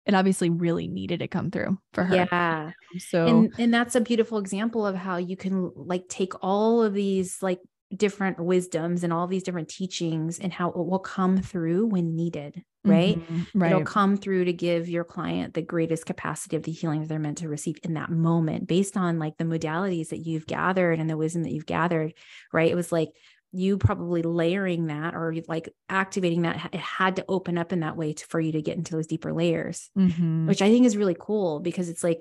it 0.07 0.15
obviously 0.15 0.51
really 0.51 0.87
needed 0.87 1.21
to 1.21 1.29
come 1.29 1.51
through 1.51 1.79
for 1.93 2.05
her. 2.05 2.15
Yeah. 2.15 2.71
So 2.99 3.27
and, 3.27 3.53
and 3.59 3.75
that's 3.75 3.95
a 3.95 4.01
beautiful 4.01 4.39
example 4.39 4.87
of 4.87 4.95
how 4.95 5.17
you 5.17 5.37
can 5.37 5.73
like 5.75 6.09
take 6.09 6.33
all 6.43 6.83
of 6.83 6.95
these 6.95 7.43
like 7.43 7.61
different 7.95 8.39
wisdoms 8.41 9.05
and 9.05 9.13
all 9.13 9.27
these 9.27 9.43
different 9.43 9.69
teachings 9.69 10.39
and 10.39 10.53
how 10.53 10.69
it 10.71 10.77
will 10.77 10.99
come 10.99 11.39
through 11.39 11.87
when 11.87 12.17
needed, 12.17 12.63
right? 12.85 13.19
Mm-hmm, 13.19 13.59
right. 13.59 13.71
It'll 13.71 13.85
come 13.85 14.17
through 14.17 14.47
to 14.47 14.53
give 14.53 14.89
your 14.89 15.05
client 15.05 15.55
the 15.55 15.63
greatest 15.63 16.05
capacity 16.05 16.57
of 16.57 16.65
the 16.65 16.73
healing 16.73 17.01
that 17.01 17.09
they're 17.09 17.19
meant 17.19 17.39
to 17.39 17.49
receive 17.49 17.79
in 17.83 17.95
that 17.95 18.11
moment 18.11 18.67
based 18.67 18.97
on 18.97 19.19
like 19.19 19.37
the 19.39 19.45
modalities 19.45 20.09
that 20.09 20.19
you've 20.19 20.47
gathered 20.47 20.99
and 20.99 21.09
the 21.09 21.17
wisdom 21.17 21.45
that 21.45 21.53
you've 21.53 21.67
gathered, 21.67 22.15
right? 22.53 22.71
It 22.71 22.77
was 22.77 22.91
like 22.91 23.11
you 23.55 23.79
probably 23.79 24.23
layering 24.23 24.87
that 24.87 25.15
or 25.15 25.35
like 25.49 25.69
activating 25.89 26.43
that 26.43 26.71
it 26.73 26.81
had 26.81 27.17
to 27.17 27.25
open 27.29 27.57
up 27.57 27.73
in 27.73 27.81
that 27.81 27.97
way 27.97 28.13
to, 28.13 28.27
for 28.27 28.41
you 28.41 28.53
to 28.53 28.63
get 28.63 28.77
into 28.77 28.93
those 28.93 29.07
deeper 29.07 29.33
layers 29.33 29.91
mm-hmm. 29.97 30.47
which 30.47 30.61
i 30.61 30.69
think 30.69 30.85
is 30.85 30.97
really 30.97 31.17
cool 31.19 31.61
because 31.61 31.89
it's 31.89 32.03
like 32.03 32.21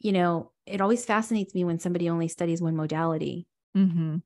you 0.00 0.12
know 0.12 0.50
it 0.66 0.80
always 0.80 1.04
fascinates 1.04 1.54
me 1.54 1.64
when 1.64 1.78
somebody 1.78 2.08
only 2.08 2.28
studies 2.28 2.62
one 2.62 2.76
modality. 2.76 3.46
Mm-hmm. 3.76 4.16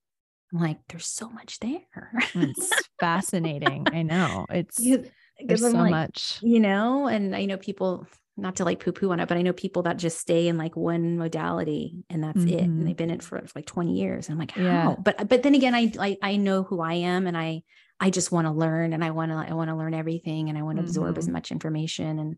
i'm 0.53 0.61
like 0.61 0.79
there's 0.89 1.07
so 1.07 1.29
much 1.29 1.59
there. 1.61 2.13
It's 2.35 2.73
fascinating. 3.01 3.87
I 3.93 4.03
know. 4.03 4.47
It's 4.51 4.79
there's 4.79 5.61
so 5.61 5.71
like, 5.71 5.91
much. 5.91 6.39
you 6.43 6.61
know 6.61 7.09
and 7.09 7.35
i 7.35 7.45
know 7.45 7.57
people 7.57 8.07
not 8.37 8.57
to 8.57 8.65
like 8.65 8.81
poo 8.81 8.93
poo 8.93 9.13
on 9.13 9.21
it, 9.21 9.29
but 9.29 9.37
I 9.37 9.43
know 9.43 9.53
people 9.53 9.83
that 9.83 9.97
just 9.97 10.19
stay 10.19 10.49
in 10.49 10.59
like 10.59 10.77
one 10.77 11.17
modality 11.19 12.05
and 12.11 12.23
that's 12.23 12.39
mm-hmm. 12.39 12.49
it. 12.49 12.61
And 12.63 12.73
mm-hmm. 12.73 12.87
they've 12.87 12.97
been 12.97 13.11
in 13.11 13.17
it 13.17 13.23
for, 13.23 13.39
for 13.41 13.53
like 13.55 13.67
20 13.67 13.93
years. 13.93 14.29
And 14.29 14.35
I'm 14.35 14.39
like, 14.39 14.51
how? 14.51 14.63
Yeah. 14.63 14.95
But 15.03 15.29
but 15.29 15.43
then 15.43 15.55
again, 15.55 15.75
I, 15.75 15.93
I 15.99 16.17
I 16.21 16.37
know 16.37 16.65
who 16.65 16.81
I 16.81 16.95
am 16.95 17.27
and 17.27 17.37
I 17.37 17.63
I 18.01 18.11
just 18.11 18.33
want 18.33 18.47
to 18.47 18.53
learn 18.53 18.93
and 18.93 19.05
I 19.05 19.13
want 19.13 19.31
to 19.31 19.37
I 19.37 19.55
want 19.55 19.71
to 19.71 19.77
learn 19.77 19.95
everything 19.95 20.49
and 20.49 20.59
I 20.59 20.63
want 20.63 20.79
to 20.79 20.83
mm-hmm. 20.83 20.91
absorb 20.91 21.17
as 21.17 21.27
mm-hmm. 21.27 21.35
much 21.35 21.53
information 21.53 22.19
and 22.19 22.37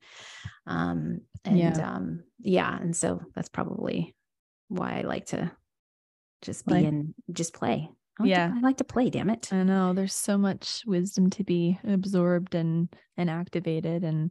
um 0.66 1.20
and 1.44 1.58
yeah. 1.58 1.94
um 1.94 2.24
yeah. 2.40 2.78
And 2.78 2.94
so 2.94 3.22
that's 3.34 3.48
probably 3.48 4.14
why 4.68 4.98
I 4.98 5.02
like 5.02 5.26
to 5.26 5.50
just 6.42 6.66
be 6.66 6.84
in 6.84 7.14
just 7.32 7.54
play. 7.54 7.88
I 8.18 8.22
like 8.22 8.30
yeah. 8.30 8.48
To, 8.48 8.54
I 8.54 8.60
like 8.60 8.76
to 8.78 8.84
play, 8.84 9.08
damn 9.08 9.30
it. 9.30 9.50
I 9.52 9.62
know 9.62 9.94
there's 9.94 10.14
so 10.14 10.36
much 10.36 10.82
wisdom 10.86 11.30
to 11.30 11.44
be 11.44 11.78
absorbed 11.88 12.54
and 12.54 12.94
and 13.16 13.30
activated 13.30 14.04
and 14.04 14.30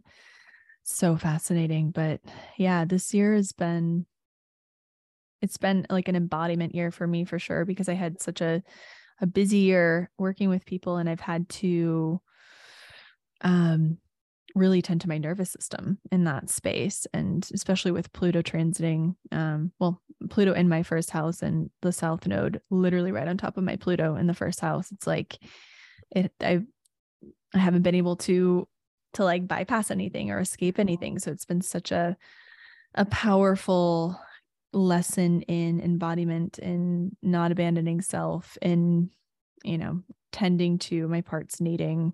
so 0.86 1.18
fascinating. 1.18 1.92
But 1.92 2.22
yeah, 2.58 2.86
this 2.86 3.14
year 3.14 3.34
has 3.34 3.52
been 3.52 4.06
it's 5.42 5.58
been 5.58 5.86
like 5.90 6.08
an 6.08 6.16
embodiment 6.16 6.74
year 6.74 6.92
for 6.92 7.06
me 7.06 7.26
for 7.26 7.38
sure 7.38 7.66
because 7.66 7.90
I 7.90 7.94
had 7.94 8.22
such 8.22 8.42
a 8.42 8.64
a 9.22 9.28
busy 9.28 9.60
year 9.60 10.10
working 10.18 10.50
with 10.50 10.66
people 10.66 10.98
and 10.98 11.10
I've 11.10 11.20
had 11.20 11.48
to 11.50 12.22
um 13.42 13.98
really 14.56 14.82
tend 14.82 15.02
to 15.02 15.10
my 15.10 15.18
nervous 15.18 15.52
system 15.52 16.00
in 16.12 16.24
that 16.24 16.50
space 16.50 17.06
and 17.14 17.48
especially 17.54 17.92
with 17.92 18.14
Pluto 18.14 18.42
transiting 18.42 19.16
um 19.32 19.72
well 19.80 20.02
Pluto 20.30 20.54
in 20.54 20.70
my 20.70 20.84
first 20.84 21.12
house 21.12 21.42
and 21.42 21.70
the 21.82 21.92
south 21.92 22.26
node 22.26 22.62
literally 22.70 23.12
right 23.12 23.28
on 23.28 23.38
top 23.38 23.58
of 23.58 23.64
my 23.64 23.76
Pluto 23.76 24.16
in 24.16 24.28
the 24.28 24.34
first 24.34 24.60
house 24.60 24.92
it's 24.92 25.08
like 25.08 25.38
it 26.12 26.32
I 26.42 26.62
I 27.54 27.58
haven't 27.58 27.84
been 27.84 27.96
able 27.96 28.16
to 28.18 28.68
to 29.16 29.24
like 29.24 29.48
bypass 29.48 29.92
anything 29.92 30.32
or 30.32 30.40
escape 30.40 30.80
anything. 30.80 31.20
So 31.20 31.32
it's 31.32 31.46
been 31.46 31.62
such 31.62 31.92
a 31.92 32.16
a 32.94 33.06
powerful 33.06 34.20
lesson 34.72 35.42
in 35.44 35.82
embodiment 35.82 36.60
in 36.60 37.16
not 37.22 37.52
abandoning 37.52 38.02
self 38.02 38.58
in 38.62 39.10
you 39.64 39.78
know 39.78 40.02
tending 40.32 40.78
to 40.78 41.08
my 41.08 41.22
parts 41.22 41.62
needing 41.62 42.14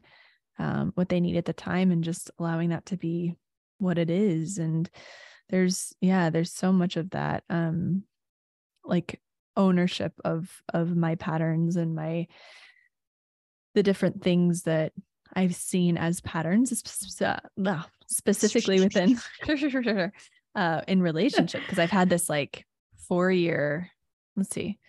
um, 0.59 0.91
what 0.93 1.09
they 1.09 1.19
need 1.19 1.37
at 1.37 1.45
the 1.45 1.53
time 1.53 1.89
and 1.91 2.03
just 2.03 2.29
allowing 2.37 2.69
that 2.69 2.85
to 2.85 2.97
be 2.97 3.35
what 3.79 3.97
it 3.97 4.11
is 4.11 4.59
and 4.59 4.89
there's 5.49 5.93
yeah 6.01 6.29
there's 6.29 6.51
so 6.51 6.71
much 6.71 6.97
of 6.97 7.09
that 7.11 7.43
um 7.49 8.03
like 8.85 9.19
ownership 9.57 10.13
of 10.23 10.61
of 10.71 10.95
my 10.95 11.15
patterns 11.15 11.75
and 11.75 11.95
my 11.95 12.27
the 13.73 13.83
different 13.83 14.21
things 14.21 14.63
that 14.63 14.93
I've 15.33 15.55
seen 15.55 15.97
as 15.97 16.21
patterns, 16.21 16.71
specifically 18.07 18.79
within 18.79 19.19
uh, 20.55 20.81
in 20.87 21.01
relationship, 21.01 21.61
because 21.61 21.79
I've 21.79 21.91
had 21.91 22.09
this 22.09 22.29
like 22.29 22.65
four 23.07 23.31
year. 23.31 23.89
Let's 24.35 24.49
see, 24.49 24.79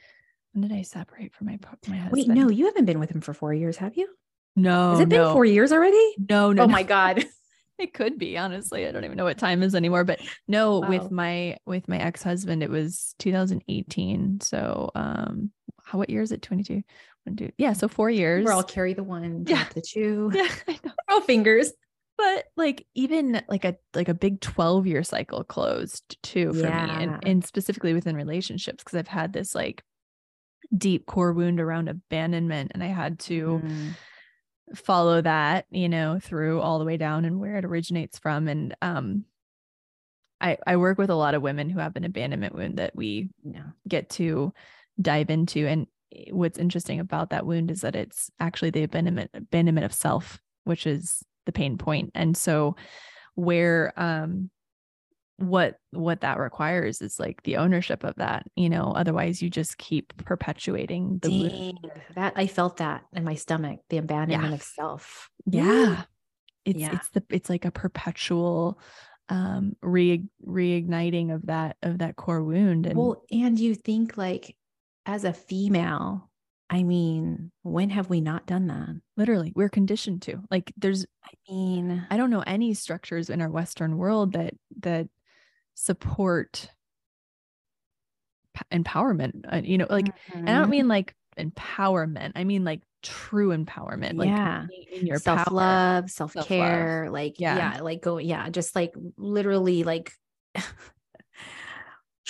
when 0.52 0.68
did 0.68 0.76
I 0.76 0.82
separate 0.82 1.34
from 1.34 1.48
my 1.48 1.58
my 1.88 1.96
husband? 1.96 2.28
Wait, 2.28 2.28
no, 2.28 2.48
you 2.48 2.66
haven't 2.66 2.84
been 2.84 3.00
with 3.00 3.10
him 3.10 3.20
for 3.20 3.34
four 3.34 3.52
years, 3.52 3.76
have 3.78 3.96
you? 3.96 4.08
No, 4.54 4.92
has 4.92 5.00
it 5.00 5.08
been 5.08 5.32
four 5.32 5.44
years 5.44 5.72
already? 5.72 6.14
No, 6.28 6.52
no. 6.52 6.62
Oh 6.62 6.66
no. 6.66 6.72
my 6.72 6.82
god. 6.82 7.24
it 7.78 7.94
could 7.94 8.18
be 8.18 8.38
honestly 8.38 8.86
i 8.86 8.92
don't 8.92 9.04
even 9.04 9.16
know 9.16 9.24
what 9.24 9.38
time 9.38 9.62
is 9.62 9.74
anymore 9.74 10.04
but 10.04 10.20
no 10.46 10.78
wow. 10.78 10.88
with 10.88 11.10
my 11.10 11.56
with 11.66 11.88
my 11.88 11.98
ex-husband 11.98 12.62
it 12.62 12.70
was 12.70 13.14
2018 13.18 14.40
so 14.40 14.90
um 14.94 15.50
how 15.82 15.98
what 15.98 16.10
year 16.10 16.22
is 16.22 16.32
it 16.32 16.42
22 16.42 16.82
one, 17.24 17.36
two, 17.36 17.50
yeah 17.58 17.72
so 17.72 17.88
four 17.88 18.10
years 18.10 18.44
we're 18.44 18.52
all 18.52 18.62
carry 18.62 18.94
the 18.94 19.04
one 19.04 19.44
yeah 19.46 19.66
the 19.74 19.80
two 19.80 20.30
yeah 20.34 20.48
I 20.68 20.78
know. 20.84 20.92
all 21.08 21.20
fingers 21.20 21.72
but 22.18 22.44
like 22.56 22.86
even 22.94 23.42
like 23.48 23.64
a 23.64 23.76
like 23.94 24.08
a 24.08 24.14
big 24.14 24.40
12 24.40 24.86
year 24.86 25.02
cycle 25.02 25.44
closed 25.44 26.16
too 26.22 26.52
for 26.52 26.60
yeah. 26.60 26.86
me 26.86 27.04
and, 27.04 27.18
and 27.24 27.44
specifically 27.44 27.94
within 27.94 28.16
relationships 28.16 28.84
because 28.84 28.98
I've 28.98 29.08
had 29.08 29.32
this 29.32 29.54
like 29.54 29.82
deep 30.76 31.06
core 31.06 31.32
wound 31.32 31.60
around 31.60 31.88
abandonment 31.88 32.72
and 32.74 32.82
I 32.82 32.88
had 32.88 33.18
to 33.20 33.60
mm. 33.64 34.76
follow 34.76 35.20
that, 35.20 35.66
you 35.70 35.88
know, 35.88 36.18
through 36.20 36.60
all 36.60 36.78
the 36.78 36.84
way 36.84 36.96
down 36.96 37.24
and 37.24 37.40
where 37.40 37.56
it 37.56 37.64
originates 37.64 38.18
from. 38.18 38.48
And 38.48 38.76
um 38.82 39.24
I 40.40 40.58
I 40.66 40.76
work 40.76 40.98
with 40.98 41.10
a 41.10 41.16
lot 41.16 41.34
of 41.34 41.42
women 41.42 41.70
who 41.70 41.80
have 41.80 41.96
an 41.96 42.04
abandonment 42.04 42.54
wound 42.54 42.78
that 42.78 42.94
we 42.94 43.30
yeah. 43.42 43.70
get 43.88 44.10
to 44.10 44.52
dive 45.00 45.30
into. 45.30 45.66
And 45.66 45.86
what's 46.30 46.58
interesting 46.58 47.00
about 47.00 47.30
that 47.30 47.46
wound 47.46 47.70
is 47.70 47.82
that 47.82 47.96
it's 47.96 48.30
actually 48.40 48.70
the 48.70 48.82
abandonment 48.82 49.30
abandonment 49.34 49.84
of 49.84 49.92
self, 49.92 50.40
which 50.64 50.86
is 50.86 51.22
the 51.46 51.52
pain 51.52 51.78
point. 51.78 52.10
And 52.14 52.36
so 52.36 52.76
where 53.34 53.92
um 53.96 54.50
what 55.38 55.76
what 55.90 56.20
that 56.20 56.38
requires 56.38 57.00
is 57.02 57.18
like 57.18 57.42
the 57.42 57.56
ownership 57.56 58.04
of 58.04 58.14
that 58.16 58.44
you 58.54 58.68
know 58.68 58.92
otherwise 58.94 59.42
you 59.42 59.50
just 59.50 59.78
keep 59.78 60.12
perpetuating 60.24 61.18
the 61.22 61.48
Dang, 61.48 61.78
that 62.14 62.34
i 62.36 62.46
felt 62.46 62.76
that 62.76 63.02
in 63.12 63.24
my 63.24 63.34
stomach 63.34 63.80
the 63.88 63.96
abandonment 63.96 64.50
yeah. 64.50 64.54
of 64.54 64.62
self 64.62 65.30
yeah 65.46 66.02
it's 66.64 66.78
yeah. 66.78 66.90
it's 66.92 67.08
the 67.10 67.24
it's 67.30 67.50
like 67.50 67.64
a 67.64 67.72
perpetual 67.72 68.78
um 69.30 69.74
re 69.82 70.24
reigniting 70.46 71.34
of 71.34 71.46
that 71.46 71.76
of 71.82 71.98
that 71.98 72.14
core 72.14 72.44
wound 72.44 72.86
and 72.86 72.96
well 72.96 73.22
and 73.32 73.58
you 73.58 73.74
think 73.74 74.16
like 74.16 74.54
as 75.06 75.24
a 75.24 75.32
female 75.32 76.30
I 76.72 76.84
mean, 76.84 77.52
when 77.62 77.90
have 77.90 78.08
we 78.08 78.22
not 78.22 78.46
done 78.46 78.68
that? 78.68 78.98
Literally, 79.18 79.52
we're 79.54 79.68
conditioned 79.68 80.22
to. 80.22 80.40
Like 80.50 80.72
there's 80.78 81.04
I 81.22 81.28
mean, 81.46 82.06
I 82.10 82.16
don't 82.16 82.30
know 82.30 82.40
any 82.46 82.72
structures 82.72 83.28
in 83.28 83.42
our 83.42 83.50
western 83.50 83.98
world 83.98 84.32
that 84.32 84.54
that 84.80 85.08
support 85.74 86.70
p- 88.54 88.62
empowerment. 88.72 89.52
Uh, 89.52 89.60
you 89.62 89.76
know, 89.76 89.86
like 89.90 90.06
mm-hmm. 90.06 90.38
and 90.38 90.48
I 90.48 90.52
don't 90.54 90.62
mm-hmm. 90.62 90.70
mean 90.70 90.88
like 90.88 91.14
empowerment. 91.38 92.32
I 92.36 92.44
mean 92.44 92.64
like 92.64 92.80
true 93.02 93.50
empowerment. 93.50 94.16
Like 94.16 94.30
yeah. 94.30 94.64
in 94.90 95.06
your 95.06 95.18
self-love, 95.18 96.10
self-care, 96.10 97.04
self-love. 97.04 97.12
like 97.12 97.38
yeah. 97.38 97.74
yeah, 97.74 97.80
like 97.82 98.00
go 98.00 98.16
yeah, 98.16 98.48
just 98.48 98.74
like 98.74 98.94
literally 99.18 99.84
like 99.84 100.10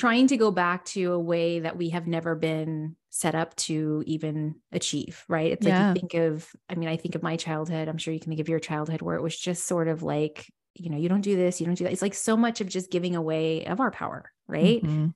trying 0.02 0.26
to 0.26 0.36
go 0.36 0.50
back 0.50 0.84
to 0.84 1.12
a 1.12 1.18
way 1.18 1.60
that 1.60 1.76
we 1.76 1.90
have 1.90 2.08
never 2.08 2.34
been 2.34 2.96
set 3.10 3.36
up 3.36 3.54
to 3.54 4.02
even 4.04 4.56
achieve, 4.72 5.24
right? 5.28 5.52
It's 5.52 5.64
yeah. 5.64 5.90
like 5.90 5.96
you 5.96 6.00
think 6.00 6.14
of, 6.14 6.50
I 6.68 6.74
mean, 6.74 6.88
I 6.88 6.96
think 6.96 7.14
of 7.14 7.22
my 7.22 7.36
childhood. 7.36 7.86
I'm 7.86 7.98
sure 7.98 8.12
you 8.12 8.18
can 8.18 8.30
think 8.30 8.40
of 8.40 8.48
your 8.48 8.58
childhood 8.58 9.00
where 9.00 9.14
it 9.14 9.22
was 9.22 9.38
just 9.38 9.64
sort 9.64 9.86
of 9.86 10.02
like, 10.02 10.52
you 10.74 10.90
know, 10.90 10.96
you 10.96 11.08
don't 11.08 11.20
do 11.20 11.36
this, 11.36 11.60
you 11.60 11.66
don't 11.66 11.76
do 11.76 11.84
that. 11.84 11.92
It's 11.92 12.02
like 12.02 12.14
so 12.14 12.36
much 12.36 12.60
of 12.60 12.68
just 12.68 12.90
giving 12.90 13.14
away 13.14 13.64
of 13.64 13.78
our 13.78 13.92
power, 13.92 14.32
right? 14.48 14.82
Mm-hmm. 14.82 15.06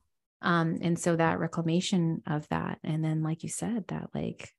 Um, 0.49 0.79
and 0.83 0.97
so 0.97 1.17
that 1.17 1.41
reclamation 1.41 2.23
of 2.25 2.47
that, 2.51 2.79
and 2.85 3.05
then 3.05 3.25
like 3.25 3.43
you 3.43 3.49
said, 3.49 3.89
that 3.89 4.11
like 4.15 4.53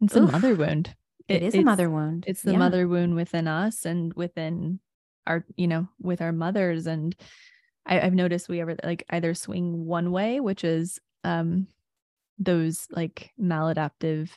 it's 0.00 0.16
oof, 0.16 0.28
a 0.28 0.32
mother 0.32 0.56
wound. 0.56 0.92
It, 1.28 1.36
it 1.36 1.42
is 1.44 1.54
a 1.54 1.62
mother 1.62 1.88
wound. 1.88 2.24
It's 2.26 2.42
the 2.42 2.50
yeah. 2.50 2.58
mother 2.58 2.88
wound 2.88 3.14
within 3.14 3.46
us 3.46 3.84
and 3.84 4.12
within 4.14 4.80
our, 5.24 5.46
you 5.54 5.68
know, 5.68 5.86
with 6.00 6.20
our 6.20 6.32
mothers. 6.32 6.88
And 6.88 7.14
I, 7.86 8.00
I've 8.00 8.14
noticed 8.14 8.48
we 8.48 8.60
ever 8.60 8.76
like 8.82 9.04
either 9.10 9.34
swing 9.34 9.86
one 9.86 10.10
way, 10.10 10.40
which 10.40 10.64
is 10.64 10.98
um 11.24 11.68
those 12.38 12.86
like 12.90 13.30
maladaptive 13.40 14.30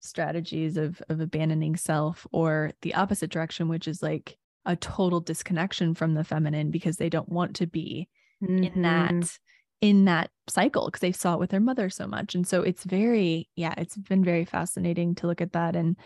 strategies 0.00 0.76
of 0.76 1.02
of 1.08 1.20
abandoning 1.20 1.76
self 1.76 2.26
or 2.30 2.72
the 2.82 2.94
opposite 2.94 3.30
direction 3.30 3.68
which 3.68 3.88
is 3.88 4.02
like 4.02 4.36
a 4.66 4.76
total 4.76 5.20
disconnection 5.20 5.94
from 5.94 6.14
the 6.14 6.24
feminine 6.24 6.70
because 6.70 6.96
they 6.96 7.08
don't 7.08 7.28
want 7.28 7.56
to 7.56 7.66
be 7.66 8.08
mm-hmm. 8.42 8.64
in 8.64 8.82
that 8.82 9.38
in 9.80 10.04
that 10.04 10.30
cycle 10.48 10.86
because 10.86 11.00
they 11.00 11.12
saw 11.12 11.34
it 11.34 11.40
with 11.40 11.50
their 11.50 11.60
mother 11.60 11.88
so 11.88 12.06
much 12.06 12.34
and 12.34 12.46
so 12.46 12.62
it's 12.62 12.84
very 12.84 13.48
yeah 13.56 13.74
it's 13.78 13.96
been 13.96 14.24
very 14.24 14.44
fascinating 14.44 15.14
to 15.14 15.26
look 15.26 15.40
at 15.40 15.52
that 15.52 15.74
and 15.74 15.96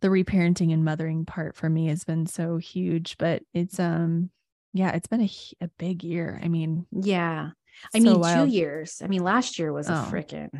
the 0.00 0.08
reparenting 0.08 0.72
and 0.72 0.84
mothering 0.84 1.24
part 1.24 1.56
for 1.56 1.68
me 1.68 1.86
has 1.88 2.04
been 2.04 2.26
so 2.26 2.58
huge 2.58 3.16
but 3.18 3.42
it's 3.54 3.80
um 3.80 4.30
yeah 4.72 4.92
it's 4.92 5.08
been 5.08 5.22
a, 5.22 5.30
a 5.60 5.68
big 5.78 6.04
year 6.04 6.40
i 6.42 6.48
mean 6.48 6.86
yeah 6.92 7.50
I 7.94 7.98
so 7.98 8.04
mean, 8.04 8.20
wild. 8.20 8.48
two 8.48 8.54
years. 8.54 9.00
I 9.02 9.08
mean, 9.08 9.22
last 9.22 9.58
year 9.58 9.72
was 9.72 9.88
a 9.88 9.94
oh. 9.94 10.10
freaking 10.10 10.50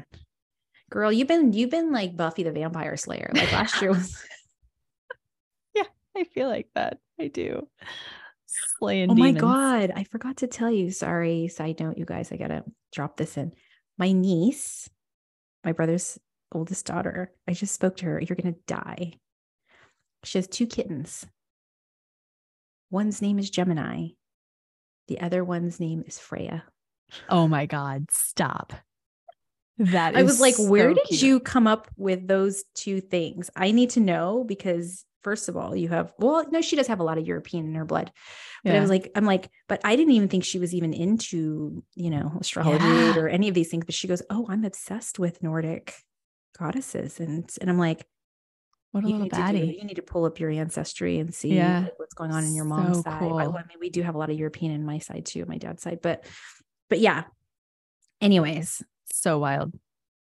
girl. 0.91 1.13
You've 1.13 1.29
been 1.29 1.53
you've 1.53 1.71
been 1.71 1.93
like 1.93 2.17
Buffy 2.17 2.43
the 2.43 2.53
Vampire 2.53 2.97
Slayer. 2.97 3.31
Like 3.33 3.53
last 3.53 3.81
year 3.81 3.91
was. 3.91 4.17
yeah, 5.75 5.85
I 6.17 6.25
feel 6.25 6.49
like 6.49 6.69
that. 6.75 6.99
I 7.21 7.29
do. 7.29 7.69
Slaying. 8.79 9.11
Oh 9.11 9.15
demons. 9.15 9.35
my 9.35 9.41
god! 9.41 9.93
I 9.95 10.05
forgot 10.05 10.39
to 10.39 10.47
tell 10.47 10.71
you. 10.71 10.91
Sorry. 10.91 11.49
Side 11.49 11.81
note, 11.81 11.99
you 11.99 12.05
guys. 12.05 12.33
I 12.33 12.37
gotta 12.37 12.65
drop 12.93 13.17
this 13.17 13.37
in. 13.37 13.53
My 13.99 14.13
niece, 14.13 14.89
my 15.65 15.73
brother's 15.73 16.19
oldest 16.53 16.87
daughter. 16.87 17.33
I 17.47 17.53
just 17.53 17.75
spoke 17.75 17.97
to 17.99 18.07
her. 18.07 18.21
You're 18.21 18.37
gonna 18.37 18.57
die. 18.67 19.15
She 20.25 20.39
has 20.39 20.49
two 20.49 20.67
kittens. 20.67 21.27
One's 22.91 23.23
name 23.23 23.39
is 23.39 23.51
Gemini. 23.51 24.09
The 25.09 25.21
other 25.21 25.45
one's 25.45 25.81
name 25.81 26.05
is 26.07 26.19
Freya. 26.19 26.65
Oh 27.29 27.49
my 27.49 27.67
God, 27.67 28.07
stop. 28.11 28.73
That 29.79 30.15
I 30.15 30.23
was 30.23 30.41
like, 30.41 30.57
so 30.57 30.69
where 30.69 30.93
did 30.93 31.05
cute. 31.05 31.23
you 31.23 31.41
come 31.41 31.67
up 31.67 31.89
with 31.97 32.29
those 32.29 32.65
two 32.75 33.01
things? 33.01 33.49
I 33.57 33.71
need 33.71 33.91
to 33.91 34.01
know 34.01 34.45
because 34.47 35.05
first 35.23 35.49
of 35.49 35.57
all, 35.57 35.75
you 35.75 35.89
have 35.89 36.13
well, 36.19 36.45
no, 36.51 36.61
she 36.61 36.77
does 36.77 36.87
have 36.87 37.01
a 37.01 37.05
lot 37.05 37.17
of 37.17 37.27
European 37.27 37.67
in 37.67 37.75
her 37.75 37.85
blood. 37.85 38.13
But 38.63 38.73
yeah. 38.73 38.79
I 38.79 38.81
was 38.81 38.91
like, 38.91 39.11
I'm 39.15 39.25
like, 39.25 39.51
but 39.69 39.81
I 39.85 39.97
didn't 39.97 40.13
even 40.13 40.29
think 40.29 40.45
she 40.45 40.59
was 40.59 40.75
even 40.75 40.93
into, 40.93 41.83
you 41.95 42.11
know, 42.11 42.37
astrology 42.41 42.85
yeah. 42.85 43.17
or 43.17 43.29
any 43.29 43.49
of 43.49 43.55
these 43.55 43.71
things. 43.71 43.87
But 43.87 43.95
she 43.95 44.09
goes, 44.09 44.23
Oh, 44.29 44.47
I'm 44.51 44.65
obsessed 44.65 45.19
with 45.19 45.43
Nordic 45.43 45.95
goddesses. 46.59 47.19
And 47.19 47.51
and 47.61 47.71
I'm 47.71 47.79
like, 47.79 48.05
what 48.93 49.05
a 49.05 49.09
you 49.09 49.17
little 49.17 49.29
baddie. 49.29 49.73
Do, 49.73 49.79
you 49.79 49.85
need 49.85 49.97
to 49.97 50.03
pull 50.03 50.25
up 50.25 50.41
your 50.41 50.51
ancestry 50.51 51.19
and 51.19 51.35
see 51.35 51.55
yeah. 51.55 51.87
what's 51.97 52.15
going 52.15 52.33
on 52.33 52.45
in 52.45 52.55
your 52.55 52.65
mom's 52.65 52.99
so 52.99 53.03
side. 53.03 53.19
Cool. 53.21 53.39
I, 53.39 53.45
I 53.45 53.47
mean, 53.47 53.79
we 53.81 53.91
do 53.91 54.03
have 54.03 54.15
a 54.15 54.19
lot 54.19 54.31
of 54.31 54.39
European 54.39 54.73
in 54.73 54.85
my 54.85 54.99
side 54.99 55.27
too, 55.27 55.45
my 55.47 55.59
dad's 55.59 55.83
side, 55.83 56.01
but 56.03 56.25
but 56.89 56.99
yeah. 56.99 57.25
Anyways, 58.21 58.83
so 59.13 59.39
wild. 59.39 59.75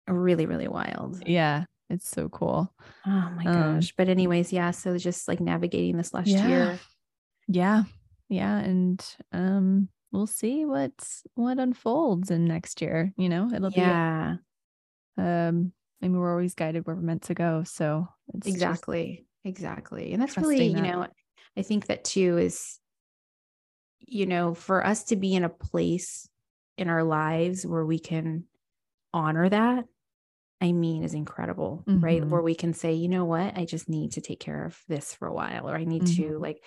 Really, 0.07 0.47
really 0.47 0.69
wild. 0.69 1.27
Yeah. 1.27 1.65
It's 1.91 2.09
so 2.09 2.29
cool. 2.29 2.73
Oh 3.07 3.33
my 3.35 3.45
um, 3.45 3.75
gosh. 3.75 3.95
But 3.97 4.09
anyways, 4.09 4.53
yeah. 4.53 4.71
So 4.73 4.99
just 4.99 5.27
like 5.29 5.41
navigating 5.41 5.97
this 5.97 6.13
last 6.13 6.29
yeah. 6.29 6.49
year. 6.49 6.79
Yeah. 7.49 7.83
Yeah. 8.29 8.59
And 8.59 9.05
um 9.33 9.89
we'll 10.13 10.27
see 10.27 10.65
what's 10.67 11.23
what 11.35 11.59
unfolds 11.59 12.31
in 12.31 12.45
next 12.45 12.83
year. 12.83 13.13
You 13.17 13.31
know, 13.31 13.51
it'll 13.55 13.73
yeah. 13.73 14.37
be 15.17 15.23
um 15.23 15.73
I 16.03 16.09
mean 16.09 16.19
we're 16.19 16.33
always 16.33 16.55
guided 16.55 16.87
where 16.87 16.97
we're 16.97 17.03
meant 17.03 17.23
to 17.23 17.35
go. 17.35 17.65
So 17.65 18.09
exactly. 18.45 19.27
Exactly. 19.45 20.13
And 20.13 20.23
that's 20.23 20.37
really, 20.37 20.73
that. 20.73 20.77
you 20.77 20.83
know, 20.83 21.07
I 21.57 21.63
think 21.63 21.87
that 21.87 22.05
too 22.05 22.39
is, 22.39 22.79
you 24.01 24.27
know, 24.27 24.55
for 24.55 24.85
us 24.85 25.05
to 25.05 25.17
be 25.17 25.35
in 25.35 25.45
a 25.45 25.49
place 25.49 26.29
in 26.77 26.89
our 26.89 27.03
lives 27.03 27.67
where 27.67 27.85
we 27.85 27.99
can 27.99 28.45
honor 29.15 29.49
that 29.49 29.85
I 30.61 30.73
mean 30.73 31.05
is 31.05 31.15
incredible, 31.15 31.85
mm-hmm. 31.87 32.05
right? 32.05 32.25
Where 32.25 32.43
we 32.43 32.55
can 32.55 32.75
say, 32.75 32.95
you 32.95 33.09
know 33.09 33.25
what, 33.25 33.57
I 33.57 33.65
just 33.65 33.89
need 33.89 34.13
to 34.13 34.21
take 34.21 34.41
care 34.41 34.65
of 34.65 34.79
this 34.89 35.15
for 35.15 35.29
a 35.29 35.33
while, 35.33 35.69
or 35.69 35.77
I 35.77 35.85
need 35.85 36.03
mm-hmm. 36.03 36.31
to 36.31 36.39
like 36.39 36.63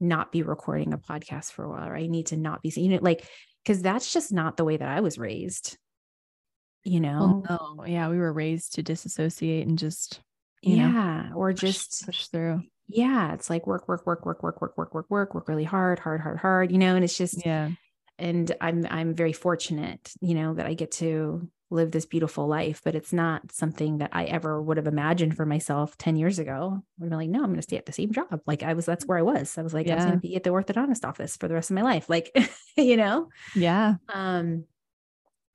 not 0.00 0.32
be 0.32 0.42
recording 0.42 0.92
a 0.92 0.98
podcast 0.98 1.52
for 1.52 1.64
a 1.64 1.68
while, 1.68 1.88
or 1.88 1.96
I 1.96 2.06
need 2.06 2.26
to 2.26 2.36
not 2.36 2.62
be, 2.62 2.72
you 2.76 2.88
know, 2.88 2.98
like, 3.00 3.24
because 3.64 3.82
that's 3.82 4.12
just 4.12 4.32
not 4.32 4.56
the 4.56 4.64
way 4.64 4.76
that 4.76 4.88
I 4.88 5.00
was 5.00 5.18
raised, 5.18 5.76
you 6.84 7.00
know? 7.00 7.42
Well, 7.48 7.76
no, 7.78 7.84
yeah, 7.84 8.08
we 8.08 8.18
were 8.18 8.32
raised 8.32 8.74
to 8.74 8.82
disassociate 8.82 9.66
and 9.66 9.78
just, 9.78 10.20
yeah, 10.62 11.28
know, 11.30 11.36
or 11.36 11.52
just 11.52 12.06
push 12.06 12.26
through. 12.26 12.62
Yeah, 12.86 13.34
it's 13.34 13.50
like 13.50 13.66
work, 13.66 13.86
work, 13.86 14.06
work, 14.06 14.24
work, 14.24 14.42
work, 14.42 14.60
work, 14.60 14.76
work, 14.78 14.94
work, 14.94 15.10
work, 15.10 15.34
work 15.34 15.48
really 15.48 15.64
hard, 15.64 15.98
hard, 15.98 16.20
hard, 16.20 16.38
hard, 16.38 16.72
you 16.72 16.78
know, 16.78 16.94
and 16.94 17.04
it's 17.04 17.16
just, 17.16 17.44
yeah. 17.44 17.70
and 18.18 18.54
i'm 18.60 18.84
i'm 18.90 19.14
very 19.14 19.32
fortunate 19.32 20.12
you 20.20 20.34
know 20.34 20.54
that 20.54 20.66
i 20.66 20.74
get 20.74 20.90
to 20.90 21.48
live 21.70 21.90
this 21.90 22.06
beautiful 22.06 22.48
life 22.48 22.80
but 22.84 22.94
it's 22.94 23.12
not 23.12 23.52
something 23.52 23.98
that 23.98 24.10
i 24.12 24.24
ever 24.24 24.60
would 24.60 24.76
have 24.76 24.86
imagined 24.86 25.36
for 25.36 25.44
myself 25.44 25.96
10 25.98 26.16
years 26.16 26.38
ago. 26.38 26.82
I'd 27.00 27.10
be 27.10 27.14
like 27.14 27.28
no 27.28 27.40
i'm 27.40 27.50
going 27.50 27.56
to 27.56 27.62
stay 27.62 27.76
at 27.76 27.86
the 27.86 27.92
same 27.92 28.12
job. 28.12 28.40
Like 28.46 28.62
i 28.62 28.72
was 28.72 28.86
that's 28.86 29.06
where 29.06 29.18
i 29.18 29.22
was. 29.22 29.56
I 29.58 29.62
was 29.62 29.74
like 29.74 29.86
yeah. 29.86 29.92
i 29.92 29.96
was 29.96 30.04
going 30.06 30.16
to 30.16 30.26
be 30.26 30.34
at 30.36 30.42
the 30.42 30.50
orthodontist 30.50 31.06
office 31.06 31.36
for 31.36 31.46
the 31.46 31.54
rest 31.54 31.70
of 31.70 31.74
my 31.74 31.82
life. 31.82 32.08
Like 32.08 32.34
you 32.76 32.96
know? 32.96 33.28
Yeah. 33.54 33.96
Um 34.12 34.64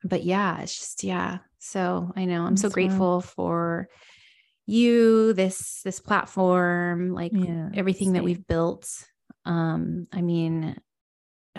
but 0.04 0.22
yeah 0.22 0.60
it's 0.60 0.78
just 0.78 1.04
yeah 1.04 1.38
so 1.58 2.12
i 2.16 2.24
know 2.24 2.44
i'm 2.44 2.56
so 2.56 2.68
grateful 2.68 3.20
for 3.20 3.88
you 4.66 5.32
this 5.32 5.82
this 5.82 6.00
platform 6.00 7.10
like 7.10 7.32
yeah, 7.34 7.68
everything 7.74 8.08
same. 8.08 8.14
that 8.14 8.24
we've 8.24 8.46
built 8.46 8.88
um 9.44 10.06
i 10.12 10.22
mean 10.22 10.76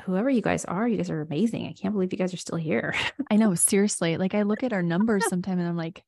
whoever 0.04 0.30
you 0.30 0.42
guys 0.42 0.66
are, 0.66 0.88
you 0.88 0.98
guys 0.98 1.10
are 1.10 1.22
amazing. 1.22 1.68
I 1.68 1.74
can't 1.74 1.94
believe 1.94 2.12
you 2.12 2.18
guys 2.18 2.34
are 2.34 2.38
still 2.38 2.58
here. 2.58 2.94
I 3.32 3.38
know, 3.38 3.56
seriously. 3.56 4.18
Like 4.18 4.36
I 4.36 4.42
look 4.42 4.64
at 4.64 4.74
our 4.74 4.84
numbers 4.84 5.26
sometime 5.30 5.60
and 5.60 5.68
I'm 5.68 5.78
like, 5.78 6.04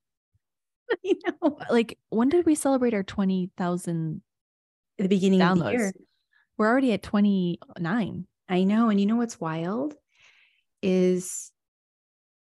you 1.04 1.18
know, 1.26 1.58
like 1.70 1.98
when 2.10 2.30
did 2.30 2.46
we 2.46 2.56
celebrate 2.56 2.94
our 2.94 3.04
20,000 3.04 4.22
at 5.00 5.04
the 5.04 5.10
beginning 5.10 5.40
downloads? 5.40 5.60
of 5.60 5.66
the 5.66 5.72
year? 5.72 5.94
we're 6.58 6.68
already 6.68 6.94
at 6.94 7.04
29. 7.04 8.28
I 8.50 8.64
know. 8.64 8.90
And 8.90 9.00
you 9.00 9.06
know 9.06 9.16
what's 9.16 9.40
wild 9.40 9.94
is 10.82 11.52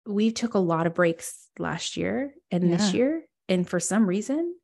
we 0.05 0.31
took 0.31 0.53
a 0.53 0.59
lot 0.59 0.87
of 0.87 0.93
breaks 0.93 1.47
last 1.59 1.97
year 1.97 2.33
and 2.51 2.69
yeah. 2.69 2.77
this 2.77 2.93
year. 2.93 3.23
And 3.49 3.67
for 3.67 3.79
some 3.79 4.07
reason, 4.07 4.55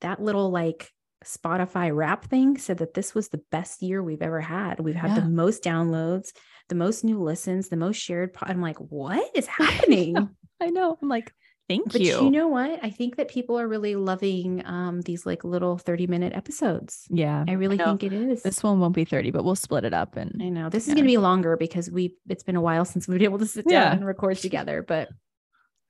that 0.00 0.22
little 0.22 0.50
like 0.50 0.90
Spotify 1.24 1.94
rap 1.94 2.24
thing 2.26 2.58
said 2.58 2.78
that 2.78 2.94
this 2.94 3.14
was 3.14 3.28
the 3.28 3.42
best 3.50 3.82
year 3.82 4.02
we've 4.02 4.22
ever 4.22 4.40
had. 4.40 4.80
We've 4.80 4.94
had 4.94 5.10
yeah. 5.10 5.20
the 5.20 5.28
most 5.28 5.62
downloads, 5.62 6.32
the 6.68 6.74
most 6.74 7.04
new 7.04 7.20
listens, 7.22 7.68
the 7.68 7.76
most 7.76 7.96
shared. 7.96 8.34
Po- 8.34 8.46
I'm 8.48 8.60
like, 8.60 8.78
what 8.78 9.28
is 9.34 9.46
happening? 9.46 10.16
I 10.16 10.20
know. 10.20 10.28
I 10.60 10.66
know. 10.70 10.98
I'm 11.00 11.08
like, 11.08 11.32
Thank 11.68 11.92
but 11.92 12.00
you. 12.00 12.24
you 12.24 12.30
know 12.30 12.48
what? 12.48 12.80
I 12.82 12.88
think 12.88 13.16
that 13.16 13.28
people 13.28 13.58
are 13.58 13.68
really 13.68 13.94
loving 13.94 14.64
um, 14.64 15.02
these 15.02 15.26
like 15.26 15.44
little 15.44 15.76
30 15.76 16.06
minute 16.06 16.32
episodes. 16.34 17.06
Yeah. 17.10 17.44
I 17.46 17.52
really 17.52 17.78
I 17.78 17.84
think 17.84 18.02
it 18.02 18.12
is. 18.14 18.42
This 18.42 18.62
one 18.62 18.80
won't 18.80 18.94
be 18.94 19.04
30, 19.04 19.32
but 19.32 19.44
we'll 19.44 19.54
split 19.54 19.84
it 19.84 19.92
up. 19.92 20.16
And 20.16 20.40
I 20.42 20.48
know 20.48 20.70
this 20.70 20.86
yeah. 20.86 20.92
is 20.92 20.94
going 20.94 21.04
to 21.04 21.08
be 21.08 21.18
longer 21.18 21.58
because 21.58 21.90
we, 21.90 22.16
it's 22.26 22.42
been 22.42 22.56
a 22.56 22.60
while 22.62 22.86
since 22.86 23.06
we've 23.06 23.18
been 23.18 23.26
able 23.26 23.38
to 23.40 23.46
sit 23.46 23.66
down 23.66 23.72
yeah. 23.72 23.92
and 23.92 24.06
record 24.06 24.38
together, 24.38 24.82
but 24.82 25.10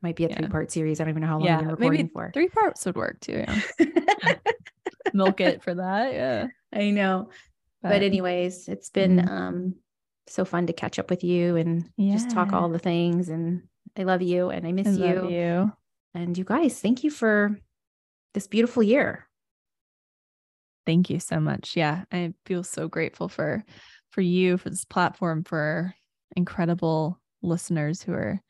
might 0.02 0.16
be 0.16 0.24
a 0.24 0.34
three 0.34 0.48
part 0.48 0.72
series. 0.72 1.00
I 1.00 1.04
don't 1.04 1.10
even 1.10 1.22
know 1.22 1.28
how 1.28 1.38
long 1.38 1.46
yeah. 1.46 1.60
we're 1.60 1.70
recording 1.70 1.90
Maybe 1.90 2.10
for. 2.12 2.30
Three 2.34 2.48
parts 2.48 2.84
would 2.84 2.96
work 2.96 3.20
too. 3.20 3.44
Yeah. 3.46 3.60
Milk 5.12 5.40
it 5.40 5.62
for 5.62 5.74
that. 5.74 6.12
Yeah. 6.12 6.46
I 6.72 6.90
know. 6.90 7.30
But, 7.82 7.90
but 7.90 8.02
anyways, 8.02 8.66
it's 8.66 8.90
been 8.90 9.18
mm-hmm. 9.18 9.28
um, 9.28 9.74
so 10.26 10.44
fun 10.44 10.66
to 10.66 10.72
catch 10.72 10.98
up 10.98 11.08
with 11.08 11.22
you 11.22 11.56
and 11.56 11.88
just 11.98 12.30
talk 12.30 12.52
all 12.52 12.68
the 12.68 12.78
things 12.80 13.28
and 13.28 13.62
I 13.96 14.04
love 14.04 14.22
you 14.22 14.50
and 14.50 14.66
I 14.66 14.72
miss 14.72 14.86
I 14.86 14.90
you. 14.90 15.28
you. 15.28 15.72
And 16.14 16.36
you 16.36 16.44
guys, 16.44 16.80
thank 16.80 17.04
you 17.04 17.10
for 17.10 17.58
this 18.34 18.46
beautiful 18.46 18.82
year. 18.82 19.28
Thank 20.86 21.10
you 21.10 21.20
so 21.20 21.38
much. 21.38 21.76
Yeah, 21.76 22.04
I 22.10 22.32
feel 22.46 22.64
so 22.64 22.88
grateful 22.88 23.28
for 23.28 23.64
for 24.10 24.22
you, 24.22 24.56
for 24.56 24.70
this 24.70 24.84
platform, 24.84 25.44
for 25.44 25.94
incredible 26.34 27.20
listeners 27.42 28.02
who 28.02 28.12
are, 28.12 28.40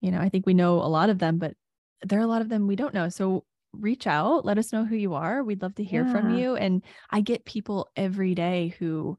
you 0.00 0.10
know, 0.10 0.18
I 0.18 0.28
think 0.30 0.46
we 0.46 0.54
know 0.54 0.76
a 0.76 0.88
lot 0.88 1.10
of 1.10 1.18
them, 1.18 1.38
but 1.38 1.54
there 2.02 2.18
are 2.18 2.22
a 2.22 2.28
lot 2.28 2.40
of 2.40 2.48
them 2.48 2.66
we 2.66 2.76
don't 2.76 2.94
know. 2.94 3.08
So 3.08 3.44
reach 3.72 4.06
out, 4.06 4.44
let 4.44 4.58
us 4.58 4.72
know 4.72 4.84
who 4.84 4.96
you 4.96 5.14
are. 5.14 5.42
We'd 5.44 5.62
love 5.62 5.74
to 5.76 5.84
hear 5.84 6.04
yeah. 6.06 6.12
from 6.12 6.36
you. 6.36 6.56
And 6.56 6.82
I 7.10 7.20
get 7.20 7.44
people 7.44 7.88
every 7.96 8.34
day 8.34 8.74
who 8.78 9.18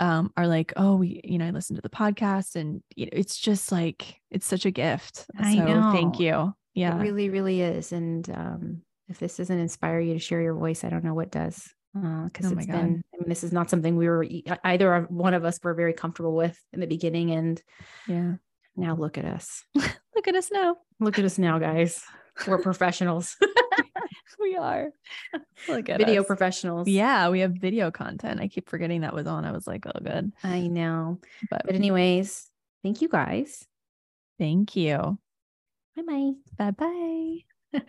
um, 0.00 0.32
are 0.36 0.48
like, 0.48 0.72
oh, 0.76 0.96
we, 0.96 1.20
you 1.22 1.38
know, 1.38 1.46
I 1.46 1.50
listen 1.50 1.76
to 1.76 1.82
the 1.82 1.90
podcast 1.90 2.56
and 2.56 2.82
you 2.96 3.06
know, 3.06 3.10
it's 3.12 3.38
just 3.38 3.70
like, 3.70 4.18
it's 4.30 4.46
such 4.46 4.64
a 4.64 4.70
gift. 4.70 5.26
I 5.38 5.54
so 5.54 5.64
know. 5.64 5.92
thank 5.92 6.18
you. 6.18 6.54
Yeah. 6.74 6.98
It 6.98 7.02
really, 7.02 7.28
really 7.28 7.60
is. 7.60 7.92
And 7.92 8.28
um, 8.30 8.82
if 9.08 9.18
this 9.18 9.36
doesn't 9.36 9.58
inspire 9.58 10.00
you 10.00 10.14
to 10.14 10.18
share 10.18 10.40
your 10.40 10.54
voice, 10.54 10.82
I 10.82 10.88
don't 10.88 11.04
know 11.04 11.14
what 11.14 11.30
does. 11.30 11.68
Because 11.92 12.46
uh, 12.46 12.54
oh 12.54 12.58
it's 12.58 12.66
been, 12.66 13.02
I 13.12 13.16
mean, 13.18 13.28
this 13.28 13.44
is 13.44 13.52
not 13.52 13.68
something 13.68 13.96
we 13.96 14.08
were 14.08 14.24
either 14.64 15.06
one 15.10 15.34
of 15.34 15.44
us 15.44 15.58
were 15.62 15.74
very 15.74 15.92
comfortable 15.92 16.34
with 16.34 16.58
in 16.72 16.80
the 16.80 16.86
beginning. 16.86 17.32
And 17.32 17.62
yeah, 18.08 18.34
now 18.76 18.94
look 18.94 19.18
at 19.18 19.24
us. 19.26 19.64
look 19.74 20.28
at 20.28 20.34
us 20.34 20.50
now. 20.50 20.76
Look 20.98 21.18
at 21.18 21.24
us 21.24 21.36
now, 21.36 21.58
guys. 21.58 22.02
We're 22.46 22.58
professionals. 22.62 23.36
we 24.40 24.56
are. 24.56 24.92
Look 25.68 25.88
at 25.88 25.98
video 25.98 26.22
us. 26.22 26.26
professionals. 26.26 26.88
Yeah, 26.88 27.28
we 27.28 27.40
have 27.40 27.52
video 27.52 27.90
content. 27.90 28.40
I 28.40 28.48
keep 28.48 28.68
forgetting 28.68 29.02
that 29.02 29.14
was 29.14 29.26
on. 29.26 29.44
I 29.44 29.52
was 29.52 29.66
like, 29.66 29.84
oh, 29.86 29.98
good. 30.02 30.32
I 30.42 30.66
know. 30.66 31.18
But, 31.50 31.62
but 31.64 31.74
anyways, 31.74 32.50
thank 32.82 33.02
you 33.02 33.08
guys. 33.08 33.66
Thank 34.38 34.76
you. 34.76 35.18
Bye 35.96 36.02
bye. 36.06 36.32
Bye 36.56 36.70
bye. 36.70 37.38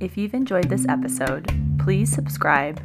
if 0.00 0.16
you've 0.16 0.34
enjoyed 0.34 0.68
this 0.68 0.86
episode, 0.88 1.50
please 1.78 2.12
subscribe, 2.12 2.80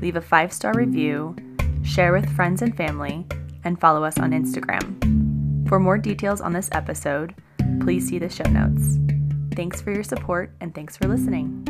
leave 0.00 0.16
a 0.16 0.20
five 0.20 0.52
star 0.52 0.72
review, 0.74 1.36
share 1.82 2.12
with 2.12 2.30
friends 2.34 2.62
and 2.62 2.76
family 2.76 3.26
and 3.64 3.80
follow 3.80 4.04
us 4.04 4.18
on 4.18 4.32
Instagram. 4.32 5.68
For 5.68 5.78
more 5.78 5.98
details 5.98 6.40
on 6.40 6.52
this 6.52 6.68
episode, 6.72 7.34
please 7.80 8.08
see 8.08 8.18
the 8.18 8.28
show 8.28 8.48
notes. 8.50 8.98
Thanks 9.54 9.80
for 9.80 9.92
your 9.92 10.04
support 10.04 10.52
and 10.60 10.74
thanks 10.74 10.96
for 10.96 11.08
listening. 11.08 11.66